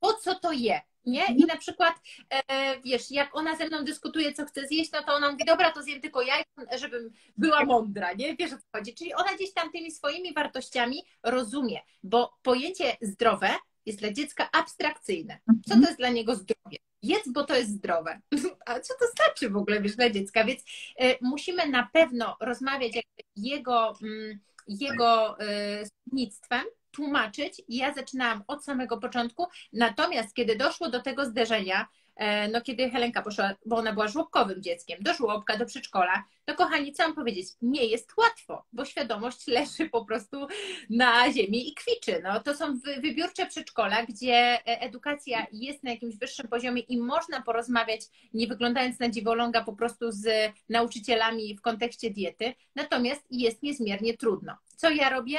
po 0.00 0.12
co 0.12 0.34
to 0.34 0.52
je, 0.52 0.80
nie? 1.06 1.24
I 1.36 1.44
na 1.44 1.56
przykład, 1.56 1.94
e, 2.30 2.80
wiesz, 2.80 3.10
jak 3.10 3.36
ona 3.36 3.56
ze 3.56 3.66
mną 3.66 3.84
dyskutuje, 3.84 4.32
co 4.32 4.44
chce 4.44 4.66
zjeść, 4.66 4.92
no 4.92 5.02
to 5.02 5.14
ona 5.14 5.30
mówi, 5.30 5.44
dobra, 5.44 5.72
to 5.72 5.82
zjem 5.82 6.00
tylko 6.00 6.22
jajko, 6.22 6.78
żebym 6.78 7.10
była 7.36 7.64
mądra, 7.64 8.12
nie? 8.12 8.36
Wiesz 8.36 8.52
o 8.52 8.56
co 8.56 8.64
chodzi? 8.76 8.94
Czyli 8.94 9.14
ona 9.14 9.34
gdzieś 9.34 9.52
tam 9.52 9.72
tymi 9.72 9.90
swoimi 9.90 10.34
wartościami 10.34 11.04
rozumie, 11.22 11.80
bo 12.02 12.38
pojęcie 12.42 12.96
zdrowe 13.00 13.50
jest 13.86 13.98
dla 13.98 14.12
dziecka 14.12 14.48
abstrakcyjne. 14.52 15.38
Co 15.68 15.74
to 15.74 15.80
jest 15.80 15.98
dla 15.98 16.08
niego 16.08 16.34
zdrowie? 16.34 16.78
Jedz, 17.02 17.28
bo 17.28 17.44
to 17.44 17.56
jest 17.56 17.70
zdrowe. 17.70 18.20
A 18.66 18.80
co 18.80 18.94
to 18.94 19.06
znaczy 19.16 19.50
w 19.50 19.56
ogóle, 19.56 19.80
wiesz, 19.80 19.96
dla 19.96 20.10
dziecka? 20.10 20.44
Więc 20.44 20.60
e, 20.98 21.14
musimy 21.20 21.68
na 21.68 21.88
pewno 21.92 22.36
rozmawiać 22.40 22.92
jego, 23.36 23.94
mm, 24.02 24.38
jego 24.68 25.36
słownictwem, 25.84 26.64
tłumaczyć 26.98 27.62
i 27.68 27.76
ja 27.76 27.94
zaczynałam 27.94 28.42
od 28.46 28.64
samego 28.64 28.98
początku, 28.98 29.46
natomiast 29.72 30.34
kiedy 30.34 30.56
doszło 30.56 30.88
do 30.88 31.02
tego 31.02 31.24
zderzenia, 31.26 31.86
e, 32.16 32.48
no 32.48 32.60
kiedy 32.60 32.90
Helenka 32.90 33.22
poszła, 33.22 33.54
bo 33.66 33.76
ona 33.76 33.92
była 33.92 34.08
żłobkowym 34.08 34.62
dzieckiem, 34.62 34.98
do 35.02 35.14
żłobka, 35.14 35.56
do 35.56 35.66
przedszkola, 35.66 36.24
to 36.44 36.54
kochani, 36.54 36.92
co 36.92 37.02
mam 37.02 37.14
powiedzieć, 37.14 37.48
nie 37.62 37.84
jest 37.84 38.16
łatwo, 38.16 38.64
bo 38.72 38.84
świadomość 38.84 39.46
leży 39.46 39.88
po 39.88 40.04
prostu 40.04 40.46
na 40.90 41.32
ziemi 41.32 41.68
i 41.68 41.74
kwiczy. 41.74 42.20
No, 42.22 42.40
to 42.40 42.56
są 42.56 42.78
wybiórcze 43.02 43.46
przedszkola, 43.46 44.06
gdzie 44.06 44.34
e, 44.34 44.80
edukacja 44.80 45.46
jest 45.52 45.84
na 45.84 45.90
jakimś 45.90 46.16
wyższym 46.16 46.48
poziomie 46.48 46.82
i 46.82 47.00
można 47.00 47.42
porozmawiać, 47.42 48.00
nie 48.34 48.46
wyglądając 48.46 49.00
na 49.00 49.08
dziwoląga, 49.08 49.64
po 49.64 49.72
prostu 49.72 50.12
z 50.12 50.52
nauczycielami 50.68 51.56
w 51.56 51.60
kontekście 51.60 52.10
diety, 52.10 52.54
natomiast 52.74 53.26
jest 53.30 53.62
niezmiernie 53.62 54.16
trudno. 54.16 54.56
Co 54.76 54.90
ja 54.90 55.10
robię? 55.10 55.38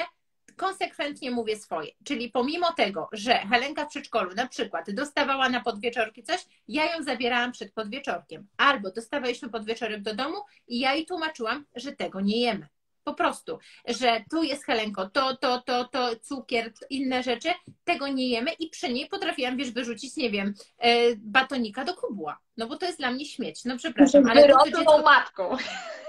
Konsekwentnie 0.60 1.32
mówię 1.32 1.56
swoje. 1.56 1.92
Czyli 2.04 2.32
pomimo 2.32 2.74
tego, 2.74 3.10
że 3.12 3.34
Helenka 3.34 3.86
w 3.86 3.90
przedszkolu 3.90 4.36
na 4.36 4.48
przykład 4.48 4.92
dostawała 4.92 5.50
na 5.50 5.62
podwieczorki 5.62 6.24
coś, 6.24 6.46
ja 6.68 6.96
ją 6.96 7.04
zabierałam 7.04 7.52
przed 7.52 7.74
podwieczorkiem. 7.74 8.48
Albo 8.58 8.92
dostawaliśmy 8.92 9.50
podwieczorek 9.50 10.02
do 10.02 10.16
domu 10.16 10.38
i 10.68 10.80
ja 10.80 10.94
jej 10.94 11.06
tłumaczyłam, 11.06 11.66
że 11.76 11.92
tego 11.92 12.22
nie 12.22 12.42
jemy. 12.42 12.68
Po 13.04 13.14
prostu, 13.14 13.60
że 13.88 14.24
tu 14.32 14.44
jest 14.44 14.66
Helenko, 14.66 15.10
to, 15.10 15.38
to, 15.38 15.62
to, 15.62 15.86
to, 15.86 16.16
cukier, 16.22 16.74
inne 16.90 17.24
rzeczy, 17.24 17.50
tego 17.84 18.08
nie 18.08 18.30
jemy 18.30 18.52
i 18.52 18.70
przy 18.70 18.94
niej 18.94 19.08
potrafiłam, 19.08 19.58
wiesz, 19.58 19.72
wyrzucić, 19.72 20.16
nie 20.16 20.30
wiem, 20.30 20.54
e, 20.78 21.16
batonika 21.16 21.86
do 21.86 21.94
kubła. 21.94 22.40
No 22.58 22.68
bo 22.68 22.78
to 22.78 22.86
jest 22.86 23.00
dla 23.00 23.12
mnie 23.12 23.26
śmieć. 23.26 23.66
No 23.66 23.78
przepraszam. 23.78 24.30
Ale 24.30 24.48
to, 24.48 24.66
dziecko... 24.66 25.02
matką. 25.02 25.58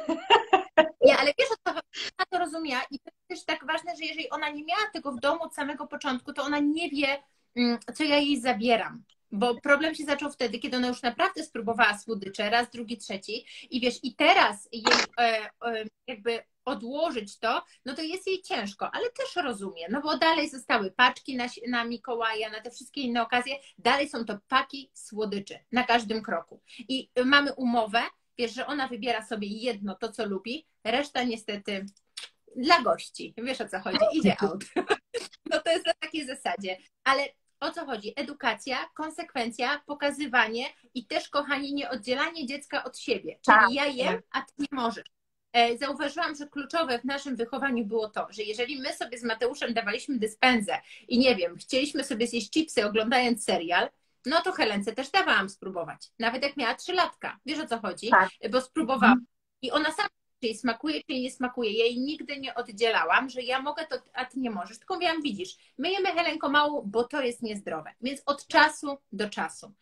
Nie, 1.07 1.19
ale 1.19 1.33
wiesz, 1.39 1.49
o 1.51 1.55
co 1.65 1.71
ona 1.71 2.27
to 2.31 2.39
rozumiała 2.39 2.85
i 2.91 2.99
to 2.99 3.11
jest 3.11 3.29
też 3.29 3.45
tak 3.45 3.67
ważne, 3.67 3.97
że 3.97 4.05
jeżeli 4.05 4.31
ona 4.31 4.49
nie 4.49 4.65
miała 4.65 4.91
tego 4.93 5.13
w 5.13 5.21
domu 5.21 5.43
od 5.43 5.55
samego 5.55 5.87
początku, 5.87 6.33
to 6.33 6.43
ona 6.43 6.59
nie 6.59 6.91
wie, 6.91 7.23
mm, 7.57 7.79
co 7.95 8.05
ja 8.05 8.17
jej 8.17 8.41
zabieram. 8.41 9.05
Bo 9.33 9.61
problem 9.61 9.95
się 9.95 10.05
zaczął 10.05 10.31
wtedy, 10.31 10.59
kiedy 10.59 10.77
ona 10.77 10.89
już 10.89 11.03
naprawdę 11.03 11.45
spróbowała 11.45 11.99
słodycze, 11.99 12.51
raz, 12.51 12.71
drugi, 12.71 12.97
trzeci. 12.97 13.47
I 13.71 13.81
wiesz, 13.81 13.95
i 14.03 14.15
teraz 14.15 14.69
jej 14.73 14.85
e, 15.19 15.51
e, 15.65 15.85
jakby 16.07 16.43
odłożyć 16.65 17.39
to, 17.39 17.63
no 17.85 17.95
to 17.95 18.03
jest 18.03 18.27
jej 18.27 18.43
ciężko, 18.43 18.91
ale 18.93 19.11
też 19.11 19.45
rozumie, 19.45 19.87
no 19.91 20.01
bo 20.01 20.19
dalej 20.19 20.49
zostały 20.49 20.91
paczki 20.91 21.37
na, 21.37 21.47
na 21.69 21.85
Mikołaja, 21.85 22.51
na 22.51 22.61
te 22.61 22.71
wszystkie 22.71 23.01
inne 23.01 23.23
okazje, 23.23 23.55
dalej 23.79 24.09
są 24.09 24.25
to 24.25 24.39
paki 24.49 24.91
słodyczy 24.95 25.59
na 25.73 25.85
każdym 25.85 26.23
kroku. 26.23 26.61
I 26.79 27.11
mamy 27.25 27.53
umowę, 27.53 28.03
wiesz, 28.41 28.55
że 28.55 28.67
ona 28.67 28.89
wybiera 28.89 29.27
sobie 29.27 29.49
jedno, 29.49 29.95
to 29.95 30.13
co 30.13 30.27
lubi, 30.27 30.67
reszta 30.85 31.23
niestety 31.23 31.87
dla 32.57 32.83
gości, 32.83 33.35
wiesz 33.39 33.61
o 33.61 33.69
co 33.69 33.81
chodzi, 33.81 33.99
idzie 34.13 34.37
out. 34.43 34.65
No 35.51 35.61
to 35.61 35.71
jest 35.71 35.87
na 35.87 35.93
takiej 36.01 36.27
zasadzie, 36.27 36.77
ale 37.05 37.29
o 37.61 37.71
co 37.71 37.87
chodzi? 37.87 38.13
Edukacja, 38.17 38.77
konsekwencja, 38.95 39.83
pokazywanie 39.87 40.67
i 40.95 41.07
też, 41.07 41.29
kochani, 41.29 41.75
nie 41.75 41.91
oddzielanie 41.91 42.47
dziecka 42.47 42.85
od 42.85 42.99
siebie. 42.99 43.39
Czyli 43.45 43.57
tak, 43.57 43.71
ja 43.71 43.87
jem, 43.87 44.15
tak. 44.15 44.25
a 44.31 44.41
ty 44.41 44.53
nie 44.59 44.67
możesz. 44.73 45.05
E, 45.53 45.79
zauważyłam, 45.79 46.35
że 46.35 46.47
kluczowe 46.47 46.99
w 46.99 47.05
naszym 47.05 47.37
wychowaniu 47.37 47.85
było 47.85 48.09
to, 48.09 48.27
że 48.31 48.43
jeżeli 48.43 48.81
my 48.81 48.93
sobie 48.93 49.19
z 49.19 49.23
Mateuszem 49.23 49.75
dawaliśmy 49.75 50.19
dyspensę 50.19 50.81
i 51.09 51.19
nie 51.19 51.37
wiem, 51.37 51.57
chcieliśmy 51.57 52.05
sobie 52.05 52.27
zjeść 52.27 52.51
chipsy 52.51 52.87
oglądając 52.87 53.45
serial, 53.45 53.89
no 54.27 54.41
to 54.41 54.53
Helence 54.53 54.93
też 54.93 55.11
dawałam 55.11 55.49
spróbować. 55.49 56.09
Nawet 56.19 56.43
jak 56.43 56.57
miała 56.57 56.75
trzylatka. 56.75 57.39
Wiesz 57.47 57.59
o 57.59 57.67
co 57.67 57.81
chodzi? 57.81 58.11
Tak. 58.11 58.29
Bo 58.51 58.61
spróbowałam. 58.61 59.13
Mhm. 59.13 59.27
I 59.63 59.71
ona 59.71 59.93
sama 59.93 60.09
czy 60.41 60.47
jej 60.47 60.57
smakuje, 60.57 61.01
czy 61.01 61.13
jej 61.13 61.23
nie 61.23 61.31
smakuje. 61.31 61.73
Ja 61.73 61.85
jej 61.85 62.01
nigdy 62.01 62.41
nie 62.41 62.55
oddzielałam, 62.55 63.29
że 63.29 63.43
ja 63.43 63.63
mogę 63.63 63.87
to, 63.87 63.97
a 64.13 64.25
ty 64.25 64.41
nie 64.41 64.51
możesz. 64.51 64.79
Tylko 64.79 64.95
mówiłam, 64.95 65.23
widzisz, 65.23 65.57
my 65.79 65.91
jemy 65.91 66.13
Helenko 66.13 66.49
mało, 66.49 66.83
bo 66.83 67.05
to 67.05 67.21
jest 67.23 67.43
niezdrowe. 67.43 67.91
Więc 68.01 68.23
od 68.27 68.47
czasu 68.47 68.99
do 69.13 69.31
czasu. 69.31 69.73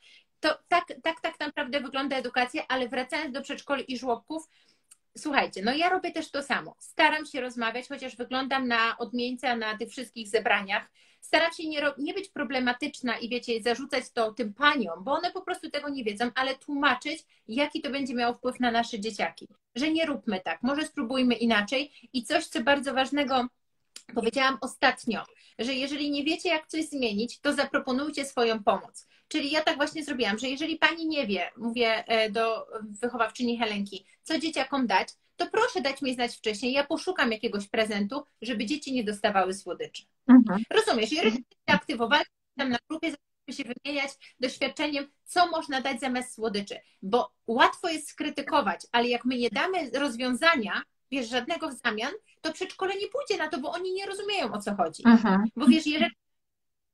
To 0.41 0.59
tak, 0.69 0.85
tak, 1.03 1.21
tak 1.21 1.41
naprawdę 1.41 1.81
wygląda 1.81 2.17
edukacja, 2.17 2.63
ale 2.69 2.89
wracając 2.89 3.35
do 3.35 3.43
przedszkoli 3.43 3.93
i 3.93 3.99
żłobków, 3.99 4.49
Słuchajcie, 5.19 5.63
no 5.63 5.73
ja 5.73 5.89
robię 5.89 6.13
też 6.13 6.31
to 6.31 6.43
samo. 6.43 6.77
Staram 6.79 7.27
się 7.27 7.41
rozmawiać, 7.41 7.89
chociaż 7.89 8.17
wyglądam 8.17 8.69
na 8.69 8.99
odmieńca 8.99 9.57
na 9.57 9.79
tych 9.79 9.91
wszystkich 9.91 10.29
zebraniach. 10.29 10.91
Staram 11.21 11.53
się 11.53 11.69
nie, 11.69 11.83
nie 11.99 12.15
być 12.15 12.29
problematyczna 12.29 13.19
i 13.19 13.29
wiecie, 13.29 13.63
zarzucać 13.63 14.11
to 14.11 14.33
tym 14.33 14.55
paniom, 14.55 15.05
bo 15.05 15.13
one 15.13 15.31
po 15.31 15.43
prostu 15.43 15.71
tego 15.71 15.89
nie 15.89 16.05
wiedzą, 16.05 16.31
ale 16.35 16.55
tłumaczyć, 16.55 17.25
jaki 17.49 17.83
to 17.83 17.91
będzie 17.91 18.15
miało 18.15 18.35
wpływ 18.35 18.61
na 18.61 18.71
nasze 18.71 19.01
dzieciaki. 19.01 19.49
Że 19.75 19.91
nie 19.91 20.07
róbmy 20.07 20.41
tak, 20.41 20.63
może 20.63 20.87
spróbujmy 20.87 21.35
inaczej. 21.35 21.93
I 22.13 22.25
coś, 22.25 22.47
co 22.47 22.63
bardzo 22.63 22.95
ważnego 22.95 23.47
powiedziałam 24.15 24.59
ostatnio, 24.61 25.25
że 25.59 25.75
jeżeli 25.75 26.11
nie 26.11 26.25
wiecie, 26.25 26.49
jak 26.49 26.67
coś 26.67 26.89
zmienić, 26.89 27.41
to 27.41 27.53
zaproponujcie 27.53 28.25
swoją 28.25 28.65
pomoc. 28.65 29.09
Czyli 29.29 29.51
ja 29.51 29.63
tak 29.63 29.77
właśnie 29.77 30.05
zrobiłam, 30.05 30.39
że 30.39 30.49
jeżeli 30.49 30.77
pani 30.77 31.07
nie 31.07 31.27
wie, 31.27 31.51
mówię 31.57 32.05
e, 32.07 32.31
do 32.31 32.67
wychowawczyni 33.03 33.59
Helenki, 33.59 34.07
co 34.23 34.39
dzieciakom 34.39 34.87
dać, 34.87 35.09
to 35.39 35.47
proszę 35.47 35.81
dać 35.81 36.03
mi 36.03 36.15
znać 36.15 36.37
wcześniej. 36.37 36.73
Ja 36.73 36.85
poszukam 36.85 37.33
jakiegoś 37.33 37.69
prezentu, 37.69 38.25
żeby 38.43 38.67
dzieci 38.67 38.93
nie 38.93 39.05
dostawały 39.05 39.55
słodyczy. 39.55 40.03
Mhm. 40.29 40.63
Rozumiesz? 40.71 41.13
Jeżeli 41.13 41.37
się 41.37 41.43
aktywowali 41.67 42.25
tam 42.57 42.69
na 42.69 42.79
grupie, 42.91 43.11
zaczęliśmy 43.11 43.65
się 43.65 43.75
wymieniać 43.75 44.11
doświadczeniem, 44.41 45.09
co 45.25 45.51
można 45.51 45.81
dać 45.81 46.01
zamiast 46.01 46.35
słodyczy. 46.35 46.81
Bo 47.03 47.33
łatwo 47.47 47.89
jest 47.89 48.09
skrytykować, 48.09 48.81
ale 48.93 49.09
jak 49.09 49.25
my 49.25 49.39
nie 49.39 49.51
damy 49.51 49.91
rozwiązania, 49.91 50.83
wiesz, 51.11 51.29
żadnego 51.29 51.69
w 51.69 51.75
zamian, 51.75 52.13
to 52.41 52.53
przedszkole 52.53 52.95
nie 52.95 53.09
pójdzie 53.09 53.45
na 53.45 53.49
to, 53.49 53.61
bo 53.61 53.71
oni 53.71 53.93
nie 53.93 54.07
rozumieją 54.07 54.53
o 54.53 54.61
co 54.61 54.75
chodzi. 54.75 55.03
Mhm. 55.07 55.45
Bo 55.57 55.67
wiesz, 55.67 55.87
jeżeli 55.87 56.11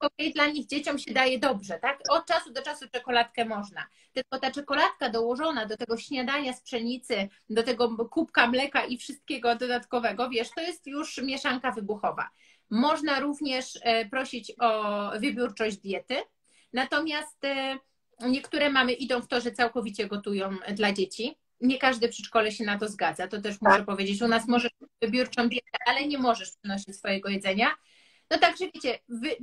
okej, 0.05 0.33
dla 0.33 0.47
nich 0.47 0.67
dzieciom 0.67 0.99
się 0.99 1.13
daje 1.13 1.39
dobrze, 1.39 1.79
tak? 1.79 1.99
Od 2.11 2.27
czasu 2.27 2.53
do 2.53 2.63
czasu 2.63 2.89
czekoladkę 2.93 3.45
można. 3.45 3.87
Tylko 4.13 4.39
ta 4.39 4.51
czekoladka 4.51 5.09
dołożona 5.11 5.67
do 5.67 5.77
tego 5.77 5.97
śniadania 5.97 6.53
z 6.53 6.63
pszenicy, 6.63 7.29
do 7.51 7.63
tego 7.63 8.09
kubka 8.09 8.47
mleka 8.47 8.85
i 8.85 8.99
wszystkiego 8.99 9.57
dodatkowego, 9.57 10.29
wiesz, 10.29 10.51
to 10.51 10.61
jest 10.61 10.87
już 10.87 11.19
mieszanka 11.19 11.71
wybuchowa. 11.71 12.31
Można 12.71 13.21
również 13.21 13.79
e, 13.83 14.09
prosić 14.09 14.53
o 14.61 15.11
wybiórczość 15.19 15.77
diety, 15.77 16.17
natomiast 16.73 17.45
e, 17.45 17.79
niektóre 18.29 18.71
mamy 18.71 18.93
idą 18.93 19.21
w 19.21 19.29
to, 19.29 19.41
że 19.41 19.53
całkowicie 19.53 20.07
gotują 20.07 20.57
dla 20.75 20.93
dzieci. 20.93 21.39
Nie 21.61 21.79
każdy 21.79 22.09
przedszkole 22.09 22.53
się 22.53 22.65
na 22.65 22.79
to 22.79 22.89
zgadza, 22.89 23.29
to 23.29 23.41
też 23.41 23.61
muszę 23.61 23.77
tak. 23.77 23.87
powiedzieć. 23.87 24.23
U 24.23 24.29
nas 24.29 24.49
możesz 24.49 24.73
wybiórczą 25.03 25.49
dietę, 25.49 25.79
ale 25.87 26.07
nie 26.07 26.19
możesz 26.19 26.51
przynosić 26.57 26.97
swojego 26.97 27.29
jedzenia. 27.29 27.67
No 28.35 28.41
także 28.41 28.65
wiecie, 28.75 28.99
wy, 29.09 29.37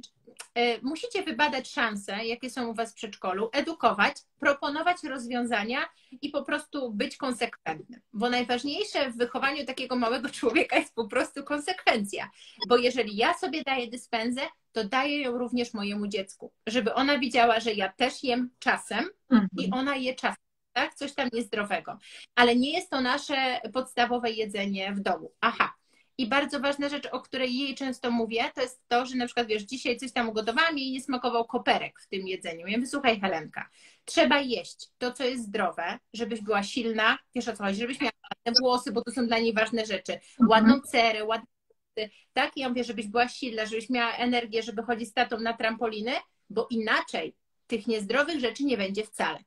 e, 0.55 0.81
musicie 0.81 1.23
wybadać 1.23 1.71
szanse, 1.71 2.25
jakie 2.25 2.49
są 2.49 2.67
u 2.67 2.73
Was 2.73 2.91
w 2.91 2.95
przedszkolu, 2.95 3.49
edukować, 3.53 4.15
proponować 4.39 5.03
rozwiązania 5.03 5.79
i 6.21 6.29
po 6.29 6.43
prostu 6.43 6.93
być 6.93 7.17
konsekwentnym. 7.17 8.01
Bo 8.13 8.29
najważniejsze 8.29 9.11
w 9.11 9.17
wychowaniu 9.17 9.65
takiego 9.65 9.95
małego 9.95 10.29
człowieka 10.39 10.77
jest 10.77 10.95
po 10.95 11.07
prostu 11.07 11.43
konsekwencja. 11.43 12.29
Bo 12.67 12.77
jeżeli 12.77 13.15
ja 13.15 13.33
sobie 13.33 13.63
daję 13.63 13.87
dyspensę, 13.87 14.41
to 14.71 14.83
daję 14.83 15.21
ją 15.21 15.37
również 15.37 15.73
mojemu 15.73 16.07
dziecku, 16.07 16.51
żeby 16.67 16.93
ona 16.93 17.19
widziała, 17.19 17.59
że 17.59 17.73
ja 17.73 17.93
też 17.93 18.23
jem 18.23 18.49
czasem 18.59 19.09
mhm. 19.29 19.49
i 19.57 19.71
ona 19.71 19.95
je 19.95 20.15
czasem. 20.15 20.43
Tak? 20.73 20.95
Coś 20.95 21.13
tam 21.13 21.29
niezdrowego. 21.33 21.97
Ale 22.35 22.55
nie 22.55 22.73
jest 22.73 22.89
to 22.89 23.01
nasze 23.01 23.61
podstawowe 23.73 24.31
jedzenie 24.31 24.93
w 24.93 24.99
domu. 24.99 25.31
Aha, 25.41 25.73
i 26.17 26.27
bardzo 26.27 26.59
ważna 26.59 26.89
rzecz, 26.89 27.07
o 27.11 27.19
której 27.19 27.57
jej 27.57 27.75
często 27.75 28.11
mówię, 28.11 28.51
to 28.55 28.61
jest 28.61 28.81
to, 28.87 29.05
że 29.05 29.15
na 29.15 29.25
przykład, 29.25 29.47
wiesz, 29.47 29.63
dzisiaj 29.63 29.97
coś 29.97 30.11
tam 30.11 30.29
ugotowałam 30.29 30.77
i 30.77 30.91
nie 30.91 31.01
smakował 31.01 31.45
koperek 31.45 31.99
w 31.99 32.07
tym 32.07 32.27
jedzeniu. 32.27 32.67
Ja 32.67 32.77
mówię, 32.77 32.89
słuchaj 32.89 33.19
Helenka, 33.19 33.69
trzeba 34.05 34.39
jeść 34.39 34.89
to, 34.97 35.11
co 35.11 35.23
jest 35.23 35.43
zdrowe, 35.43 35.99
żebyś 36.13 36.41
była 36.41 36.63
silna, 36.63 37.17
wiesz 37.35 37.47
o 37.47 37.53
co 37.53 37.63
chodzi, 37.63 37.79
żebyś 37.79 38.01
miała 38.01 38.11
ładne 38.35 38.61
włosy, 38.61 38.91
bo 38.91 39.01
to 39.01 39.11
są 39.11 39.27
dla 39.27 39.39
niej 39.39 39.53
ważne 39.53 39.85
rzeczy, 39.85 40.13
mhm. 40.13 40.49
ładną 40.49 40.81
cerę, 40.81 41.25
ładne 41.25 41.47
tak? 42.33 42.57
I 42.57 42.59
ja 42.59 42.69
mówię, 42.69 42.83
żebyś 42.83 43.07
była 43.07 43.27
silna, 43.27 43.65
żebyś 43.65 43.89
miała 43.89 44.11
energię, 44.11 44.63
żeby 44.63 44.83
chodzić 44.83 45.09
z 45.09 45.13
tatą 45.13 45.39
na 45.39 45.53
trampoliny, 45.53 46.11
bo 46.49 46.67
inaczej 46.69 47.35
tych 47.67 47.87
niezdrowych 47.87 48.39
rzeczy 48.39 48.63
nie 48.63 48.77
będzie 48.77 49.03
wcale. 49.03 49.39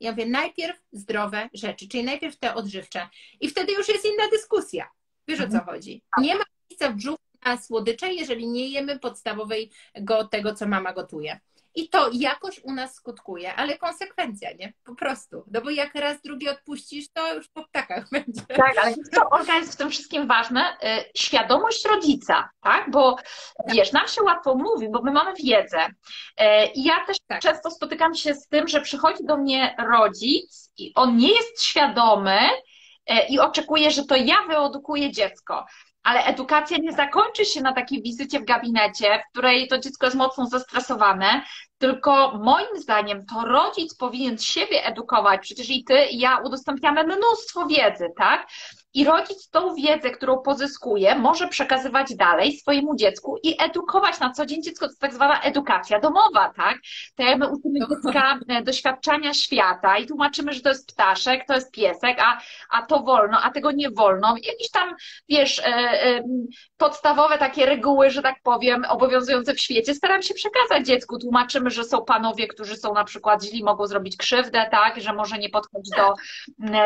Ja 0.00 0.10
mówię, 0.10 0.26
najpierw 0.26 0.82
zdrowe 0.92 1.48
rzeczy, 1.54 1.88
czyli 1.88 2.04
najpierw 2.04 2.36
te 2.36 2.54
odżywcze. 2.54 3.08
I 3.40 3.48
wtedy 3.48 3.72
już 3.72 3.88
jest 3.88 4.04
inna 4.04 4.28
dyskusja. 4.30 4.88
Wiesz 5.28 5.40
o 5.40 5.48
co 5.48 5.58
mhm. 5.58 5.64
chodzi? 5.64 6.02
Nie 6.18 6.34
ma 6.34 6.44
miejsca 6.70 6.90
w 6.90 6.94
brzuchu 6.94 7.18
na 7.44 7.56
słodycze, 7.56 8.14
jeżeli 8.14 8.48
nie 8.48 8.68
jemy 8.68 8.98
podstawowego 8.98 10.24
tego, 10.30 10.54
co 10.54 10.66
mama 10.66 10.92
gotuje. 10.92 11.40
I 11.76 11.88
to 11.88 12.10
jakoś 12.12 12.60
u 12.64 12.72
nas 12.72 12.94
skutkuje, 12.94 13.54
ale 13.54 13.78
konsekwencja, 13.78 14.52
nie? 14.52 14.72
Po 14.84 14.94
prostu. 14.94 15.44
No 15.50 15.60
bo 15.60 15.70
jak 15.70 15.94
raz 15.94 16.22
drugi 16.22 16.48
odpuścisz, 16.48 17.08
to 17.12 17.34
już 17.34 17.48
po 17.48 17.64
ptakach 17.64 18.10
będzie. 18.12 18.42
Tak, 18.42 18.78
ale 18.82 18.94
co 19.14 19.30
Olga 19.30 19.56
jest 19.56 19.72
w 19.72 19.76
tym 19.76 19.90
wszystkim 19.90 20.26
ważne? 20.26 20.76
Y, 20.82 21.04
świadomość 21.16 21.84
rodzica, 21.84 22.50
tak? 22.62 22.90
Bo 22.90 23.16
wiesz, 23.66 23.92
nam 23.92 24.08
się 24.08 24.22
łatwo 24.22 24.54
mówi, 24.54 24.88
bo 24.88 25.02
my 25.02 25.12
mamy 25.12 25.34
wiedzę. 25.34 25.86
Y, 25.86 26.44
I 26.74 26.84
ja 26.84 27.06
też 27.06 27.16
tak. 27.26 27.40
często 27.40 27.70
spotykam 27.70 28.14
się 28.14 28.34
z 28.34 28.48
tym, 28.48 28.68
że 28.68 28.80
przychodzi 28.80 29.24
do 29.24 29.36
mnie 29.36 29.76
rodzic 29.90 30.70
i 30.78 30.92
on 30.94 31.16
nie 31.16 31.28
jest 31.28 31.62
świadomy, 31.62 32.38
i 33.28 33.38
oczekuje, 33.38 33.90
że 33.90 34.04
to 34.04 34.16
ja 34.16 34.36
wyedukuję 34.48 35.10
dziecko. 35.10 35.66
Ale 36.02 36.24
edukacja 36.24 36.76
nie 36.78 36.92
zakończy 36.92 37.44
się 37.44 37.60
na 37.60 37.72
takiej 37.72 38.02
wizycie 38.02 38.40
w 38.40 38.44
gabinecie, 38.44 39.18
w 39.18 39.32
której 39.32 39.68
to 39.68 39.78
dziecko 39.78 40.06
jest 40.06 40.16
mocno 40.16 40.46
zestresowane, 40.46 41.42
tylko 41.78 42.38
moim 42.38 42.80
zdaniem 42.80 43.26
to 43.26 43.44
rodzic 43.44 43.94
powinien 43.94 44.38
siebie 44.38 44.84
edukować. 44.86 45.40
Przecież 45.40 45.70
i 45.70 45.84
ty, 45.84 46.04
i 46.04 46.18
ja 46.18 46.38
udostępniamy 46.38 47.04
mnóstwo 47.04 47.66
wiedzy, 47.66 48.06
tak? 48.16 48.46
I 48.94 49.04
rodzic 49.04 49.50
tą 49.50 49.74
wiedzę, 49.74 50.10
którą 50.10 50.38
pozyskuje, 50.38 51.18
może 51.18 51.48
przekazywać 51.48 52.16
dalej 52.16 52.52
swojemu 52.52 52.96
dziecku 52.96 53.38
i 53.42 53.62
edukować 53.62 54.20
na 54.20 54.32
co 54.32 54.46
dzień 54.46 54.62
dziecko. 54.62 54.86
To 54.86 54.90
jest 54.90 55.00
tak 55.00 55.14
zwana 55.14 55.40
edukacja 55.40 56.00
domowa, 56.00 56.52
tak? 56.56 56.78
To 57.16 57.22
jak 57.22 57.38
my 57.38 57.48
uczymy 57.48 57.78
dziecka 57.80 58.38
e, 58.48 58.62
doświadczania 58.62 59.34
świata 59.34 59.98
i 59.98 60.06
tłumaczymy, 60.06 60.52
że 60.52 60.60
to 60.60 60.68
jest 60.68 60.92
ptaszek, 60.92 61.46
to 61.46 61.54
jest 61.54 61.72
piesek, 61.72 62.18
a, 62.20 62.40
a 62.70 62.82
to 62.82 63.02
wolno, 63.02 63.40
a 63.42 63.50
tego 63.50 63.70
nie 63.70 63.90
wolno. 63.90 64.34
Jakieś 64.42 64.70
tam, 64.70 64.94
wiesz, 65.28 65.58
e, 65.58 65.64
e, 65.64 66.22
podstawowe 66.76 67.38
takie 67.38 67.66
reguły, 67.66 68.10
że 68.10 68.22
tak 68.22 68.36
powiem, 68.42 68.84
obowiązujące 68.88 69.54
w 69.54 69.60
świecie, 69.60 69.94
staram 69.94 70.22
się 70.22 70.34
przekazać 70.34 70.86
dziecku. 70.86 71.18
Tłumaczymy, 71.18 71.70
że 71.70 71.84
są 71.84 72.04
panowie, 72.04 72.46
którzy 72.46 72.76
są 72.76 72.94
na 72.94 73.04
przykład 73.04 73.44
źli, 73.44 73.64
mogą 73.64 73.86
zrobić 73.86 74.16
krzywdę, 74.16 74.66
tak? 74.70 75.00
Że 75.00 75.12
może 75.12 75.38
nie 75.38 75.48
podchodzić 75.48 75.96
do, 75.96 76.14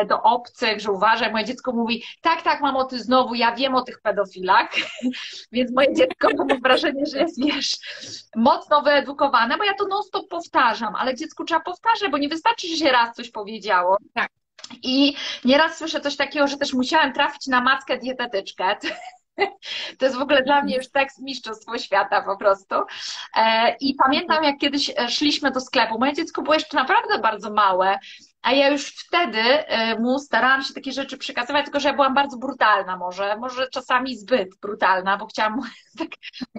do 0.06 0.22
obcych, 0.22 0.80
że 0.80 0.92
uważaj. 0.92 1.32
Moje 1.32 1.44
dziecko 1.44 1.72
mówi, 1.72 1.97
tak, 2.20 2.42
tak, 2.42 2.60
mamo, 2.60 2.84
ty 2.84 2.98
znowu, 2.98 3.34
ja 3.34 3.54
wiem 3.54 3.74
o 3.74 3.82
tych 3.82 4.00
pedofilach, 4.00 4.70
więc 5.52 5.72
moje 5.72 5.94
dziecko 5.94 6.28
mam 6.38 6.60
wrażenie, 6.62 7.06
że 7.06 7.18
jest, 7.18 7.44
wiesz, 7.44 7.76
mocno 8.36 8.82
wyedukowane, 8.82 9.58
bo 9.58 9.64
ja 9.64 9.74
to 9.74 9.86
non 9.86 10.02
stop 10.02 10.28
powtarzam, 10.28 10.94
ale 10.94 11.14
dziecku 11.14 11.44
trzeba 11.44 11.60
powtarzać, 11.60 12.10
bo 12.10 12.18
nie 12.18 12.28
wystarczy, 12.28 12.68
że 12.68 12.76
się 12.76 12.92
raz 12.92 13.16
coś 13.16 13.30
powiedziało. 13.30 13.96
Tak. 14.14 14.28
I 14.82 15.16
nieraz 15.44 15.78
słyszę 15.78 16.00
coś 16.00 16.16
takiego, 16.16 16.48
że 16.48 16.56
też 16.56 16.74
musiałem 16.74 17.12
trafić 17.12 17.46
na 17.46 17.60
matkę 17.60 17.98
dietetyczkę. 17.98 18.76
To 19.98 20.06
jest 20.06 20.18
w 20.18 20.22
ogóle 20.22 20.42
dla 20.42 20.62
mnie 20.62 20.76
już 20.76 20.90
tekst 20.90 21.22
mistrzostwo 21.22 21.78
świata 21.78 22.22
po 22.22 22.36
prostu. 22.36 22.74
E, 23.36 23.76
I 23.80 23.94
pamiętam, 23.94 24.44
jak 24.44 24.58
kiedyś 24.58 24.90
e, 24.90 25.08
szliśmy 25.08 25.50
do 25.50 25.60
sklepu. 25.60 25.98
Moje 25.98 26.12
dziecko 26.12 26.42
było 26.42 26.54
jeszcze 26.54 26.76
naprawdę 26.76 27.18
bardzo 27.18 27.50
małe, 27.50 27.98
a 28.42 28.52
ja 28.52 28.68
już 28.68 28.88
wtedy 28.88 29.40
e, 29.40 29.98
mu 29.98 30.18
starałam 30.18 30.62
się 30.62 30.74
takie 30.74 30.92
rzeczy 30.92 31.18
przekazywać, 31.18 31.64
tylko 31.64 31.80
że 31.80 31.88
ja 31.88 31.94
byłam 31.94 32.14
bardzo 32.14 32.36
brutalna 32.36 32.96
może, 32.96 33.36
może 33.36 33.68
czasami 33.68 34.16
zbyt 34.16 34.48
brutalna, 34.62 35.16
bo 35.16 35.26
chciałam 35.26 35.56
mu 35.56 35.62
tak 35.98 36.08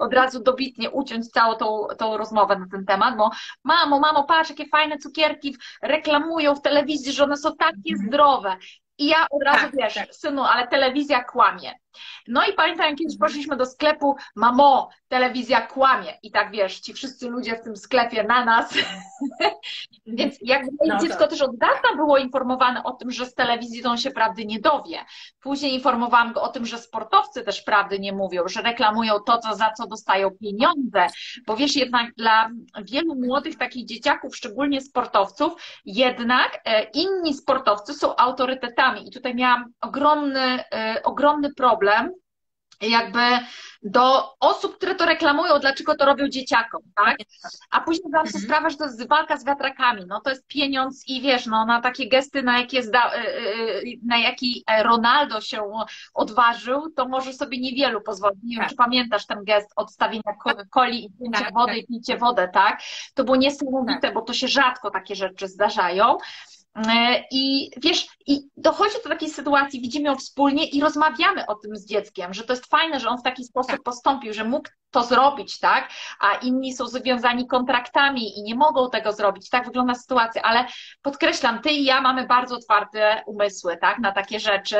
od 0.00 0.14
razu 0.14 0.42
dobitnie 0.42 0.90
uciąć 0.90 1.28
całą 1.28 1.54
tą, 1.54 1.86
tą 1.98 2.16
rozmowę 2.16 2.58
na 2.58 2.66
ten 2.70 2.86
temat, 2.86 3.16
bo 3.16 3.30
mamo, 3.64 4.00
mamo, 4.00 4.24
patrz, 4.24 4.50
jakie 4.50 4.66
fajne 4.66 4.98
cukierki 4.98 5.56
reklamują 5.82 6.54
w 6.54 6.62
telewizji, 6.62 7.12
że 7.12 7.24
one 7.24 7.36
są 7.36 7.56
takie 7.56 7.96
zdrowe. 8.06 8.56
I 8.98 9.06
ja 9.06 9.26
od 9.30 9.42
razu, 9.42 9.60
tak, 9.60 9.76
wiesz, 9.76 9.94
tak. 9.94 10.14
synu, 10.14 10.44
ale 10.44 10.68
telewizja 10.68 11.24
kłamie. 11.24 11.72
No 12.28 12.46
i 12.46 12.52
pamiętam, 12.52 12.96
kiedyś 12.96 13.18
poszliśmy 13.18 13.56
do 13.56 13.66
sklepu, 13.66 14.16
mamo, 14.36 14.88
telewizja 15.08 15.60
kłamie. 15.66 16.18
I 16.22 16.30
tak 16.30 16.50
wiesz, 16.50 16.80
ci 16.80 16.94
wszyscy 16.94 17.28
ludzie 17.28 17.56
w 17.56 17.60
tym 17.60 17.76
sklepie 17.76 18.24
na 18.24 18.44
nas. 18.44 18.74
Więc 20.06 20.36
jak 20.40 20.62
no 20.86 20.98
dziecko 20.98 21.18
tak. 21.18 21.30
też 21.30 21.42
od 21.42 21.56
dawna 21.56 21.96
było 21.96 22.18
informowane 22.18 22.84
o 22.84 22.92
tym, 22.92 23.10
że 23.10 23.26
z 23.26 23.34
telewizji 23.34 23.84
on 23.84 23.98
się 23.98 24.10
prawdy 24.10 24.44
nie 24.46 24.60
dowie. 24.60 24.98
Później 25.40 25.74
informowałam 25.74 26.32
go 26.32 26.42
o 26.42 26.48
tym, 26.48 26.66
że 26.66 26.78
sportowcy 26.78 27.42
też 27.42 27.62
prawdy 27.62 27.98
nie 27.98 28.12
mówią, 28.12 28.42
że 28.48 28.62
reklamują 28.62 29.14
to, 29.26 29.38
co, 29.38 29.54
za 29.54 29.70
co 29.70 29.86
dostają 29.86 30.30
pieniądze. 30.30 31.06
Bo 31.46 31.56
wiesz, 31.56 31.76
jednak 31.76 32.14
dla 32.14 32.50
wielu 32.82 33.14
młodych 33.14 33.58
takich 33.58 33.86
dzieciaków, 33.86 34.36
szczególnie 34.36 34.80
sportowców, 34.80 35.52
jednak 35.84 36.60
e, 36.64 36.82
inni 36.82 37.34
sportowcy 37.34 37.94
są 37.94 38.16
autorytetami. 38.16 39.08
I 39.08 39.10
tutaj 39.10 39.34
miałam 39.34 39.72
ogromny, 39.80 40.64
e, 40.72 41.00
ogromny 41.04 41.54
problem 41.54 41.79
jakby 42.80 43.20
do 43.82 44.34
osób, 44.40 44.76
które 44.76 44.94
to 44.94 45.06
reklamują, 45.06 45.58
dlaczego 45.58 45.94
to 45.94 46.06
robią 46.06 46.28
dzieciakom, 46.28 46.82
tak? 46.96 47.16
A 47.70 47.80
później 47.80 48.08
zdałam 48.08 48.26
sobie 48.26 48.42
mhm. 48.42 48.44
sprawę, 48.44 48.70
że 48.70 48.76
to 48.76 48.84
jest 48.84 49.08
walka 49.08 49.36
z 49.36 49.44
wiatrakami, 49.44 50.04
no 50.06 50.20
to 50.20 50.30
jest 50.30 50.46
pieniądz 50.46 51.08
i 51.08 51.20
wiesz, 51.20 51.46
no 51.46 51.66
na 51.66 51.80
takie 51.80 52.08
gesty, 52.08 52.42
na 52.42 52.58
jakie, 52.58 52.82
zda, 52.82 53.14
y, 53.14 53.18
y, 53.18 53.22
y, 53.22 53.98
na 54.06 54.18
jaki 54.18 54.64
Ronaldo 54.82 55.40
się 55.40 55.70
odważył, 56.14 56.90
to 56.90 57.08
może 57.08 57.32
sobie 57.32 57.60
niewielu 57.60 58.00
pozwolić. 58.00 58.38
Nie 58.42 58.56
wiem, 58.56 58.64
tak. 58.64 58.70
czy 58.70 58.76
pamiętasz 58.76 59.26
ten 59.26 59.44
gest 59.44 59.72
odstawienia 59.76 60.34
coli 60.74 61.04
i 61.04 61.10
picie 61.10 61.44
tak, 61.44 61.54
wody 61.54 61.72
tak. 61.72 61.82
i 61.82 61.86
picie 61.86 62.16
wodę, 62.16 62.48
tak? 62.54 62.82
To 63.14 63.24
było 63.24 63.36
niesamowite, 63.36 64.00
tak. 64.00 64.14
bo 64.14 64.22
to 64.22 64.32
się 64.32 64.48
rzadko 64.48 64.90
takie 64.90 65.14
rzeczy 65.14 65.48
zdarzają. 65.48 66.18
E, 66.76 67.24
I 67.30 67.70
wiesz, 67.76 68.06
i 68.26 68.40
dochodzi 68.56 68.94
do 69.04 69.08
takiej 69.08 69.30
sytuacji, 69.30 69.80
widzimy 69.80 70.08
ją 70.08 70.16
wspólnie 70.16 70.64
i 70.64 70.80
rozmawiamy 70.80 71.46
o 71.46 71.54
tym 71.54 71.76
z 71.76 71.86
dzieckiem, 71.86 72.34
że 72.34 72.44
to 72.44 72.52
jest 72.52 72.66
fajne, 72.66 73.00
że 73.00 73.08
on 73.08 73.18
w 73.18 73.22
taki 73.22 73.44
sposób 73.44 73.70
tak. 73.70 73.82
postąpił, 73.82 74.32
że 74.32 74.44
mógł 74.44 74.68
to 74.90 75.04
zrobić, 75.04 75.58
tak? 75.58 75.90
A 76.20 76.34
inni 76.34 76.74
są 76.74 76.86
związani 76.86 77.46
kontraktami 77.46 78.38
i 78.38 78.42
nie 78.42 78.54
mogą 78.54 78.90
tego 78.90 79.12
zrobić. 79.12 79.48
Tak 79.48 79.66
wygląda 79.66 79.94
sytuacja, 79.94 80.42
ale 80.42 80.64
podkreślam, 81.02 81.62
ty 81.62 81.70
i 81.70 81.84
ja 81.84 82.00
mamy 82.00 82.26
bardzo 82.26 82.56
otwarte 82.56 83.22
umysły, 83.26 83.76
tak? 83.76 83.98
Na 83.98 84.12
takie 84.12 84.40
rzeczy 84.40 84.76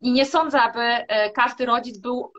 i 0.00 0.12
nie 0.12 0.26
sądzę, 0.26 0.60
aby 0.60 0.80
e, 0.80 1.30
każdy 1.30 1.66
rodzic 1.66 1.98
był 1.98 2.32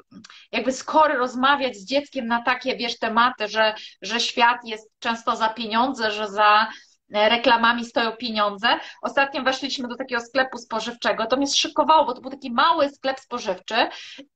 jakby 0.52 0.72
skory 0.72 1.14
rozmawiać 1.14 1.76
z 1.76 1.86
dzieckiem 1.86 2.28
na 2.28 2.42
takie, 2.42 2.76
wiesz, 2.76 3.00
tematy, 3.00 3.48
że, 3.48 3.76
że 4.02 4.20
świat 4.20 4.58
jest 4.64 4.92
często 5.00 5.36
za 5.36 5.50
pieniądze, 5.50 6.12
że 6.12 6.28
za 6.28 6.68
reklamami 7.14 7.86
stoją 7.86 8.12
pieniądze. 8.12 8.68
Ostatnio 9.02 9.44
weszliśmy 9.44 9.88
do 9.88 9.96
takiego 9.96 10.22
sklepu 10.22 10.58
spożywczego, 10.58 11.26
to 11.26 11.38
mnie 11.38 11.48
zszykowało, 11.48 12.06
bo 12.06 12.14
to 12.14 12.22
był 12.22 12.32
taki 12.32 12.52
mały 12.52 12.90
sklep 12.90 13.20
spożywczy 13.20 13.76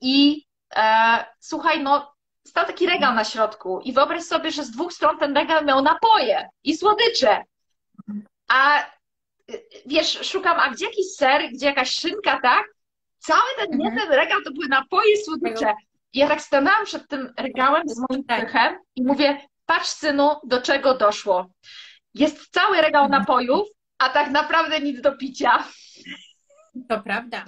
i 0.01 0.45
e, 0.75 1.25
słuchaj, 1.39 1.84
no 1.84 2.13
stał 2.47 2.65
taki 2.65 2.86
regał 2.86 3.13
na 3.13 3.23
środku 3.23 3.82
i 3.82 3.93
wyobraź 3.93 4.23
sobie, 4.23 4.51
że 4.51 4.63
z 4.63 4.71
dwóch 4.71 4.93
stron 4.93 5.17
ten 5.17 5.38
regał 5.38 5.65
miał 5.65 5.82
napoje 5.82 6.49
i 6.63 6.78
słodycze. 6.78 7.43
A 8.47 8.86
wiesz, 9.86 10.19
szukam, 10.32 10.59
a 10.59 10.69
gdzie 10.69 10.86
jakiś 10.86 11.15
ser, 11.15 11.41
gdzie 11.53 11.65
jakaś 11.65 11.89
szynka, 11.89 12.39
tak? 12.41 12.65
Cały 13.17 13.49
ten, 13.57 13.73
mhm. 13.73 13.80
nie 13.80 14.01
ten 14.01 14.11
regał 14.11 14.41
to 14.41 14.51
były 14.51 14.67
napoje 14.67 15.13
i 15.13 15.23
słodycze. 15.23 15.73
I 16.13 16.19
ja 16.19 16.28
tak 16.28 16.41
stanęłam 16.41 16.86
przed 16.86 17.07
tym 17.07 17.34
regałem 17.38 17.84
z 17.86 18.01
moim 18.09 18.23
pychem 18.23 18.47
tak. 18.49 18.80
i 18.95 19.03
mówię, 19.03 19.41
patrz 19.65 19.88
synu, 19.88 20.32
do 20.43 20.61
czego 20.61 20.93
doszło. 20.93 21.49
Jest 22.14 22.51
cały 22.51 22.82
regał 22.82 23.10
napojów, 23.10 23.68
a 23.97 24.10
tak 24.10 24.32
naprawdę 24.32 24.80
nic 24.80 25.01
do 25.01 25.18
picia. 25.18 25.68
To 26.89 27.01
prawda. 27.01 27.45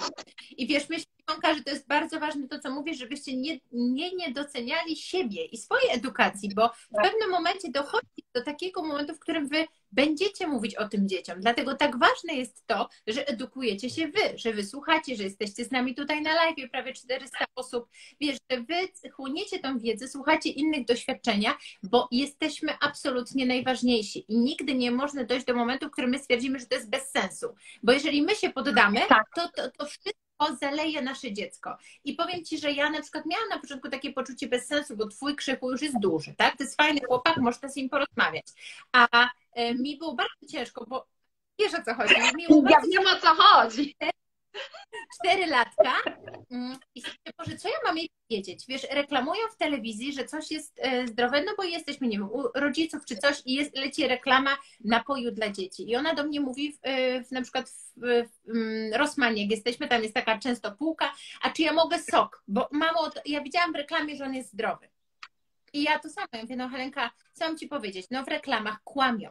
I 0.57 0.67
wiesz, 0.67 0.89
myślę, 0.89 1.11
Iwonka, 1.29 1.53
że 1.53 1.63
to 1.63 1.69
jest 1.69 1.87
bardzo 1.87 2.19
ważne 2.19 2.47
to, 2.47 2.59
co 2.59 2.71
mówisz, 2.71 2.97
żebyście 2.97 3.37
nie, 3.37 3.59
nie 3.71 4.15
niedoceniali 4.15 4.95
siebie 4.95 5.45
i 5.45 5.57
swojej 5.57 5.89
edukacji, 5.91 6.55
bo 6.55 6.69
w 6.69 6.95
tak. 6.95 7.03
pewnym 7.03 7.29
momencie 7.29 7.71
dochodzi 7.71 8.23
do 8.33 8.43
takiego 8.43 8.83
momentu, 8.83 9.15
w 9.15 9.19
którym 9.19 9.47
wy 9.47 9.65
będziecie 9.91 10.47
mówić 10.47 10.75
o 10.75 10.87
tym 10.87 11.07
dzieciom. 11.07 11.41
Dlatego 11.41 11.75
tak 11.75 11.99
ważne 11.99 12.33
jest 12.33 12.67
to, 12.67 12.89
że 13.07 13.27
edukujecie 13.27 13.89
się 13.89 14.07
wy, 14.07 14.37
że 14.37 14.53
wy 14.53 14.65
słuchacie, 14.65 15.15
że 15.15 15.23
jesteście 15.23 15.65
z 15.65 15.71
nami 15.71 15.95
tutaj 15.95 16.21
na 16.21 16.35
live, 16.35 16.71
prawie 16.71 16.93
400 16.93 17.45
osób. 17.55 17.89
Wiesz, 18.21 18.37
że 18.51 18.61
wy 18.61 19.09
chłoniecie 19.11 19.59
tą 19.59 19.79
wiedzę, 19.79 20.07
słuchacie 20.07 20.49
innych 20.49 20.85
doświadczenia, 20.85 21.57
bo 21.83 22.07
jesteśmy 22.11 22.73
absolutnie 22.81 23.45
najważniejsi 23.45 24.25
i 24.27 24.37
nigdy 24.37 24.75
nie 24.75 24.91
można 24.91 25.23
dojść 25.23 25.45
do 25.45 25.53
momentu, 25.53 25.87
w 25.87 25.91
którym 25.91 26.09
my 26.09 26.19
stwierdzimy, 26.19 26.59
że 26.59 26.65
to 26.65 26.75
jest 26.75 26.89
bez 26.89 27.11
sensu. 27.11 27.55
Bo 27.83 27.91
jeżeli 27.91 28.21
my 28.21 28.35
się 28.35 28.49
poddamy, 28.49 28.99
tak. 29.09 29.25
to, 29.35 29.49
to, 29.55 29.71
to 29.71 29.85
wszystko 29.85 30.28
zaleje 30.59 31.01
nasze 31.01 31.33
dziecko. 31.33 31.77
I 32.03 32.13
powiem 32.13 32.45
Ci, 32.45 32.57
że 32.57 32.71
ja 32.71 32.89
na 32.89 33.01
przykład 33.01 33.25
miałam 33.25 33.49
na 33.49 33.59
początku 33.59 33.89
takie 33.89 34.13
poczucie 34.13 34.47
bez 34.47 34.67
sensu, 34.67 34.97
bo 34.97 35.07
Twój 35.07 35.35
krzyku 35.35 35.71
już 35.71 35.81
jest 35.81 35.99
duży, 35.99 36.35
tak? 36.37 36.57
To 36.57 36.63
jest 36.63 36.75
fajny 36.75 36.99
chłopak, 37.07 37.37
można 37.37 37.69
z 37.69 37.75
nim 37.75 37.89
porozmawiać. 37.89 38.45
A 38.91 39.29
e, 39.53 39.73
mi 39.75 39.97
było 39.97 40.15
bardzo 40.15 40.45
ciężko, 40.51 40.85
bo 40.87 41.07
wiesz 41.59 41.73
o 41.73 41.83
co 41.83 41.93
chodzi. 41.93 42.15
Mi 42.35 42.47
było 42.47 42.69
ja 42.69 42.81
wiem 42.81 43.07
o 43.07 43.19
co 43.21 43.27
chodzi. 43.27 43.95
Cztery 45.13 45.45
latka 45.45 45.93
mm, 46.51 46.77
i 46.95 47.01
sobie, 47.01 47.15
Boże, 47.37 47.57
co 47.57 47.69
ja 47.69 47.75
mam 47.85 47.97
jej 47.97 48.09
wiedzieć? 48.29 48.65
Wiesz, 48.67 48.87
reklamują 48.91 49.41
w 49.51 49.57
telewizji, 49.57 50.13
że 50.13 50.25
coś 50.25 50.51
jest 50.51 50.79
e, 50.81 51.07
zdrowe, 51.07 51.43
no 51.43 51.51
bo 51.57 51.63
jesteśmy, 51.63 52.07
nie 52.07 52.17
wiem, 52.17 52.31
u 52.31 52.43
rodziców 52.55 53.05
czy 53.05 53.17
coś 53.17 53.41
i 53.45 53.53
jest, 53.53 53.77
leci 53.77 54.07
reklama 54.07 54.57
napoju 54.83 55.31
dla 55.31 55.49
dzieci. 55.49 55.89
I 55.89 55.95
ona 55.95 56.13
do 56.13 56.23
mnie 56.23 56.39
mówi, 56.39 56.73
w, 56.73 56.79
e, 56.81 57.23
w 57.23 57.31
na 57.31 57.41
przykład 57.41 57.69
w, 57.69 58.27
w 58.45 58.49
mm, 58.49 58.93
Rosmanie, 58.93 59.41
jak 59.41 59.51
jesteśmy, 59.51 59.87
tam 59.87 60.01
jest 60.01 60.13
taka 60.13 60.39
często 60.39 60.71
półka, 60.71 61.13
a 61.41 61.49
czy 61.49 61.61
ja 61.61 61.73
mogę 61.73 61.99
sok? 61.99 62.43
Bo 62.47 62.67
mamo, 62.71 63.09
ja 63.25 63.41
widziałam 63.41 63.73
w 63.73 63.75
reklamie, 63.75 64.15
że 64.15 64.25
on 64.25 64.35
jest 64.35 64.53
zdrowy. 64.53 64.89
I 65.73 65.83
ja 65.83 65.99
to 65.99 66.09
samo, 66.09 66.27
ja 66.33 66.41
mówię, 66.41 66.55
no 66.55 66.69
Helenka, 66.69 67.11
co 67.33 67.45
mam 67.45 67.57
Ci 67.57 67.67
powiedzieć? 67.67 68.07
No 68.11 68.23
w 68.23 68.27
reklamach 68.27 68.83
kłamią 68.83 69.29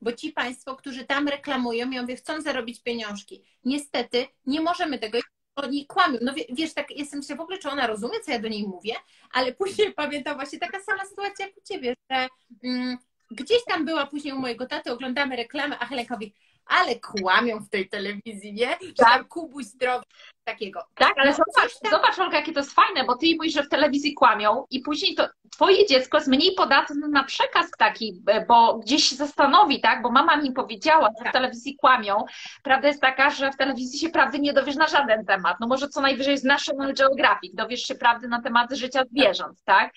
bo 0.00 0.12
ci 0.12 0.32
Państwo, 0.32 0.76
którzy 0.76 1.04
tam 1.04 1.28
reklamują, 1.28 1.90
ja 1.90 2.00
mówię, 2.00 2.16
chcą 2.16 2.40
zarobić 2.40 2.82
pieniążki. 2.82 3.42
Niestety 3.64 4.26
nie 4.46 4.60
możemy 4.60 4.98
tego 4.98 5.18
oni 5.56 5.86
kłamią. 5.86 6.18
No 6.22 6.32
wiesz, 6.50 6.74
tak 6.74 6.90
jestem 6.90 7.22
się 7.22 7.36
w 7.36 7.40
ogóle, 7.40 7.58
czy 7.58 7.70
ona 7.70 7.86
rozumie, 7.86 8.20
co 8.20 8.32
ja 8.32 8.38
do 8.38 8.48
niej 8.48 8.68
mówię, 8.68 8.94
ale 9.32 9.52
później 9.52 9.92
pamiętam 10.02 10.36
właśnie 10.36 10.58
taka 10.58 10.80
sama 10.80 11.04
sytuacja 11.04 11.46
jak 11.46 11.56
u 11.56 11.60
ciebie, 11.60 11.94
że 12.10 12.28
mm, 12.64 12.98
gdzieś 13.30 13.64
tam 13.64 13.84
była 13.84 14.06
później 14.06 14.34
u 14.34 14.38
mojego 14.38 14.66
taty, 14.66 14.92
oglądamy 14.92 15.36
reklamę, 15.36 15.78
a 15.78 15.86
Helenka 15.86 16.14
mówi, 16.14 16.34
ale 16.66 17.00
kłamią 17.00 17.58
w 17.58 17.68
tej 17.68 17.88
telewizji, 17.88 18.52
nie? 18.52 18.68
Że 18.80 18.92
tak. 18.96 19.28
kubuś 19.28 19.64
zdrowy, 19.64 20.04
takiego. 20.48 20.80
Tak, 20.94 21.12
ale 21.16 21.30
no, 21.30 21.36
zobacz, 21.36 21.78
tam... 21.82 21.90
zobacz 21.90 22.18
Olga, 22.18 22.38
jakie 22.38 22.52
to 22.52 22.60
jest 22.60 22.72
fajne, 22.72 23.04
bo 23.04 23.16
ty 23.16 23.26
mówisz, 23.36 23.54
że 23.54 23.62
w 23.62 23.68
telewizji 23.68 24.14
kłamią 24.14 24.64
i 24.70 24.80
później 24.80 25.14
to 25.14 25.28
twoje 25.50 25.86
dziecko 25.86 26.16
jest 26.16 26.28
mniej 26.28 26.54
podatne 26.54 27.08
na 27.08 27.24
przekaz 27.24 27.66
taki, 27.78 28.22
bo 28.48 28.78
gdzieś 28.78 29.04
się 29.04 29.16
zastanowi, 29.16 29.80
tak? 29.80 30.02
Bo 30.02 30.10
mama 30.10 30.36
mi 30.36 30.52
powiedziała, 30.52 31.08
że 31.08 31.20
w 31.20 31.24
tak. 31.24 31.32
telewizji 31.32 31.76
kłamią. 31.76 32.24
Prawda 32.62 32.88
jest 32.88 33.00
taka, 33.00 33.30
że 33.30 33.52
w 33.52 33.56
telewizji 33.56 33.98
się 33.98 34.08
prawdy 34.08 34.38
nie 34.38 34.52
dowiesz 34.52 34.76
na 34.76 34.86
żaden 34.86 35.26
temat. 35.26 35.56
No 35.60 35.66
może 35.66 35.88
co 35.88 36.00
najwyżej 36.00 36.38
z 36.38 36.44
National 36.44 36.94
Geographic 36.94 37.54
dowiesz 37.54 37.82
się 37.82 37.94
prawdy 37.94 38.28
na 38.28 38.42
temat 38.42 38.72
życia 38.72 39.02
zwierząt, 39.10 39.58
tak? 39.64 39.92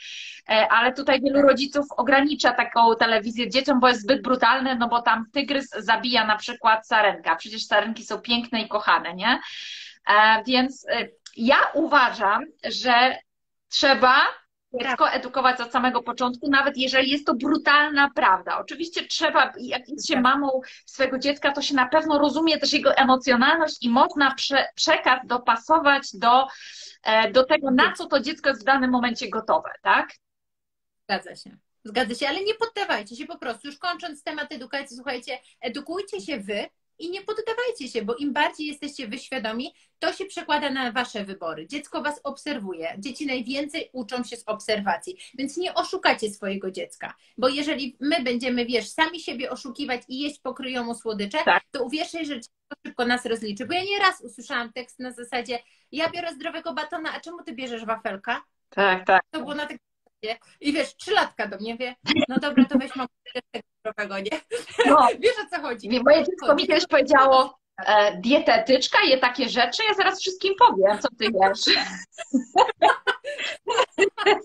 E, 0.50 0.68
ale 0.70 0.94
tutaj 0.94 1.22
wielu 1.22 1.42
rodziców 1.42 1.86
ogranicza 1.98 2.52
taką 2.52 2.96
telewizję 2.96 3.50
dzieciom, 3.50 3.80
bo 3.80 3.88
jest 3.88 4.02
zbyt 4.02 4.22
brutalne, 4.22 4.76
no 4.76 4.88
bo 4.88 5.02
tam 5.02 5.26
tygrys 5.34 5.70
zabija 5.70 6.26
na 6.26 6.38
przykład 6.38 6.88
sarenka. 6.88 7.36
Przecież 7.36 7.66
sarenki 7.66 8.04
są 8.04 8.22
piękne 8.22 8.62
i 8.62 8.68
kochane, 8.68 9.16
nie? 9.16 9.40
E, 10.08 10.44
więc 10.44 10.86
e, 10.90 11.08
ja 11.38 11.58
uważam, 11.74 12.46
że 12.64 13.18
trzeba 13.70 14.26
dziecko 14.74 15.12
edukować 15.12 15.62
od 15.62 15.72
samego 15.72 16.04
początku, 16.04 16.50
nawet 16.50 16.78
jeżeli 16.78 17.12
jest 17.12 17.26
to 17.26 17.36
brutalna 17.36 18.10
prawda. 18.16 18.60
Oczywiście 18.60 19.08
trzeba, 19.08 19.54
jak 19.60 19.90
jest 19.90 20.08
się 20.08 20.14
tak. 20.14 20.24
mamą 20.24 20.62
swojego 20.86 21.20
dziecka, 21.20 21.52
to 21.52 21.62
się 21.62 21.76
na 21.76 21.88
pewno 21.88 22.20
rozumie 22.20 22.58
też 22.58 22.74
jego 22.74 22.96
emocjonalność 22.96 23.84
i 23.84 23.90
można 23.90 24.36
prze, 24.36 24.68
przekaz 24.76 25.20
dopasować 25.26 26.10
do, 26.14 26.48
e, 27.04 27.32
do 27.32 27.44
tego, 27.44 27.72
na 27.72 27.94
co 27.94 28.06
to 28.06 28.20
dziecko 28.20 28.50
jest 28.50 28.62
w 28.62 28.66
danym 28.66 28.92
momencie 28.92 29.30
gotowe, 29.30 29.70
tak? 29.82 30.10
Zgadza 31.04 31.36
się. 31.36 31.58
Zgadza 31.84 32.16
się, 32.16 32.28
ale 32.28 32.44
nie 32.44 32.54
poddawajcie 32.54 33.16
się 33.16 33.26
po 33.26 33.38
prostu. 33.38 33.68
Już 33.68 33.78
kończąc 33.78 34.24
temat 34.24 34.52
edukacji, 34.52 34.96
słuchajcie, 34.96 35.40
edukujcie 35.62 36.22
się 36.22 36.40
wy, 36.40 36.70
i 37.02 37.12
nie 37.12 37.22
poddawajcie 37.22 37.88
się, 37.88 38.02
bo 38.02 38.16
im 38.16 38.34
bardziej 38.34 38.68
jesteście 38.68 39.08
wyświadomi, 39.08 39.74
to 40.00 40.14
się 40.14 40.26
przekłada 40.26 40.70
na 40.70 40.92
wasze 40.92 41.26
wybory. 41.26 41.68
Dziecko 41.68 42.02
was 42.02 42.22
obserwuje. 42.24 42.96
Dzieci 43.00 43.26
najwięcej 43.26 43.90
uczą 43.94 44.24
się 44.24 44.38
z 44.38 44.44
obserwacji, 44.46 45.18
więc 45.38 45.58
nie 45.58 45.74
oszukacie 45.74 46.30
swojego 46.30 46.72
dziecka, 46.72 47.14
bo 47.38 47.50
jeżeli 47.50 47.98
my 48.00 48.24
będziemy, 48.24 48.66
wiesz, 48.66 48.90
sami 48.90 49.20
siebie 49.20 49.50
oszukiwać 49.50 50.02
i 50.08 50.20
jeść 50.20 50.40
pokryjomu 50.40 50.96
słodycze, 50.96 51.38
tak. 51.46 51.64
to 51.72 51.84
uwierzcie, 51.84 52.26
że 52.26 52.36
dziecko 52.36 52.76
szybko 52.88 53.06
nas 53.06 53.26
rozliczy. 53.26 53.66
Bo 53.66 53.74
ja 53.74 53.84
nieraz 53.84 54.22
usłyszałam 54.22 54.74
tekst 54.74 55.00
na 55.00 55.12
zasadzie, 55.12 55.60
ja 55.92 56.10
biorę 56.10 56.34
zdrowego 56.34 56.74
batona, 56.74 57.14
a 57.14 57.20
czemu 57.20 57.44
ty 57.44 57.54
bierzesz 57.54 57.86
wafelka? 57.86 58.42
Tak, 58.70 59.06
tak. 59.06 59.22
To 59.32 59.40
było 59.40 59.56
na 59.56 59.68
i 60.62 60.74
wiesz, 60.74 60.96
trzylatka 60.96 61.48
do 61.48 61.58
mnie 61.58 61.78
wie, 61.78 61.96
no 62.30 62.38
dobra, 62.40 62.66
to 62.66 62.78
weź 62.80 62.96
mam 62.96 63.08
zdrowego, 63.80 64.20
nie? 64.20 64.42
No. 64.86 65.08
Wiesz 65.20 65.36
o 65.46 65.56
co 65.56 65.62
chodzi? 65.62 66.02
Moje 66.06 66.24
dziecko 66.24 66.56
mi 66.56 66.68
kiedyś 66.68 66.88
powiedziało, 66.88 67.60
e, 67.86 68.18
dietetyczka 68.18 68.98
je 69.04 69.18
takie 69.18 69.50
rzeczy, 69.50 69.84
ja 69.90 69.94
zaraz 69.94 70.20
wszystkim 70.20 70.54
powiem, 70.60 71.00
co 71.00 71.08
ty 71.18 71.26
jesz. 71.26 71.78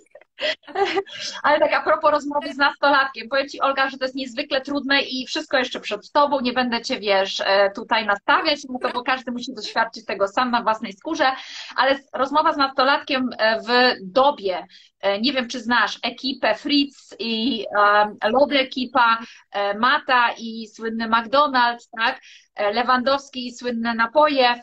Ale 1.42 1.58
tak 1.58 1.72
a 1.72 1.82
propos 1.82 2.10
rozmowy 2.10 2.52
z 2.52 2.56
nastolatkiem, 2.56 3.28
powiem 3.28 3.48
Ci 3.48 3.60
Olga, 3.60 3.90
że 3.90 3.98
to 3.98 4.04
jest 4.04 4.14
niezwykle 4.14 4.60
trudne 4.60 5.00
i 5.00 5.26
wszystko 5.26 5.58
jeszcze 5.58 5.80
przed 5.80 6.12
Tobą, 6.12 6.40
nie 6.40 6.52
będę 6.52 6.82
Cię, 6.82 7.00
wiesz, 7.00 7.40
e, 7.40 7.70
tutaj 7.70 8.06
nastawiać, 8.06 8.60
no 8.68 8.90
bo 8.94 9.02
każdy 9.02 9.32
musi 9.32 9.54
doświadczyć 9.54 10.04
tego 10.04 10.28
sam 10.28 10.50
na 10.50 10.62
własnej 10.62 10.92
skórze, 10.92 11.32
ale 11.76 11.98
rozmowa 12.12 12.52
z 12.52 12.56
nastolatkiem 12.56 13.30
e, 13.38 13.60
w 13.60 13.94
dobie, 14.02 14.66
e, 15.00 15.20
nie 15.20 15.32
wiem 15.32 15.48
czy 15.48 15.60
znasz, 15.60 15.98
ekipę 16.02 16.54
Fritz 16.54 17.14
i 17.18 17.64
um, 17.78 18.16
Lody 18.32 18.58
ekipa, 18.58 19.18
Mata 19.78 20.30
i 20.38 20.66
słynny 20.66 21.08
McDonald's, 21.08 21.88
tak, 21.98 22.20
Lewandowski 22.72 23.46
i 23.46 23.52
słynne 23.52 23.94
napoje, 23.94 24.54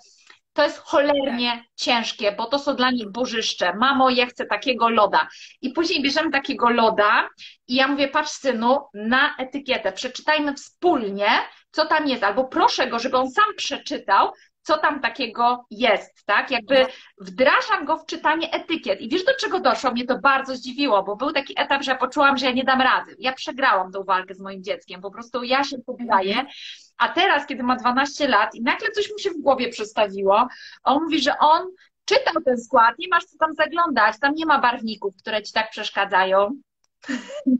to 0.53 0.63
jest 0.63 0.77
cholernie 0.77 1.65
ciężkie, 1.75 2.31
bo 2.31 2.45
to 2.45 2.59
są 2.59 2.75
dla 2.75 2.91
nich 2.91 3.11
bożyszcze. 3.11 3.73
Mamo, 3.73 4.09
ja 4.09 4.25
chcę 4.25 4.45
takiego 4.45 4.89
loda. 4.89 5.27
I 5.61 5.69
później 5.69 6.01
bierzemy 6.01 6.31
takiego 6.31 6.69
loda 6.69 7.29
i 7.67 7.75
ja 7.75 7.87
mówię, 7.87 8.07
patrz 8.07 8.31
synu, 8.31 8.77
na 8.93 9.35
etykietę, 9.37 9.91
przeczytajmy 9.91 10.53
wspólnie, 10.53 11.27
co 11.71 11.85
tam 11.85 12.07
jest, 12.07 12.23
albo 12.23 12.45
proszę 12.45 12.87
go, 12.87 12.99
żeby 12.99 13.17
on 13.17 13.31
sam 13.31 13.55
przeczytał, 13.57 14.31
co 14.63 14.77
tam 14.77 14.99
takiego 14.99 15.65
jest, 15.71 16.25
tak? 16.25 16.51
Jakby 16.51 16.79
no. 16.79 16.87
wdrażam 17.21 17.85
go 17.85 17.97
w 17.97 18.05
czytanie 18.05 18.51
etykiet. 18.51 19.01
I 19.01 19.09
wiesz, 19.09 19.25
do 19.25 19.35
czego 19.39 19.59
doszło? 19.59 19.91
Mnie 19.91 20.05
to 20.05 20.19
bardzo 20.19 20.55
zdziwiło, 20.55 21.03
bo 21.03 21.15
był 21.15 21.31
taki 21.31 21.53
etap, 21.57 21.83
że 21.83 21.91
ja 21.91 21.97
poczułam, 21.97 22.37
że 22.37 22.45
ja 22.45 22.51
nie 22.51 22.63
dam 22.63 22.81
rady. 22.81 23.15
Ja 23.19 23.33
przegrałam 23.33 23.91
tą 23.91 24.03
walkę 24.03 24.35
z 24.35 24.39
moim 24.39 24.63
dzieckiem, 24.63 25.01
po 25.01 25.11
prostu 25.11 25.43
ja 25.43 25.63
się 25.63 25.77
poddaję. 25.85 26.33
Mhm. 26.33 26.47
A 26.97 27.09
teraz, 27.09 27.47
kiedy 27.47 27.63
ma 27.63 27.75
12 27.75 28.27
lat 28.27 28.55
i 28.55 28.61
nagle 28.61 28.91
coś 28.91 29.11
mu 29.11 29.17
się 29.17 29.29
w 29.29 29.41
głowie 29.41 29.69
przestawiło, 29.69 30.47
on 30.83 31.03
mówi, 31.03 31.21
że 31.21 31.37
on 31.39 31.67
czytał 32.05 32.43
ten 32.45 32.57
skład, 32.57 32.95
nie 32.99 33.07
masz 33.07 33.25
co 33.25 33.37
tam 33.37 33.53
zaglądać, 33.53 34.19
tam 34.19 34.33
nie 34.35 34.45
ma 34.45 34.59
barwników, 34.59 35.15
które 35.17 35.41
ci 35.41 35.53
tak 35.53 35.69
przeszkadzają. 35.69 36.51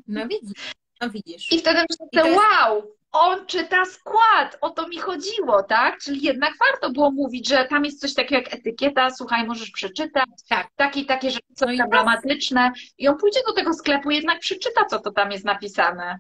No 0.07 0.27
widzisz, 0.27 0.73
no 1.01 1.09
widzisz. 1.09 1.51
I 1.51 1.59
wtedy 1.59 1.85
myślę, 1.89 2.29
jest... 2.29 2.41
wow, 2.41 2.95
on 3.13 3.45
czyta 3.45 3.85
skład, 3.85 4.57
o 4.61 4.69
to 4.69 4.87
mi 4.87 4.97
chodziło, 4.97 5.63
tak? 5.63 5.97
Czyli 5.97 6.21
jednak 6.21 6.53
warto 6.69 6.91
było 6.91 7.11
mówić, 7.11 7.47
że 7.47 7.65
tam 7.65 7.85
jest 7.85 7.99
coś 7.99 8.13
takiego 8.13 8.35
jak 8.35 8.53
etykieta, 8.53 9.09
słuchaj, 9.09 9.47
możesz 9.47 9.71
przeczytać, 9.71 10.29
tak. 10.49 10.67
takie, 10.75 11.05
takie 11.05 11.31
rzeczy 11.31 11.53
są 11.55 11.65
no 11.65 11.77
problematyczne 11.77 12.71
i 12.97 13.07
on 13.07 13.17
pójdzie 13.17 13.39
do 13.47 13.53
tego 13.53 13.73
sklepu, 13.73 14.11
jednak 14.11 14.39
przeczyta, 14.39 14.85
co 14.85 14.99
to 14.99 15.11
tam 15.11 15.31
jest 15.31 15.45
napisane. 15.45 16.19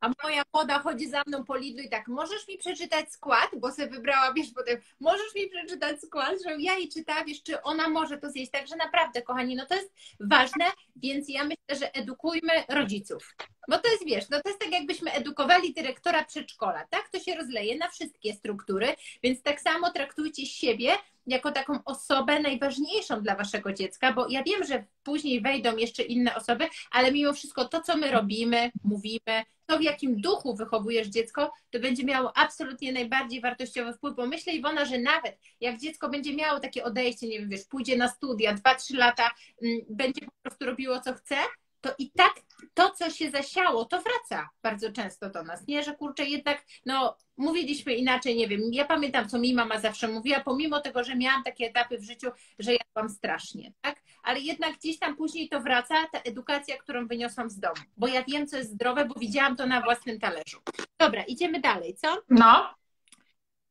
A 0.00 0.10
moja 0.22 0.42
poda 0.50 0.78
chodzi 0.78 1.08
za 1.08 1.22
mną 1.26 1.44
po 1.44 1.56
Lidlu 1.56 1.82
i 1.82 1.88
tak, 1.88 2.08
możesz 2.08 2.48
mi 2.48 2.58
przeczytać 2.58 3.12
skład, 3.12 3.48
bo 3.56 3.72
sobie 3.72 3.88
wybrała, 3.88 4.32
wiesz, 4.32 4.46
potem, 4.54 4.78
możesz 5.00 5.34
mi 5.34 5.48
przeczytać 5.48 6.00
skład, 6.00 6.34
że 6.44 6.56
ja 6.58 6.76
jej 6.76 6.88
czyta, 6.88 7.24
wiesz, 7.24 7.42
czy 7.42 7.62
ona 7.62 7.88
może 7.88 8.18
to 8.18 8.30
zjeść. 8.30 8.50
Także 8.50 8.76
naprawdę, 8.76 9.22
kochani, 9.22 9.56
no 9.56 9.66
to 9.66 9.74
jest 9.74 9.92
ważne, 10.20 10.64
więc 10.96 11.28
ja 11.28 11.44
myślę, 11.44 11.76
że 11.78 11.94
edukujmy 11.94 12.52
rodziców. 12.68 13.34
Bo 13.68 13.78
to 13.78 13.90
jest, 13.90 14.06
wiesz, 14.06 14.28
no 14.30 14.40
to 14.42 14.48
jest 14.48 14.60
tak 14.60 14.72
jakbyśmy 14.72 15.12
edukowali 15.12 15.74
dyrektora 15.74 16.24
przedszkola, 16.24 16.86
tak? 16.90 17.08
To 17.08 17.20
się 17.20 17.34
rozleje 17.34 17.78
na 17.78 17.88
wszystkie 17.88 18.34
struktury, 18.34 18.86
więc 19.22 19.42
tak 19.42 19.60
samo 19.60 19.90
traktujcie 19.90 20.46
siebie 20.46 20.90
jako 21.26 21.52
taką 21.52 21.78
osobę 21.84 22.40
najważniejszą 22.40 23.22
dla 23.22 23.36
waszego 23.36 23.72
dziecka, 23.72 24.12
bo 24.12 24.26
ja 24.28 24.42
wiem, 24.42 24.64
że 24.64 24.84
później 25.02 25.40
wejdą 25.40 25.76
jeszcze 25.76 26.02
inne 26.02 26.34
osoby, 26.34 26.68
ale 26.90 27.12
mimo 27.12 27.32
wszystko 27.32 27.64
to, 27.64 27.80
co 27.80 27.96
my 27.96 28.10
robimy, 28.10 28.70
mówimy, 28.84 29.44
to 29.66 29.78
w 29.78 29.82
jakim 29.82 30.20
duchu 30.20 30.56
wychowujesz 30.56 31.08
dziecko, 31.08 31.52
to 31.70 31.80
będzie 31.80 32.04
miało 32.04 32.36
absolutnie 32.36 32.92
najbardziej 32.92 33.40
wartościowy 33.40 33.92
wpływ, 33.92 34.16
bo 34.16 34.26
myślę 34.26 34.52
Iwona, 34.52 34.84
że 34.84 34.98
nawet 34.98 35.38
jak 35.60 35.78
dziecko 35.78 36.08
będzie 36.08 36.36
miało 36.36 36.60
takie 36.60 36.84
odejście, 36.84 37.28
nie 37.28 37.38
wiem, 37.38 37.48
wiesz, 37.48 37.64
pójdzie 37.64 37.96
na 37.96 38.08
studia, 38.08 38.54
2-3 38.54 38.96
lata, 38.96 39.30
mm, 39.62 39.80
będzie 39.88 40.20
po 40.20 40.32
prostu 40.42 40.66
robiło 40.66 41.00
co 41.00 41.14
chce, 41.14 41.36
to 41.84 41.94
i 41.98 42.10
tak 42.10 42.34
to, 42.74 42.90
co 42.90 43.10
się 43.10 43.30
zasiało, 43.30 43.84
to 43.84 44.02
wraca 44.02 44.48
bardzo 44.62 44.92
często 44.92 45.30
do 45.30 45.42
nas, 45.42 45.66
nie? 45.66 45.82
Że 45.82 45.96
kurczę, 45.96 46.24
jednak, 46.24 46.64
no, 46.86 47.16
mówiliśmy 47.36 47.94
inaczej, 47.94 48.36
nie 48.36 48.48
wiem, 48.48 48.60
ja 48.72 48.84
pamiętam, 48.84 49.28
co 49.28 49.38
mi 49.38 49.54
mama 49.54 49.80
zawsze 49.80 50.08
mówiła, 50.08 50.40
pomimo 50.40 50.80
tego, 50.80 51.04
że 51.04 51.16
miałam 51.16 51.44
takie 51.44 51.66
etapy 51.66 51.98
w 51.98 52.04
życiu, 52.04 52.30
że 52.58 52.72
jadłam 52.74 53.08
strasznie, 53.08 53.72
tak? 53.80 54.02
Ale 54.22 54.40
jednak 54.40 54.76
gdzieś 54.76 54.98
tam 54.98 55.16
później 55.16 55.48
to 55.48 55.60
wraca, 55.60 55.94
ta 56.12 56.18
edukacja, 56.18 56.76
którą 56.76 57.06
wyniosłam 57.06 57.50
z 57.50 57.58
domu, 57.58 57.82
bo 57.96 58.06
ja 58.06 58.24
wiem, 58.24 58.46
co 58.46 58.56
jest 58.56 58.70
zdrowe, 58.70 59.04
bo 59.04 59.14
widziałam 59.20 59.56
to 59.56 59.66
na 59.66 59.80
własnym 59.80 60.20
talerzu. 60.20 60.58
Dobra, 60.98 61.22
idziemy 61.22 61.60
dalej, 61.60 61.94
co? 61.94 62.22
No. 62.30 62.74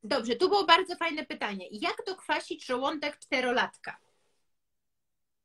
Dobrze, 0.03 0.36
tu 0.36 0.49
było 0.49 0.66
bardzo 0.66 0.95
fajne 0.95 1.26
pytanie. 1.26 1.68
Jak 1.72 1.95
dokwasić 2.07 2.66
żołądek 2.66 3.20
czterolatka? 3.20 3.97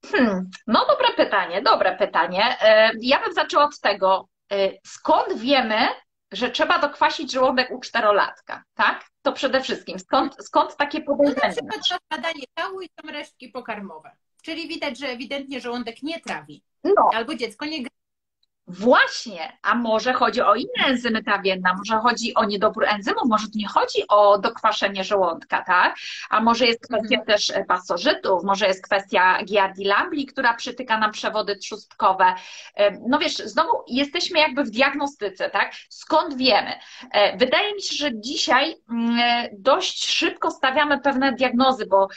Hmm, 0.06 0.50
no 0.66 0.86
dobre 0.86 1.08
pytanie, 1.16 1.62
dobre 1.62 1.96
pytanie. 1.96 2.56
E, 2.60 2.90
ja 3.00 3.20
bym 3.24 3.32
zaczęła 3.32 3.64
od 3.64 3.80
tego, 3.80 4.28
e, 4.52 4.70
skąd 4.86 5.38
wiemy, 5.38 5.88
że 6.32 6.50
trzeba 6.50 6.78
dokwasić 6.78 7.32
żołądek 7.32 7.70
u 7.70 7.80
czterolatka, 7.80 8.62
tak? 8.74 9.04
To 9.22 9.32
przede 9.32 9.60
wszystkim, 9.60 9.98
skąd, 9.98 10.36
skąd 10.40 10.76
takie 10.76 11.00
podejrzenie? 11.00 11.56
No 11.62 11.76
na 11.76 11.82
przykład 11.82 12.02
badanie 12.10 12.44
ciału 12.58 12.80
i 12.80 12.88
są 13.00 13.12
resztki 13.12 13.48
pokarmowe. 13.48 14.10
Czyli 14.42 14.68
widać, 14.68 14.98
że 14.98 15.06
ewidentnie 15.06 15.60
żołądek 15.60 16.02
nie 16.02 16.20
trawi. 16.20 16.62
No. 16.84 17.10
Albo 17.14 17.34
dziecko 17.34 17.66
nie 17.66 17.82
Właśnie, 18.68 19.52
a 19.62 19.74
może 19.74 20.12
chodzi 20.12 20.42
o 20.42 20.54
inne 20.54 20.86
enzymy 20.86 21.22
trawienne, 21.22 21.70
może 21.78 21.98
chodzi 22.02 22.34
o 22.34 22.44
niedobór 22.44 22.84
enzymów, 22.84 23.22
może 23.28 23.46
tu 23.46 23.58
nie 23.58 23.68
chodzi 23.68 24.08
o 24.08 24.38
dokwaszenie 24.38 25.04
żołądka, 25.04 25.62
tak? 25.62 25.96
A 26.30 26.40
może 26.40 26.66
jest 26.66 26.80
kwestia 26.80 27.18
mhm. 27.18 27.26
też 27.26 27.50
e, 27.50 27.64
pasożytów, 27.64 28.44
może 28.44 28.66
jest 28.66 28.84
kwestia 28.84 29.44
giardi 29.44 29.88
która 30.28 30.54
przytyka 30.54 30.98
nam 30.98 31.12
przewody 31.12 31.56
trzustkowe. 31.56 32.34
E, 32.74 32.90
no 33.08 33.18
wiesz, 33.18 33.36
znowu 33.36 33.70
jesteśmy 33.86 34.38
jakby 34.38 34.64
w 34.64 34.70
diagnostyce, 34.70 35.50
tak? 35.50 35.72
Skąd 35.88 36.36
wiemy? 36.36 36.72
E, 37.12 37.36
wydaje 37.36 37.74
mi 37.74 37.82
się, 37.82 37.96
że 37.96 38.10
dzisiaj 38.20 38.76
mm, 38.90 39.48
dość 39.52 40.08
szybko 40.08 40.50
stawiamy 40.50 41.00
pewne 41.00 41.32
diagnozy, 41.32 41.86
bo 41.86 42.08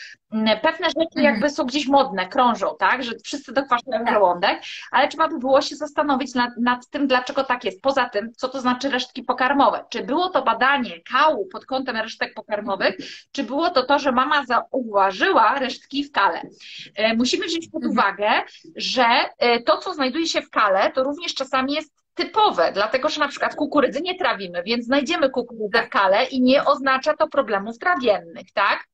pewne 0.62 0.88
rzeczy 0.88 1.18
mhm. 1.18 1.26
jakby 1.26 1.50
są 1.50 1.66
gdzieś 1.66 1.88
modne, 1.88 2.28
krążą, 2.28 2.76
tak? 2.80 3.04
Że 3.04 3.12
wszyscy 3.24 3.54
dokwaszają 3.54 4.06
tak. 4.06 4.14
żołądek, 4.14 4.62
ale 4.92 5.08
trzeba 5.08 5.28
by 5.28 5.40
było 5.40 5.62
się 5.62 5.76
zastanowić 5.76 6.36
nad, 6.36 6.50
nad 6.58 6.90
tym, 6.90 7.08
dlaczego 7.08 7.44
tak 7.44 7.64
jest. 7.66 7.82
Poza 7.82 8.10
tym, 8.10 8.34
co 8.38 8.50
to 8.50 8.62
znaczy 8.62 8.90
resztki 8.90 9.24
pokarmowe? 9.24 9.86
Czy 9.90 10.04
było 10.04 10.30
to 10.30 10.42
badanie 10.42 11.02
kału 11.12 11.46
pod 11.46 11.66
kątem 11.66 11.98
resztek 11.98 12.34
pokarmowych, 12.34 12.96
czy 13.32 13.44
było 13.44 13.70
to 13.70 13.84
to, 13.84 14.00
że 14.00 14.12
mama 14.12 14.46
zauważyła 14.46 15.60
resztki 15.60 16.04
w 16.04 16.12
kale? 16.12 16.42
E, 16.96 17.16
musimy 17.16 17.46
wziąć 17.46 17.70
pod 17.70 17.84
mhm. 17.84 17.92
uwagę, 17.92 18.30
że 18.76 19.06
e, 19.38 19.60
to, 19.60 19.78
co 19.78 19.94
znajduje 19.94 20.28
się 20.28 20.42
w 20.42 20.50
kale, 20.50 20.92
to 20.92 21.04
również 21.04 21.34
czasami 21.34 21.74
jest 21.74 22.02
typowe, 22.14 22.72
dlatego 22.74 23.10
że 23.10 23.20
na 23.20 23.28
przykład 23.28 23.56
kukurydzy 23.56 24.02
nie 24.02 24.18
trawimy, 24.18 24.64
więc 24.64 24.86
znajdziemy 24.86 25.30
kukurydzę 25.30 25.84
w 25.84 25.90
kale 25.90 26.26
i 26.26 26.42
nie 26.42 26.66
oznacza 26.66 27.14
to 27.14 27.28
problemów 27.28 27.78
trawiennych, 27.78 28.52
tak? 28.54 28.91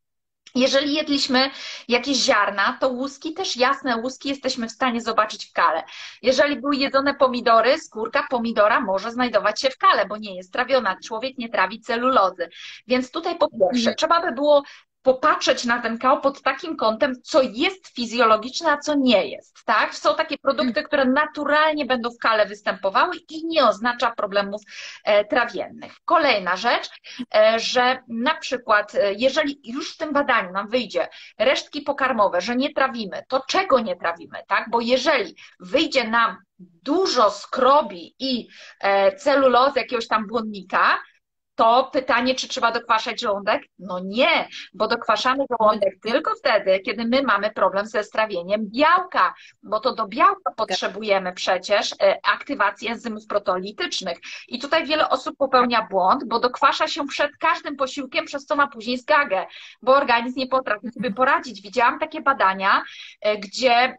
Jeżeli 0.57 0.93
jedliśmy 0.93 1.49
jakieś 1.87 2.17
ziarna, 2.17 2.77
to 2.79 2.89
łuski, 2.89 3.33
też 3.33 3.57
jasne 3.57 3.97
łuski 3.97 4.29
jesteśmy 4.29 4.67
w 4.67 4.71
stanie 4.71 5.01
zobaczyć 5.01 5.45
w 5.45 5.53
kale. 5.53 5.83
Jeżeli 6.21 6.61
były 6.61 6.75
jedzone 6.75 7.15
pomidory, 7.15 7.79
skórka 7.79 8.27
pomidora 8.29 8.79
może 8.79 9.11
znajdować 9.11 9.61
się 9.61 9.69
w 9.69 9.77
kale, 9.77 10.05
bo 10.05 10.17
nie 10.17 10.35
jest 10.35 10.53
trawiona. 10.53 10.97
Człowiek 11.05 11.37
nie 11.37 11.49
trawi 11.49 11.81
celulozy. 11.81 12.49
Więc 12.87 13.11
tutaj 13.11 13.37
po 13.37 13.47
pierwsze, 13.49 13.89
mhm. 13.89 13.95
trzeba 13.95 14.21
by 14.21 14.31
było 14.31 14.63
popatrzeć 15.01 15.65
na 15.65 15.81
ten 15.81 15.97
kał 15.97 16.21
pod 16.21 16.41
takim 16.41 16.77
kątem, 16.77 17.13
co 17.23 17.41
jest 17.41 17.87
fizjologiczne, 17.87 18.71
a 18.71 18.77
co 18.77 18.95
nie 18.95 19.27
jest, 19.27 19.63
tak? 19.65 19.95
Są 19.95 20.15
takie 20.15 20.37
produkty, 20.37 20.83
które 20.83 21.05
naturalnie 21.05 21.85
będą 21.85 22.09
w 22.09 22.17
kale 22.17 22.45
występowały 22.45 23.15
i 23.29 23.47
nie 23.47 23.65
oznacza 23.65 24.11
problemów 24.11 24.61
e, 25.03 25.25
trawiennych. 25.25 25.95
Kolejna 26.05 26.55
rzecz, 26.55 26.89
e, 27.35 27.59
że 27.59 27.99
na 28.07 28.35
przykład, 28.35 28.95
e, 28.95 29.13
jeżeli 29.13 29.59
już 29.63 29.93
w 29.93 29.97
tym 29.97 30.13
badaniu 30.13 30.51
nam 30.51 30.69
wyjdzie 30.69 31.07
resztki 31.39 31.81
pokarmowe, 31.81 32.41
że 32.41 32.55
nie 32.55 32.73
trawimy, 32.73 33.23
to 33.27 33.43
czego 33.47 33.79
nie 33.79 33.95
trawimy, 33.95 34.37
tak? 34.47 34.69
Bo 34.69 34.81
jeżeli 34.81 35.35
wyjdzie 35.59 36.07
nam 36.07 36.37
dużo 36.59 37.31
skrobi 37.31 38.15
i 38.19 38.47
celulozy 39.17 39.79
jakiegoś 39.79 40.07
tam 40.07 40.27
błonnika, 40.27 40.97
to 41.57 41.89
pytanie, 41.93 42.35
czy 42.35 42.47
trzeba 42.47 42.71
dokwaszać 42.71 43.21
żołądek? 43.21 43.61
No 43.79 43.99
nie, 43.99 44.47
bo 44.73 44.87
dokwaszamy 44.87 45.45
żołądek 45.51 45.93
tylko 46.01 46.35
wtedy, 46.35 46.79
kiedy 46.79 47.05
my 47.05 47.21
mamy 47.21 47.51
problem 47.51 47.85
ze 47.85 48.03
strawieniem 48.03 48.61
białka, 48.69 49.33
bo 49.63 49.79
to 49.79 49.95
do 49.95 50.07
białka 50.07 50.51
potrzebujemy 50.55 51.33
przecież 51.33 51.93
e, 51.93 52.19
aktywacji 52.23 52.87
enzymów 52.87 53.27
proteolitycznych. 53.27 54.17
I 54.47 54.59
tutaj 54.59 54.85
wiele 54.85 55.09
osób 55.09 55.37
popełnia 55.37 55.87
błąd, 55.91 56.23
bo 56.27 56.39
dokwasza 56.39 56.87
się 56.87 57.07
przed 57.07 57.31
każdym 57.37 57.75
posiłkiem, 57.75 58.25
przez 58.25 58.45
co 58.45 58.55
ma 58.55 58.67
później 58.67 58.97
zgagę, 58.97 59.45
bo 59.81 59.95
organizm 59.95 60.39
nie 60.39 60.47
potrafi 60.47 60.91
sobie 60.91 61.11
poradzić. 61.11 61.61
Widziałam 61.61 61.99
takie 61.99 62.21
badania, 62.21 62.83
e, 63.21 63.37
gdzie 63.37 63.73
e, 63.73 63.97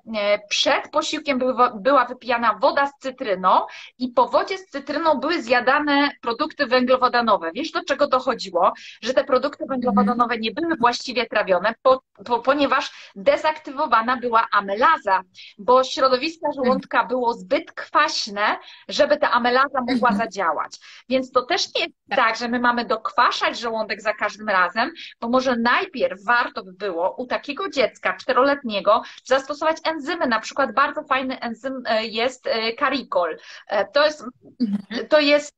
przed 0.48 0.90
posiłkiem 0.90 1.40
była 1.74 2.04
wypijana 2.04 2.59
woda 2.61 2.86
z 2.86 2.98
cytryną 2.98 3.66
i 3.98 4.09
po 4.09 4.28
wodzie 4.28 4.59
z 4.59 4.66
cytryną 4.66 5.14
były 5.14 5.42
zjadane 5.42 6.11
produkty 6.22 6.66
węglowodanowe. 6.66 7.47
Wiesz, 7.53 7.70
do 7.70 7.84
czego 7.84 8.07
dochodziło? 8.07 8.72
Że 9.03 9.14
te 9.14 9.24
produkty 9.24 9.64
węglowodanowe 9.68 10.38
nie 10.38 10.53
były 10.53 10.76
właściwie 10.76 11.26
trawione, 11.26 11.74
po, 11.82 12.03
po, 12.24 12.38
ponieważ 12.38 13.12
dezaktywowana 13.16 14.16
była 14.16 14.46
amylaza, 14.53 15.22
bo 15.59 15.84
środowisko 15.84 16.53
żołądka 16.53 17.05
było 17.05 17.34
zbyt 17.34 17.72
kwaśne, 17.72 18.57
żeby 18.88 19.16
ta 19.16 19.30
amylaza 19.30 19.80
mogła 19.80 20.09
mhm. 20.09 20.16
zadziałać. 20.16 20.72
Więc 21.09 21.32
to 21.32 21.42
też 21.42 21.74
nie 21.74 21.80
jest 21.80 21.94
tak, 22.11 22.36
że 22.36 22.49
my 22.49 22.61
mamy 22.61 22.84
dokwaszać 22.84 23.61
żołądek 23.61 24.03
za 24.03 24.12
każdym 24.14 24.49
razem, 24.49 24.92
bo 25.20 25.28
może 25.28 25.57
najpierw 25.57 26.24
warto 26.24 26.64
by 26.64 26.72
było 26.72 27.14
u 27.16 27.26
takiego 27.26 27.68
dziecka 27.68 28.16
czteroletniego 28.16 29.03
zastosować 29.24 29.76
enzymy. 29.84 30.26
Na 30.26 30.40
przykład 30.40 30.74
bardzo 30.74 31.03
fajny 31.03 31.40
enzym 31.40 31.82
e, 31.86 32.07
jest 32.07 32.49
karikol. 32.78 33.34
E, 33.34 33.38
e, 33.78 33.84
to 33.84 34.05
jest, 34.07 34.24
mhm. 34.61 35.09
to 35.09 35.20
jest 35.20 35.55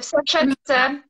w 0.00 0.04
soczewce 0.04 1.02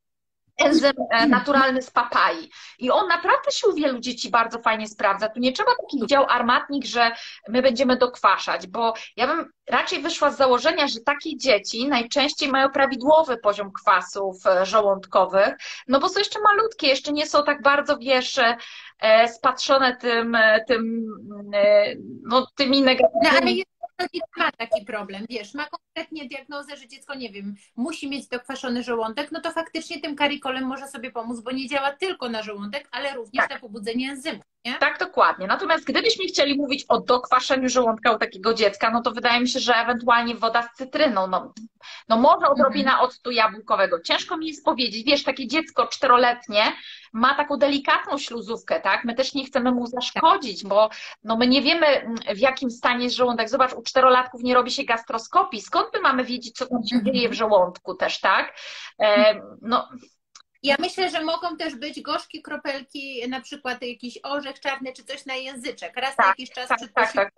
enzym 0.59 0.93
e, 1.11 1.27
naturalny 1.27 1.83
z 1.83 1.91
papai. 1.91 2.49
I 2.79 2.91
on 2.91 3.09
naprawdę 3.09 3.51
się 3.51 3.69
u 3.69 3.75
wielu 3.75 3.99
dzieci 3.99 4.31
bardzo 4.31 4.59
fajnie 4.59 4.89
sprawdza. 4.89 5.29
Tu 5.29 5.41
nie 5.41 5.53
trzeba 5.53 5.71
takich 5.81 6.07
dział 6.07 6.27
armatnik, 6.29 6.85
że 6.85 7.11
my 7.49 7.63
będziemy 7.63 7.97
dokwaszać, 7.97 8.67
bo 8.67 8.95
ja 9.17 9.27
bym 9.27 9.53
raczej 9.71 10.03
wyszła 10.03 10.31
z 10.31 10.37
założenia, 10.37 10.89
że 10.89 11.01
takie 11.01 11.37
dzieci 11.37 11.89
najczęściej 11.89 12.49
mają 12.49 12.71
prawidłowy 12.71 13.37
poziom 13.37 13.73
kwasów 13.73 14.47
e, 14.47 14.67
żołądkowych, 14.67 15.55
no 15.89 16.01
bo 16.01 16.09
są 16.09 16.19
jeszcze 16.19 16.41
malutkie, 16.41 16.87
jeszcze 16.87 17.13
nie 17.13 17.27
są 17.27 17.45
tak 17.45 17.63
bardzo, 17.63 17.99
wiesz, 17.99 18.41
e, 19.01 19.29
spatrzone 19.29 19.97
tym, 19.97 20.37
tym 20.69 21.07
no, 22.23 22.47
tymi 22.57 22.83
negatywnymi 22.83 23.65
no, 23.99 24.07
ma 24.37 24.53
taki 24.53 24.85
problem, 24.85 25.27
wiesz, 25.31 25.55
ma 25.55 25.67
konkretnie 25.67 26.29
diagnozę, 26.29 26.77
że 26.77 26.89
dziecko, 26.89 27.15
nie 27.15 27.31
wiem, 27.33 27.55
musi 27.77 28.09
mieć 28.09 28.29
dokwaszony 28.29 28.83
żołądek, 28.83 29.33
no 29.33 29.41
to 29.41 29.53
faktycznie 29.53 30.01
tym 30.01 30.17
karikolem 30.17 30.65
może 30.65 30.89
sobie 30.89 31.11
pomóc, 31.11 31.41
bo 31.41 31.51
nie 31.51 31.69
działa 31.69 31.93
tylko 31.93 32.29
na 32.29 32.43
żołądek, 32.43 32.89
ale 32.91 33.15
również 33.15 33.43
tak. 33.43 33.51
na 33.51 33.59
pobudzenie 33.59 34.11
enzymów. 34.11 34.54
Nie? 34.65 34.75
Tak, 34.75 34.99
dokładnie. 34.99 35.47
Natomiast 35.47 35.85
gdybyśmy 35.85 36.25
chcieli 36.25 36.57
mówić 36.57 36.85
o 36.89 37.01
dokwaszeniu 37.01 37.69
żołądka 37.69 38.13
u 38.13 38.19
takiego 38.19 38.55
dziecka, 38.55 38.91
no 38.91 39.03
to 39.03 39.11
wydaje 39.11 39.41
mi 39.41 39.49
się, 39.49 39.61
że 39.61 39.75
ewentualnie 39.75 40.35
woda 40.35 40.63
z 40.63 40.77
cytryną, 40.77 41.27
no, 41.27 41.55
no 42.09 42.17
może 42.17 42.49
odrobina 42.49 42.91
mhm. 42.91 43.09
octu 43.09 43.31
jabłkowego. 43.31 44.01
Ciężko 44.01 44.37
mi 44.37 44.47
jest 44.47 44.65
powiedzieć, 44.65 45.05
wiesz, 45.07 45.25
takie 45.25 45.47
dziecko 45.47 45.87
czteroletnie 45.87 46.63
ma 47.13 47.35
taką 47.35 47.57
delikatną 47.57 48.19
śluzówkę, 48.19 48.81
tak? 48.81 49.05
My 49.05 49.15
też 49.15 49.35
nie 49.35 49.45
chcemy 49.45 49.73
mu 49.73 49.87
zaszkodzić, 49.87 50.65
bo 50.65 50.91
no 51.25 51.37
my 51.37 51.47
nie 51.47 51.63
wiemy 51.63 51.87
w 52.35 52.39
jakim 52.39 52.71
stanie 52.71 53.05
jest 53.05 53.17
żołądek. 53.17 53.49
Zobacz, 53.49 53.73
u 53.73 53.83
czterolatków 53.83 54.43
nie 54.43 54.55
robi 54.55 54.71
się 54.71 54.85
gastroskopii. 54.85 55.63
Skąd 55.63 55.89
my 55.95 56.01
mamy 56.01 56.25
wiedzieć, 56.25 56.57
co 56.57 56.67
tam 56.67 56.85
się 56.85 56.97
mhm. 56.97 57.15
dzieje 57.15 57.29
w 57.29 57.35
żołądku 57.35 57.95
też, 57.95 58.21
tak? 58.21 58.57
E, 59.03 59.41
no 59.63 59.89
ja 60.65 60.77
myślę, 60.79 61.11
że 61.11 61.25
mogą 61.25 61.57
też 61.57 61.75
być 61.75 62.01
gorzkie 62.01 62.43
kropelki, 62.43 63.29
na 63.29 63.41
przykład 63.41 63.83
jakiś 63.83 64.19
orzech 64.23 64.61
czarny 64.61 64.93
czy 64.93 65.05
coś 65.05 65.27
na 65.27 65.35
języczek. 65.35 65.97
Raz 65.97 66.17
tak, 66.17 66.27
na 66.27 66.31
jakiś 66.31 66.51
czas 66.51 66.69
tak, 66.69 66.79
przed 66.79 66.95
tak, 66.95 67.13
tak. 67.13 67.33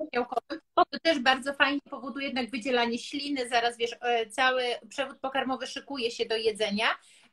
to 0.75 0.85
też 1.03 1.19
bardzo 1.19 1.55
fajnie 1.55 1.81
powoduje 1.91 2.27
jednak 2.27 2.51
wydzielanie 2.51 2.99
śliny, 2.99 3.49
zaraz 3.49 3.77
wiesz, 3.77 3.97
e, 4.01 4.27
cały 4.27 4.63
przewód 4.89 5.19
pokarmowy 5.19 5.67
szykuje 5.67 6.11
się 6.11 6.27
do 6.27 6.37
jedzenia. 6.37 6.87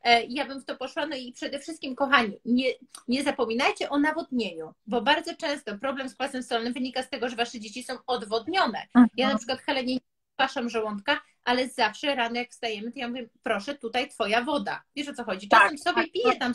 E, 0.04 0.24
ja 0.24 0.46
bym 0.46 0.60
w 0.60 0.64
to 0.64 0.76
poszła, 0.76 1.06
no 1.06 1.16
i 1.16 1.32
przede 1.32 1.58
wszystkim, 1.58 1.94
kochani, 1.94 2.36
nie, 2.44 2.70
nie 3.08 3.22
zapominajcie 3.22 3.90
o 3.90 3.98
nawodnieniu, 3.98 4.72
bo 4.86 5.02
bardzo 5.02 5.36
często 5.36 5.78
problem 5.78 6.08
z 6.08 6.14
kwasem 6.14 6.42
solnym 6.42 6.72
wynika 6.72 7.02
z 7.02 7.10
tego, 7.10 7.28
że 7.28 7.36
wasze 7.36 7.60
dzieci 7.60 7.82
są 7.82 7.94
odwodnione. 8.06 8.78
Ja 8.94 9.26
na 9.26 9.32
mhm. 9.32 9.38
przykład 9.38 9.60
Helenie 9.60 9.98
kwaszam 10.36 10.70
żołądka, 10.70 11.20
ale 11.44 11.68
zawsze 11.68 12.14
rano 12.14 12.36
jak 12.36 12.50
wstajemy, 12.50 12.92
to 12.92 12.98
ja 12.98 13.08
mówię, 13.08 13.28
proszę, 13.42 13.74
tutaj 13.74 14.08
twoja 14.08 14.44
woda. 14.44 14.82
Wiesz 14.96 15.08
o 15.08 15.14
co 15.14 15.24
chodzi? 15.24 15.48
Czasem 15.48 15.68
tak, 15.68 15.78
sobie 15.78 16.02
tak, 16.02 16.12
piję 16.12 16.30
tak. 16.30 16.38
tam 16.38 16.54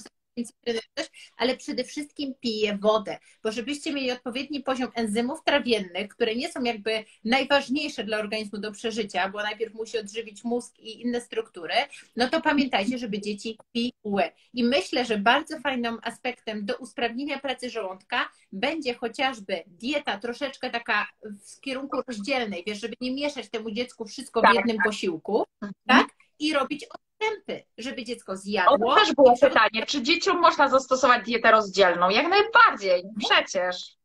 ale 1.38 1.58
przede 1.58 1.84
wszystkim 1.84 2.34
pije 2.40 2.78
wodę, 2.78 3.18
bo 3.44 3.52
żebyście 3.52 3.94
mieli 3.94 4.12
odpowiedni 4.12 4.64
poziom 4.64 4.90
enzymów 4.96 5.44
trawiennych, 5.44 6.08
które 6.08 6.36
nie 6.36 6.52
są 6.52 6.64
jakby 6.64 7.04
najważniejsze 7.26 8.04
dla 8.04 8.18
organizmu 8.18 8.60
do 8.60 8.72
przeżycia, 8.72 9.30
bo 9.30 9.44
najpierw 9.44 9.74
musi 9.74 9.98
odżywić 9.98 10.44
mózg 10.44 10.80
i 10.80 11.02
inne 11.02 11.22
struktury, 11.22 11.74
no 12.16 12.30
to 12.30 12.42
pamiętajcie, 12.42 12.98
żeby 12.98 13.22
dzieci 13.22 13.58
piły. 13.72 14.24
I 14.54 14.64
myślę, 14.64 15.06
że 15.06 15.18
bardzo 15.18 15.60
fajnym 15.60 15.98
aspektem 16.04 16.66
do 16.66 16.78
usprawnienia 16.78 17.40
pracy 17.40 17.70
żołądka 17.70 18.30
będzie 18.52 18.94
chociażby 18.94 19.64
dieta 19.68 20.18
troszeczkę 20.18 20.70
taka 20.70 21.08
w 21.24 21.62
kierunku 21.62 22.02
rozdzielnej, 22.08 22.64
wiesz, 22.68 22.82
żeby 22.82 22.96
nie 23.02 23.12
mieszać 23.12 23.50
temu 23.50 23.72
dziecku 23.72 24.06
wszystko 24.06 24.40
w 24.40 24.44
tak, 24.44 24.56
jednym 24.56 24.78
posiłku, 24.86 25.44
mhm. 25.62 25.74
tak? 25.88 26.19
I 26.40 26.54
robić 26.54 26.86
odstępy, 26.86 27.66
żeby 27.78 28.04
dziecko 28.04 28.38
zjadło. 28.38 28.88
O, 28.88 28.96
to 28.96 29.00
też 29.00 29.14
było 29.14 29.38
pytanie, 29.38 29.86
czy 29.88 30.02
dzieciom 30.02 30.40
można 30.40 30.70
zastosować 30.70 31.26
dietę 31.26 31.52
rozdzielną? 31.52 32.10
Jak 32.10 32.28
najbardziej, 32.28 33.04
przecież. 33.20 34.00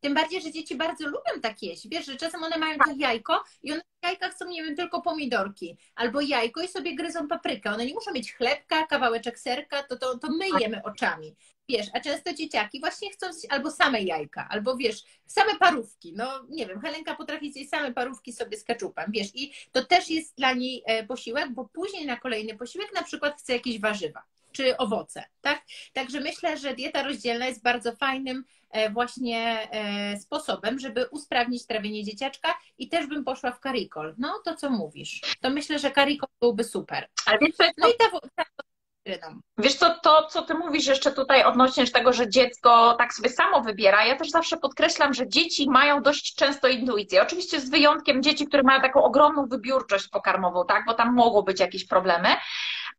Tym 0.00 0.14
bardziej, 0.14 0.42
że 0.42 0.52
dzieci 0.52 0.76
bardzo 0.76 1.06
lubią 1.06 1.40
tak 1.42 1.62
jeść. 1.62 1.88
Wiesz, 1.88 2.06
że 2.06 2.16
czasem 2.16 2.44
one 2.44 2.58
mają 2.58 2.78
to 2.78 2.92
jajko 2.96 3.44
i 3.62 3.72
one 3.72 3.80
w 3.80 4.06
jajkach 4.06 4.34
są, 4.34 4.48
nie 4.48 4.64
wiem, 4.64 4.76
tylko 4.76 5.02
pomidorki. 5.02 5.78
Albo 5.94 6.20
jajko 6.20 6.62
i 6.62 6.68
sobie 6.68 6.94
gryzą 6.94 7.28
paprykę. 7.28 7.70
One 7.70 7.86
nie 7.86 7.94
muszą 7.94 8.12
mieć 8.12 8.34
chlebka, 8.34 8.86
kawałeczek 8.86 9.38
serka, 9.38 9.82
to, 9.82 9.96
to, 9.96 10.18
to 10.18 10.28
my 10.30 10.46
jemy 10.60 10.82
oczami. 10.82 11.36
Wiesz, 11.70 11.86
a 11.92 12.00
często 12.00 12.34
dzieciaki 12.34 12.80
właśnie 12.80 13.10
chcą 13.10 13.26
albo 13.48 13.70
same 13.70 14.02
jajka, 14.02 14.48
albo 14.50 14.76
wiesz, 14.76 15.02
same 15.26 15.58
parówki. 15.58 16.12
No 16.16 16.44
nie 16.48 16.66
wiem, 16.66 16.80
Helenka 16.80 17.14
potrafi 17.14 17.52
zjeść 17.52 17.70
same 17.70 17.92
parówki 17.92 18.32
sobie 18.32 18.56
z 18.56 18.64
keczupem, 18.64 19.10
wiesz, 19.12 19.28
i 19.34 19.52
to 19.72 19.84
też 19.84 20.10
jest 20.10 20.36
dla 20.36 20.52
niej 20.52 20.82
e, 20.86 21.06
posiłek, 21.06 21.50
bo 21.52 21.68
później 21.72 22.06
na 22.06 22.16
kolejny 22.16 22.56
posiłek 22.56 22.94
na 22.94 23.02
przykład 23.02 23.38
chce 23.38 23.52
jakieś 23.52 23.80
warzywa 23.80 24.22
czy 24.52 24.76
owoce, 24.76 25.24
tak? 25.40 25.62
Także 25.92 26.20
myślę, 26.20 26.56
że 26.56 26.74
dieta 26.74 27.02
rozdzielna 27.02 27.46
jest 27.46 27.62
bardzo 27.62 27.96
fajnym 27.96 28.44
e, 28.70 28.90
właśnie 28.90 29.68
e, 29.70 30.16
sposobem, 30.18 30.78
żeby 30.78 31.08
usprawnić 31.08 31.66
trawienie 31.66 32.04
dzieciaczka 32.04 32.54
i 32.78 32.88
też 32.88 33.06
bym 33.06 33.24
poszła 33.24 33.52
w 33.52 33.60
karikol. 33.60 34.14
No 34.18 34.40
to 34.44 34.54
co 34.54 34.70
mówisz? 34.70 35.20
To 35.40 35.50
myślę, 35.50 35.78
że 35.78 35.90
karikol 35.90 36.28
byłby 36.40 36.64
super. 36.64 37.08
Ale 37.26 37.38
wiesz, 37.38 37.56
no 37.78 37.88
i 37.88 37.92
ta, 37.98 38.20
ta 38.36 38.44
Wiesz 39.58 39.74
co, 39.74 39.94
to 40.02 40.26
co 40.26 40.42
ty 40.42 40.54
mówisz 40.54 40.86
jeszcze 40.86 41.12
tutaj 41.12 41.44
odnośnie 41.44 41.86
tego, 41.86 42.12
że 42.12 42.28
dziecko 42.28 42.94
tak 42.98 43.14
sobie 43.14 43.28
samo 43.28 43.60
wybiera, 43.60 44.04
ja 44.04 44.16
też 44.16 44.30
zawsze 44.30 44.56
podkreślam, 44.56 45.14
że 45.14 45.28
dzieci 45.28 45.70
mają 45.70 46.02
dość 46.02 46.34
często 46.34 46.68
intuicję. 46.68 47.22
Oczywiście 47.22 47.60
z 47.60 47.70
wyjątkiem 47.70 48.22
dzieci, 48.22 48.46
które 48.46 48.62
mają 48.62 48.80
taką 48.80 49.02
ogromną 49.02 49.46
wybiórczość 49.46 50.08
pokarmową, 50.08 50.66
tak, 50.66 50.84
bo 50.86 50.94
tam 50.94 51.14
mogą 51.14 51.42
być 51.42 51.60
jakieś 51.60 51.86
problemy, 51.86 52.28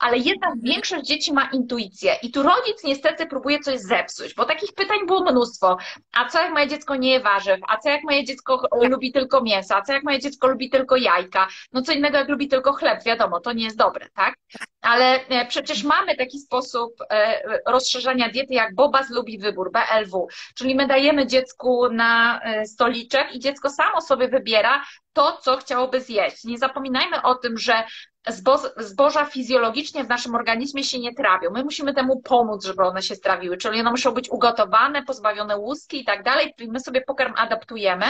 ale 0.01 0.17
jednak 0.17 0.53
większość 0.61 1.05
dzieci 1.05 1.33
ma 1.33 1.49
intuicję 1.53 2.15
i 2.23 2.31
tu 2.31 2.43
rodzic 2.43 2.83
niestety 2.83 3.25
próbuje 3.25 3.59
coś 3.59 3.79
zepsuć, 3.79 4.33
bo 4.33 4.45
takich 4.45 4.73
pytań 4.73 4.97
było 5.07 5.31
mnóstwo. 5.31 5.77
A 6.13 6.29
co 6.29 6.41
jak 6.41 6.51
moje 6.51 6.67
dziecko 6.67 6.95
nie 6.95 7.11
je 7.11 7.19
warzyw? 7.19 7.59
A 7.67 7.77
co 7.77 7.89
jak 7.89 8.03
moje 8.03 8.23
dziecko 8.23 8.67
lubi 8.81 9.11
tylko 9.11 9.41
mięso? 9.41 9.75
A 9.75 9.81
co 9.81 9.93
jak 9.93 10.03
moje 10.03 10.19
dziecko 10.19 10.47
lubi 10.47 10.69
tylko 10.69 10.95
jajka? 10.95 11.47
No 11.73 11.81
co 11.81 11.91
innego 11.91 12.17
jak 12.17 12.29
lubi 12.29 12.47
tylko 12.47 12.73
chleb, 12.73 13.03
wiadomo, 13.03 13.39
to 13.39 13.53
nie 13.53 13.63
jest 13.63 13.77
dobre, 13.77 14.09
tak? 14.15 14.35
Ale 14.81 15.25
e, 15.27 15.45
przecież 15.45 15.83
mamy 15.83 16.15
taki 16.15 16.39
sposób 16.39 16.93
e, 17.09 17.41
rozszerzania 17.67 18.29
diety, 18.29 18.53
jak 18.53 18.75
Bobas 18.75 19.09
lubi 19.09 19.37
wybór, 19.37 19.71
BLW, 19.71 20.27
czyli 20.55 20.75
my 20.75 20.87
dajemy 20.87 21.27
dziecku 21.27 21.89
na 21.89 22.41
e, 22.43 22.65
stoliczek 22.65 23.35
i 23.35 23.39
dziecko 23.39 23.69
samo 23.69 24.01
sobie 24.01 24.27
wybiera 24.27 24.83
to, 25.13 25.37
co 25.41 25.57
chciałoby 25.57 26.01
zjeść. 26.01 26.43
Nie 26.43 26.57
zapominajmy 26.57 27.21
o 27.21 27.35
tym, 27.35 27.57
że 27.57 27.83
zbo 28.27 28.59
zboża 28.77 29.25
fizjologicznie 29.25 30.03
w 30.03 30.09
naszym 30.09 30.35
organizmie 30.35 30.83
się 30.83 30.99
nie 30.99 31.13
trawią. 31.13 31.49
My 31.51 31.63
musimy 31.63 31.93
temu 31.93 32.21
pomóc, 32.21 32.65
żeby 32.65 32.83
one 32.83 33.01
się 33.01 33.15
strawiły, 33.15 33.57
czyli 33.57 33.79
one 33.79 33.91
muszą 33.91 34.11
być 34.11 34.29
ugotowane, 34.29 35.03
pozbawione 35.03 35.57
łuski 35.57 36.01
i 36.01 36.05
tak 36.05 36.23
dalej, 36.23 36.53
my 36.67 36.79
sobie 36.79 37.01
pokarm 37.01 37.33
adaptujemy. 37.37 38.05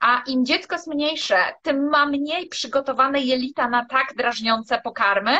A 0.00 0.22
im 0.26 0.44
dziecko 0.44 0.74
jest 0.74 0.86
mniejsze, 0.86 1.36
tym 1.62 1.88
ma 1.88 2.06
mniej 2.06 2.48
przygotowane 2.48 3.20
jelita 3.20 3.68
na 3.68 3.84
tak 3.84 4.06
drażniące 4.16 4.80
pokarmy, 4.84 5.38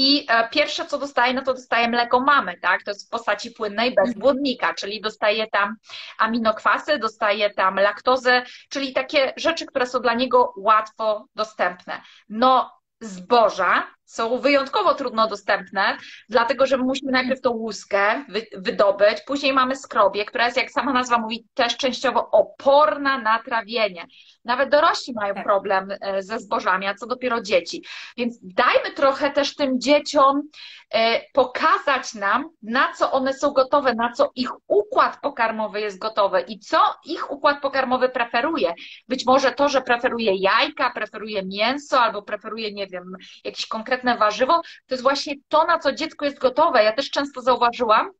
i 0.00 0.26
e, 0.28 0.48
pierwsze, 0.48 0.86
co 0.86 0.98
dostaje, 0.98 1.34
no 1.34 1.42
to 1.42 1.54
dostaje 1.54 1.88
mleko 1.88 2.20
mamy, 2.20 2.58
tak? 2.60 2.82
To 2.82 2.90
jest 2.90 3.06
w 3.06 3.10
postaci 3.10 3.50
płynnej 3.50 3.94
bez 3.94 4.14
błonnika, 4.14 4.74
czyli 4.74 5.00
dostaje 5.00 5.46
tam 5.46 5.76
aminokwasy, 6.18 6.98
dostaje 6.98 7.50
tam 7.50 7.76
laktozę, 7.76 8.42
czyli 8.68 8.92
takie 8.92 9.32
rzeczy, 9.36 9.66
które 9.66 9.86
są 9.86 10.00
dla 10.00 10.14
niego 10.14 10.54
łatwo 10.56 11.26
dostępne. 11.34 12.02
No, 12.28 12.72
zboża 13.00 13.86
są 14.08 14.38
wyjątkowo 14.38 14.94
trudno 14.94 15.28
dostępne, 15.28 15.96
dlatego 16.28 16.66
że 16.66 16.76
musimy 16.78 17.12
najpierw 17.12 17.40
tą 17.40 17.50
łuskę 17.50 18.24
wydobyć, 18.56 19.20
później 19.26 19.52
mamy 19.52 19.76
skrobię, 19.76 20.24
która 20.24 20.44
jest, 20.44 20.56
jak 20.56 20.70
sama 20.70 20.92
nazwa 20.92 21.18
mówi, 21.18 21.46
też 21.54 21.76
częściowo 21.76 22.30
oporna 22.30 23.18
na 23.18 23.42
trawienie. 23.42 24.06
Nawet 24.44 24.70
dorośli 24.70 25.14
mają 25.14 25.34
tak. 25.34 25.44
problem 25.44 25.88
e, 26.00 26.22
ze 26.22 26.38
zbożami, 26.38 26.86
a 26.86 26.94
co 26.94 27.06
dopiero 27.06 27.40
dzieci. 27.40 27.84
Więc 28.16 28.38
dajmy 28.42 28.90
trochę 28.94 29.30
też 29.30 29.54
tym 29.54 29.80
dzieciom 29.80 30.42
e, 30.90 31.20
pokazać 31.32 32.14
nam, 32.14 32.50
na 32.62 32.92
co 32.92 33.12
one 33.12 33.32
są 33.32 33.50
gotowe, 33.50 33.94
na 33.94 34.12
co 34.12 34.30
ich 34.34 34.50
układ 34.66 35.20
pokarmowy 35.20 35.80
jest 35.80 35.98
gotowy 35.98 36.40
i 36.40 36.58
co 36.58 36.78
ich 37.04 37.30
układ 37.30 37.62
pokarmowy 37.62 38.08
preferuje. 38.08 38.74
Być 39.08 39.26
może 39.26 39.52
to, 39.52 39.68
że 39.68 39.80
preferuje 39.80 40.34
jajka, 40.34 40.90
preferuje 40.90 41.42
mięso 41.42 42.00
albo 42.00 42.22
preferuje, 42.22 42.72
nie 42.72 42.86
wiem, 42.86 43.12
jakieś 43.44 43.66
konkretne 43.98 44.16
warzywo, 44.16 44.62
to 44.62 44.94
jest 44.94 45.02
właśnie 45.02 45.34
to, 45.48 45.66
na 45.66 45.78
co 45.78 45.92
dziecko 45.92 46.24
jest 46.24 46.38
gotowe. 46.38 46.84
Ja 46.84 46.92
też 46.92 47.10
często 47.10 47.42
zauważyłam, 47.42 48.10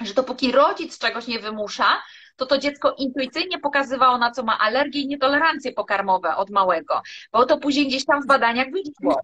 że 0.00 0.14
dopóki 0.14 0.52
rodzic 0.52 0.98
czegoś 0.98 1.26
nie 1.26 1.38
wymusza, 1.38 2.02
to 2.36 2.46
to 2.46 2.58
dziecko 2.58 2.94
intuicyjnie 2.98 3.58
pokazywało, 3.58 4.18
na 4.18 4.30
co 4.30 4.42
ma 4.42 4.58
alergię 4.58 5.00
i 5.00 5.06
nietolerancje 5.06 5.72
pokarmowe 5.72 6.36
od 6.36 6.50
małego, 6.50 7.02
bo 7.32 7.46
to 7.46 7.58
później 7.58 7.86
gdzieś 7.86 8.04
tam 8.04 8.22
w 8.22 8.26
badaniach 8.26 8.66
wyszło. 8.70 9.20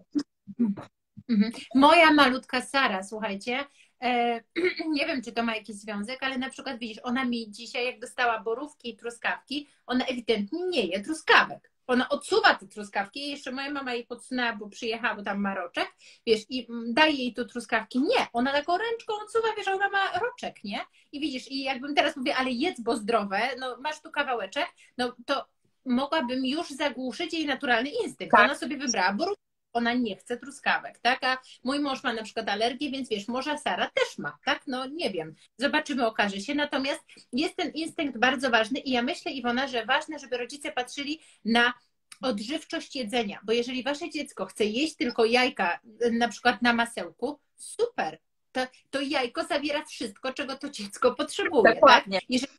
Mhm. 1.29 1.53
Moja 1.75 2.13
malutka 2.13 2.61
Sara, 2.61 3.03
słuchajcie, 3.03 3.65
e, 4.03 4.41
nie 4.97 5.07
wiem, 5.07 5.23
czy 5.23 5.33
to 5.33 5.43
ma 5.43 5.55
jakiś 5.55 5.77
związek, 5.77 6.23
ale 6.23 6.39
na 6.39 6.51
przykład 6.51 6.79
widzisz, 6.79 7.01
ona 7.03 7.25
mi 7.25 7.51
dzisiaj, 7.51 7.87
jak 7.87 8.01
dostała 8.01 8.41
borówki 8.41 8.91
i 8.91 8.97
truskawki, 8.97 9.69
ona 9.87 10.05
ewidentnie 10.05 10.67
nie 10.67 10.87
je 10.87 11.01
truskawek 11.01 11.74
ona 11.87 12.09
odsuwa 12.09 12.55
te 12.55 12.67
truskawki 12.67 13.21
i 13.21 13.31
jeszcze 13.31 13.53
moja 13.53 13.71
mama 13.71 13.95
jej 13.95 14.07
podsunęła, 14.07 14.57
bo 14.57 14.69
przyjechała, 14.69 15.15
bo 15.15 15.23
tam 15.23 15.41
ma 15.41 15.55
roczek, 15.55 15.93
wiesz, 16.27 16.41
i 16.49 16.69
daje 16.93 17.15
jej 17.15 17.35
tu 17.35 17.45
truskawki. 17.45 18.01
Nie, 18.01 18.27
ona 18.33 18.53
taką 18.53 18.79
ręczką 18.79 19.15
odsuwa, 19.23 19.49
wiesz, 19.57 19.69
ona 19.69 19.89
ma 19.89 20.19
roczek, 20.19 20.65
nie? 20.65 20.81
I 21.13 21.21
widzisz, 21.21 21.51
i 21.51 21.63
jakbym 21.63 21.95
teraz 21.95 22.17
mówię, 22.17 22.37
ale 22.37 22.51
jedz, 22.51 22.81
bo 22.81 22.97
zdrowe, 22.97 23.41
no 23.59 23.77
masz 23.81 24.03
tu 24.03 24.11
kawałeczek, 24.11 24.67
no 24.99 25.17
to 25.27 25.47
mogłabym 25.87 26.47
już 26.47 26.69
zagłuszyć 26.69 27.35
jej 27.35 27.47
naturalny 27.47 27.91
instynkt. 27.91 28.33
Tak. 28.33 28.45
Ona 28.45 28.55
sobie 28.55 28.77
wybrała 28.77 29.13
bo 29.13 29.35
ona 29.75 29.95
nie 29.95 30.17
chce 30.17 30.37
truskawek, 30.37 30.99
tak? 30.99 31.25
A 31.25 31.39
mój 31.65 31.81
mąż 31.81 32.03
ma 32.03 32.13
na 32.13 32.23
przykład 32.23 32.49
alergię, 32.49 32.91
więc 32.91 33.09
wiesz, 33.09 33.29
może 33.29 33.59
Sara 33.59 33.91
też 33.95 34.19
ma, 34.19 34.39
tak? 34.45 34.63
No 34.67 34.87
nie 34.87 35.11
wiem, 35.11 35.35
zobaczymy, 35.59 36.07
okaże 36.07 36.41
się. 36.41 36.55
Natomiast 36.55 37.01
jest 37.33 37.57
ten 37.57 37.71
instynkt 37.71 38.19
bardzo 38.19 38.51
ważny 38.51 38.81
i 38.81 38.91
ja 38.91 39.03
myślę, 39.03 39.33
Iwona, 39.33 39.69
że 39.69 39.87
ważne, 39.87 40.19
żeby 40.19 40.37
rodzice 40.37 40.73
patrzyli 40.73 41.21
na 41.45 41.75
odżywczość 42.23 42.97
jedzenia, 42.97 43.41
bo 43.45 43.53
jeżeli 43.53 43.83
wasze 43.83 44.11
dziecko 44.11 44.47
chce 44.47 44.65
jeść 44.65 44.97
tylko 44.97 45.25
jajka, 45.25 45.81
na 46.13 46.29
przykład 46.29 46.63
na 46.63 46.73
masełku, 46.73 47.39
super, 47.57 48.19
to, 48.53 48.61
to 48.91 49.01
jajko 49.01 49.45
zawiera 49.45 49.85
wszystko, 49.85 50.33
czego 50.33 50.57
to 50.57 50.71
dziecko 50.71 51.15
potrzebuje. 51.15 51.75
Dokładnie. 51.75 52.21
Tak? 52.21 52.31
Jeżeli 52.31 52.53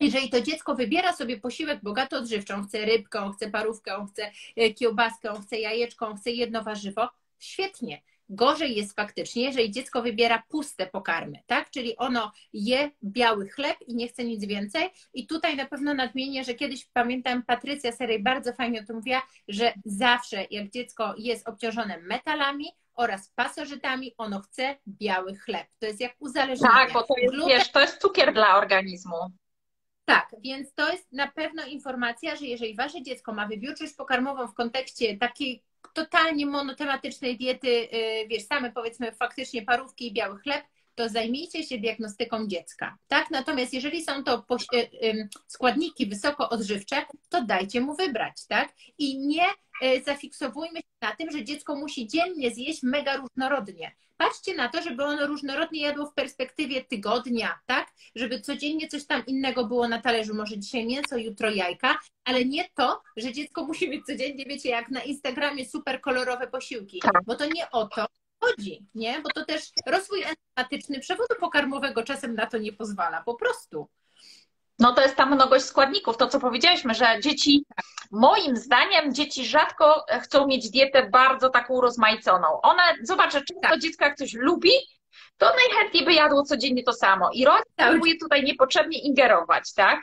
jeżeli 0.00 0.30
to 0.30 0.40
dziecko 0.40 0.74
wybiera 0.74 1.12
sobie 1.12 1.40
posiłek 1.40 1.80
bogato 1.82 2.16
odżywczą, 2.16 2.62
chce 2.62 2.84
rybkę, 2.84 3.20
on 3.20 3.32
chce 3.32 3.50
parówkę, 3.50 3.96
on 3.96 4.06
chce 4.06 4.30
e, 4.56 4.70
kiełbaskę, 4.70 5.30
on 5.30 5.42
chce 5.42 5.58
jajeczko, 5.58 6.08
on 6.08 6.16
chce 6.16 6.30
jedno 6.30 6.62
warzywo, 6.62 7.08
świetnie. 7.38 8.02
Gorzej 8.32 8.76
jest 8.76 8.96
faktycznie, 8.96 9.44
jeżeli 9.44 9.70
dziecko 9.70 10.02
wybiera 10.02 10.42
puste 10.48 10.86
pokarmy, 10.86 11.38
tak? 11.46 11.70
Czyli 11.70 11.96
ono 11.96 12.32
je 12.52 12.90
biały 13.04 13.48
chleb 13.48 13.76
i 13.86 13.94
nie 13.94 14.08
chce 14.08 14.24
nic 14.24 14.44
więcej. 14.44 14.90
I 15.14 15.26
tutaj 15.26 15.56
na 15.56 15.66
pewno 15.66 15.94
nadmienię, 15.94 16.44
że 16.44 16.54
kiedyś 16.54 16.86
pamiętam, 16.92 17.42
Patrycja 17.42 17.92
Serej 17.92 18.22
bardzo 18.22 18.52
fajnie 18.52 18.80
o 18.80 18.84
tym 18.84 18.96
mówiła, 18.96 19.22
że 19.48 19.72
zawsze 19.84 20.46
jak 20.50 20.70
dziecko 20.70 21.14
jest 21.18 21.48
obciążone 21.48 21.98
metalami, 21.98 22.66
oraz 22.94 23.28
pasożytami, 23.34 24.14
ono 24.18 24.40
chce 24.40 24.76
biały 24.88 25.36
chleb. 25.36 25.66
To 25.78 25.86
jest 25.86 26.00
jak 26.00 26.14
uzależnienie. 26.18 26.74
Tak, 26.74 26.92
bo 26.92 27.02
to 27.02 27.14
jest, 27.18 27.34
wiesz, 27.48 27.70
to 27.70 27.80
jest 27.80 28.00
cukier 28.00 28.32
dla 28.34 28.58
organizmu. 28.58 29.16
Tak, 30.10 30.30
więc 30.44 30.74
to 30.74 30.92
jest 30.92 31.12
na 31.12 31.28
pewno 31.28 31.66
informacja, 31.66 32.36
że 32.36 32.46
jeżeli 32.46 32.74
wasze 32.74 33.02
dziecko 33.02 33.32
ma 33.32 33.46
wybiórczość 33.46 33.94
pokarmową 33.94 34.46
w 34.46 34.54
kontekście 34.54 35.16
takiej 35.16 35.62
totalnie 35.94 36.46
monotematycznej 36.46 37.38
diety, 37.38 37.68
y, 37.68 38.28
wiesz, 38.28 38.46
same 38.46 38.72
powiedzmy 38.72 39.12
faktycznie 39.12 39.62
parówki 39.62 40.06
i 40.06 40.12
biały 40.12 40.38
chleb, 40.38 40.64
to 40.94 41.08
zajmijcie 41.08 41.62
się 41.62 41.78
diagnostyką 41.78 42.46
dziecka. 42.46 42.98
Tak? 43.08 43.30
Natomiast 43.30 43.74
jeżeli 43.74 44.04
są 44.04 44.24
to 44.24 44.44
y, 44.74 45.28
składniki 45.46 46.06
wysoko 46.06 46.48
odżywcze, 46.48 46.96
to 47.28 47.42
dajcie 47.42 47.80
mu 47.80 47.96
wybrać, 47.96 48.46
tak? 48.48 48.72
I 48.98 49.18
nie 49.18 49.46
y, 49.46 49.52
zafiksowujmy 50.06 50.78
się 50.78 50.86
na 51.02 51.16
tym, 51.16 51.30
że 51.30 51.44
dziecko 51.44 51.76
musi 51.76 52.06
dziennie 52.06 52.50
zjeść 52.50 52.82
mega 52.82 53.16
różnorodnie 53.16 53.92
patrzcie 54.20 54.54
na 54.54 54.68
to, 54.68 54.82
żeby 54.82 55.04
ono 55.04 55.26
różnorodnie 55.26 55.80
jadło 55.80 56.06
w 56.06 56.14
perspektywie 56.14 56.84
tygodnia, 56.84 57.58
tak? 57.66 57.88
Żeby 58.14 58.40
codziennie 58.40 58.88
coś 58.88 59.06
tam 59.06 59.26
innego 59.26 59.64
było 59.64 59.88
na 59.88 60.00
talerzu, 60.02 60.34
może 60.34 60.58
dzisiaj 60.58 60.86
mięso, 60.86 61.16
jutro 61.16 61.50
jajka, 61.50 61.98
ale 62.24 62.44
nie 62.44 62.68
to, 62.74 63.02
że 63.16 63.32
dziecko 63.32 63.64
musi 63.64 63.90
mieć 63.90 64.06
codziennie, 64.06 64.44
wiecie, 64.44 64.68
jak 64.68 64.90
na 64.90 65.02
Instagramie 65.02 65.66
super 65.66 66.00
kolorowe 66.00 66.46
posiłki, 66.46 66.98
tak. 66.98 67.24
bo 67.26 67.34
to 67.34 67.46
nie 67.46 67.70
o 67.70 67.86
to 67.86 68.06
chodzi, 68.40 68.86
nie? 68.94 69.20
Bo 69.20 69.28
to 69.34 69.44
też 69.44 69.62
rozwój 69.86 70.22
enzymatyczny 70.22 71.00
przewodu 71.00 71.34
pokarmowego 71.40 72.02
czasem 72.02 72.34
na 72.34 72.46
to 72.46 72.58
nie 72.58 72.72
pozwala, 72.72 73.22
po 73.22 73.34
prostu. 73.34 73.88
No 74.80 74.94
to 74.94 75.02
jest 75.02 75.16
ta 75.16 75.26
mnogość 75.26 75.64
składników, 75.64 76.16
to 76.16 76.26
co 76.26 76.40
powiedzieliśmy, 76.40 76.94
że 76.94 77.20
dzieci, 77.22 77.64
moim 78.10 78.56
zdaniem, 78.56 79.14
dzieci 79.14 79.46
rzadko 79.46 80.04
chcą 80.22 80.46
mieć 80.46 80.70
dietę 80.70 81.08
bardzo 81.10 81.50
taką 81.50 81.74
urozmaiconą. 81.74 82.60
One, 82.62 82.82
zobaczę, 83.02 83.40
czy 83.40 83.54
to 83.70 83.78
dziecko 83.78 84.04
jak 84.04 84.16
coś 84.16 84.32
lubi, 84.34 84.70
to 85.38 85.52
najchętniej 85.56 86.04
by 86.04 86.12
jadło 86.12 86.42
codziennie 86.42 86.82
to 86.82 86.92
samo. 86.92 87.30
I 87.32 87.44
rodzic 87.44 87.64
tak. 87.76 87.90
próbuje 87.90 88.14
tutaj 88.18 88.44
niepotrzebnie 88.44 88.98
ingerować, 88.98 89.72
tak? 89.74 90.00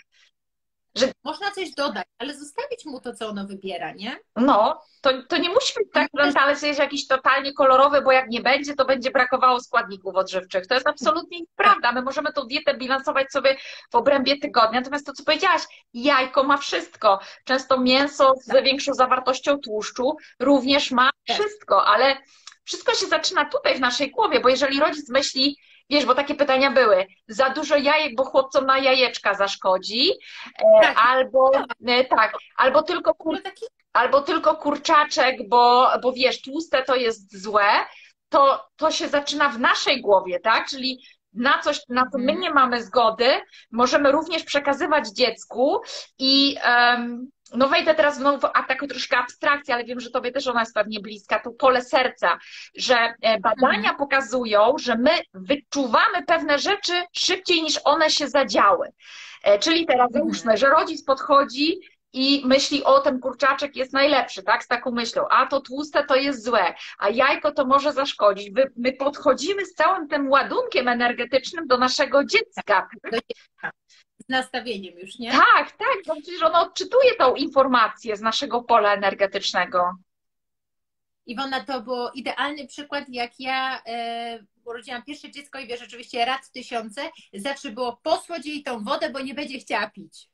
Że 0.98 1.12
można 1.24 1.52
coś 1.52 1.72
dodać, 1.72 2.06
ale 2.20 2.38
zostawić 2.38 2.86
mu 2.86 3.02
to, 3.02 3.14
co 3.14 3.28
ono 3.28 3.46
wybiera, 3.48 3.92
nie? 3.92 4.20
No, 4.36 4.82
to, 5.02 5.24
to 5.30 5.38
nie 5.38 5.50
musi 5.50 5.74
być 5.78 5.88
tak, 5.94 6.08
że 6.20 6.34
talerz 6.34 6.62
jest 6.62 6.80
jakiś 6.80 7.08
totalnie 7.08 7.54
kolorowy, 7.54 8.02
bo 8.02 8.12
jak 8.12 8.30
nie 8.30 8.42
będzie, 8.42 8.76
to 8.76 8.86
będzie 8.86 9.12
brakowało 9.12 9.60
składników 9.60 10.16
odżywczych. 10.16 10.68
To 10.68 10.74
jest 10.74 10.88
absolutnie 10.88 11.40
nieprawda. 11.40 11.92
My 11.92 12.02
możemy 12.02 12.34
tą 12.34 12.42
dietę 12.42 12.78
bilansować 12.78 13.32
sobie 13.32 13.58
w 13.92 13.96
obrębie 13.96 14.38
tygodnia, 14.38 14.80
natomiast 14.80 15.06
to, 15.06 15.14
co 15.14 15.24
powiedziałaś, 15.24 15.62
jajko 15.94 16.44
ma 16.44 16.58
wszystko. 16.58 17.20
Często 17.44 17.80
mięso 17.80 18.34
z 18.42 18.46
tak. 18.46 18.64
większą 18.64 18.94
zawartością 18.94 19.60
tłuszczu 19.60 20.18
również 20.40 20.92
ma 20.92 21.10
tak. 21.28 21.38
wszystko, 21.38 21.86
ale 21.86 22.18
wszystko 22.64 22.94
się 22.94 23.06
zaczyna 23.06 23.46
tutaj 23.46 23.76
w 23.76 23.80
naszej 23.80 24.12
głowie, 24.12 24.40
bo 24.40 24.50
jeżeli 24.50 24.80
rodzic 24.80 25.10
myśli, 25.10 25.58
Wiesz, 25.90 26.06
bo 26.06 26.16
takie 26.16 26.36
pytania 26.36 26.72
były. 26.72 27.08
Za 27.28 27.50
dużo 27.50 27.76
jajek, 27.76 28.16
bo 28.16 28.24
chłopcom 28.24 28.66
na 28.66 28.78
jajeczka 28.78 29.34
zaszkodzi. 29.34 30.12
E, 30.60 30.82
tak. 30.82 30.98
Albo 31.08 31.52
e, 31.88 32.06
tak, 32.06 32.38
albo 32.58 32.84
tylko, 32.84 33.14
kur, 33.14 33.42
albo 33.94 34.22
tylko 34.22 34.56
kurczaczek, 34.56 35.50
bo, 35.50 35.92
bo 36.02 36.14
wiesz, 36.14 36.42
tłuste 36.42 36.84
to 36.84 36.96
jest 36.96 37.42
złe. 37.42 37.70
To, 38.30 38.68
to 38.76 38.92
się 38.92 39.08
zaczyna 39.08 39.50
w 39.50 39.60
naszej 39.60 40.02
głowie, 40.02 40.40
tak? 40.40 40.70
Czyli 40.70 41.04
na 41.34 41.60
coś, 41.60 41.82
na 41.90 42.10
co 42.12 42.18
my 42.18 42.32
mhm. 42.32 42.40
nie 42.40 42.52
mamy 42.52 42.84
zgody, 42.84 43.42
możemy 43.72 44.12
również 44.12 44.44
przekazywać 44.44 45.10
dziecku 45.10 45.82
i 46.20 46.58
um, 46.66 47.30
no 47.56 47.70
wejdę 47.70 47.96
teraz 47.96 48.18
znowu 48.18 48.48
w 48.48 48.68
taką 48.68 48.88
troszkę 48.88 49.18
abstrakcję, 49.18 49.74
ale 49.74 49.84
wiem, 49.84 50.00
że 50.00 50.12
Tobie 50.12 50.32
też 50.32 50.48
ona 50.48 50.60
jest 50.60 50.74
pewnie 50.74 51.00
bliska, 51.00 51.40
to 51.40 51.52
pole 51.52 51.82
serca, 51.82 52.38
że 52.76 52.96
e, 53.22 53.40
badania 53.40 53.78
mhm. 53.78 53.96
pokazują, 53.96 54.76
że 54.80 54.96
my 54.96 55.12
wyczuwamy 55.34 56.24
pewne 56.28 56.60
rzeczy 56.60 56.94
szybciej 57.12 57.64
niż 57.64 57.80
one 57.84 58.10
się 58.10 58.28
zadziały. 58.28 58.92
E, 59.44 59.60
czyli 59.60 59.86
teraz 59.86 60.08
mhm. 60.08 60.24
załóżmy, 60.24 60.58
że 60.58 60.70
rodzic 60.70 61.04
podchodzi 61.04 61.80
i 62.14 62.44
myśli, 62.46 62.84
o 62.84 63.00
ten 63.00 63.20
kurczaczek 63.20 63.76
jest 63.76 63.94
najlepszy, 63.94 64.44
tak, 64.44 64.64
z 64.64 64.68
taką 64.68 64.92
myślą, 64.92 65.28
a 65.30 65.48
to 65.48 65.62
tłuste 65.62 66.04
to 66.04 66.16
jest 66.16 66.44
złe, 66.44 66.74
a 67.00 67.10
jajko 67.10 67.52
to 67.52 67.66
może 67.66 67.94
zaszkodzić. 67.94 68.52
My 68.78 68.94
podchodzimy 68.94 69.66
z 69.66 69.74
całym 69.74 70.08
tym 70.08 70.30
ładunkiem 70.30 70.88
energetycznym 70.88 71.68
do 71.68 71.78
naszego 71.78 72.26
dziecka 72.26 72.90
nastawieniem 74.30 75.00
już, 75.00 75.20
nie? 75.20 75.32
Tak, 75.32 75.72
tak, 75.72 75.98
no 76.08 76.16
przecież 76.16 76.44
ono 76.44 76.62
odczytuje 76.62 77.16
tą 77.16 77.36
informację 77.36 78.18
z 78.18 78.22
naszego 78.22 78.64
pola 78.64 78.94
energetycznego. 78.94 79.92
Iwona, 81.26 81.64
to 81.64 81.82
był 81.82 82.10
idealny 82.16 82.68
przykład, 82.68 83.06
jak 83.10 83.40
ja 83.40 83.82
e, 83.88 84.40
urodziłam 84.66 85.04
pierwsze 85.04 85.32
dziecko 85.32 85.60
i 85.60 85.68
wiesz, 85.68 85.80
rzeczywiście 85.80 86.26
rad 86.26 86.52
tysiące, 86.52 87.10
zawsze 87.34 87.72
było 87.72 87.98
posłodziej 88.04 88.64
tą 88.64 88.84
wodę, 88.84 89.10
bo 89.10 89.20
nie 89.20 89.34
będzie 89.34 89.60
chciała 89.60 89.90
pić. 89.90 90.30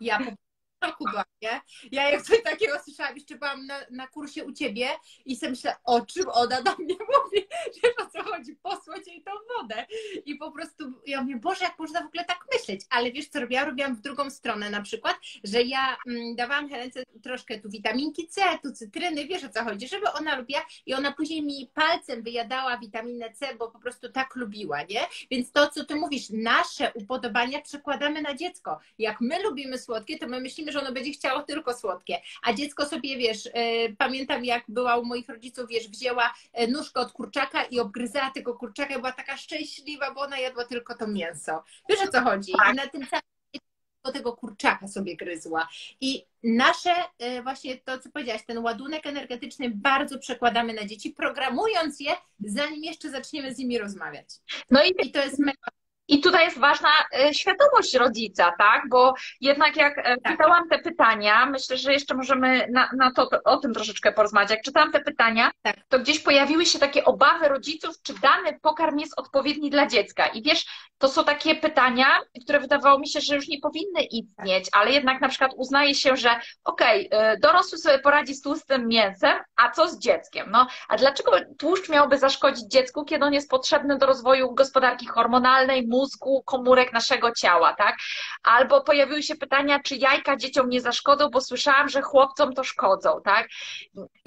Ja 0.00 0.18
w 0.18 0.43
szoku 0.84 1.04
nie? 1.42 1.60
Ja 1.92 2.10
jak 2.10 2.22
coś 2.22 2.42
takiego 2.42 2.78
słyszałam, 2.84 3.14
jeszcze 3.14 3.34
byłam 3.34 3.66
na, 3.66 3.80
na 3.90 4.06
kursie 4.06 4.44
u 4.44 4.52
ciebie 4.52 4.88
i 5.24 5.36
sobie 5.36 5.50
myślę, 5.50 5.76
o 5.84 6.00
czym 6.00 6.24
ona 6.28 6.62
do 6.62 6.76
mnie 6.76 6.94
mówi, 7.14 7.46
wiesz 7.82 7.94
o 7.98 8.10
co 8.10 8.22
chodzi, 8.22 8.56
posłać 8.62 9.06
jej 9.06 9.22
tą 9.22 9.32
wodę. 9.56 9.86
I 10.24 10.34
po 10.34 10.52
prostu 10.52 10.92
ja 11.06 11.22
mówię, 11.22 11.36
Boże, 11.36 11.64
jak 11.64 11.78
można 11.78 12.02
w 12.02 12.06
ogóle 12.06 12.24
tak 12.24 12.46
myśleć? 12.52 12.80
Ale 12.90 13.12
wiesz 13.12 13.28
co 13.28 13.40
robiłam? 13.40 13.66
Robiłam 13.66 13.96
w 13.96 14.00
drugą 14.00 14.30
stronę 14.30 14.70
na 14.70 14.82
przykład, 14.82 15.16
że 15.44 15.62
ja 15.62 15.96
mm, 16.06 16.36
dawałam 16.36 16.68
Helence 16.68 17.02
troszkę 17.22 17.60
tu 17.60 17.70
witaminki 17.70 18.28
C, 18.28 18.40
tu 18.62 18.72
cytryny, 18.72 19.26
wiesz 19.26 19.44
o 19.44 19.48
co 19.48 19.64
chodzi, 19.64 19.88
żeby 19.88 20.12
ona 20.12 20.38
lubiła 20.38 20.66
i 20.86 20.94
ona 20.94 21.12
później 21.12 21.42
mi 21.42 21.70
palcem 21.74 22.22
wyjadała 22.22 22.78
witaminę 22.78 23.32
C, 23.32 23.54
bo 23.54 23.70
po 23.70 23.78
prostu 23.78 24.12
tak 24.12 24.36
lubiła, 24.36 24.82
nie? 24.82 25.00
Więc 25.30 25.52
to, 25.52 25.68
co 25.68 25.84
ty 25.84 25.94
mówisz, 25.94 26.30
nasze 26.30 26.92
upodobania 26.94 27.60
przekładamy 27.60 28.22
na 28.22 28.34
dziecko. 28.34 28.78
Jak 28.98 29.20
my 29.20 29.42
lubimy 29.42 29.78
słodkie, 29.78 30.18
to 30.18 30.28
my 30.28 30.40
myślimy, 30.40 30.72
że 30.74 30.80
ono 30.80 30.92
będzie 30.92 31.12
chciało 31.12 31.42
tylko 31.42 31.74
słodkie, 31.74 32.20
a 32.42 32.52
dziecko 32.52 32.86
sobie, 32.86 33.16
wiesz, 33.16 33.44
yy, 33.44 33.96
pamiętam 33.98 34.44
jak 34.44 34.64
była 34.68 34.96
u 34.96 35.04
moich 35.04 35.28
rodziców, 35.28 35.68
wiesz, 35.68 35.88
wzięła 35.88 36.34
e, 36.52 36.66
nóżkę 36.66 37.00
od 37.00 37.12
kurczaka 37.12 37.64
i 37.64 37.80
obgryzała 37.80 38.30
tego 38.30 38.54
kurczaka 38.54 38.98
była 38.98 39.12
taka 39.12 39.36
szczęśliwa, 39.36 40.14
bo 40.14 40.20
ona 40.20 40.38
jadła 40.38 40.64
tylko 40.64 40.94
to 40.94 41.06
mięso. 41.06 41.64
Wiesz 41.88 42.00
o 42.08 42.12
co 42.12 42.20
chodzi? 42.20 42.52
Tak. 42.52 42.72
I 42.72 42.76
na 42.76 42.86
tym 42.86 43.06
samym 43.06 43.22
tego 44.12 44.32
kurczaka 44.32 44.88
sobie 44.88 45.16
gryzła. 45.16 45.68
I 46.00 46.26
nasze, 46.42 46.94
e, 47.18 47.42
właśnie 47.42 47.76
to, 47.76 47.98
co 47.98 48.10
powiedziałaś, 48.10 48.42
ten 48.46 48.58
ładunek 48.58 49.06
energetyczny 49.06 49.70
bardzo 49.70 50.18
przekładamy 50.18 50.72
na 50.74 50.86
dzieci, 50.86 51.10
programując 51.10 52.00
je, 52.00 52.12
zanim 52.40 52.84
jeszcze 52.84 53.10
zaczniemy 53.10 53.54
z 53.54 53.58
nimi 53.58 53.78
rozmawiać. 53.78 54.26
No 54.70 54.84
i 54.84 55.08
I 55.08 55.12
to 55.12 55.24
jest 55.24 55.38
mega 55.38 55.70
I 56.08 56.20
tutaj 56.20 56.44
jest 56.44 56.58
ważna 56.58 56.88
e, 57.12 57.34
świadomość 57.34 57.94
rodzica, 57.94 58.52
tak? 58.58 58.82
Bo 58.88 59.14
jednak 59.40 59.76
jak 59.76 59.98
e, 59.98 60.02
Tak. 60.02 60.32
czytałam 60.32 60.68
te 60.68 60.78
pytania, 60.78 61.46
myślę, 61.46 61.76
że 61.76 61.92
jeszcze 61.92 62.14
możemy 62.14 62.66
na, 62.72 62.88
na 62.96 63.12
to, 63.12 63.28
o 63.44 63.56
tym 63.56 63.74
troszeczkę 63.74 64.12
porozmawiać. 64.12 64.50
Jak 64.50 64.62
czytałam 64.62 64.92
te 64.92 65.00
pytania, 65.00 65.50
Tak. 65.62 65.76
to 65.88 65.98
gdzieś 65.98 66.20
pojawiły 66.20 66.66
się 66.66 66.78
takie 66.78 67.04
obawy 67.04 67.48
rodziców, 67.48 67.94
czy 68.02 68.14
dany 68.14 68.58
pokarm 68.62 68.98
jest 68.98 69.18
odpowiedni 69.20 69.70
dla 69.70 69.86
dziecka. 69.86 70.26
I 70.26 70.42
wiesz, 70.42 70.64
to 70.98 71.08
są 71.08 71.24
takie 71.24 71.54
pytania, 71.54 72.06
które 72.42 72.60
wydawało 72.60 72.98
mi 72.98 73.08
się, 73.08 73.20
że 73.20 73.36
już 73.36 73.48
nie 73.48 73.60
powinny 73.60 74.02
istnieć, 74.02 74.68
ale 74.72 74.90
jednak 74.92 75.20
na 75.20 75.28
przykład 75.28 75.52
uznaje 75.56 75.94
się, 75.94 76.16
że 76.16 76.40
okej, 76.64 77.08
e, 77.10 77.36
dorosły 77.38 77.78
sobie 77.78 77.98
poradzi 77.98 78.34
z 78.34 78.42
tłustym 78.42 78.88
mięsem, 78.88 79.38
a 79.56 79.70
co 79.70 79.88
z 79.88 79.98
dzieckiem? 79.98 80.50
No, 80.50 80.66
a 80.88 80.96
dlaczego 80.96 81.32
tłuszcz 81.58 81.88
miałby 81.88 82.18
zaszkodzić 82.18 82.66
dziecku, 82.66 83.04
kiedy 83.04 83.24
on 83.24 83.32
jest 83.32 83.50
potrzebny 83.50 83.98
do 83.98 84.06
rozwoju 84.06 84.54
gospodarki 84.54 85.06
hormonalnej, 85.06 85.86
mózgu, 85.94 86.42
komórek 86.42 86.92
naszego 86.92 87.32
ciała, 87.32 87.74
tak? 87.74 87.96
Albo 88.42 88.80
pojawiły 88.80 89.22
się 89.22 89.34
pytania, 89.36 89.80
czy 89.80 89.96
jajka 89.96 90.36
dzieciom 90.36 90.68
nie 90.68 90.80
zaszkodzą, 90.80 91.30
bo 91.30 91.40
słyszałam, 91.40 91.88
że 91.88 92.02
chłopcom 92.02 92.52
to 92.54 92.64
szkodzą, 92.64 93.20
tak? 93.24 93.48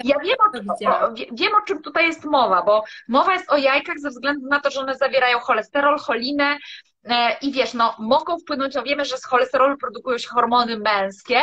Ja 0.04 0.16
wiem 0.18 0.36
o, 0.40 1.08
wiem, 1.32 1.54
o 1.62 1.66
czym 1.66 1.82
tutaj 1.82 2.06
jest 2.06 2.24
mowa, 2.24 2.62
bo 2.62 2.84
mowa 3.08 3.32
jest 3.32 3.50
o 3.50 3.56
jajkach 3.56 3.98
ze 3.98 4.10
względu 4.10 4.46
na 4.48 4.60
to, 4.60 4.70
że 4.70 4.80
one 4.80 4.94
zawierają 4.94 5.38
cholesterol, 5.38 5.98
cholinę, 5.98 6.58
i 7.42 7.52
wiesz, 7.52 7.74
no, 7.74 7.94
mogą 7.98 8.38
wpłynąć, 8.38 8.74
no 8.74 8.82
wiemy, 8.82 9.04
że 9.04 9.18
z 9.18 9.24
cholesterolu 9.24 9.76
produkują 9.78 10.18
się 10.18 10.28
hormony 10.28 10.78
męskie 10.78 11.40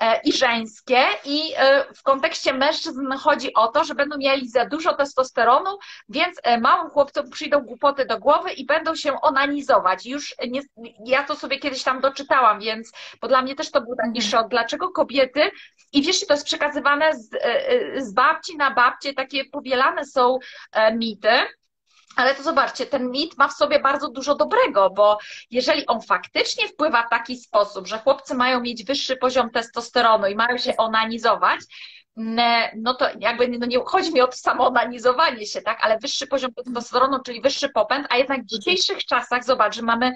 e, 0.00 0.20
i 0.24 0.32
żeńskie 0.32 1.04
i 1.24 1.52
e, 1.56 1.84
w 1.94 2.02
kontekście 2.02 2.54
mężczyzn 2.54 3.12
chodzi 3.12 3.54
o 3.54 3.68
to, 3.68 3.84
że 3.84 3.94
będą 3.94 4.18
mieli 4.18 4.48
za 4.48 4.66
dużo 4.66 4.94
testosteronu, 4.94 5.70
więc 6.08 6.40
e, 6.42 6.60
małym 6.60 6.90
chłopcom 6.90 7.30
przyjdą 7.30 7.60
głupoty 7.60 8.06
do 8.06 8.18
głowy 8.18 8.52
i 8.52 8.66
będą 8.66 8.94
się 8.94 9.20
onanizować. 9.20 10.06
Już 10.06 10.34
nie, 10.50 10.60
ja 11.06 11.24
to 11.24 11.36
sobie 11.36 11.58
kiedyś 11.58 11.82
tam 11.82 12.00
doczytałam, 12.00 12.60
więc, 12.60 12.92
bo 13.20 13.28
dla 13.28 13.42
mnie 13.42 13.54
też 13.54 13.70
to 13.70 13.80
był 13.80 13.96
taki 13.96 14.22
szok, 14.22 14.48
dlaczego 14.48 14.88
kobiety, 14.88 15.50
i 15.92 16.02
wiesz, 16.02 16.26
to 16.26 16.34
jest 16.34 16.46
przekazywane 16.46 17.12
z, 17.14 17.34
e, 17.34 17.68
e, 17.68 18.02
z 18.02 18.12
babci 18.12 18.56
na 18.56 18.70
babcie, 18.70 19.14
takie 19.14 19.44
powielane 19.44 20.04
są 20.06 20.38
e, 20.72 20.96
mity, 20.96 21.28
ale 22.16 22.34
to 22.34 22.42
zobaczcie, 22.42 22.86
ten 22.86 23.10
mit 23.10 23.38
ma 23.38 23.48
w 23.48 23.52
sobie 23.52 23.80
bardzo 23.80 24.08
dużo 24.08 24.34
dobrego, 24.34 24.90
bo 24.90 25.18
jeżeli 25.50 25.86
on 25.86 26.00
faktycznie 26.00 26.68
wpływa 26.68 27.02
w 27.02 27.10
taki 27.10 27.36
sposób, 27.36 27.86
że 27.86 27.98
chłopcy 27.98 28.34
mają 28.34 28.60
mieć 28.60 28.84
wyższy 28.84 29.16
poziom 29.16 29.50
testosteronu 29.50 30.26
i 30.26 30.34
mają 30.34 30.58
się 30.58 30.76
onanizować, 30.76 31.60
ne- 32.16 32.72
no 32.76 32.94
to 32.94 33.06
jakby 33.18 33.48
no 33.48 33.66
nie 33.66 33.78
chodzi 33.86 34.12
mi 34.12 34.20
o 34.20 34.26
to 34.26 34.36
samo 34.36 34.66
onanizowanie 34.66 35.46
się, 35.46 35.62
tak, 35.62 35.78
ale 35.80 35.98
wyższy 35.98 36.26
poziom 36.26 36.54
testosteronu, 36.54 37.18
czyli 37.26 37.40
wyższy 37.40 37.68
popęd, 37.68 38.06
a 38.10 38.16
jednak 38.16 38.42
w 38.42 38.46
dzisiejszych 38.46 39.04
czasach, 39.04 39.44
zobacz, 39.44 39.76
że 39.76 39.82
mamy 39.82 40.14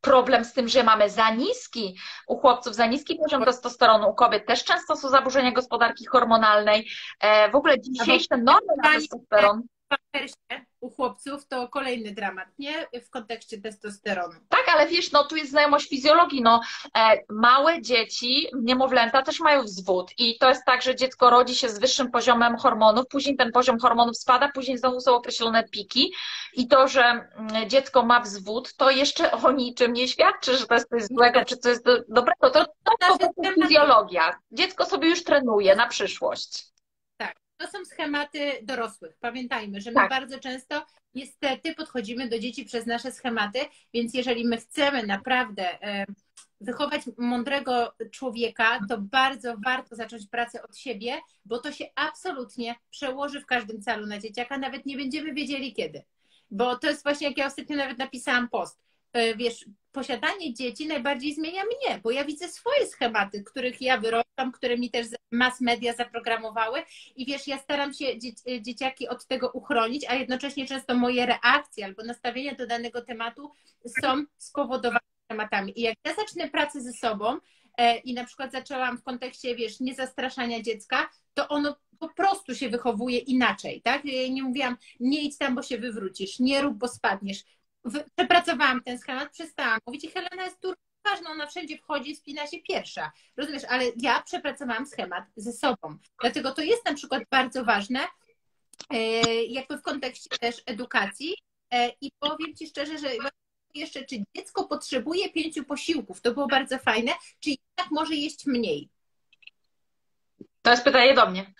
problem 0.00 0.44
z 0.44 0.52
tym, 0.52 0.68
że 0.68 0.82
mamy 0.82 1.10
za 1.10 1.30
niski 1.30 1.96
u 2.28 2.36
chłopców, 2.38 2.74
za 2.74 2.86
niski 2.86 3.18
poziom 3.22 3.44
testosteronu, 3.44 4.08
u 4.08 4.14
kobiet 4.14 4.46
też 4.46 4.64
często 4.64 4.96
są 4.96 5.08
zaburzenia 5.08 5.52
gospodarki 5.52 6.06
hormonalnej, 6.06 6.88
e, 7.20 7.50
w 7.50 7.54
ogóle 7.54 7.80
dzisiejsze 7.80 8.36
normy 8.36 8.72
na 8.82 8.92
testosteron 8.92 9.62
pampersie 9.88 10.66
u 10.80 10.90
chłopców 10.90 11.48
to 11.48 11.68
kolejny 11.68 12.12
dramat, 12.12 12.48
nie? 12.58 12.86
W 13.04 13.10
kontekście 13.10 13.60
testosteronu. 13.60 14.34
Tak, 14.48 14.68
ale 14.74 14.86
wiesz, 14.86 15.12
no 15.12 15.24
tu 15.24 15.36
jest 15.36 15.50
znajomość 15.50 15.88
fizjologii, 15.88 16.42
no 16.42 16.60
e, 16.98 17.18
małe 17.28 17.82
dzieci, 17.82 18.46
niemowlęta 18.62 19.22
też 19.22 19.40
mają 19.40 19.62
wzwód 19.62 20.10
i 20.18 20.38
to 20.38 20.48
jest 20.48 20.64
tak, 20.66 20.82
że 20.82 20.96
dziecko 20.96 21.30
rodzi 21.30 21.54
się 21.54 21.68
z 21.68 21.78
wyższym 21.78 22.10
poziomem 22.10 22.56
hormonów, 22.56 23.06
później 23.10 23.36
ten 23.36 23.52
poziom 23.52 23.78
hormonów 23.78 24.16
spada, 24.16 24.50
później 24.54 24.78
znowu 24.78 25.00
są 25.00 25.14
określone 25.14 25.68
piki 25.68 26.12
i 26.52 26.68
to, 26.68 26.88
że 26.88 27.02
mm, 27.02 27.68
dziecko 27.68 28.04
ma 28.04 28.20
wzwód, 28.20 28.74
to 28.76 28.90
jeszcze 28.90 29.32
o 29.42 29.52
niczym 29.52 29.92
nie 29.92 30.08
świadczy, 30.08 30.56
że 30.56 30.66
to 30.66 30.74
jest 30.74 30.88
coś 30.88 31.02
złego, 31.04 31.44
czy 31.44 31.56
coś 31.56 31.70
jest 31.70 31.84
do- 31.84 32.02
dobrego, 32.08 32.50
to, 32.50 32.64
to 32.64 32.72
po 32.84 32.98
prostu 32.98 33.26
fizjologia. 33.62 34.38
Dziecko 34.52 34.84
sobie 34.84 35.08
już 35.08 35.24
trenuje 35.24 35.76
na 35.76 35.86
przyszłość. 35.86 36.75
To 37.58 37.66
są 37.66 37.84
schematy 37.84 38.52
dorosłych. 38.62 39.16
Pamiętajmy, 39.20 39.80
że 39.80 39.90
my 39.90 39.94
Tak. 39.94 40.10
bardzo 40.10 40.38
często 40.38 40.86
niestety 41.14 41.74
podchodzimy 41.74 42.28
do 42.28 42.38
dzieci 42.38 42.64
przez 42.64 42.86
nasze 42.86 43.12
schematy, 43.12 43.58
więc 43.94 44.14
jeżeli 44.14 44.44
my 44.44 44.56
chcemy 44.56 45.06
naprawdę 45.06 45.82
e, 45.82 46.06
wychować 46.60 47.02
mądrego 47.18 47.92
człowieka, 48.10 48.80
to 48.88 48.98
bardzo 48.98 49.54
warto 49.64 49.96
zacząć 49.96 50.28
pracę 50.28 50.62
od 50.62 50.76
siebie, 50.76 51.20
bo 51.44 51.58
to 51.58 51.72
się 51.72 51.84
absolutnie 51.94 52.74
przełoży 52.90 53.40
w 53.40 53.46
każdym 53.46 53.82
celu 53.82 54.06
na 54.06 54.18
dzieciaka, 54.18 54.58
nawet 54.58 54.86
nie 54.86 54.96
będziemy 54.96 55.34
wiedzieli 55.34 55.72
kiedy. 55.72 56.04
Bo 56.50 56.76
to 56.76 56.86
jest 56.86 57.02
właśnie, 57.02 57.28
jak 57.28 57.38
ja 57.38 57.46
ostatnio 57.46 57.76
nawet 57.76 57.98
napisałam 57.98 58.48
post. 58.48 58.85
E, 59.16 59.36
Wiesz, 59.36 59.64
posiadanie 59.92 60.54
dzieci 60.54 60.86
najbardziej 60.86 61.34
zmienia 61.34 61.62
mnie, 61.64 62.00
bo 62.02 62.10
ja 62.10 62.24
widzę 62.24 62.48
swoje 62.48 62.86
schematy, 62.86 63.44
których 63.44 63.80
ja 63.82 63.98
wyrosłam, 63.98 64.52
które 64.52 64.78
mi 64.78 64.90
też 64.90 65.06
mass 65.30 65.60
media 65.60 65.94
zaprogramowały 65.94 66.82
i 67.16 67.26
wiesz, 67.26 67.46
ja 67.46 67.58
staram 67.58 67.94
się 67.94 68.18
dzie- 68.18 68.62
dzieciaki 68.62 69.08
od 69.08 69.26
tego 69.26 69.50
uchronić, 69.50 70.04
a 70.08 70.14
jednocześnie 70.14 70.66
często 70.66 70.94
moje 70.94 71.26
reakcje 71.26 71.84
albo 71.84 72.02
nastawienia 72.02 72.54
do 72.54 72.66
danego 72.66 73.02
tematu 73.02 73.50
są 74.02 74.24
spowodowane 74.38 75.00
tematami. 75.28 75.80
I 75.80 75.82
jak 75.82 75.94
ja 76.04 76.14
zacznę 76.14 76.50
pracę 76.50 76.80
ze 76.80 76.92
sobą 76.92 77.38
e, 77.78 77.98
i 77.98 78.14
na 78.14 78.24
przykład 78.24 78.52
zaczęłam 78.52 78.98
w 78.98 79.02
kontekście, 79.02 79.54
wiesz, 79.54 79.80
niezastraszania 79.80 80.62
dziecka, 80.62 81.08
to 81.34 81.48
ono 81.48 81.76
po 81.98 82.08
prostu 82.08 82.54
się 82.54 82.68
wychowuje 82.68 83.18
inaczej, 83.18 83.82
tak? 83.82 84.04
Nie 84.30 84.42
mówiłam, 84.42 84.76
nie 85.00 85.22
idź 85.22 85.38
tam, 85.38 85.54
bo 85.54 85.62
się 85.62 85.78
wywrócisz, 85.78 86.38
nie 86.38 86.62
rób, 86.62 86.74
bo 86.74 86.88
spadniesz. 86.88 87.44
Przepracowałam 88.16 88.82
ten 88.82 88.98
schemat, 88.98 89.32
przestałam 89.32 89.78
mówić 89.86 90.04
i 90.04 90.10
Helena 90.10 90.44
jest 90.44 90.60
tu 90.60 90.74
ważna, 91.04 91.30
ona 91.30 91.46
wszędzie 91.46 91.78
wchodzi, 91.78 92.16
spina 92.16 92.46
się 92.46 92.58
pierwsza. 92.58 93.12
Rozumiesz, 93.36 93.64
ale 93.68 93.84
ja 93.96 94.22
przepracowałam 94.22 94.86
schemat 94.86 95.24
ze 95.36 95.52
sobą. 95.52 95.98
Dlatego 96.20 96.52
to 96.52 96.62
jest 96.62 96.84
na 96.84 96.94
przykład 96.94 97.22
bardzo 97.30 97.64
ważne, 97.64 98.00
e, 98.90 98.98
jakby 99.44 99.78
w 99.78 99.82
kontekście 99.82 100.38
też 100.40 100.62
edukacji. 100.66 101.36
E, 101.70 101.88
I 102.00 102.10
powiem 102.18 102.56
Ci 102.56 102.66
szczerze, 102.66 102.98
że 102.98 103.08
jeszcze, 103.74 104.04
czy 104.04 104.16
dziecko 104.36 104.64
potrzebuje 104.64 105.32
pięciu 105.32 105.64
posiłków, 105.64 106.20
to 106.20 106.32
było 106.32 106.46
bardzo 106.46 106.78
fajne, 106.78 107.12
czy 107.40 107.50
jednak 107.50 107.90
może 107.90 108.14
jeść 108.14 108.46
mniej? 108.46 108.88
To 110.62 110.70
jest 110.70 110.84
pytanie 110.84 111.14
do 111.14 111.30
mnie. 111.30 111.54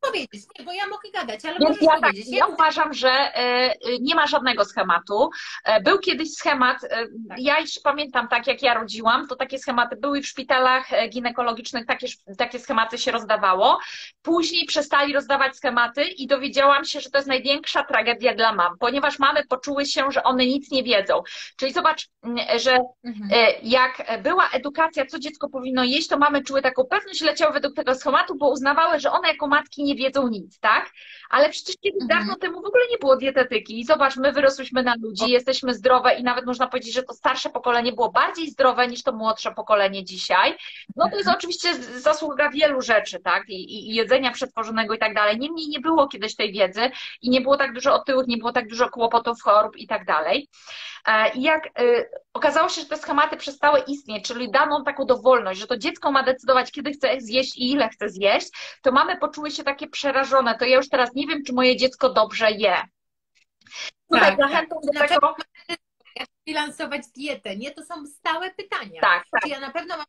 Powiedzieć, 0.00 0.42
nie, 0.58 0.64
bo 0.64 0.72
ja 0.72 0.86
mogę 0.86 1.10
gadać, 1.10 1.44
ale 1.44 1.58
Więc 1.58 1.68
możesz 1.68 1.82
ja, 1.82 1.90
tak, 1.90 2.00
powiedzieć. 2.00 2.36
ja 2.36 2.46
uważam, 2.46 2.94
że 2.94 3.10
e, 3.10 3.74
nie 4.00 4.14
ma 4.14 4.26
żadnego 4.26 4.64
schematu. 4.64 5.30
E, 5.64 5.80
Był 5.80 5.98
kiedyś 5.98 6.32
schemat, 6.32 6.84
e, 6.84 7.06
ja 7.38 7.58
jeszcze 7.60 7.80
pamiętam, 7.80 8.28
tak 8.28 8.46
jak 8.46 8.62
ja 8.62 8.74
rodziłam, 8.74 9.28
to 9.28 9.36
takie 9.36 9.58
schematy 9.58 9.96
były 9.96 10.22
w 10.22 10.26
szpitalach 10.26 10.86
ginekologicznych, 11.08 11.86
takie, 11.86 12.06
takie 12.38 12.58
schematy 12.58 12.98
się 12.98 13.10
rozdawało. 13.10 13.78
Później 14.22 14.66
przestali 14.66 15.14
rozdawać 15.14 15.56
schematy 15.56 16.04
i 16.04 16.26
dowiedziałam 16.26 16.84
się, 16.84 17.00
że 17.00 17.10
to 17.10 17.18
jest 17.18 17.28
największa 17.28 17.84
tragedia 17.84 18.34
dla 18.34 18.52
mam, 18.52 18.78
ponieważ 18.78 19.18
mamy 19.18 19.44
poczuły 19.46 19.86
się, 19.86 20.10
że 20.10 20.22
one 20.22 20.46
nic 20.46 20.70
nie 20.70 20.82
wiedzą. 20.82 21.22
Czyli 21.56 21.72
zobacz, 21.72 22.08
że 22.56 22.78
Mhm. 23.04 23.30
Jak 23.62 24.22
była 24.22 24.48
edukacja, 24.52 25.06
co 25.06 25.18
dziecko 25.18 25.48
powinno 25.48 25.84
jeść, 25.84 26.08
to 26.08 26.18
mamy 26.18 26.42
czuły 26.42 26.62
taką 26.62 26.84
pewność, 26.84 27.20
leciały 27.20 27.52
według 27.52 27.74
tego 27.74 27.94
schematu, 27.94 28.34
bo 28.34 28.50
uznawały, 28.50 29.00
że 29.00 29.12
one 29.12 29.28
jako 29.28 29.43
jako 29.44 29.56
matki 29.56 29.84
nie 29.84 29.94
wiedzą 29.94 30.28
nic, 30.28 30.58
tak? 30.60 30.90
Ale 31.30 31.50
przecież 31.50 31.76
kiedyś 31.76 32.02
Mhm. 32.02 32.20
dawno 32.20 32.36
temu 32.36 32.62
w 32.62 32.66
ogóle 32.66 32.84
nie 32.90 32.98
było 32.98 33.16
dietetyki. 33.16 33.80
I 33.80 33.84
zobacz, 33.84 34.16
my 34.16 34.32
wyrosłyśmy 34.32 34.82
na 34.82 34.94
ludzi, 35.02 35.30
jesteśmy 35.30 35.74
zdrowe 35.74 36.14
i 36.14 36.22
nawet 36.22 36.46
można 36.46 36.66
powiedzieć, 36.66 36.94
że 36.94 37.02
to 37.02 37.14
starsze 37.14 37.50
pokolenie 37.50 37.92
było 37.92 38.10
bardziej 38.12 38.50
zdrowe 38.50 38.88
niż 38.88 39.02
to 39.02 39.12
młodsze 39.12 39.52
pokolenie 39.54 40.04
dzisiaj. 40.04 40.56
No 40.96 41.08
to 41.10 41.16
jest 41.16 41.28
oczywiście 41.28 41.74
z- 41.74 42.02
zasługa 42.02 42.50
wielu 42.50 42.80
rzeczy, 42.82 43.20
tak? 43.20 43.48
I, 43.48 43.54
i, 43.54 43.90
i 43.90 43.94
jedzenia 43.94 44.30
przetworzonego 44.32 44.94
i 44.94 44.98
tak 44.98 45.14
dalej. 45.14 45.38
Niemniej 45.38 45.68
nie 45.68 45.80
było 45.80 46.08
kiedyś 46.08 46.36
tej 46.36 46.52
wiedzy 46.52 46.90
i 47.22 47.30
nie 47.30 47.40
było 47.40 47.56
tak 47.56 47.72
dużo 47.72 47.94
otyłych, 47.94 48.26
nie 48.26 48.36
było 48.36 48.52
tak 48.52 48.68
dużo 48.68 48.90
kłopotów, 48.90 49.42
chorób 49.42 49.76
i 49.76 49.86
tak 49.86 50.04
dalej. 50.04 50.48
E, 51.06 51.32
I 51.34 51.42
jak 51.42 51.66
y, 51.80 52.08
okazało 52.34 52.68
się, 52.68 52.80
że 52.80 52.86
te 52.86 52.96
schematy 52.96 53.36
przestały 53.36 53.80
istnieć, 53.80 54.24
czyli 54.26 54.50
dano 54.50 54.82
taką 54.82 55.04
dowolność, 55.06 55.60
że 55.60 55.66
to 55.66 55.76
dziecko 55.76 56.12
ma 56.12 56.22
decydować, 56.22 56.72
kiedy 56.72 56.92
chce 56.92 57.20
zjeść 57.20 57.56
i 57.56 57.70
ile 57.70 57.88
chce 57.88 58.08
zjeść, 58.08 58.48
to 58.82 58.92
mamy 58.92 59.16
poczuły 59.18 59.50
się 59.50 59.64
takie 59.64 59.88
przerażone. 59.88 60.58
To 60.58 60.64
ja 60.64 60.76
już 60.76 60.88
teraz 60.88 61.14
nie 61.14 61.26
wiem, 61.26 61.44
czy 61.46 61.52
moje 61.52 61.76
dziecko 61.76 62.12
dobrze 62.12 62.50
je. 62.50 62.76
Tutaj 64.12 64.36
Tak, 64.36 64.48
zachętą 64.48 64.76
do 64.84 64.92
Dlaczego 64.92 65.34
tego. 65.36 65.36
jak 66.16 66.28
bilansować 66.46 67.02
dietę? 67.16 67.56
Nie, 67.56 67.70
to 67.70 67.82
są 67.84 68.06
stałe 68.06 68.50
pytania. 68.50 69.00
Tak, 69.00 69.24
tak. 69.30 69.42
Czy 69.42 69.48
ja 69.48 69.60
na 69.60 69.70
pewno 69.70 69.96
mam 69.96 70.06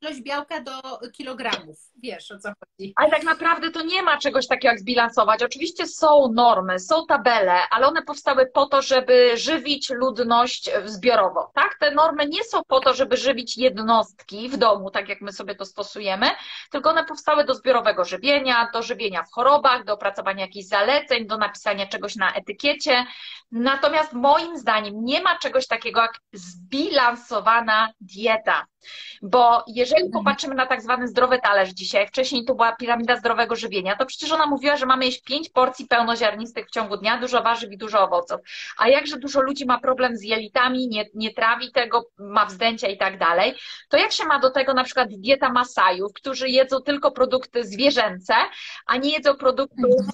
ilość 0.00 0.20
białka 0.22 0.60
do 0.60 0.72
kilogramów? 1.12 1.76
Wiesz 2.02 2.30
o 2.30 2.38
co 2.38 2.48
chodzi. 2.48 2.92
Ale 2.96 3.10
tak 3.10 3.22
naprawdę 3.22 3.70
to 3.70 3.82
nie 3.82 4.02
ma 4.02 4.18
czegoś 4.18 4.46
takiego 4.46 4.68
jak 4.68 4.80
zbilansować. 4.80 5.42
Oczywiście 5.42 5.86
są 5.86 6.32
normy, 6.32 6.78
są 6.78 7.06
tabele, 7.06 7.68
ale 7.70 7.86
one 7.86 8.02
powstały 8.02 8.46
po 8.46 8.66
to, 8.66 8.82
żeby 8.82 9.36
żywić 9.36 9.90
ludność 9.90 10.70
zbiorowo. 10.84 11.50
Tak? 11.54 11.76
Te 11.80 11.90
normy 11.90 12.26
nie 12.26 12.44
są 12.44 12.60
po 12.68 12.80
to, 12.80 12.94
żeby 12.94 13.16
żywić 13.16 13.58
jednostki 13.58 14.48
w 14.48 14.56
domu, 14.56 14.90
tak 14.90 15.08
jak 15.08 15.20
my 15.20 15.32
sobie 15.32 15.54
to 15.54 15.64
stosujemy, 15.64 16.26
tylko 16.70 16.90
one 16.90 17.04
powstały 17.04 17.44
do 17.44 17.54
zbiorowego 17.54 18.04
żywienia, 18.04 18.70
do 18.72 18.82
żywienia 18.82 19.22
w 19.22 19.30
chorobach, 19.30 19.84
do 19.84 19.92
opracowania 19.92 20.44
jakichś 20.44 20.66
zaleceń, 20.66 21.26
do 21.26 21.38
napisania 21.38 21.86
czegoś 21.86 22.16
na 22.16 22.32
etykiecie. 22.32 23.06
Natomiast 23.52 24.12
moim 24.12 24.58
zdaniem 24.58 25.04
nie 25.04 25.22
ma 25.22 25.38
czegoś 25.38 25.66
takiego 25.66 26.00
jak 26.00 26.18
zbilansowana 26.32 27.92
dieta. 28.00 28.66
Bo 29.22 29.64
jeżeli 29.66 30.10
popatrzymy 30.10 30.54
na 30.54 30.66
tak 30.66 30.82
zwany 30.82 31.08
zdrowy 31.08 31.38
talerz 31.42 31.70
dzisiaj, 31.70 32.06
wcześniej 32.06 32.44
to 32.44 32.54
była 32.54 32.76
piramida 32.76 33.16
zdrowego 33.16 33.56
żywienia, 33.56 33.96
to 33.96 34.06
przecież 34.06 34.32
ona 34.32 34.46
mówiła, 34.46 34.76
że 34.76 34.86
mamy 34.86 35.04
jeść 35.04 35.22
pięć 35.22 35.48
porcji 35.48 35.86
pełnoziarnistych 35.86 36.66
w 36.66 36.70
ciągu 36.70 36.96
dnia, 36.96 37.18
dużo 37.18 37.42
warzyw 37.42 37.72
i 37.72 37.78
dużo 37.78 38.00
owoców. 38.00 38.40
A 38.78 38.88
jakże 38.88 39.16
dużo 39.18 39.40
ludzi 39.40 39.66
ma 39.66 39.80
problem 39.80 40.16
z 40.16 40.22
jelitami, 40.22 40.88
nie, 40.88 41.04
nie 41.14 41.34
trawi 41.34 41.72
tego, 41.72 42.06
ma 42.18 42.46
wzdęcia 42.46 42.88
i 42.88 42.98
tak 42.98 43.18
dalej, 43.18 43.54
to 43.88 43.96
jak 43.96 44.12
się 44.12 44.24
ma 44.24 44.38
do 44.38 44.50
tego 44.50 44.74
na 44.74 44.84
przykład 44.84 45.08
dieta 45.08 45.52
Masajów, 45.52 46.12
którzy 46.12 46.48
jedzą 46.48 46.80
tylko 46.80 47.10
produkty 47.10 47.64
zwierzęce, 47.64 48.34
a 48.86 48.96
nie 48.96 49.10
jedzą 49.10 49.34
produktów, 49.34 50.06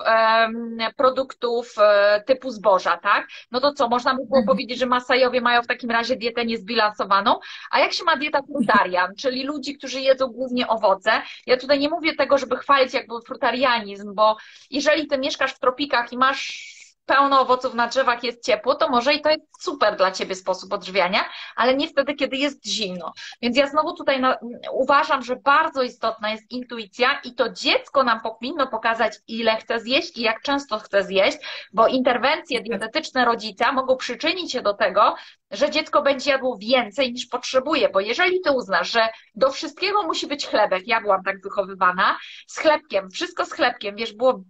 produktów 0.96 1.74
e, 1.78 2.22
typu 2.26 2.50
zboża, 2.50 2.96
tak? 2.96 3.26
No 3.50 3.60
to 3.60 3.72
co, 3.72 3.88
można 3.88 4.10
by 4.10 4.16
było 4.16 4.38
Mhm. 4.38 4.46
powiedzieć, 4.46 4.78
że 4.78 4.86
Masajowie 4.86 5.40
mają 5.40 5.62
w 5.62 5.66
takim 5.66 5.90
razie 5.90 6.16
dietę 6.16 6.44
niezbilansowaną, 6.44 7.38
a 7.70 7.78
jak 7.78 7.92
się 7.92 8.04
ma 8.04 8.16
dieta 8.16 8.40
frutarian, 8.56 9.14
czyli 9.16 9.44
ludzi, 9.44 9.78
którzy 9.78 10.00
jedzą 10.00 10.26
głównie 10.26 10.68
owoce? 10.68 11.10
Ja 11.46 11.56
tutaj 11.56 11.78
nie 11.78 11.88
mówię 11.88 12.14
tego, 12.14 12.38
żeby 12.38 12.56
chwalić 12.56 12.94
jakby 12.94 13.14
frutarianizm, 13.26 14.14
bo 14.14 14.36
jeżeli 14.70 15.06
ty 15.06 15.18
mieszkasz 15.18 15.52
w 15.52 15.58
tropikach 15.58 16.12
i 16.12 16.18
masz 16.18 16.76
pełno 17.06 17.40
owoców 17.40 17.74
na 17.74 17.88
drzewach, 17.88 18.24
jest 18.24 18.44
ciepło, 18.44 18.74
to 18.74 18.88
może 18.88 19.14
i 19.14 19.20
to 19.20 19.30
jest 19.30 19.42
super 19.60 19.96
dla 19.96 20.10
ciebie 20.10 20.34
sposób 20.34 20.72
odżywiania, 20.72 21.24
ale 21.56 21.76
nie 21.76 21.88
wtedy, 21.88 22.14
kiedy 22.14 22.36
jest 22.36 22.66
zimno. 22.66 23.12
Więc 23.42 23.56
ja 23.56 23.66
znowu 23.66 23.92
tutaj 23.92 24.20
na, 24.20 24.36
uważam, 24.72 25.22
że 25.22 25.36
bardzo 25.36 25.82
istotna 25.82 26.30
jest 26.30 26.50
intuicja 26.50 27.20
i 27.24 27.34
to 27.34 27.48
dziecko 27.48 28.02
nam 28.02 28.20
powinno 28.20 28.66
pokazać, 28.66 29.12
ile 29.28 29.56
chce 29.56 29.80
zjeść 29.80 30.18
i 30.18 30.22
jak 30.22 30.42
często 30.42 30.78
chce 30.78 31.04
zjeść, 31.04 31.38
bo 31.72 31.86
interwencje 31.86 32.62
dietetyczne 32.62 33.24
rodzica 33.24 33.72
mogą 33.72 33.96
przyczynić 33.96 34.52
się 34.52 34.62
do 34.62 34.74
tego, 34.74 35.14
że 35.50 35.70
dziecko 35.70 36.02
będzie 36.02 36.30
jadło 36.30 36.56
więcej 36.58 37.12
niż 37.12 37.26
potrzebuje, 37.26 37.88
bo 37.88 38.00
jeżeli 38.00 38.40
ty 38.40 38.50
uznasz, 38.50 38.90
że 38.90 39.08
do 39.34 39.50
wszystkiego 39.50 40.02
musi 40.02 40.26
być 40.26 40.46
chlebek, 40.46 40.86
ja 40.86 41.00
byłam 41.00 41.22
tak 41.22 41.42
wychowywana, 41.42 42.18
z 42.46 42.58
chlebkiem, 42.58 43.10
wszystko 43.10 43.44
z 43.44 43.52
chlebkiem, 43.52 43.96
wiesz, 43.96 44.12
było, 44.12 44.42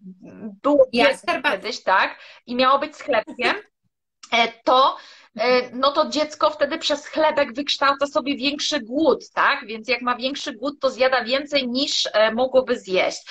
było 0.62 0.86
Ja 0.92 1.09
kiedyś, 1.42 1.82
tak, 1.82 2.18
i 2.47 2.55
miało 2.55 2.78
być 2.78 2.97
z 2.97 3.03
chlebkiem, 3.03 3.57
e, 4.32 4.49
to 4.64 4.97
e, 5.38 5.70
no 5.72 5.92
to 5.92 6.09
dziecko 6.09 6.51
wtedy 6.51 6.78
przez 6.78 7.07
chlebek 7.07 7.55
wykształca 7.55 8.07
sobie 8.07 8.36
większy 8.36 8.80
głód, 8.80 9.30
tak? 9.34 9.66
Więc 9.66 9.88
jak 9.88 10.03
ma 10.03 10.16
większy 10.16 10.53
głód, 10.53 10.80
to 10.80 10.90
zjada 10.90 11.24
więcej 11.24 11.68
niż 11.68 12.09
e, 12.12 12.32
mogłoby 12.32 12.78
zjeść. 12.78 13.22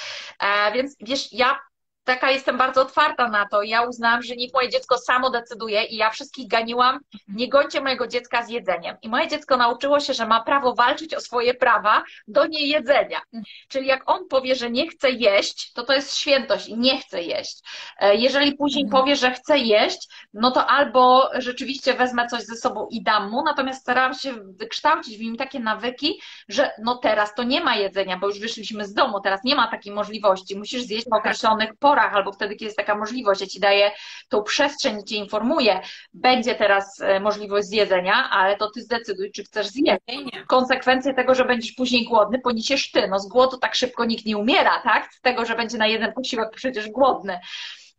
Więc 0.74 0.95
wiesz, 1.01 1.34
ja 1.34 1.59
taka 2.06 2.32
jestem 2.32 2.58
bardzo 2.58 2.82
otwarta 2.82 3.28
na 3.30 3.47
to. 3.51 3.64
Ja 3.64 3.82
uznałam, 3.82 4.24
że 4.24 4.36
niech 4.36 4.53
moje 4.53 4.70
dziecko 4.70 4.97
samo 4.97 5.30
decyduje 5.30 5.84
i 5.84 5.95
ja 5.95 6.10
wszystkich 6.10 6.47
ganiłam, 6.47 6.99
nie 7.28 7.49
gońcie 7.49 7.82
mojego 7.82 8.08
dziecka 8.08 8.43
z 8.43 8.49
jedzeniem. 8.49 8.97
I 9.01 9.10
moje 9.10 9.28
dziecko 9.28 9.58
nauczyło 9.58 9.99
się, 9.99 10.14
że 10.14 10.26
ma 10.28 10.43
prawo 10.43 10.74
walczyć 10.76 11.14
o 11.14 11.20
swoje 11.22 11.53
prawa 11.53 12.03
do 12.28 12.45
niejedzenia. 12.47 13.22
Czyli 13.68 13.88
jak 13.88 14.10
on 14.10 14.28
powie, 14.28 14.56
że 14.56 14.72
nie 14.72 14.89
chce 14.89 15.10
jeść, 15.12 15.74
to 15.74 15.84
to 15.84 15.93
jest 15.93 16.18
świętość 16.18 16.68
i 16.68 16.78
nie 16.78 16.97
chce 16.97 17.24
jeść. 17.24 17.60
E, 17.99 18.16
Jeżeli 18.16 18.58
później 18.58 18.84
Mhm. 18.86 19.01
powie, 19.01 19.16
że 19.16 19.32
chce 19.32 19.58
jeść, 19.58 20.08
no 20.34 20.51
to 20.51 20.68
albo 20.68 21.30
rzeczywiście 21.38 21.93
wezmę 21.93 22.28
coś 22.28 22.41
ze 22.43 22.56
sobą 22.56 22.88
i 22.91 23.03
dam 23.03 23.30
mu, 23.32 23.43
natomiast 23.43 23.82
staram 23.82 24.14
się 24.14 24.34
wykształcić 24.60 25.18
w 25.18 25.22
nim 25.22 25.38
takie 25.38 25.60
nawyki, 25.60 26.22
że 26.49 26.72
no 26.84 26.95
teraz 26.97 27.36
to 27.36 27.43
nie 27.43 27.62
ma 27.62 27.76
jedzenia, 27.76 28.18
bo 28.18 28.28
już 28.28 28.39
wyszliśmy 28.39 28.86
z 28.86 28.93
domu, 28.93 29.20
teraz 29.22 29.43
nie 29.43 29.56
ma 29.56 29.68
takiej 29.68 29.93
możliwości, 29.93 30.58
musisz 30.58 30.82
zjeść 30.84 31.06
w 31.10 31.14
określonych 31.14 31.70
porach, 31.80 31.95
albo 32.02 32.32
wtedy, 32.32 32.54
kiedy 32.56 32.66
jest 32.66 32.78
taka 32.78 32.96
możliwość, 32.96 33.41
ja 33.41 33.48
ci 33.48 33.60
daję 33.60 33.91
tą 34.30 34.43
przestrzeń, 34.43 35.04
cię 35.04 35.16
informuję, 35.16 35.82
będzie 36.14 36.56
teraz 36.56 37.02
e, 37.02 37.20
możliwość 37.20 37.68
zjedzenia, 37.68 38.30
ale 38.30 38.58
to 38.58 38.72
ty 38.72 38.82
zdecyduj, 38.82 39.32
czy 39.32 39.43
chcesz 39.43 39.68
zjeść 39.68 40.00
konsekwencje 40.48 41.14
tego, 41.14 41.36
że 41.36 41.46
będziesz 41.46 41.72
później 41.72 42.06
głodny, 42.06 42.39
poniesiesz 42.39 42.91
ty. 42.91 43.08
No 43.08 43.20
z 43.20 43.28
głodu 43.28 43.58
tak 43.58 43.76
szybko 43.76 44.06
nikt 44.06 44.26
nie 44.26 44.38
umiera, 44.38 44.82
tak? 44.84 45.14
Z 45.14 45.22
tego, 45.22 45.46
że 45.46 45.56
będzie 45.56 45.78
na 45.78 45.88
jeden 45.88 46.14
posiłek 46.14 46.50
przecież 46.56 46.89
głodny. 46.89 47.39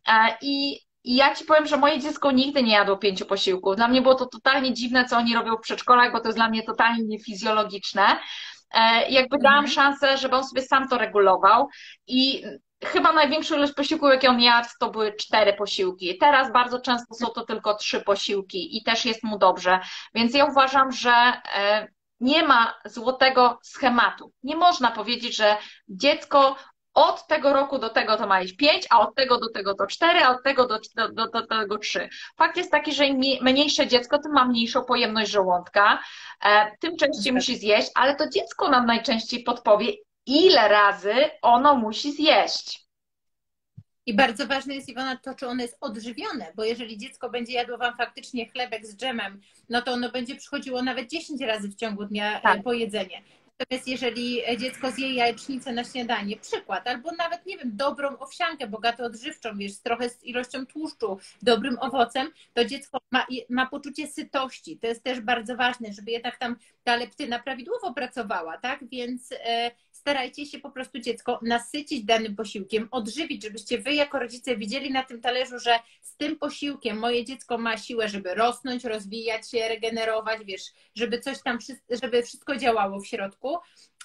E, 0.08 0.12
I, 0.40 0.80
i 1.04 1.16
ja 1.16 1.34
ci 1.34 1.44
powiem, 1.44 1.66
że 1.66 1.76
moje 1.76 2.00
dziecko 2.00 2.30
nigdy 2.32 2.62
nie 2.62 2.72
jadło 2.72 2.96
pięciu 2.96 3.26
posiłków. 3.26 3.76
Dla 3.76 3.88
mnie 3.88 4.02
było 4.02 4.14
to 4.14 4.26
totalnie 4.26 4.72
dziwne, 4.74 5.04
co 5.04 5.16
oni 5.16 5.34
robią 5.34 5.56
w 5.56 5.60
przedszkolach, 5.60 6.12
bo 6.12 6.20
to 6.20 6.28
jest 6.28 6.38
dla 6.38 6.48
mnie 6.48 6.62
totalnie 6.62 7.04
niefizjologiczne. 7.04 8.02
E, 8.74 9.10
Jakby 9.10 9.38
dałam 9.38 9.64
Mhm. 9.64 9.74
szansę, 9.74 10.18
żeby 10.18 10.36
on 10.36 10.44
sobie 10.44 10.62
sam 10.62 10.88
to 10.88 10.98
regulował 10.98 11.68
i 12.06 12.44
chyba 12.84 13.12
największą 13.12 13.56
ilość 13.56 13.72
posiłków, 13.72 14.10
jakie 14.10 14.28
on 14.28 14.40
jadł, 14.40 14.68
to 14.80 14.90
były 14.90 15.12
cztery 15.12 15.52
posiłki. 15.52 16.18
Teraz 16.18 16.52
bardzo 16.52 16.80
często 16.80 17.14
są 17.14 17.26
to 17.26 17.44
tylko 17.44 17.74
trzy 17.74 18.00
posiłki 18.00 18.76
i 18.76 18.82
też 18.82 19.04
jest 19.04 19.22
mu 19.22 19.38
dobrze. 19.38 19.80
Więc 20.14 20.34
ja 20.34 20.44
uważam, 20.44 20.92
że 20.92 21.10
e, 21.10 21.88
nie 22.20 22.42
ma 22.42 22.74
złotego 22.84 23.58
schematu. 23.62 24.32
Nie 24.42 24.56
można 24.56 24.90
powiedzieć, 24.90 25.36
że 25.36 25.56
dziecko 25.88 26.56
od 26.94 27.26
tego 27.26 27.52
roku 27.52 27.78
do 27.78 27.90
tego 27.90 28.16
to 28.16 28.26
ma 28.26 28.40
jeść 28.40 28.56
pięć, 28.56 28.86
a 28.90 29.00
od 29.00 29.14
tego 29.14 29.38
do 29.38 29.50
tego 29.50 29.74
to 29.74 29.86
cztery, 29.86 30.24
a 30.24 30.30
od 30.30 30.42
tego 30.42 30.66
do, 30.66 30.78
do, 30.94 31.08
do, 31.08 31.26
do 31.26 31.46
tego 31.46 31.78
trzy. 31.78 32.08
Fakt 32.36 32.56
jest 32.56 32.70
taki, 32.70 32.92
że 32.92 33.06
im 33.06 33.20
mniejsze 33.42 33.86
dziecko, 33.86 34.18
tym 34.18 34.32
ma 34.32 34.44
mniejszą 34.44 34.84
pojemność 34.84 35.30
żołądka, 35.30 35.98
e, 36.44 36.76
tym 36.80 36.96
częściej 36.96 37.32
musi 37.32 37.56
zjeść, 37.56 37.90
ale 37.94 38.16
to 38.16 38.28
dziecko 38.28 38.68
nam 38.68 38.86
najczęściej 38.86 39.42
podpowie, 39.42 39.92
ile 40.26 40.68
razy 40.68 41.14
ono 41.42 41.74
musi 41.74 42.12
zjeść. 42.12 42.86
I 44.06 44.14
bardzo 44.14 44.46
ważne 44.46 44.74
jest, 44.74 44.88
Iwona, 44.88 45.16
to, 45.16 45.34
czy 45.34 45.48
ono 45.48 45.62
jest 45.62 45.76
odżywione, 45.80 46.52
bo 46.54 46.64
jeżeli 46.64 46.98
dziecko 46.98 47.30
będzie 47.30 47.52
jadło 47.52 47.78
Wam 47.78 47.96
faktycznie 47.96 48.48
chlebek 48.48 48.86
z 48.86 48.96
dżemem, 48.96 49.40
no 49.68 49.82
to 49.82 49.92
ono 49.92 50.10
będzie 50.10 50.36
przychodziło 50.36 50.82
nawet 50.82 51.10
10 51.10 51.40
razy 51.40 51.68
w 51.68 51.74
ciągu 51.74 52.04
dnia 52.04 52.40
Tak. 52.40 52.58
e, 52.58 52.62
po 52.62 52.72
jedzenie. 52.72 53.22
Natomiast 53.60 53.88
jeżeli 53.88 54.42
dziecko 54.58 54.90
zje 54.90 55.14
jajecznicę 55.14 55.72
na 55.72 55.84
śniadanie, 55.84 56.36
przykład, 56.36 56.88
albo 56.88 57.12
nawet, 57.12 57.46
nie 57.46 57.58
wiem, 57.58 57.70
dobrą 57.76 58.18
owsiankę, 58.18 58.66
bogato 58.66 59.04
odżywczą, 59.04 59.58
wiesz, 59.58 59.78
trochę 59.78 60.08
z 60.10 60.24
ilością 60.24 60.66
tłuszczu, 60.66 61.18
dobrym 61.42 61.78
owocem, 61.80 62.30
to 62.54 62.64
dziecko 62.64 62.98
ma, 63.12 63.26
ma 63.48 63.66
poczucie 63.66 64.06
sytości. 64.06 64.78
To 64.78 64.86
jest 64.86 65.02
też 65.02 65.20
bardzo 65.20 65.56
ważne, 65.56 65.92
żeby 65.92 66.10
jednak 66.10 66.38
tam 66.38 66.56
ta 66.84 66.96
leptyna 66.96 67.38
prawidłowo 67.38 67.94
pracowała, 67.94 68.58
tak? 68.58 68.88
Więc 68.88 69.32
e, 69.32 69.70
starajcie 69.92 70.46
się 70.46 70.58
po 70.58 70.70
prostu 70.70 70.98
dziecko 70.98 71.40
nasycić 71.42 72.04
danym 72.04 72.36
posiłkiem, 72.36 72.88
odżywić, 72.90 73.42
żebyście 73.42 73.78
wy 73.78 73.94
jako 73.94 74.18
rodzice 74.18 74.56
widzieli 74.56 74.92
na 74.92 75.02
tym 75.02 75.20
talerzu, 75.20 75.58
że 75.58 75.78
z 76.00 76.16
tym 76.16 76.36
posiłkiem 76.36 76.98
moje 76.98 77.24
dziecko 77.24 77.58
ma 77.58 77.76
siłę, 77.76 78.08
żeby 78.08 78.34
rosnąć, 78.34 78.84
rozwijać 78.84 79.50
się, 79.50 79.68
regenerować, 79.68 80.44
wiesz, 80.44 80.62
żeby 80.94 81.20
coś 81.20 81.42
tam, 81.42 81.58
żeby 82.02 82.22
wszystko 82.22 82.56
działało 82.56 83.00
w 83.00 83.06
środku 83.06 83.45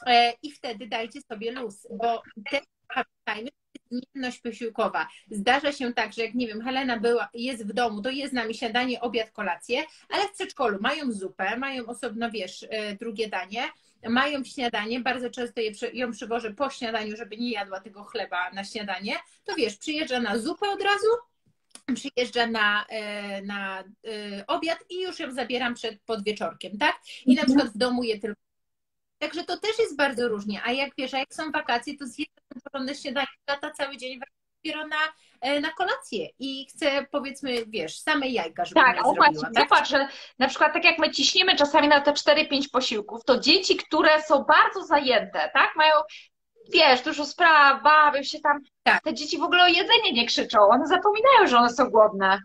e, 0.05 0.33
i 0.43 0.51
wtedy 0.51 0.87
dajcie 0.87 1.21
sobie 1.21 1.51
luz, 1.51 1.87
bo 1.91 2.23
też 2.51 2.61
pamiętajmy, 2.87 3.49
zmienność 3.91 4.39
posiłkowa. 4.39 5.07
Zdarza 5.31 5.71
się 5.71 5.93
tak, 5.93 6.13
że 6.13 6.21
jak 6.21 6.33
nie 6.33 6.47
wiem, 6.47 6.61
Helena 6.61 6.99
była, 6.99 7.29
jest 7.33 7.67
w 7.67 7.73
domu, 7.73 8.01
to 8.01 8.09
jest 8.09 8.31
z 8.31 8.35
nami 8.35 8.53
śniadanie, 8.53 9.01
obiad, 9.01 9.31
kolację, 9.31 9.83
ale 10.09 10.27
w 10.27 10.31
przedszkolu 10.31 10.77
mają 10.81 11.11
zupę, 11.11 11.57
mają 11.57 11.85
osobno, 11.85 12.31
wiesz, 12.31 12.65
e, 12.69 12.95
drugie 12.95 13.29
danie, 13.29 13.69
mają 14.09 14.43
śniadanie, 14.43 14.99
bardzo 14.99 15.29
często 15.29 15.61
je, 15.61 15.71
ją 15.93 16.11
przywożę 16.11 16.53
po 16.53 16.69
śniadaniu, 16.69 17.17
żeby 17.17 17.37
nie 17.37 17.51
jadła 17.51 17.81
tego 17.81 18.03
chleba 18.03 18.51
na 18.51 18.63
śniadanie, 18.63 19.15
to 19.43 19.55
wiesz, 19.55 19.77
przyjeżdża 19.77 20.19
na 20.19 20.39
zupę 20.39 20.69
od 20.69 20.81
razu, 20.81 21.07
przyjeżdża 21.95 22.47
na, 22.47 22.85
e, 22.89 23.41
na 23.41 23.83
obiad 24.47 24.79
i 24.89 25.01
już 25.01 25.19
ją 25.19 25.31
zabieram 25.31 25.73
przed 25.73 26.01
podwieczorkiem, 26.01 26.77
tak? 26.77 26.99
I 27.25 27.35
na 27.35 27.45
przykład 27.45 27.67
w 27.67 27.77
domu 27.77 28.03
je 28.03 28.19
tylko. 28.19 28.50
Także 29.21 29.43
to 29.43 29.57
też 29.57 29.79
jest 29.79 29.97
bardzo 29.97 30.27
różnie. 30.27 30.61
A 30.65 30.71
jak 30.71 30.89
wiesz, 30.97 31.13
a 31.13 31.17
jak 31.19 31.33
są 31.33 31.51
wakacje, 31.51 31.97
to 31.97 32.05
zjedzę 32.05 32.31
porządne 32.63 32.95
śniadanie, 32.95 33.27
lata 33.49 33.71
cały 33.71 33.97
dzień 33.97 34.19
dopiero 34.63 34.87
na, 34.87 34.97
e, 35.41 35.59
na 35.59 35.71
kolację 35.71 36.27
i 36.39 36.65
chcę 36.69 37.05
powiedzmy, 37.11 37.65
wiesz, 37.67 37.99
same 37.99 38.27
jajka, 38.27 38.65
żeby 38.65 38.81
tak, 38.81 38.95
nie 38.95 39.03
zrobiła. 39.03 39.49
Tak, 39.55 39.63
zobacz, 39.63 39.89
że 39.89 40.07
na 40.39 40.47
przykład 40.47 40.73
tak 40.73 40.83
jak 40.85 40.99
my 40.99 41.11
ciśniemy 41.11 41.55
czasami 41.55 41.87
na 41.87 42.01
te 42.01 42.13
4-5 42.13 42.69
posiłków, 42.71 43.25
to 43.25 43.39
dzieci, 43.39 43.75
które 43.75 44.21
są 44.21 44.43
bardzo 44.43 44.83
zajęte, 44.83 45.49
tak, 45.53 45.75
mają 45.75 45.93
wiesz, 46.73 47.01
dużo 47.01 47.25
spraw, 47.25 47.83
bawią 47.83 48.23
się 48.23 48.39
tam. 48.39 48.59
Tak. 48.83 49.03
Te 49.03 49.13
dzieci 49.13 49.37
w 49.37 49.43
ogóle 49.43 49.63
o 49.63 49.67
jedzenie 49.67 50.13
nie 50.13 50.27
krzyczą, 50.27 50.59
one 50.59 50.87
zapominają, 50.87 51.47
że 51.47 51.57
one 51.57 51.69
są 51.69 51.89
głodne. 51.89 52.39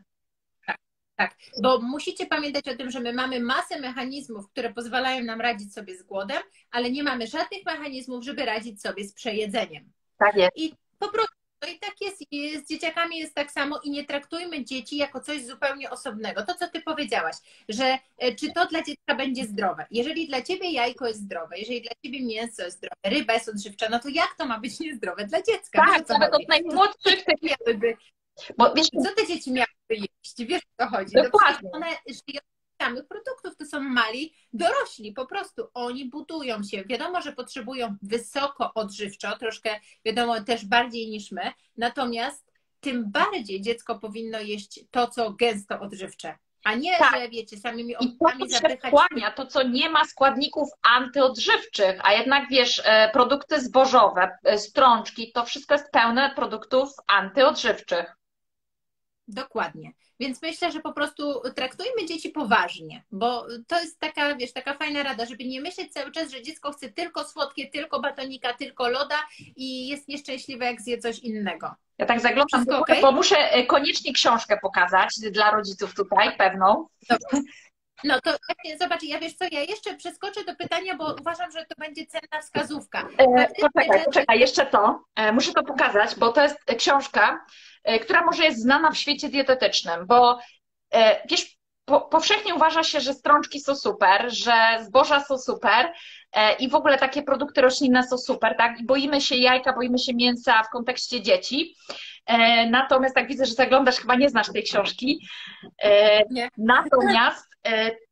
Tak, 1.16 1.36
bo 1.62 1.80
musicie 1.80 2.26
pamiętać 2.26 2.68
o 2.68 2.76
tym, 2.76 2.90
że 2.90 3.00
my 3.00 3.12
mamy 3.12 3.40
masę 3.40 3.80
mechanizmów, 3.80 4.48
które 4.48 4.72
pozwalają 4.72 5.24
nam 5.24 5.40
radzić 5.40 5.74
sobie 5.74 5.96
z 5.96 6.02
głodem, 6.02 6.42
ale 6.70 6.90
nie 6.90 7.02
mamy 7.02 7.26
żadnych 7.26 7.64
mechanizmów, 7.66 8.24
żeby 8.24 8.44
radzić 8.44 8.82
sobie 8.82 9.04
z 9.04 9.12
przejedzeniem. 9.12 9.92
Tak 10.18 10.36
jest. 10.36 10.56
I 10.56 10.74
po 10.98 11.08
prostu 11.08 11.36
no 11.62 11.68
i 11.68 11.78
tak 11.78 11.94
jest, 12.00 12.18
z 12.64 12.68
dzieciakami 12.68 13.18
jest 13.18 13.34
tak 13.34 13.50
samo 13.50 13.80
i 13.84 13.90
nie 13.90 14.04
traktujmy 14.04 14.64
dzieci 14.64 14.96
jako 14.96 15.20
coś 15.20 15.44
zupełnie 15.44 15.90
osobnego. 15.90 16.42
To, 16.42 16.54
co 16.54 16.68
ty 16.68 16.80
powiedziałaś, 16.80 17.36
że 17.68 17.98
e, 18.18 18.34
czy 18.34 18.52
to 18.52 18.66
dla 18.66 18.82
dziecka 18.82 19.14
będzie 19.14 19.44
zdrowe. 19.44 19.86
Jeżeli 19.90 20.28
dla 20.28 20.42
ciebie 20.42 20.70
jajko 20.70 21.06
jest 21.06 21.20
zdrowe, 21.20 21.58
jeżeli 21.58 21.82
dla 21.82 21.92
ciebie 22.04 22.26
mięso 22.26 22.62
jest 22.62 22.76
zdrowe, 22.76 23.18
ryba 23.18 23.34
jest 23.34 23.48
odżywcza, 23.48 23.88
no 23.90 23.98
to 23.98 24.08
jak 24.08 24.34
to 24.38 24.46
ma 24.46 24.60
być 24.60 24.80
niezdrowe 24.80 25.26
dla 25.26 25.42
dziecka? 25.42 25.86
Tak, 25.86 26.08
nawet 26.08 26.34
od 26.34 26.48
najmłodszych 26.48 27.24
miałyby, 27.42 27.96
bo, 28.58 28.74
wiesz, 28.74 28.88
co 29.04 29.14
te 29.16 29.26
dzieci 29.26 29.52
miałyby 29.52 29.68
jeść? 29.90 30.34
Wiesz, 30.38 30.62
o 30.78 30.84
co 30.84 30.90
chodzi? 30.90 31.12
Dokładnie. 31.14 31.70
one 31.72 31.86
żyją 32.08 32.40
samych 32.82 33.06
produktów. 33.06 33.56
To 33.56 33.66
są 33.66 33.80
mali 33.80 34.34
dorośli, 34.52 35.12
po 35.12 35.26
prostu 35.26 35.68
oni 35.74 36.10
budują 36.10 36.62
się. 36.62 36.84
Wiadomo, 36.84 37.22
że 37.22 37.32
potrzebują 37.32 37.96
wysoko 38.02 38.74
odżywczo, 38.74 39.38
troszkę 39.38 39.80
wiadomo 40.04 40.44
też 40.44 40.66
bardziej 40.66 41.08
niż 41.08 41.32
my, 41.32 41.52
natomiast 41.76 42.52
tym 42.80 43.10
bardziej 43.10 43.60
dziecko 43.60 43.98
powinno 43.98 44.40
jeść 44.40 44.80
to, 44.90 45.06
co 45.06 45.32
gęsto 45.32 45.80
odżywcze. 45.80 46.38
A 46.64 46.74
nie, 46.74 46.98
tak. 46.98 47.14
że 47.14 47.28
wiecie, 47.28 47.56
samymi 47.56 47.96
obrotami 47.96 48.50
zapychać. 48.50 48.92
Wchłania 48.92 49.30
to, 49.30 49.46
co 49.46 49.62
nie 49.62 49.90
ma 49.90 50.04
składników 50.04 50.68
antyodżywczych, 50.82 52.00
a 52.02 52.12
jednak 52.12 52.48
wiesz, 52.50 52.82
e, 52.84 53.10
produkty 53.12 53.60
zbożowe, 53.60 54.38
e, 54.44 54.58
strączki, 54.58 55.32
to 55.32 55.44
wszystko 55.44 55.74
jest 55.74 55.90
pełne 55.90 56.32
produktów 56.36 56.88
antyodżywczych. 57.06 58.16
Dokładnie. 59.28 59.92
Więc 60.20 60.42
myślę, 60.42 60.72
że 60.72 60.80
po 60.80 60.92
prostu 60.92 61.42
traktujmy 61.56 62.06
dzieci 62.06 62.30
poważnie, 62.30 63.04
bo 63.12 63.46
to 63.66 63.80
jest 63.80 64.00
taka, 64.00 64.36
wiesz, 64.36 64.52
taka 64.52 64.74
fajna 64.74 65.02
rada, 65.02 65.26
żeby 65.26 65.44
nie 65.44 65.60
myśleć 65.60 65.92
cały 65.92 66.12
czas, 66.12 66.30
że 66.30 66.42
dziecko 66.42 66.72
chce 66.72 66.88
tylko 66.88 67.24
słodkie, 67.24 67.70
tylko 67.70 68.00
batonika, 68.00 68.54
tylko 68.54 68.88
loda 68.88 69.16
i 69.56 69.88
jest 69.88 70.08
nieszczęśliwe, 70.08 70.64
jak 70.64 70.80
zje 70.80 70.98
coś 70.98 71.18
innego. 71.18 71.74
Ja 71.98 72.06
tak 72.06 72.20
zaglądam, 72.20 72.64
bo, 72.64 72.78
okay? 72.78 73.00
bo 73.00 73.12
muszę 73.12 73.36
e, 73.36 73.66
koniecznie 73.66 74.12
książkę 74.12 74.58
pokazać 74.62 75.20
dla 75.30 75.50
rodziców 75.50 75.94
tutaj, 75.94 76.36
pewną. 76.36 76.86
Dobrze. 77.08 77.42
No 78.04 78.20
to 78.20 78.30
zobacz, 78.80 79.02
ja 79.02 79.18
wiesz 79.18 79.34
co, 79.34 79.44
ja 79.52 79.60
jeszcze 79.60 79.96
przeskoczę 79.96 80.44
do 80.44 80.56
pytania, 80.56 80.96
bo 80.96 81.14
uważam, 81.20 81.50
że 81.50 81.64
to 81.66 81.74
będzie 81.78 82.06
cenna 82.06 82.42
wskazówka. 82.42 83.08
E, 83.18 83.48
poczekaj, 83.60 84.04
poczekaj, 84.04 84.40
jeszcze 84.40 84.66
to. 84.66 85.04
E, 85.16 85.32
muszę 85.32 85.52
to 85.52 85.62
pokazać, 85.64 86.14
bo 86.14 86.32
to 86.32 86.42
jest 86.42 86.64
książka, 86.78 87.46
E, 87.86 87.98
która 87.98 88.24
może 88.24 88.44
jest 88.44 88.62
znana 88.62 88.90
w 88.90 88.96
świecie 88.96 89.28
dietetycznym, 89.28 90.06
bo 90.06 90.38
wiesz, 91.30 91.56
po, 91.84 92.00
powszechnie 92.00 92.54
uważa 92.54 92.82
się, 92.82 93.00
że 93.00 93.14
strączki 93.14 93.60
są 93.60 93.76
super, 93.76 94.34
że 94.34 94.52
zboża 94.80 95.20
są 95.20 95.38
super 95.38 95.92
e, 96.32 96.54
i 96.54 96.68
w 96.68 96.74
ogóle 96.74 96.98
takie 96.98 97.22
produkty 97.22 97.60
roślinne 97.60 98.02
są 98.02 98.18
super, 98.18 98.56
tak? 98.56 98.80
I 98.80 98.86
boimy 98.86 99.20
się 99.20 99.36
jajka, 99.36 99.72
boimy 99.72 99.98
się 99.98 100.14
mięsa 100.14 100.62
w 100.62 100.70
kontekście 100.70 101.22
dzieci. 101.22 101.76
Natomiast 102.70 103.14
tak 103.14 103.28
widzę, 103.28 103.46
że 103.46 103.52
zaglądasz, 103.52 103.96
chyba 103.96 104.14
nie 104.14 104.30
znasz 104.30 104.52
tej 104.52 104.62
książki. 104.62 105.26
Nie. 106.30 106.48
Natomiast 106.56 107.55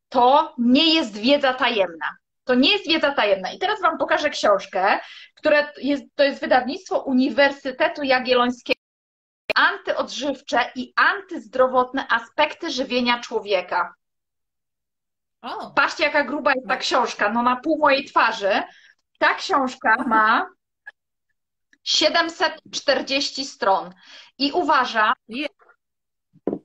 to 0.08 0.54
nie 0.58 0.94
jest 0.94 1.16
wiedza 1.16 1.54
tajemna. 1.54 2.06
To 2.44 2.54
nie 2.54 2.72
jest 2.72 2.88
wiedza 2.88 3.12
tajemna. 3.12 3.52
I 3.52 3.58
teraz 3.58 3.80
Wam 3.80 3.98
pokażę 3.98 4.30
książkę, 4.30 5.00
która 5.34 5.72
jest, 5.82 6.04
to 6.14 6.24
jest 6.24 6.40
wydawnictwo 6.40 6.98
Uniwersytetu 6.98 8.02
Jagiellońskiego 8.02 8.80
antyodżywcze 9.54 10.70
i 10.74 10.92
antyzdrowotne 10.96 12.08
aspekty 12.08 12.70
żywienia 12.70 13.20
człowieka. 13.20 13.94
Patrzcie, 15.74 16.04
jaka 16.04 16.24
gruba 16.24 16.52
jest 16.52 16.68
ta 16.68 16.76
książka. 16.76 17.30
No 17.32 17.42
na 17.42 17.56
pół 17.56 17.78
mojej 17.78 18.04
twarzy. 18.04 18.62
Ta 19.18 19.34
książka 19.34 19.96
ma 20.06 20.46
740 21.82 23.44
stron. 23.44 23.94
I 24.38 24.52
uważam, 24.52 25.14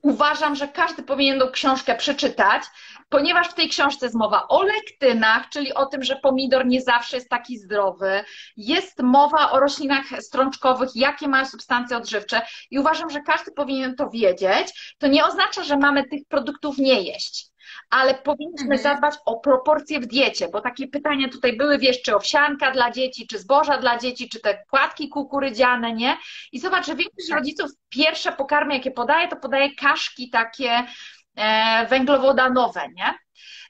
uważam, 0.02 0.56
że 0.56 0.68
każdy 0.68 1.02
powinien 1.02 1.40
tą 1.40 1.50
książkę 1.50 1.94
przeczytać, 1.94 2.62
ponieważ 3.08 3.48
w 3.48 3.54
tej 3.54 3.68
książce 3.68 4.06
jest 4.06 4.16
mowa 4.16 4.48
o 4.48 4.62
lektynach, 4.62 5.48
czyli 5.48 5.74
o 5.74 5.86
tym, 5.86 6.02
że 6.02 6.16
pomidor 6.16 6.66
nie 6.66 6.82
zawsze 6.82 7.16
jest 7.16 7.28
taki 7.28 7.58
zdrowy. 7.58 8.24
Jest 8.56 9.02
mowa 9.02 9.50
o 9.50 9.60
roślinach 9.60 10.04
strączkowych, 10.20 10.88
jakie 10.94 11.28
mają 11.28 11.46
substancje 11.46 11.96
odżywcze 11.96 12.42
i 12.70 12.78
uważam, 12.78 13.10
że 13.10 13.20
każdy 13.20 13.52
powinien 13.52 13.96
to 13.96 14.10
wiedzieć. 14.10 14.94
To 14.98 15.06
nie 15.06 15.24
oznacza, 15.24 15.64
że 15.64 15.76
mamy 15.76 16.08
tych 16.08 16.20
produktów 16.28 16.78
nie 16.78 17.02
jeść 17.02 17.49
ale 17.90 18.14
powinniśmy 18.14 18.74
mhm. 18.74 18.82
zadbać 18.82 19.14
o 19.24 19.40
proporcje 19.40 20.00
w 20.00 20.06
diecie, 20.06 20.48
bo 20.48 20.60
takie 20.60 20.88
pytania 20.88 21.28
tutaj 21.28 21.56
były, 21.56 21.78
wiesz, 21.78 22.02
czy 22.02 22.16
owsianka 22.16 22.70
dla 22.70 22.90
dzieci, 22.90 23.26
czy 23.26 23.38
zboża 23.38 23.78
dla 23.78 23.98
dzieci, 23.98 24.28
czy 24.28 24.40
te 24.40 24.64
płatki 24.70 25.08
kukurydziane, 25.08 25.92
nie? 25.92 26.16
I 26.52 26.60
zobacz, 26.60 26.86
że 26.86 26.94
większość 26.94 27.28
tak. 27.28 27.38
rodziców 27.38 27.70
pierwsze 27.88 28.32
pokarmy, 28.32 28.74
jakie 28.74 28.90
podaje, 28.90 29.28
to 29.28 29.36
podaje 29.36 29.74
kaszki 29.74 30.30
takie 30.30 30.84
węglowodanowe, 31.88 32.88
nie? 32.96 33.14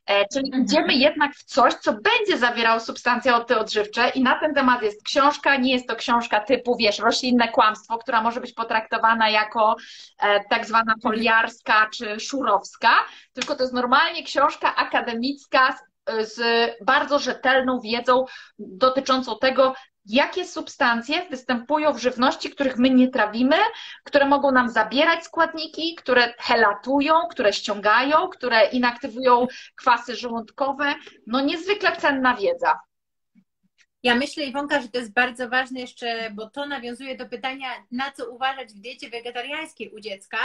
E, 0.07 0.29
czyli 0.33 0.47
mhm. 0.47 0.65
idziemy 0.65 0.95
jednak 0.95 1.35
w 1.35 1.45
coś, 1.45 1.75
co 1.75 1.93
będzie 1.93 2.39
zawierało 2.39 2.81
substancje 2.81 3.35
odżywcze 3.35 4.09
i 4.09 4.23
na 4.23 4.41
ten 4.41 4.55
temat 4.55 4.83
jest 4.83 5.03
książka, 5.05 5.57
nie 5.57 5.73
jest 5.73 5.89
to 5.89 5.97
książka 5.97 6.41
typu, 6.41 6.77
wiesz, 6.77 6.99
roślinne 6.99 7.49
kłamstwo, 7.49 7.99
która 7.99 8.23
może 8.23 8.41
być 8.41 8.53
potraktowana 8.53 9.31
jako 9.31 9.77
e, 10.19 10.45
tak 10.45 10.67
zwana 10.67 10.95
foliarska 11.03 11.89
czy 11.95 12.21
szurowska, 12.21 12.91
tylko 13.33 13.55
to 13.55 13.63
jest 13.63 13.75
normalnie 13.75 14.23
książka 14.23 14.77
akademicka 14.77 15.73
z, 15.73 16.35
z 16.35 16.41
bardzo 16.85 17.19
rzetelną 17.19 17.81
wiedzą 17.81 18.25
dotyczącą 18.59 19.39
tego, 19.41 19.75
jakie 20.07 20.45
substancje 20.45 21.29
występują 21.31 21.93
w 21.93 21.99
żywności, 21.99 22.51
których 22.51 22.77
my 22.77 22.91
nie 22.91 23.09
trawimy, 23.09 23.57
które 24.05 24.27
mogą 24.27 24.51
nam 24.51 24.69
zabierać 24.69 25.25
składniki, 25.25 25.95
które 25.95 26.35
helatują, 26.39 27.15
które 27.31 27.53
ściągają, 27.53 28.29
które 28.29 28.69
inaktywują 28.69 29.47
kwasy 29.77 30.17
żołądkowe. 30.17 30.95
No 31.27 31.41
niezwykle 31.41 31.97
cenna 31.97 32.37
wiedza. 32.37 32.79
Ja 34.03 34.15
myślę, 34.15 34.45
Iwonka, 34.45 34.83
że 34.83 34.89
to 34.89 34.99
jest 34.99 35.13
bardzo 35.13 35.49
ważne 35.49 35.81
jeszcze, 35.81 36.31
bo 36.35 36.51
to 36.51 36.67
nawiązuje 36.67 37.17
do 37.17 37.29
pytania, 37.29 37.69
na 37.91 38.13
co 38.13 38.31
uważać 38.31 38.69
w 38.73 38.81
diecie 38.81 39.11
wegetariańskiej 39.11 39.91
u 39.91 40.01
dziecka. 40.01 40.39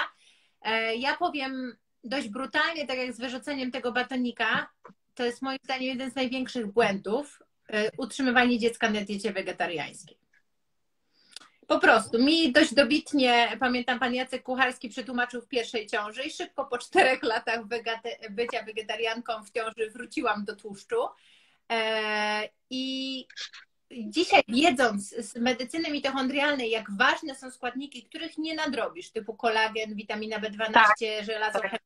E, 0.62 0.96
ja 0.96 1.18
powiem 1.18 1.78
dość 2.04 2.30
brutalnie, 2.30 2.88
tak 2.88 2.98
jak 2.98 3.14
z 3.14 3.20
wyrzuceniem 3.20 3.72
tego 3.72 3.92
batonika, 3.92 4.70
to 5.14 5.26
jest 5.26 5.42
moim 5.42 5.58
zdaniem 5.64 5.88
jeden 5.88 6.12
z 6.12 6.16
największych 6.16 6.68
błędów, 6.68 7.40
utrzymywanie 7.98 8.60
dziecka 8.60 8.90
na 8.90 9.02
diecie 9.02 9.34
wegetariańskiej. 9.34 10.18
Po 11.68 11.80
prostu 11.80 12.24
mi 12.24 12.52
dość 12.52 12.74
dobitnie, 12.74 13.58
pamiętam, 13.60 14.00
pan 14.00 14.14
Jacek 14.14 14.44
Kucharski 14.44 14.90
przetłumaczył 14.90 15.42
w 15.42 15.48
pierwszej 15.48 15.88
ciąży 15.88 16.24
i 16.24 16.32
szybko 16.32 16.66
po 16.66 16.78
czterech 16.78 17.24
latach 17.24 17.60
bycia 18.30 18.64
wegetarianką 18.64 19.44
w 19.44 19.52
ciąży 19.52 19.90
wróciłam 19.94 20.46
do 20.46 20.56
tłuszczu. 20.56 20.96
E, 21.72 22.50
I 22.70 23.28
dzisiaj 23.92 24.44
wiedząc 24.48 25.10
z 25.10 25.36
medycyny 25.36 25.92
mitochondrialnej, 25.92 26.72
jak 26.72 26.98
ważne 26.98 27.36
są 27.36 27.52
składniki, 27.52 28.04
których 28.04 28.38
nie 28.38 28.56
nadrobisz, 28.56 29.12
typu 29.12 29.34
kolagen, 29.34 29.96
witamina 29.96 30.40
B12, 30.40 30.72
tak. 30.74 30.96
żelazo, 31.22 31.60
tak 31.60 31.80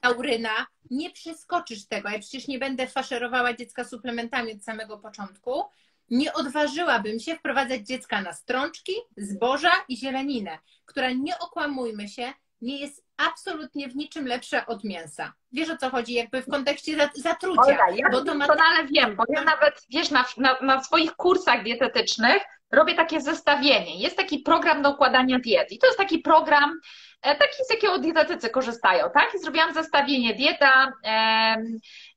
tauryna, 0.00 0.66
nie 0.90 1.10
przeskoczysz 1.10 1.86
tego. 1.86 2.08
Ja 2.08 2.18
przecież 2.18 2.48
nie 2.48 2.58
będę 2.58 2.86
faszerowała 2.86 3.52
dziecka 3.52 3.84
suplementami 3.84 4.52
od 4.52 4.64
samego 4.64 4.98
początku. 4.98 5.64
nie 6.10 6.32
odważyłabym 6.32 7.20
się 7.20 7.36
wprowadzać 7.36 7.80
dziecka 7.86 8.22
na 8.22 8.32
strączki, 8.32 8.92
zboża 9.16 9.72
i 9.88 9.96
zieleninę, 9.96 10.58
która 10.84 11.10
nie 11.10 11.38
okłamujmy 11.38 12.08
się, 12.08 12.32
nie 12.60 12.78
jest 12.78 13.04
absolutnie 13.16 13.88
w 13.88 13.96
niczym 13.96 14.26
lepsza 14.26 14.66
od 14.66 14.84
mięsa. 14.84 15.32
Wiesz 15.52 15.70
o 15.70 15.76
co 15.76 15.90
chodzi, 15.90 16.12
jakby 16.12 16.42
w 16.42 16.50
kontekście 16.50 17.10
zatrucia. 17.14 17.62
Ola, 17.62 17.90
ja 17.94 18.10
bo 18.10 18.18
to 18.18 18.24
doskonale 18.24 18.82
ma... 18.82 18.88
wiem, 18.94 19.16
bo 19.16 19.24
ja 19.28 19.44
nawet, 19.44 19.86
wiesz, 19.90 20.10
na, 20.10 20.24
na, 20.36 20.60
na 20.60 20.84
swoich 20.84 21.16
kursach 21.16 21.62
dietetycznych 21.64 22.42
robię 22.70 22.94
takie 22.94 23.20
zestawienie. 23.20 23.98
Jest 23.98 24.16
taki 24.16 24.38
program 24.38 24.82
do 24.82 24.90
układania 24.90 25.38
diet 25.38 25.72
i 25.72 25.78
to 25.78 25.86
jest 25.86 25.98
taki 25.98 26.18
program, 26.18 26.80
taki 27.22 27.64
z 27.66 27.70
jakiego 27.70 27.98
dietetycy 27.98 28.50
korzystają, 28.50 29.04
tak? 29.14 29.34
I 29.34 29.38
zrobiłam 29.38 29.74
zestawienie 29.74 30.34
dieta, 30.34 30.92
e, 31.04 31.56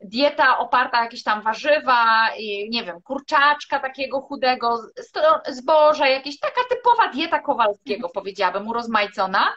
dieta 0.01 0.57
oparta 0.57 1.03
jakieś 1.03 1.23
tam 1.23 1.41
warzywa, 1.41 2.29
i, 2.37 2.69
nie 2.69 2.83
wiem, 2.83 3.01
kurczaczka 3.01 3.79
takiego 3.79 4.21
chudego, 4.21 4.81
zboża, 5.47 6.07
jakieś 6.07 6.39
taka 6.39 6.61
typowa 6.69 7.07
dieta 7.07 7.39
Kowalskiego, 7.39 8.09
powiedziałabym, 8.09 8.67
urozmaicona. 8.67 9.53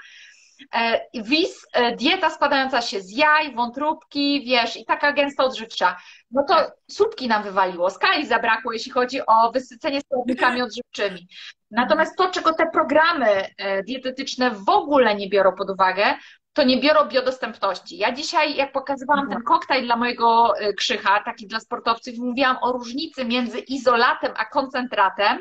E, 0.75 1.01
wis, 1.15 1.67
e, 1.73 1.97
dieta 1.97 2.31
składająca 2.31 2.83
się 2.83 3.01
z 3.01 3.17
jaj, 3.17 3.55
wątróbki, 3.55 4.45
wiesz, 4.47 4.77
i 4.77 4.85
taka 4.85 5.13
gęsta 5.13 5.45
odżywcza. 5.45 5.97
No 6.31 6.45
to 6.49 6.73
słupki 6.91 7.29
nam 7.29 7.43
wywaliło, 7.43 7.91
skali 7.91 8.27
zabrakło, 8.27 8.73
jeśli 8.73 8.93
chodzi 8.93 9.21
o 9.27 9.53
wysycenie 9.53 10.01
składnikami 10.01 10.63
odżywczymi. 10.63 11.29
Natomiast 11.75 12.17
to, 12.17 12.31
czego 12.31 12.53
te 12.53 12.67
programy 12.67 13.27
e, 13.59 13.83
dietetyczne 13.83 14.51
w 14.51 14.69
ogóle 14.69 15.15
nie 15.15 15.29
biorą 15.29 15.53
pod 15.53 15.71
uwagę, 15.71 16.05
to 16.53 16.63
nie 16.63 16.81
biorą 16.81 17.05
biodostępności. 17.09 17.99
Ja 17.99 18.13
dzisiaj, 18.13 18.57
jak 18.57 18.73
pokazywałam 18.73 19.29
ten 19.29 19.43
koktajl 19.43 19.85
dla 19.85 19.97
mojego 19.97 20.61
y, 20.61 20.75
krzycha, 20.75 21.23
taki 21.25 21.47
dla 21.47 21.61
sportowców, 21.61 22.15
mówiłam 22.19 22.57
o 22.61 22.73
różnicy 22.73 23.25
między 23.25 23.59
izolatem 23.59 24.33
a 24.37 24.45
koncentratem, 24.45 25.39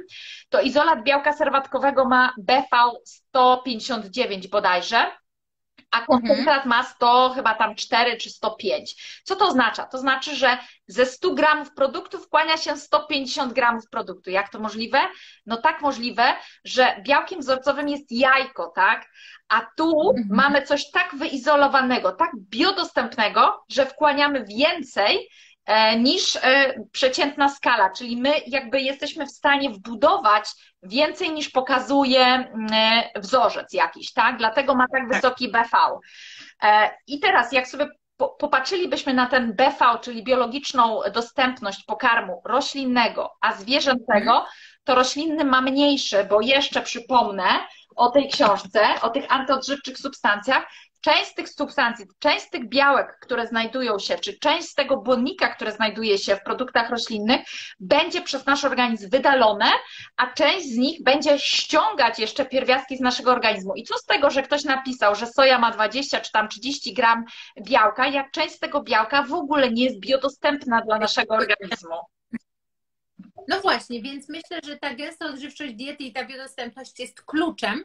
to 0.49 0.61
izolat 0.61 1.03
białka 1.03 1.33
serwatkowego 1.33 2.05
ma 2.05 2.33
BV 2.37 2.65
159 3.03 4.47
bodajże, 4.47 5.11
a 5.93 6.01
koncentrat 6.01 6.65
ma 6.65 6.83
100, 6.83 7.29
chyba 7.35 7.53
tam 7.55 7.75
4 7.75 8.17
czy 8.17 8.29
105. 8.29 9.21
Co 9.23 9.35
to 9.35 9.47
oznacza? 9.47 9.85
To 9.85 9.97
znaczy, 9.97 10.35
że 10.35 10.57
ze 10.87 11.05
100 11.05 11.33
gramów 11.33 11.73
produktu 11.73 12.19
wkłania 12.19 12.57
się 12.57 12.77
150 12.77 13.53
gramów 13.53 13.89
produktu. 13.89 14.29
Jak 14.29 14.49
to 14.49 14.59
możliwe? 14.59 14.99
No 15.45 15.57
tak 15.57 15.81
możliwe, 15.81 16.23
że 16.65 17.01
białkiem 17.05 17.39
wzorcowym 17.39 17.89
jest 17.89 18.11
jajko, 18.11 18.71
tak? 18.75 19.09
A 19.49 19.67
tu 19.77 20.09
mhm. 20.09 20.27
mamy 20.29 20.61
coś 20.61 20.91
tak 20.91 21.15
wyizolowanego, 21.15 22.11
tak 22.11 22.31
biodostępnego, 22.49 23.63
że 23.69 23.85
wkłaniamy 23.85 24.45
więcej 24.45 25.29
niż 25.99 26.35
e, 26.35 26.73
przeciętna 26.91 27.49
skala, 27.49 27.89
czyli 27.89 28.17
my 28.17 28.33
jakby 28.47 28.81
jesteśmy 28.81 29.25
w 29.25 29.31
stanie 29.31 29.69
wbudować 29.69 30.45
więcej 30.83 31.31
niż 31.31 31.49
pokazuje 31.49 32.25
mm, 32.25 32.67
e, 32.73 33.19
wzorzec 33.19 33.73
jakiś, 33.73 34.13
tak? 34.13 34.37
Dlatego 34.37 34.75
ma 34.75 34.87
tak, 34.87 35.01
tak. 35.01 35.13
wysoki 35.13 35.51
BV. 35.51 35.77
I 37.07 37.19
teraz 37.19 37.51
jak 37.51 37.67
sobie 37.67 37.87
popatrzylibyśmy 38.39 39.13
na 39.13 39.25
ten 39.25 39.53
BV, 39.53 39.99
czyli 40.01 40.23
biologiczną 40.23 40.99
dostępność 41.13 41.83
pokarmu 41.83 42.41
roślinnego, 42.45 43.31
a 43.41 43.53
zwierzęcego, 43.53 44.45
to 44.83 44.95
roślinny 44.95 45.45
ma 45.45 45.61
mniejszy, 45.61 46.23
bo 46.29 46.41
jeszcze 46.41 46.81
przypomnę, 46.81 47.45
o 47.95 48.09
tej 48.09 48.29
książce, 48.29 48.79
o 49.01 49.09
tych 49.09 49.31
antyodżywczych 49.31 49.97
substancjach, 49.97 50.65
część 51.03 51.31
z 51.31 51.33
tych 51.33 51.49
substancji, 51.49 52.05
część 52.19 52.45
z 52.45 52.49
tych 52.49 52.69
białek, 52.69 53.17
które 53.21 53.47
znajdują 53.47 53.99
się, 53.99 54.15
czy 54.15 54.39
część 54.39 54.67
z 54.67 54.73
tego 54.73 54.97
błonnika, 54.97 55.47
które 55.47 55.71
znajduje 55.71 56.17
się 56.17 56.35
w 56.35 56.43
produktach 56.43 56.89
roślinnych, 56.89 57.41
będzie 57.79 58.21
przez 58.21 58.45
nasz 58.45 58.65
organizm 58.65 59.09
wydalone, 59.09 59.65
a 60.17 60.33
część 60.33 60.65
z 60.65 60.77
nich 60.77 61.03
będzie 61.03 61.39
ściągać 61.39 62.19
jeszcze 62.19 62.45
pierwiastki 62.45 62.97
z 62.97 63.01
naszego 63.01 63.31
organizmu. 63.31 63.75
I 63.75 63.83
co 63.83 63.97
z 63.97 64.05
tego, 64.05 64.29
że 64.29 64.43
ktoś 64.43 64.63
napisał, 64.63 65.15
że 65.15 65.27
soja 65.27 65.59
ma 65.59 65.71
20 65.71 66.19
czy 66.19 66.31
tam 66.31 66.49
30 66.49 66.93
gram 66.93 67.25
białka, 67.61 68.07
jak 68.07 68.31
część 68.31 68.55
z 68.55 68.59
tego 68.59 68.83
białka 68.83 69.23
w 69.23 69.33
ogóle 69.33 69.71
nie 69.71 69.83
jest 69.83 69.99
biodostępna 69.99 70.81
dla 70.81 70.99
naszego 70.99 71.35
organizmu? 71.35 71.95
No 73.47 73.61
właśnie, 73.61 74.01
więc 74.01 74.29
myślę, 74.29 74.59
że 74.63 74.77
ta 74.77 74.93
gęsta 74.93 75.25
odżywczość 75.25 75.73
diety 75.73 76.03
i 76.03 76.13
ta 76.13 76.25
biodostępność 76.25 76.99
jest 76.99 77.21
kluczem 77.21 77.83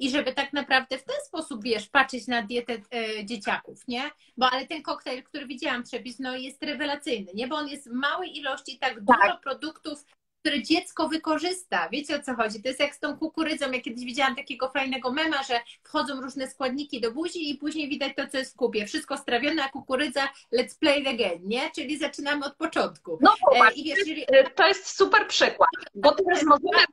i 0.00 0.10
żeby 0.10 0.32
tak 0.32 0.52
naprawdę 0.52 0.98
w 0.98 1.04
ten 1.04 1.16
sposób, 1.26 1.62
wiesz, 1.62 1.88
patrzeć 1.88 2.26
na 2.26 2.42
dietę 2.42 2.72
e, 2.72 3.24
dzieciaków, 3.24 3.88
nie? 3.88 4.10
Bo 4.36 4.50
ale 4.50 4.66
ten 4.66 4.82
koktajl, 4.82 5.22
który 5.22 5.46
widziałam 5.46 5.82
przepis, 5.82 6.18
no 6.18 6.36
jest 6.36 6.62
rewelacyjny, 6.62 7.32
nie? 7.34 7.48
Bo 7.48 7.56
on 7.56 7.68
jest 7.68 7.88
w 7.88 7.92
małej 7.92 8.38
ilości, 8.38 8.78
tak, 8.78 8.94
tak. 8.94 9.04
dużo 9.04 9.38
produktów 9.42 10.04
które 10.40 10.62
dziecko 10.62 11.08
wykorzysta. 11.08 11.88
Wiecie 11.88 12.16
o 12.16 12.22
co 12.22 12.34
chodzi? 12.34 12.62
To 12.62 12.68
jest 12.68 12.80
jak 12.80 12.94
z 12.94 13.00
tą 13.00 13.18
kukurydzą. 13.18 13.72
Ja 13.72 13.80
kiedyś 13.80 14.04
widziałam 14.04 14.36
takiego 14.36 14.70
fajnego 14.70 15.12
mema, 15.12 15.42
że 15.42 15.60
wchodzą 15.82 16.20
różne 16.20 16.50
składniki 16.50 17.00
do 17.00 17.12
buzi 17.12 17.50
i 17.50 17.54
później 17.54 17.88
widać 17.88 18.12
to, 18.16 18.28
co 18.28 18.38
jest 18.38 18.52
w 18.52 18.56
kubie. 18.56 18.86
Wszystko 18.86 19.16
strawione, 19.16 19.64
a 19.64 19.68
kukurydza 19.68 20.28
let's 20.52 20.78
play 20.78 21.08
again, 21.08 21.40
nie? 21.42 21.70
Czyli 21.74 21.98
zaczynamy 21.98 22.46
od 22.46 22.56
początku. 22.56 23.18
No 23.20 23.34
e, 23.52 23.72
i 23.72 23.84
wiesz, 23.84 23.98
jeżeli... 23.98 24.26
to 24.54 24.68
jest 24.68 24.96
super 24.96 25.28
przykład, 25.28 25.70
bo 25.94 26.12
teraz 26.12 26.42
możemy 26.42 26.84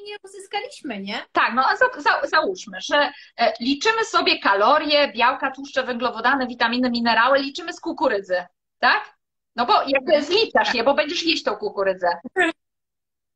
nie 0.00 0.16
uzyskaliśmy, 0.24 1.00
nie? 1.00 1.24
Tak, 1.32 1.54
no 1.54 1.64
a 1.68 1.76
za, 1.76 1.86
za, 1.96 2.20
załóżmy, 2.28 2.78
że 2.80 3.12
e, 3.36 3.52
liczymy 3.60 4.04
sobie 4.04 4.38
kalorie, 4.38 5.12
białka, 5.12 5.50
tłuszcze, 5.50 5.82
węglowodany, 5.82 6.46
witaminy, 6.46 6.90
minerały, 6.90 7.38
liczymy 7.38 7.72
z 7.72 7.80
kukurydzy, 7.80 8.44
tak? 8.78 9.16
No 9.56 9.66
bo 9.66 9.72
jakby 9.86 10.22
zliczasz 10.22 10.74
je, 10.74 10.84
bo 10.84 10.94
będziesz 10.94 11.22
jeść 11.22 11.42
tą 11.42 11.56
kukurydzę. 11.56 12.08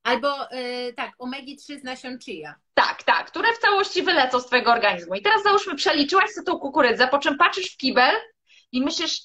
Albo 0.02 0.28
yy, 0.50 0.92
tak, 0.92 1.12
omegi-3 1.18 1.80
z 1.80 1.84
nasion 1.84 2.18
chia. 2.18 2.54
Tak, 2.74 3.02
tak, 3.02 3.26
które 3.26 3.52
w 3.54 3.58
całości 3.58 4.02
wylecą 4.02 4.40
z 4.40 4.46
Twojego 4.46 4.72
organizmu. 4.72 5.14
I 5.14 5.22
teraz 5.22 5.42
załóżmy, 5.42 5.74
przeliczyłaś 5.74 6.30
sobie 6.30 6.44
tą 6.44 6.58
kukurydzę, 6.58 7.08
po 7.08 7.18
czym 7.18 7.38
patrzysz 7.38 7.74
w 7.74 7.76
kibel 7.76 8.14
i 8.72 8.82
myślisz, 8.82 9.20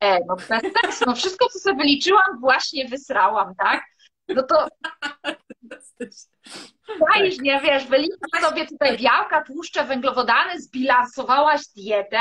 e, 0.00 0.18
no 0.24 0.36
bez 0.36 0.48
sensu, 0.82 1.04
no 1.06 1.14
wszystko, 1.14 1.48
co 1.48 1.58
sobie 1.58 1.76
wyliczyłam, 1.76 2.40
właśnie 2.40 2.88
wysrałam, 2.88 3.54
tak? 3.54 3.84
No 4.28 4.42
to 4.42 4.68
Dajesz, 7.14 7.36
tak. 7.36 7.44
nie 7.44 7.60
wiesz, 7.60 7.86
wyliczasz 7.86 8.42
sobie 8.42 8.66
tutaj 8.66 8.98
białka, 8.98 9.44
tłuszcze, 9.44 9.84
węglowodany, 9.84 10.60
zbilansowałaś 10.60 11.60
dietę, 11.76 12.20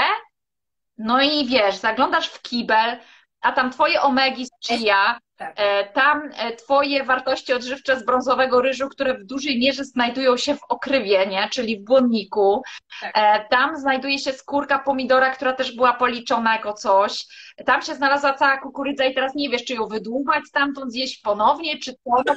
no 0.98 1.22
i 1.22 1.48
wiesz, 1.48 1.76
zaglądasz 1.76 2.30
w 2.30 2.42
kibel, 2.42 2.98
a 3.42 3.52
tam 3.52 3.72
twoje 3.72 4.02
omegi 4.02 4.46
z 4.46 4.68
chia, 4.68 5.20
tak. 5.38 5.54
E, 5.56 5.86
tam 5.86 6.30
e, 6.38 6.56
twoje 6.56 7.04
wartości 7.04 7.54
odżywcze 7.54 8.00
z 8.00 8.06
brązowego 8.06 8.62
ryżu, 8.62 8.90
które 8.90 9.14
w 9.14 9.26
dużej 9.26 9.60
mierze 9.60 9.86
znajdują 9.86 10.38
się 10.38 10.56
w 10.56 10.64
okrywie, 10.70 11.28
nie? 11.28 11.50
czyli 11.52 11.80
w 11.80 11.84
błonniku. 11.84 12.62
Tak. 13.02 13.12
E, 13.16 13.46
tam 13.50 13.78
znajduje 13.78 14.20
się 14.20 14.34
skórka 14.34 14.80
pomidora, 14.80 15.36
która 15.36 15.54
też 15.54 15.76
była 15.76 15.94
policzona 15.94 16.54
jako 16.54 16.74
coś. 16.74 17.26
Tam 17.66 17.82
się 17.82 17.96
znalazła 17.96 18.34
cała 18.34 18.58
kukurydza 18.58 19.06
i 19.06 19.14
teraz 19.14 19.36
nie 19.36 19.50
wiesz, 19.50 19.66
czy 19.66 19.74
ją 19.74 19.88
wydłubać 19.88 20.46
stamtąd, 20.46 20.92
zjeść 20.92 21.22
ponownie, 21.22 21.80
czy 21.80 21.94
co. 21.94 22.24
No, 22.26 22.36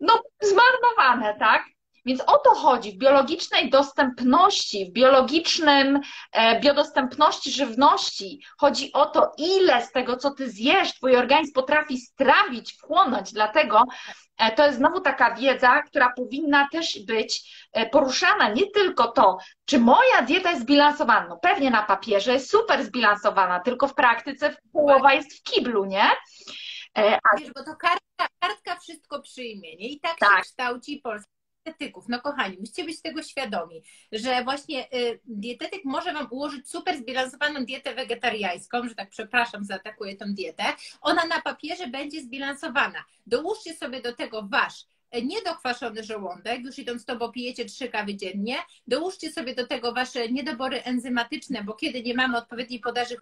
no 0.00 0.22
zmarnowane, 0.42 1.38
tak? 1.38 1.64
Więc 2.08 2.20
o 2.20 2.38
to 2.38 2.50
chodzi 2.54 2.92
w 2.92 2.98
biologicznej 2.98 3.70
dostępności, 3.70 4.86
w 4.86 4.92
biologicznym 4.92 6.00
e, 6.32 6.60
biodostępności 6.60 7.50
żywności. 7.50 8.40
Chodzi 8.58 8.92
o 8.92 9.06
to, 9.06 9.32
ile 9.38 9.82
z 9.82 9.92
tego, 9.92 10.16
co 10.16 10.30
ty 10.30 10.50
zjesz, 10.50 10.94
twój 10.94 11.16
organizm 11.16 11.52
potrafi 11.52 11.98
strawić, 11.98 12.72
wchłonąć. 12.72 13.32
Dlatego 13.32 13.82
e, 14.38 14.52
to 14.52 14.66
jest 14.66 14.78
znowu 14.78 15.00
taka 15.00 15.34
wiedza, 15.34 15.82
która 15.82 16.12
powinna 16.16 16.68
też 16.72 16.98
być 17.06 17.52
e, 17.72 17.86
poruszana. 17.86 18.48
Nie 18.48 18.70
tylko 18.70 19.12
to, 19.12 19.38
czy 19.64 19.78
moja 19.78 20.22
dieta 20.22 20.50
jest 20.50 20.62
zbilansowana. 20.62 21.26
No 21.28 21.36
pewnie 21.36 21.70
na 21.70 21.82
papierze 21.82 22.32
jest 22.32 22.50
super 22.50 22.84
zbilansowana, 22.84 23.60
tylko 23.60 23.88
w 23.88 23.94
praktyce 23.94 24.56
połowa 24.72 25.14
jest 25.14 25.38
w 25.38 25.42
kiblu, 25.42 25.84
nie? 25.84 26.10
A... 26.98 27.38
Wiesz, 27.38 27.52
bo 27.52 27.64
to 27.64 27.76
kartka, 27.76 28.28
kartka 28.40 28.76
wszystko 28.80 29.22
przyjmie, 29.22 29.76
nie? 29.76 29.88
I 29.88 30.00
tak, 30.00 30.18
tak. 30.18 30.36
się 30.36 30.42
kształci 30.42 31.00
polska 31.04 31.38
dietetyków. 31.68 32.04
No 32.08 32.20
kochani, 32.20 32.56
musicie 32.60 32.84
być 32.84 33.02
tego 33.02 33.22
świadomi, 33.22 33.82
że 34.12 34.44
właśnie 34.44 34.92
y, 34.92 35.20
dietetyk 35.24 35.84
może 35.84 36.12
Wam 36.12 36.26
ułożyć 36.30 36.70
super 36.70 36.96
zbilansowaną 36.96 37.64
dietę 37.64 37.94
wegetariańską, 37.94 38.88
że 38.88 38.94
tak 38.94 39.10
przepraszam, 39.10 39.64
zaatakuję 39.64 40.16
tą 40.16 40.24
dietę. 40.34 40.64
Ona 41.00 41.26
na 41.26 41.42
papierze 41.42 41.86
będzie 41.86 42.20
zbilansowana. 42.20 43.04
Dołóżcie 43.26 43.74
sobie 43.74 44.02
do 44.02 44.12
tego 44.12 44.42
Wasz 44.42 44.86
e, 45.10 45.22
niedokwaszony 45.22 46.04
żołądek, 46.04 46.60
już 46.60 46.78
idąc 46.78 47.04
to, 47.04 47.16
bo 47.16 47.32
pijecie 47.32 47.64
trzy 47.64 47.88
kawy 47.88 48.14
dziennie, 48.14 48.56
dołóżcie 48.86 49.32
sobie 49.32 49.54
do 49.54 49.66
tego 49.66 49.92
wasze 49.92 50.28
niedobory 50.28 50.82
enzymatyczne, 50.82 51.64
bo 51.64 51.74
kiedy 51.74 52.02
nie 52.02 52.14
mamy 52.14 52.38
odpowiedniej 52.38 52.80
podaży 52.80 53.16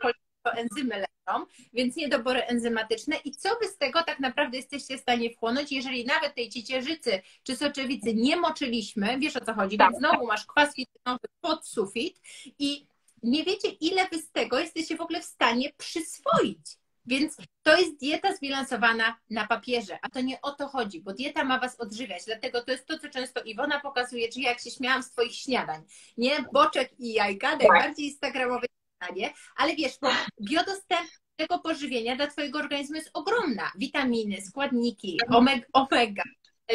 to 0.46 0.52
enzymy 0.52 0.94
lecą, 0.96 1.46
więc 1.72 1.96
niedobory 1.96 2.40
enzymatyczne. 2.42 3.16
I 3.16 3.30
co 3.30 3.48
wy 3.62 3.68
z 3.68 3.78
tego 3.78 4.02
tak 4.02 4.20
naprawdę 4.20 4.56
jesteście 4.56 4.98
w 4.98 5.00
stanie 5.00 5.30
wchłonąć, 5.30 5.72
jeżeli 5.72 6.04
nawet 6.04 6.34
tej 6.34 6.48
ciecierzycy 6.48 7.22
czy 7.42 7.56
soczewicy 7.56 8.14
nie 8.14 8.36
moczyliśmy, 8.36 9.18
wiesz 9.18 9.36
o 9.36 9.44
co 9.44 9.54
chodzi, 9.54 9.78
tak. 9.78 9.90
więc 9.90 9.98
znowu 9.98 10.26
masz 10.26 10.46
kwas 10.46 10.74
fitynowy 10.74 11.26
pod 11.40 11.66
sufit 11.66 12.20
i 12.58 12.86
nie 13.22 13.44
wiecie, 13.44 13.68
ile 13.68 14.08
wy 14.08 14.18
z 14.18 14.30
tego 14.30 14.58
jesteście 14.58 14.96
w 14.96 15.00
ogóle 15.00 15.20
w 15.20 15.24
stanie 15.24 15.72
przyswoić. 15.78 16.60
Więc 17.06 17.36
to 17.62 17.76
jest 17.76 18.00
dieta 18.00 18.34
zbilansowana 18.34 19.16
na 19.30 19.46
papierze, 19.46 19.98
a 20.02 20.08
to 20.08 20.20
nie 20.20 20.40
o 20.40 20.50
to 20.52 20.68
chodzi, 20.68 21.00
bo 21.00 21.12
dieta 21.12 21.44
ma 21.44 21.58
Was 21.58 21.80
odżywiać, 21.80 22.24
dlatego 22.26 22.62
to 22.62 22.70
jest 22.70 22.86
to, 22.86 22.98
co 22.98 23.08
często 23.08 23.42
Iwona 23.42 23.80
pokazuje, 23.80 24.28
czy 24.28 24.40
jak 24.40 24.60
się 24.60 24.70
śmiałam 24.70 25.02
z 25.02 25.10
Twoich 25.10 25.34
śniadań, 25.34 25.82
nie? 26.16 26.44
Boczek 26.52 27.00
i 27.00 27.12
jajka, 27.12 27.50
Tak. 27.50 27.60
najbardziej 27.60 28.06
instagramowe 28.06 28.66
śniadanie, 28.96 29.32
ale 29.56 29.76
wiesz, 29.76 29.98
bo 30.02 30.08
biodostęp 30.42 31.10
tego 31.36 31.58
pożywienia 31.58 32.16
dla 32.16 32.26
Twojego 32.26 32.58
organizmu 32.58 32.96
jest 32.96 33.10
ogromna. 33.14 33.70
Witaminy, 33.78 34.42
składniki, 34.42 35.18
omega, 35.28 35.66
omega 35.72 36.22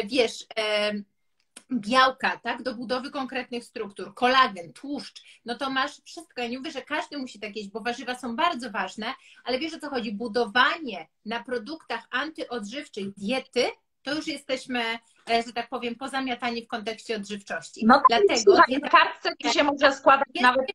wiesz, 0.04 0.46
białka, 1.72 2.40
tak, 2.42 2.62
do 2.62 2.74
budowy 2.74 3.10
konkretnych 3.10 3.64
struktur, 3.64 4.14
kolagen, 4.14 4.72
tłuszcz, 4.72 5.22
no 5.44 5.54
to 5.54 5.70
masz 5.70 6.00
wszystko. 6.04 6.42
Ja 6.42 6.48
nie 6.48 6.58
mówię, 6.58 6.70
że 6.70 6.82
każdy 6.82 7.18
musi 7.18 7.40
tak 7.40 7.56
jeść, 7.56 7.68
bo 7.68 7.80
warzywa 7.80 8.14
są 8.14 8.36
bardzo 8.36 8.70
ważne, 8.70 9.14
ale 9.44 9.58
wiesz 9.58 9.74
o 9.74 9.78
co 9.78 9.90
chodzi? 9.90 10.12
Budowanie 10.12 11.06
na 11.24 11.44
produktach 11.44 12.06
antyodżywczych 12.10 13.14
diety, 13.14 13.70
to 14.02 14.14
już 14.14 14.26
jesteśmy, 14.26 14.82
e, 15.30 15.42
że 15.46 15.52
tak 15.52 15.68
powiem, 15.68 15.94
pozamiatani 15.94 16.64
w 16.64 16.68
kontekście 16.68 17.16
odżywczości. 17.16 17.86
No 17.86 18.02
Dlatego 18.08 18.40
słuchaj, 18.40 18.64
dieta- 18.68 18.90
kartce 18.90 19.36
to 19.42 19.52
się 19.52 19.64
może 19.64 19.92
składać 19.92 20.28
Jest 20.34 20.42
nawet, 20.42 20.66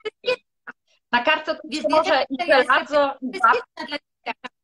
na 1.12 1.24
kartce 1.24 1.56
to 1.56 1.62
Wiesz, 1.64 1.82
się 1.82 1.88
może 1.90 2.26
i 2.30 2.36
jest 2.48 2.68
żelazo, 2.68 3.18
i. 3.22 4.00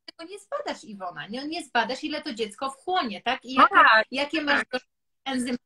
Tego 0.04 0.30
nie 0.30 0.38
zbadasz, 0.38 0.84
Iwona. 0.84 1.26
Nie, 1.26 1.48
nie 1.48 1.64
zbadasz, 1.64 2.04
ile 2.04 2.22
to 2.22 2.34
dziecko 2.34 2.70
wchłonie, 2.70 3.22
tak? 3.22 3.44
I 3.44 3.54
jakie, 3.54 3.74
tak, 3.74 4.06
jakie 4.10 4.42
masz 4.42 4.62
enzymy, 5.24 5.58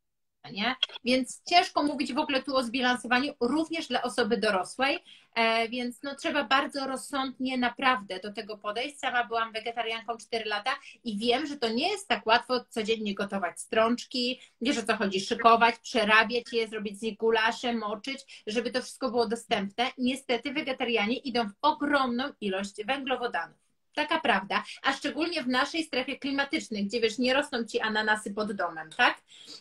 nie? 0.53 0.77
Więc 1.05 1.43
ciężko 1.45 1.83
mówić 1.83 2.13
w 2.13 2.19
ogóle 2.19 2.43
tu 2.43 2.57
o 2.57 2.63
zbilansowaniu, 2.63 3.33
również 3.41 3.89
dla 3.89 4.03
osoby 4.03 4.37
dorosłej, 4.37 4.99
e, 5.35 5.69
więc 5.69 6.03
no, 6.03 6.15
trzeba 6.15 6.45
bardzo 6.45 6.87
rozsądnie 6.87 7.59
naprawdę 7.59 8.21
do 8.21 8.33
tego 8.33 8.59
podejść. 8.59 8.99
Sama 8.99 9.25
byłam 9.25 9.53
wegetarianką 9.53 10.17
4 10.17 10.45
lata 10.45 10.71
i 11.05 11.19
wiem, 11.19 11.47
że 11.47 11.57
to 11.57 11.69
nie 11.69 11.89
jest 11.89 12.09
tak 12.09 12.27
łatwo 12.27 12.65
codziennie 12.69 13.15
gotować 13.15 13.61
strączki, 13.61 14.41
wiesz 14.61 14.79
o 14.79 14.83
co 14.83 14.97
chodzi, 14.97 15.21
szykować, 15.21 15.79
przerabiać 15.79 16.53
je, 16.53 16.69
zrobić 16.69 16.99
z 16.99 17.03
nich 17.03 17.17
gulasze, 17.17 17.73
moczyć, 17.73 18.43
żeby 18.47 18.71
to 18.71 18.83
wszystko 18.83 19.11
było 19.11 19.29
dostępne. 19.29 19.91
Niestety 19.99 20.53
wegetarianie 20.53 21.17
idą 21.17 21.49
w 21.49 21.53
ogromną 21.63 22.25
ilość 22.41 22.85
węglowodanów. 22.87 23.68
Taka 23.95 24.21
prawda, 24.21 24.65
a 24.83 24.93
szczególnie 24.93 25.43
w 25.43 25.49
naszej 25.49 25.85
strefie 25.85 26.19
klimatycznej, 26.19 26.87
gdzie 26.87 27.01
wiesz, 27.01 27.19
nie 27.19 27.35
rosną 27.35 27.65
ci 27.65 27.81
ananasy 27.81 28.35
pod 28.35 28.53
domem, 28.53 28.91
tak? 28.97 29.19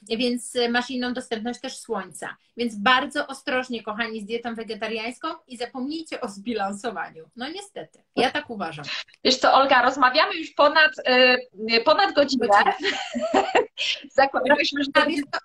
Więc 0.10 0.56
y, 0.56 0.70
masz 0.70 0.90
inną 0.90 1.14
dostępność 1.14 1.62
też 1.62 1.78
słońca. 1.78 2.38
Więc 2.58 2.76
bardzo 2.76 3.28
ostrożnie, 3.28 3.84
kochani, 3.84 4.22
z 4.22 4.26
dietą 4.26 4.56
wegetariańską 4.56 5.28
i 5.48 5.58
zapomnijcie 5.58 6.22
o 6.22 6.28
zbilansowaniu. 6.28 7.30
No 7.36 7.50
niestety, 7.50 8.04
ja 8.16 8.32
tak 8.32 8.50
uważam. 8.50 8.86
Wiesz 9.24 9.38
co, 9.38 9.54
Olga, 9.54 9.82
rozmawiamy 9.82 10.36
już 10.36 10.52
ponad, 10.52 10.92
y, 11.70 11.82
ponad 11.82 12.16
godzinę. 12.16 12.48
Zakładałyśmy, 14.18 14.84
że 14.84 14.92
tylko 14.92 15.40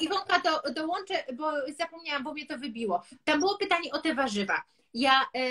Iwonka 0.00 0.40
do, 0.40 0.72
dołączę, 0.72 1.14
bo 1.34 1.52
zapomniałam, 1.78 2.24
bo 2.24 2.32
mnie 2.32 2.46
to 2.46 2.58
wybiło. 2.58 3.02
Tam 3.24 3.40
było 3.40 3.58
pytanie 3.58 3.92
o 3.92 3.98
te 3.98 4.14
warzywa. 4.14 4.62
Ja 4.94 5.26
e, 5.34 5.42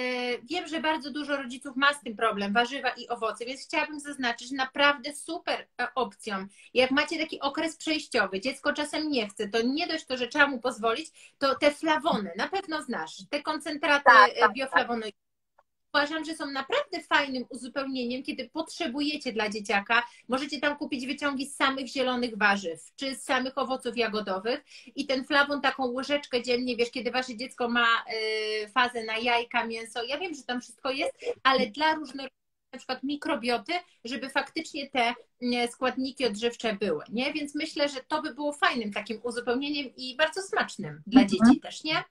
wiem, 0.44 0.68
że 0.68 0.80
bardzo 0.82 1.12
dużo 1.12 1.38
rodziców 1.38 1.76
ma 1.76 1.94
z 1.94 2.02
tym 2.02 2.16
problem, 2.16 2.54
warzywa 2.54 2.90
i 2.90 3.08
owoce, 3.08 3.46
więc 3.46 3.62
chciałabym 3.62 4.00
zaznaczyć, 4.00 4.50
że 4.50 4.56
naprawdę 4.56 5.14
super 5.14 5.68
e, 5.82 5.88
opcją. 5.96 6.48
Jak 6.74 6.92
macie 6.92 7.20
taki 7.20 7.40
okres 7.40 7.78
przejściowy, 7.78 8.42
dziecko 8.42 8.74
czasem 8.74 9.10
nie 9.10 9.28
chce, 9.30 9.48
to 9.50 9.62
nie 9.62 9.88
dość 9.88 10.06
to, 10.06 10.18
że 10.18 10.28
trzeba 10.28 10.48
mu 10.48 10.60
pozwolić, 10.60 11.34
to 11.38 11.56
te 11.56 11.72
flawony, 11.72 12.32
na 12.38 12.48
pewno 12.48 12.82
znasz, 12.84 13.18
te 13.30 13.42
koncentraty 13.42 14.04
Tak, 14.04 14.14
tak, 14.14 14.38
e, 14.38 14.40
tak. 14.40 14.54
bioflawonoidów. 14.54 15.21
Uważam, 15.94 16.26
że 16.26 16.36
są 16.36 16.52
naprawdę 16.52 17.02
fajnym 17.10 17.46
uzupełnieniem, 17.50 18.24
kiedy 18.24 18.50
potrzebujecie 18.50 19.34
dla 19.34 19.50
dzieciaka. 19.50 20.04
Możecie 20.28 20.60
tam 20.60 20.78
kupić 20.78 21.08
wyciągi 21.08 21.46
z 21.48 21.56
samych 21.56 21.88
zielonych 21.88 22.38
warzyw, 22.38 22.92
czy 22.96 23.16
z 23.16 23.24
samych 23.24 23.58
owoców 23.58 23.98
jagodowych 23.98 24.64
i 24.96 25.06
ten 25.08 25.26
flawon 25.26 25.62
taką 25.62 25.86
łyżeczkę 25.86 26.42
dziennie, 26.42 26.78
wiesz, 26.78 26.92
kiedy 26.92 27.12
wasze 27.12 27.38
dziecko 27.38 27.70
ma 27.70 27.88
y, 28.64 28.70
fazę 28.70 29.04
na 29.04 29.18
jajka, 29.18 29.66
mięso, 29.66 30.04
ja 30.04 30.18
wiem, 30.18 30.34
że 30.34 30.44
tam 30.44 30.62
wszystko 30.62 30.92
jest, 30.92 31.14
ale 31.44 31.68
dla 31.68 31.94
różnorodności 31.94 32.42
na 32.74 32.78
przykład 32.78 33.04
mikrobioty, 33.04 33.74
żeby 34.06 34.30
faktycznie 34.30 34.90
te 34.90 35.14
składniki 35.72 36.26
odżywcze 36.26 36.74
były, 36.74 37.04
nie? 37.10 37.34
Więc 37.34 37.56
myślę, 37.56 37.90
że 37.90 38.00
to 38.08 38.22
by 38.22 38.34
było 38.34 38.54
fajnym 38.54 38.94
takim 38.94 39.20
uzupełnieniem 39.24 39.96
i 39.96 40.16
bardzo 40.16 40.42
smacznym 40.42 41.02
dla 41.08 41.22
Mhm. 41.22 41.30
dzieci 41.30 41.60
też, 41.62 41.84
nie? 41.84 42.04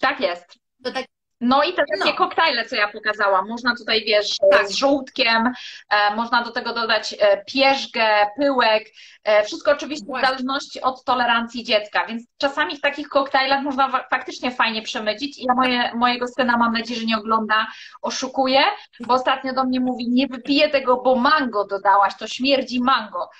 tak 0.00 0.20
jest. 0.20 0.46
To 0.84 0.92
tak 0.92 1.06
No 1.44 1.62
i 1.62 1.72
te 1.72 1.82
takie 1.98 2.10
No. 2.10 2.16
koktajle, 2.16 2.64
co 2.64 2.76
ja 2.76 2.88
pokazałam, 2.88 3.48
można 3.48 3.76
tutaj, 3.76 4.04
wiesz, 4.06 4.36
Tak. 4.50 4.68
z 4.68 4.74
żółtkiem, 4.74 5.52
e, 5.90 6.14
można 6.16 6.42
do 6.42 6.50
tego 6.50 6.72
dodać 6.72 7.14
e, 7.20 7.44
pierzgę, 7.44 8.06
pyłek, 8.36 8.84
e, 9.24 9.44
wszystko 9.44 9.70
oczywiście 9.70 10.04
w 10.04 10.08
Właśnie. 10.08 10.28
zależności 10.28 10.80
od 10.80 11.04
tolerancji 11.04 11.64
dziecka, 11.64 12.06
więc 12.06 12.22
czasami 12.38 12.76
w 12.76 12.80
takich 12.80 13.08
koktajlach 13.08 13.62
można 13.62 13.88
wa- 13.88 14.06
faktycznie 14.10 14.50
fajnie 14.50 14.82
przemycić 14.82 15.38
i 15.38 15.44
ja 15.44 15.54
moje, 15.54 15.94
mojego 15.94 16.26
syna, 16.28 16.56
mam 16.56 16.72
nadzieję, 16.72 17.00
że 17.00 17.06
nie 17.06 17.18
ogląda, 17.18 17.66
oszukuję, 18.02 18.60
bo 19.00 19.14
ostatnio 19.14 19.52
do 19.52 19.64
mnie 19.64 19.80
mówi, 19.80 20.10
nie 20.10 20.26
wypiję 20.26 20.68
tego, 20.68 20.96
bo 20.96 21.16
mango 21.16 21.64
dodałaś, 21.66 22.12
to 22.18 22.26
śmierdzi 22.26 22.80
mango. 22.80 23.30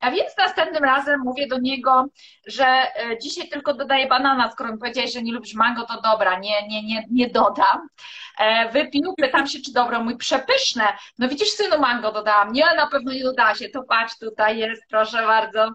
A 0.00 0.10
więc 0.10 0.36
następnym 0.38 0.84
razem 0.84 1.20
mówię 1.20 1.46
do 1.48 1.58
niego, 1.58 2.06
że 2.46 2.66
e, 2.66 3.18
dzisiaj 3.18 3.48
tylko 3.48 3.74
dodaję 3.74 4.06
banana, 4.06 4.50
skoro 4.52 4.72
mi 4.72 4.78
powiedziałeś, 4.78 5.12
że 5.12 5.22
nie 5.22 5.32
lubisz 5.32 5.54
mango, 5.54 5.86
to 5.86 6.00
dobra, 6.00 6.38
nie, 6.38 6.68
nie, 6.68 6.82
nie, 6.82 7.04
nie 7.10 7.28
dodam. 7.30 7.88
E, 8.38 8.72
Wypił, 8.72 9.14
pytam 9.16 9.46
się, 9.46 9.58
czy 9.60 9.72
dobre, 9.72 9.98
mój 9.98 10.16
przepyszne. 10.16 10.84
No 11.18 11.28
widzisz, 11.28 11.48
synu 11.48 11.78
mango 11.78 12.12
dodałam. 12.12 12.52
Nie, 12.52 12.64
na 12.76 12.86
pewno 12.86 13.12
nie 13.12 13.22
doda 13.24 13.54
się. 13.54 13.68
To 13.68 13.82
patrz, 13.82 14.18
tutaj 14.18 14.58
jest, 14.58 14.82
proszę 14.88 15.22
bardzo. 15.22 15.70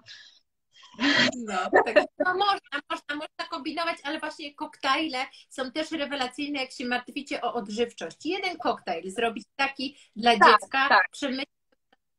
No, 1.45 1.57
tak. 1.85 1.95
no 2.19 2.33
można, 2.33 2.79
można, 2.89 3.15
można 3.15 3.49
kombinować, 3.49 3.97
ale 4.03 4.19
właśnie 4.19 4.55
koktajle 4.55 5.17
są 5.49 5.71
też 5.71 5.91
rewelacyjne, 5.91 6.59
jak 6.61 6.71
się 6.71 6.85
martwicie 6.85 7.41
o 7.41 7.53
odżywczość. 7.53 8.25
Jeden 8.25 8.57
koktajl 8.57 9.09
zrobić 9.11 9.43
taki 9.55 9.97
dla 10.15 10.31
Tak, 10.37 10.51
dziecka, 10.51 10.89
tak. 10.89 11.09
przemyśleć, 11.11 11.49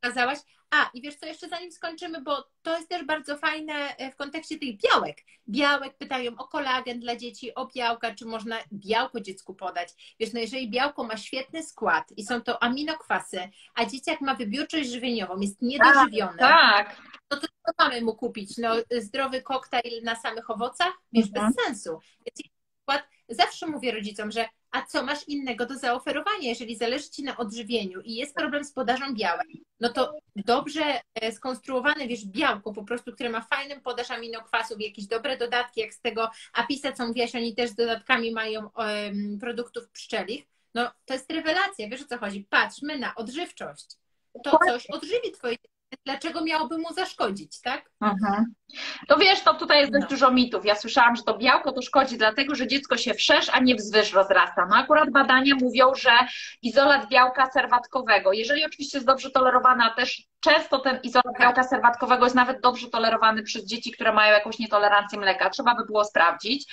pokazałaś. 0.01 0.39
A, 0.71 0.91
i 0.95 1.01
wiesz 1.03 1.15
co, 1.17 1.27
jeszcze 1.27 1.49
zanim 1.49 1.73
skończymy, 1.73 2.21
bo 2.23 2.45
to 2.63 2.77
jest 2.77 2.89
też 2.89 3.05
bardzo 3.05 3.37
fajne 3.37 3.75
e, 3.75 4.13
w 4.13 4.17
kontekście 4.17 4.59
tych 4.59 4.77
białek. 4.77 5.19
Białek 5.49 5.97
pytają 5.97 6.33
o 6.39 6.49
kolagen 6.49 7.01
dla 7.01 7.17
dzieci, 7.17 7.55
o 7.55 7.67
białka, 7.67 8.15
czy 8.15 8.25
można 8.27 8.57
białko 8.73 9.21
dziecku 9.21 9.55
podać. 9.55 9.89
Wiesz, 10.21 10.33
no 10.33 10.41
jeżeli 10.41 10.71
białko 10.71 11.05
ma 11.05 11.17
świetny 11.17 11.63
skład 11.63 12.13
i 12.17 12.25
są 12.25 12.41
to 12.43 12.63
aminokwasy, 12.63 13.49
a 13.75 13.85
dzieciak 13.85 14.21
ma 14.21 14.35
wybiórczość 14.35 14.91
żywieniową, 14.91 15.41
jest 15.41 15.63
niedożywiony, 15.63 16.39
Tak, 16.39 16.97
no 17.31 17.37
to 17.37 17.47
co 17.47 17.73
mamy 17.79 18.01
mu 18.03 18.15
kupić? 18.15 18.59
No, 18.59 18.75
zdrowy 19.01 19.43
koktajl 19.43 20.03
na 20.03 20.17
samych 20.17 20.51
owocach? 20.51 20.93
Wiesz, 21.13 21.27
Mhm. 21.27 21.47
bez 21.53 21.65
sensu. 21.65 21.91
Więc 22.27 22.39
na 22.45 22.51
przykład 22.95 23.11
zawsze 23.29 23.67
mówię 23.67 23.93
rodzicom, 23.93 24.31
że 24.31 24.49
a 24.71 24.83
co 24.83 25.03
masz 25.03 25.29
innego 25.29 25.67
do 25.67 25.79
zaoferowania, 25.79 26.49
jeżeli 26.49 26.77
zależy 26.77 27.11
Ci 27.11 27.23
na 27.23 27.37
odżywieniu 27.37 28.01
i 28.01 28.15
jest 28.15 28.35
problem 28.35 28.65
z 28.65 28.73
podażą 28.73 29.15
białek, 29.15 29.47
no 29.81 29.89
to 29.89 30.19
dobrze 30.37 31.01
e, 31.15 31.33
skonstruowane, 31.33 32.09
wiesz, 32.09 32.27
białko 32.27 32.73
po 32.73 32.85
prostu, 32.85 33.13
które 33.13 33.31
ma 33.31 33.41
fajną 33.41 33.81
podaż 33.81 34.11
aminokwasów, 34.11 34.81
jakieś 34.81 35.07
dobre 35.07 35.37
dodatki, 35.37 35.81
jak 35.81 35.95
z 35.95 36.01
tego 36.01 36.31
Apisa, 36.53 36.93
co 36.93 37.07
mówiłaś, 37.07 37.35
oni 37.35 37.55
też 37.55 37.71
z 37.71 37.75
dodatkami 37.75 38.33
mają 38.33 38.73
em, 38.75 39.39
produktów 39.41 39.89
pszczelich, 39.89 40.45
no 40.75 40.91
to 41.05 41.15
jest 41.15 41.33
rewelacja, 41.33 41.89
wiesz 41.89 42.03
o 42.03 42.07
co 42.07 42.19
chodzi? 42.19 42.47
Patrzmy 42.51 42.99
na 42.99 43.15
odżywczość. 43.15 43.87
To 44.45 44.59
coś 44.67 44.87
odżywi 44.87 45.33
Twoje. 45.33 45.57
Dlaczego 46.05 46.45
miałoby 46.45 46.79
mu 46.79 46.95
zaszkodzić, 46.95 47.61
tak? 47.61 47.91
Mhm. 48.01 48.45
To 49.09 49.17
wiesz, 49.17 49.41
to 49.41 49.55
tutaj 49.55 49.81
jest 49.81 49.93
dość 49.93 50.03
No. 50.03 50.09
dużo 50.09 50.31
mitów. 50.31 50.65
Ja 50.65 50.75
słyszałam, 50.75 51.17
że 51.17 51.23
to 51.23 51.39
białko 51.39 51.73
to 51.73 51.83
szkodzi 51.83 52.19
dlatego, 52.19 52.55
że 52.55 52.67
dziecko 52.67 52.97
się 52.97 53.15
wszerz, 53.15 53.47
a 53.53 53.61
nie 53.61 53.75
wzwyż 53.75 54.13
rozrasta. 54.13 54.67
No 54.71 54.77
akurat 54.77 55.11
badania 55.11 55.55
mówią, 55.63 55.95
że 55.95 56.11
izolat 56.63 57.09
białka 57.09 57.51
serwatkowego, 57.51 58.33
jeżeli 58.33 58.65
oczywiście 58.65 58.99
jest 58.99 59.07
dobrze 59.07 59.31
tolerowany, 59.31 59.85
a 59.85 59.91
też 59.95 60.23
często 60.41 60.79
ten 60.79 61.01
izolat 61.03 61.25
Tak. 61.33 61.41
białka 61.41 61.63
serwatkowego 61.63 62.25
jest 62.25 62.37
nawet 62.37 62.61
dobrze 62.61 62.89
tolerowany 62.89 63.43
przez 63.43 63.65
dzieci, 63.67 63.93
które 63.93 64.13
mają 64.13 64.33
jakąś 64.33 64.59
nietolerancję 64.59 65.19
mleka, 65.19 65.51
trzeba 65.51 65.75
by 65.75 65.85
było 65.85 66.05
sprawdzić. 66.05 66.73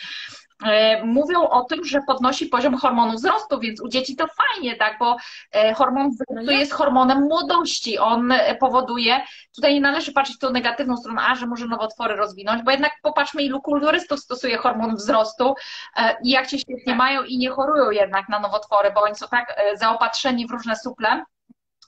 E, 0.66 1.06
Mówią 1.06 1.48
o 1.50 1.64
tym, 1.64 1.86
że 1.86 2.00
podnosi 2.08 2.46
poziom 2.48 2.78
hormonu 2.78 3.14
wzrostu, 3.14 3.60
więc 3.60 3.82
u 3.82 3.88
dzieci 3.90 4.16
to 4.16 4.26
fajnie, 4.28 4.76
tak, 4.76 4.98
bo 5.00 5.18
e, 5.52 5.74
hormon 5.74 6.10
wzrostu 6.12 6.34
No 6.46 6.52
jest 6.52 6.74
hormonem 6.74 7.22
młodości. 7.22 7.98
On 7.98 8.34
powoduje, 8.60 9.22
tutaj 9.56 9.74
nie 9.74 9.82
należy 9.82 10.14
patrzeć 10.14 10.36
w 10.36 10.40
tą 10.40 10.52
negatywną 10.52 10.98
stronę, 10.98 11.13
a 11.22 11.36
że 11.36 11.46
może 11.46 11.68
nowotwory 11.68 12.16
rozwinąć, 12.16 12.64
bo 12.64 12.72
jednak 12.72 12.92
popatrzmy, 13.02 13.44
ilu 13.44 13.62
kulturystów 13.62 14.20
stosuje 14.20 14.58
hormon 14.58 14.96
wzrostu 14.96 15.56
e, 15.96 16.18
i 16.24 16.30
jak 16.30 16.50
się 16.50 16.60
świetnie 16.60 16.96
mają 16.96 17.24
i 17.24 17.38
nie 17.38 17.50
chorują 17.50 17.92
jednak 17.92 18.30
na 18.30 18.40
nowotwory, 18.40 18.92
bo 18.92 19.02
oni 19.02 19.16
są 19.16 19.28
tak 19.28 19.54
e, 19.58 19.78
zaopatrzeni 19.78 20.48
w 20.48 20.52
różne 20.52 20.76
suple, 20.76 21.24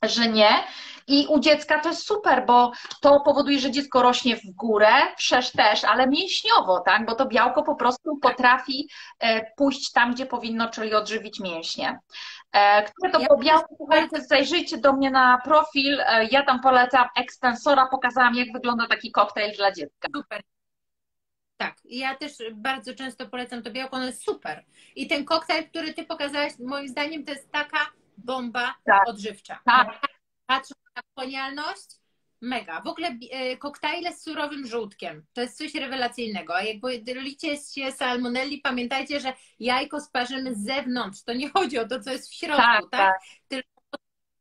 że 0.03 0.27
nie. 0.27 0.49
I 1.07 1.27
u 1.29 1.39
dziecka 1.39 1.79
to 1.79 1.89
jest 1.89 2.07
super, 2.07 2.45
bo 2.45 2.71
to 3.01 3.19
powoduje, 3.19 3.59
że 3.59 3.71
dziecko 3.71 4.01
rośnie 4.01 4.35
w 4.35 4.45
górę, 4.45 4.91
wszerz 5.17 5.51
też, 5.51 5.83
ale 5.83 6.07
mięśniowo, 6.07 6.79
tak? 6.79 7.05
Bo 7.05 7.15
to 7.15 7.25
białko 7.25 7.63
po 7.63 7.75
prostu 7.75 8.17
potrafi 8.17 8.89
e, 9.19 9.51
pójść 9.57 9.91
tam, 9.91 10.13
gdzie 10.13 10.25
powinno, 10.25 10.69
czyli 10.69 10.93
odżywić 10.93 11.39
mięśnie. 11.39 11.99
E, 12.51 12.83
które 12.83 13.11
to 13.11 13.19
po 13.19 13.37
białku, 13.37 13.75
słuchajcie, 13.77 14.21
zajrzyjcie 14.21 14.77
do 14.77 14.93
mnie 14.93 15.11
na 15.11 15.41
profil, 15.43 16.01
e, 16.01 16.25
ja 16.25 16.43
tam 16.43 16.61
polecam 16.61 17.07
ekstensora, 17.17 17.87
pokazałam 17.91 18.35
jak 18.35 18.47
wygląda 18.53 18.87
taki 18.87 19.11
koktajl 19.11 19.55
dla 19.55 19.71
dziecka. 19.71 20.07
Super. 20.15 20.41
Tak, 21.57 21.75
ja 21.85 22.15
też 22.15 22.31
bardzo 22.53 22.93
często 22.93 23.25
polecam 23.25 23.63
to 23.63 23.71
białko, 23.71 23.95
ono 23.95 24.05
jest 24.05 24.23
super. 24.23 24.65
I 24.95 25.07
ten 25.07 25.25
koktajl, 25.25 25.69
który 25.69 25.93
ty 25.93 26.05
pokazałaś, 26.05 26.53
moim 26.59 26.87
zdaniem 26.87 27.25
to 27.25 27.31
jest 27.31 27.51
taka 27.51 27.77
bomba 28.17 28.75
Tak. 28.85 29.09
odżywcza. 29.09 29.59
Tak. 29.65 29.99
Patrząc 30.45 30.81
na 30.95 31.01
ponialność, 31.15 31.89
mega. 32.41 32.81
W 32.81 32.87
ogóle 32.87 33.17
e, 33.31 33.57
koktajle 33.57 34.13
z 34.13 34.21
surowym 34.21 34.67
żółtkiem, 34.67 35.25
to 35.33 35.41
jest 35.41 35.57
coś 35.57 35.75
rewelacyjnego. 35.75 36.55
A 36.55 36.63
jak 36.63 36.77
dzielicie 37.03 37.57
się 37.57 37.91
salmonelli, 37.91 38.57
pamiętajcie, 38.61 39.19
że 39.19 39.33
jajko 39.59 40.01
sparzymy 40.01 40.55
z 40.55 40.65
zewnątrz. 40.65 41.23
To 41.23 41.33
nie 41.33 41.49
chodzi 41.49 41.79
o 41.79 41.87
to, 41.87 41.99
co 41.99 42.11
jest 42.11 42.29
w 42.29 42.33
środku, 42.33 42.61
Tak, 42.61 42.81
tak? 42.91 43.13
tak. 43.49 43.61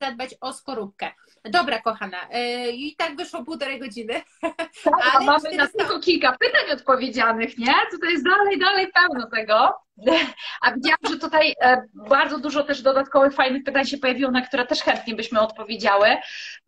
Zadbać 0.01 0.35
o 0.41 0.53
skorupkę. 0.53 1.13
Dobra, 1.51 1.79
kochana, 1.83 2.19
e, 2.31 2.71
i 2.71 2.97
tak 2.97 3.17
wyszło 3.17 3.45
półtorej 3.45 3.81
godziny. 3.81 4.23
Tak, 4.41 5.15
Ale 5.15 5.25
mamy 5.25 5.43
na 5.57 5.67
400 5.67 5.79
tylko 5.79 6.01
kilka 6.01 6.37
pytań 6.41 6.71
odpowiedzianych, 6.73 7.59
nie? 7.59 7.75
Tutaj 7.91 8.13
jest 8.13 8.25
dalej, 8.25 8.59
dalej 8.59 8.89
pełno 8.95 9.31
tego. 9.31 9.85
A 10.61 10.73
widziałam, 10.73 10.99
że 11.11 11.19
tutaj 11.19 11.55
e, 11.61 11.83
bardzo 11.95 12.39
dużo 12.39 12.63
też 12.63 12.83
dodatkowych 12.83 13.35
fajnych 13.35 13.65
pytań 13.65 13.85
się 13.85 13.99
pojawiło, 13.99 14.31
na 14.31 14.41
które 14.41 14.67
też 14.67 14.83
chętnie 14.83 15.15
byśmy 15.15 15.41
odpowiedziały. 15.41 16.07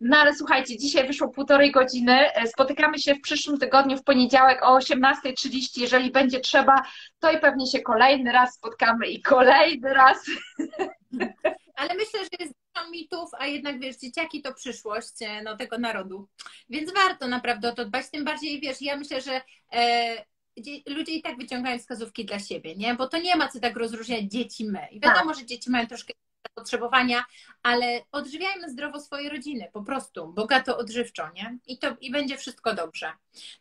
No 0.01 0.17
ale 0.19 0.35
słuchajcie, 0.35 0.79
dzisiaj 0.79 1.07
wyszło 1.07 1.29
półtorej 1.29 1.73
godziny. 1.73 2.33
E, 2.33 2.47
Spotykamy 2.47 2.99
się 2.99 3.15
w 3.15 3.21
przyszłym 3.21 3.59
tygodniu 3.59 3.97
w 3.97 4.05
poniedziałek 4.05 4.63
o 4.63 4.79
18.30. 4.79 5.81
Jeżeli 5.81 6.11
będzie 6.11 6.41
trzeba, 6.41 6.83
to 7.21 7.31
i 7.31 7.39
pewnie 7.39 7.67
się 7.67 7.81
kolejny 7.81 8.33
raz 8.33 8.55
spotkamy 8.55 9.07
i 9.07 9.23
kolejny 9.23 9.95
raz. 9.95 10.27
Ale 11.77 11.95
myślę, 11.95 12.21
że 12.25 12.29
jest 12.41 12.55
dużo 12.75 12.91
mitów, 12.91 13.31
a 13.39 13.47
jednak 13.47 13.81
wiesz, 13.81 13.97
dzieciaki 13.97 14.43
to 14.43 14.55
przyszłość 14.55 15.23
e, 15.23 15.43
no, 15.43 15.57
tego 15.57 15.79
narodu. 15.79 16.29
Więc 16.71 16.93
warto 16.93 17.29
naprawdę 17.29 17.69
o 17.69 17.73
to 17.75 17.85
dbać. 17.85 18.11
Tym 18.11 18.25
bardziej, 18.25 18.61
wiesz, 18.61 18.83
ja 18.83 18.97
myślę, 18.97 19.21
że 19.21 19.41
e, 19.73 20.25
dzie- 20.59 20.81
ludzie 20.87 21.13
i 21.13 21.23
tak 21.23 21.37
wyciągają 21.39 21.79
wskazówki 21.79 22.25
dla 22.25 22.39
siebie, 22.39 22.77
nie? 22.77 22.95
Bo 22.95 23.09
to 23.09 23.19
nie 23.19 23.37
ma 23.37 23.49
co 23.49 23.61
tak 23.61 23.77
rozróżniać 23.77 24.25
dzieci 24.25 24.65
my. 24.65 24.89
I 24.91 25.01
wiadomo, 25.01 25.35
że 25.35 25.47
dzieci 25.47 25.71
mają 25.71 25.87
troszkę 25.87 26.13
potrzebowania, 26.55 27.25
ale 27.63 28.01
odżywiajmy 28.13 28.71
zdrowo 28.71 29.01
swoje 29.01 29.31
rodziny, 29.31 29.71
po 29.73 29.83
prostu, 29.83 30.29
bogato 30.33 30.79
odżywczo, 30.79 31.29
nie? 31.35 31.59
I 31.67 31.79
to 31.79 31.97
i 32.01 32.11
będzie 32.11 32.37
wszystko 32.39 32.75
dobrze. 32.75 33.13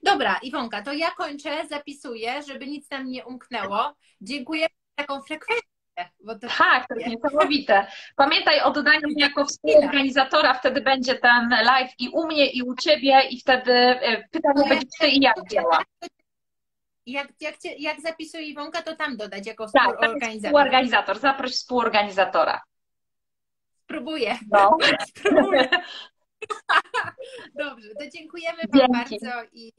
Dobra, 0.03 0.39
Iwonka, 0.43 0.81
to 0.81 0.93
ja 0.93 1.11
kończę, 1.11 1.67
zapisuję, 1.69 2.43
żeby 2.43 2.67
nic 2.67 2.89
nam 2.89 3.07
nie 3.09 3.25
umknęło. 3.25 3.95
Dziękuję 4.21 4.61
za 4.61 5.03
taką 5.05 5.21
frekwencję, 5.21 5.69
bo 6.23 6.39
to 6.39 6.47
Tak, 6.57 6.88
to 6.88 6.95
jest 6.95 7.07
niesamowite. 7.07 7.88
Pamiętaj 8.15 8.61
o 8.61 8.72
dodaniu 8.72 9.07
mnie 9.07 9.23
jako 9.23 9.45
współorganizatora, 9.45 10.53
wtedy 10.53 10.81
będzie 10.81 11.15
ten 11.15 11.49
live 11.49 11.91
i 11.99 12.09
u 12.09 12.27
mnie, 12.27 12.47
i 12.51 12.61
u 12.63 12.76
ciebie, 12.76 13.22
i 13.30 13.39
wtedy 13.39 13.72
e, 13.73 14.27
pytanie 14.31 14.69
będzie 14.69 14.88
czy 15.01 15.07
i 15.07 15.22
jak 15.22 15.35
działa. 15.51 15.84
Jak, 17.05 17.27
jak, 17.41 17.57
cię, 17.57 17.76
jak 17.76 18.01
zapisuje 18.01 18.43
Iwonka, 18.43 18.81
to 18.81 18.95
tam 18.95 19.17
dodać 19.17 19.47
jako 19.47 19.65
Tak, 19.65 19.73
tam 19.73 19.85
jest 19.91 19.99
współorganizator. 20.03 20.49
współorganizator. 20.49 21.19
Zaproś 21.19 21.51
współorganizatora. 21.51 22.61
Spróbuję, 23.84 24.38
No. 24.51 24.77
spróbuję. 25.17 25.69
Dobrze, 27.55 27.89
to 27.99 28.09
dziękujemy 28.09 28.57
Wam 28.57 28.80
Dzięki. 28.80 28.91
bardzo 29.26 29.43
i 29.53 29.72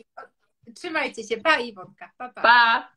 trzymajcie 0.74 1.24
się. 1.24 1.36
Pa 1.36 1.58
Iwonka. 1.58 2.10
Pa, 2.18 2.28
pa. 2.28 2.42
Pa! 2.42 2.88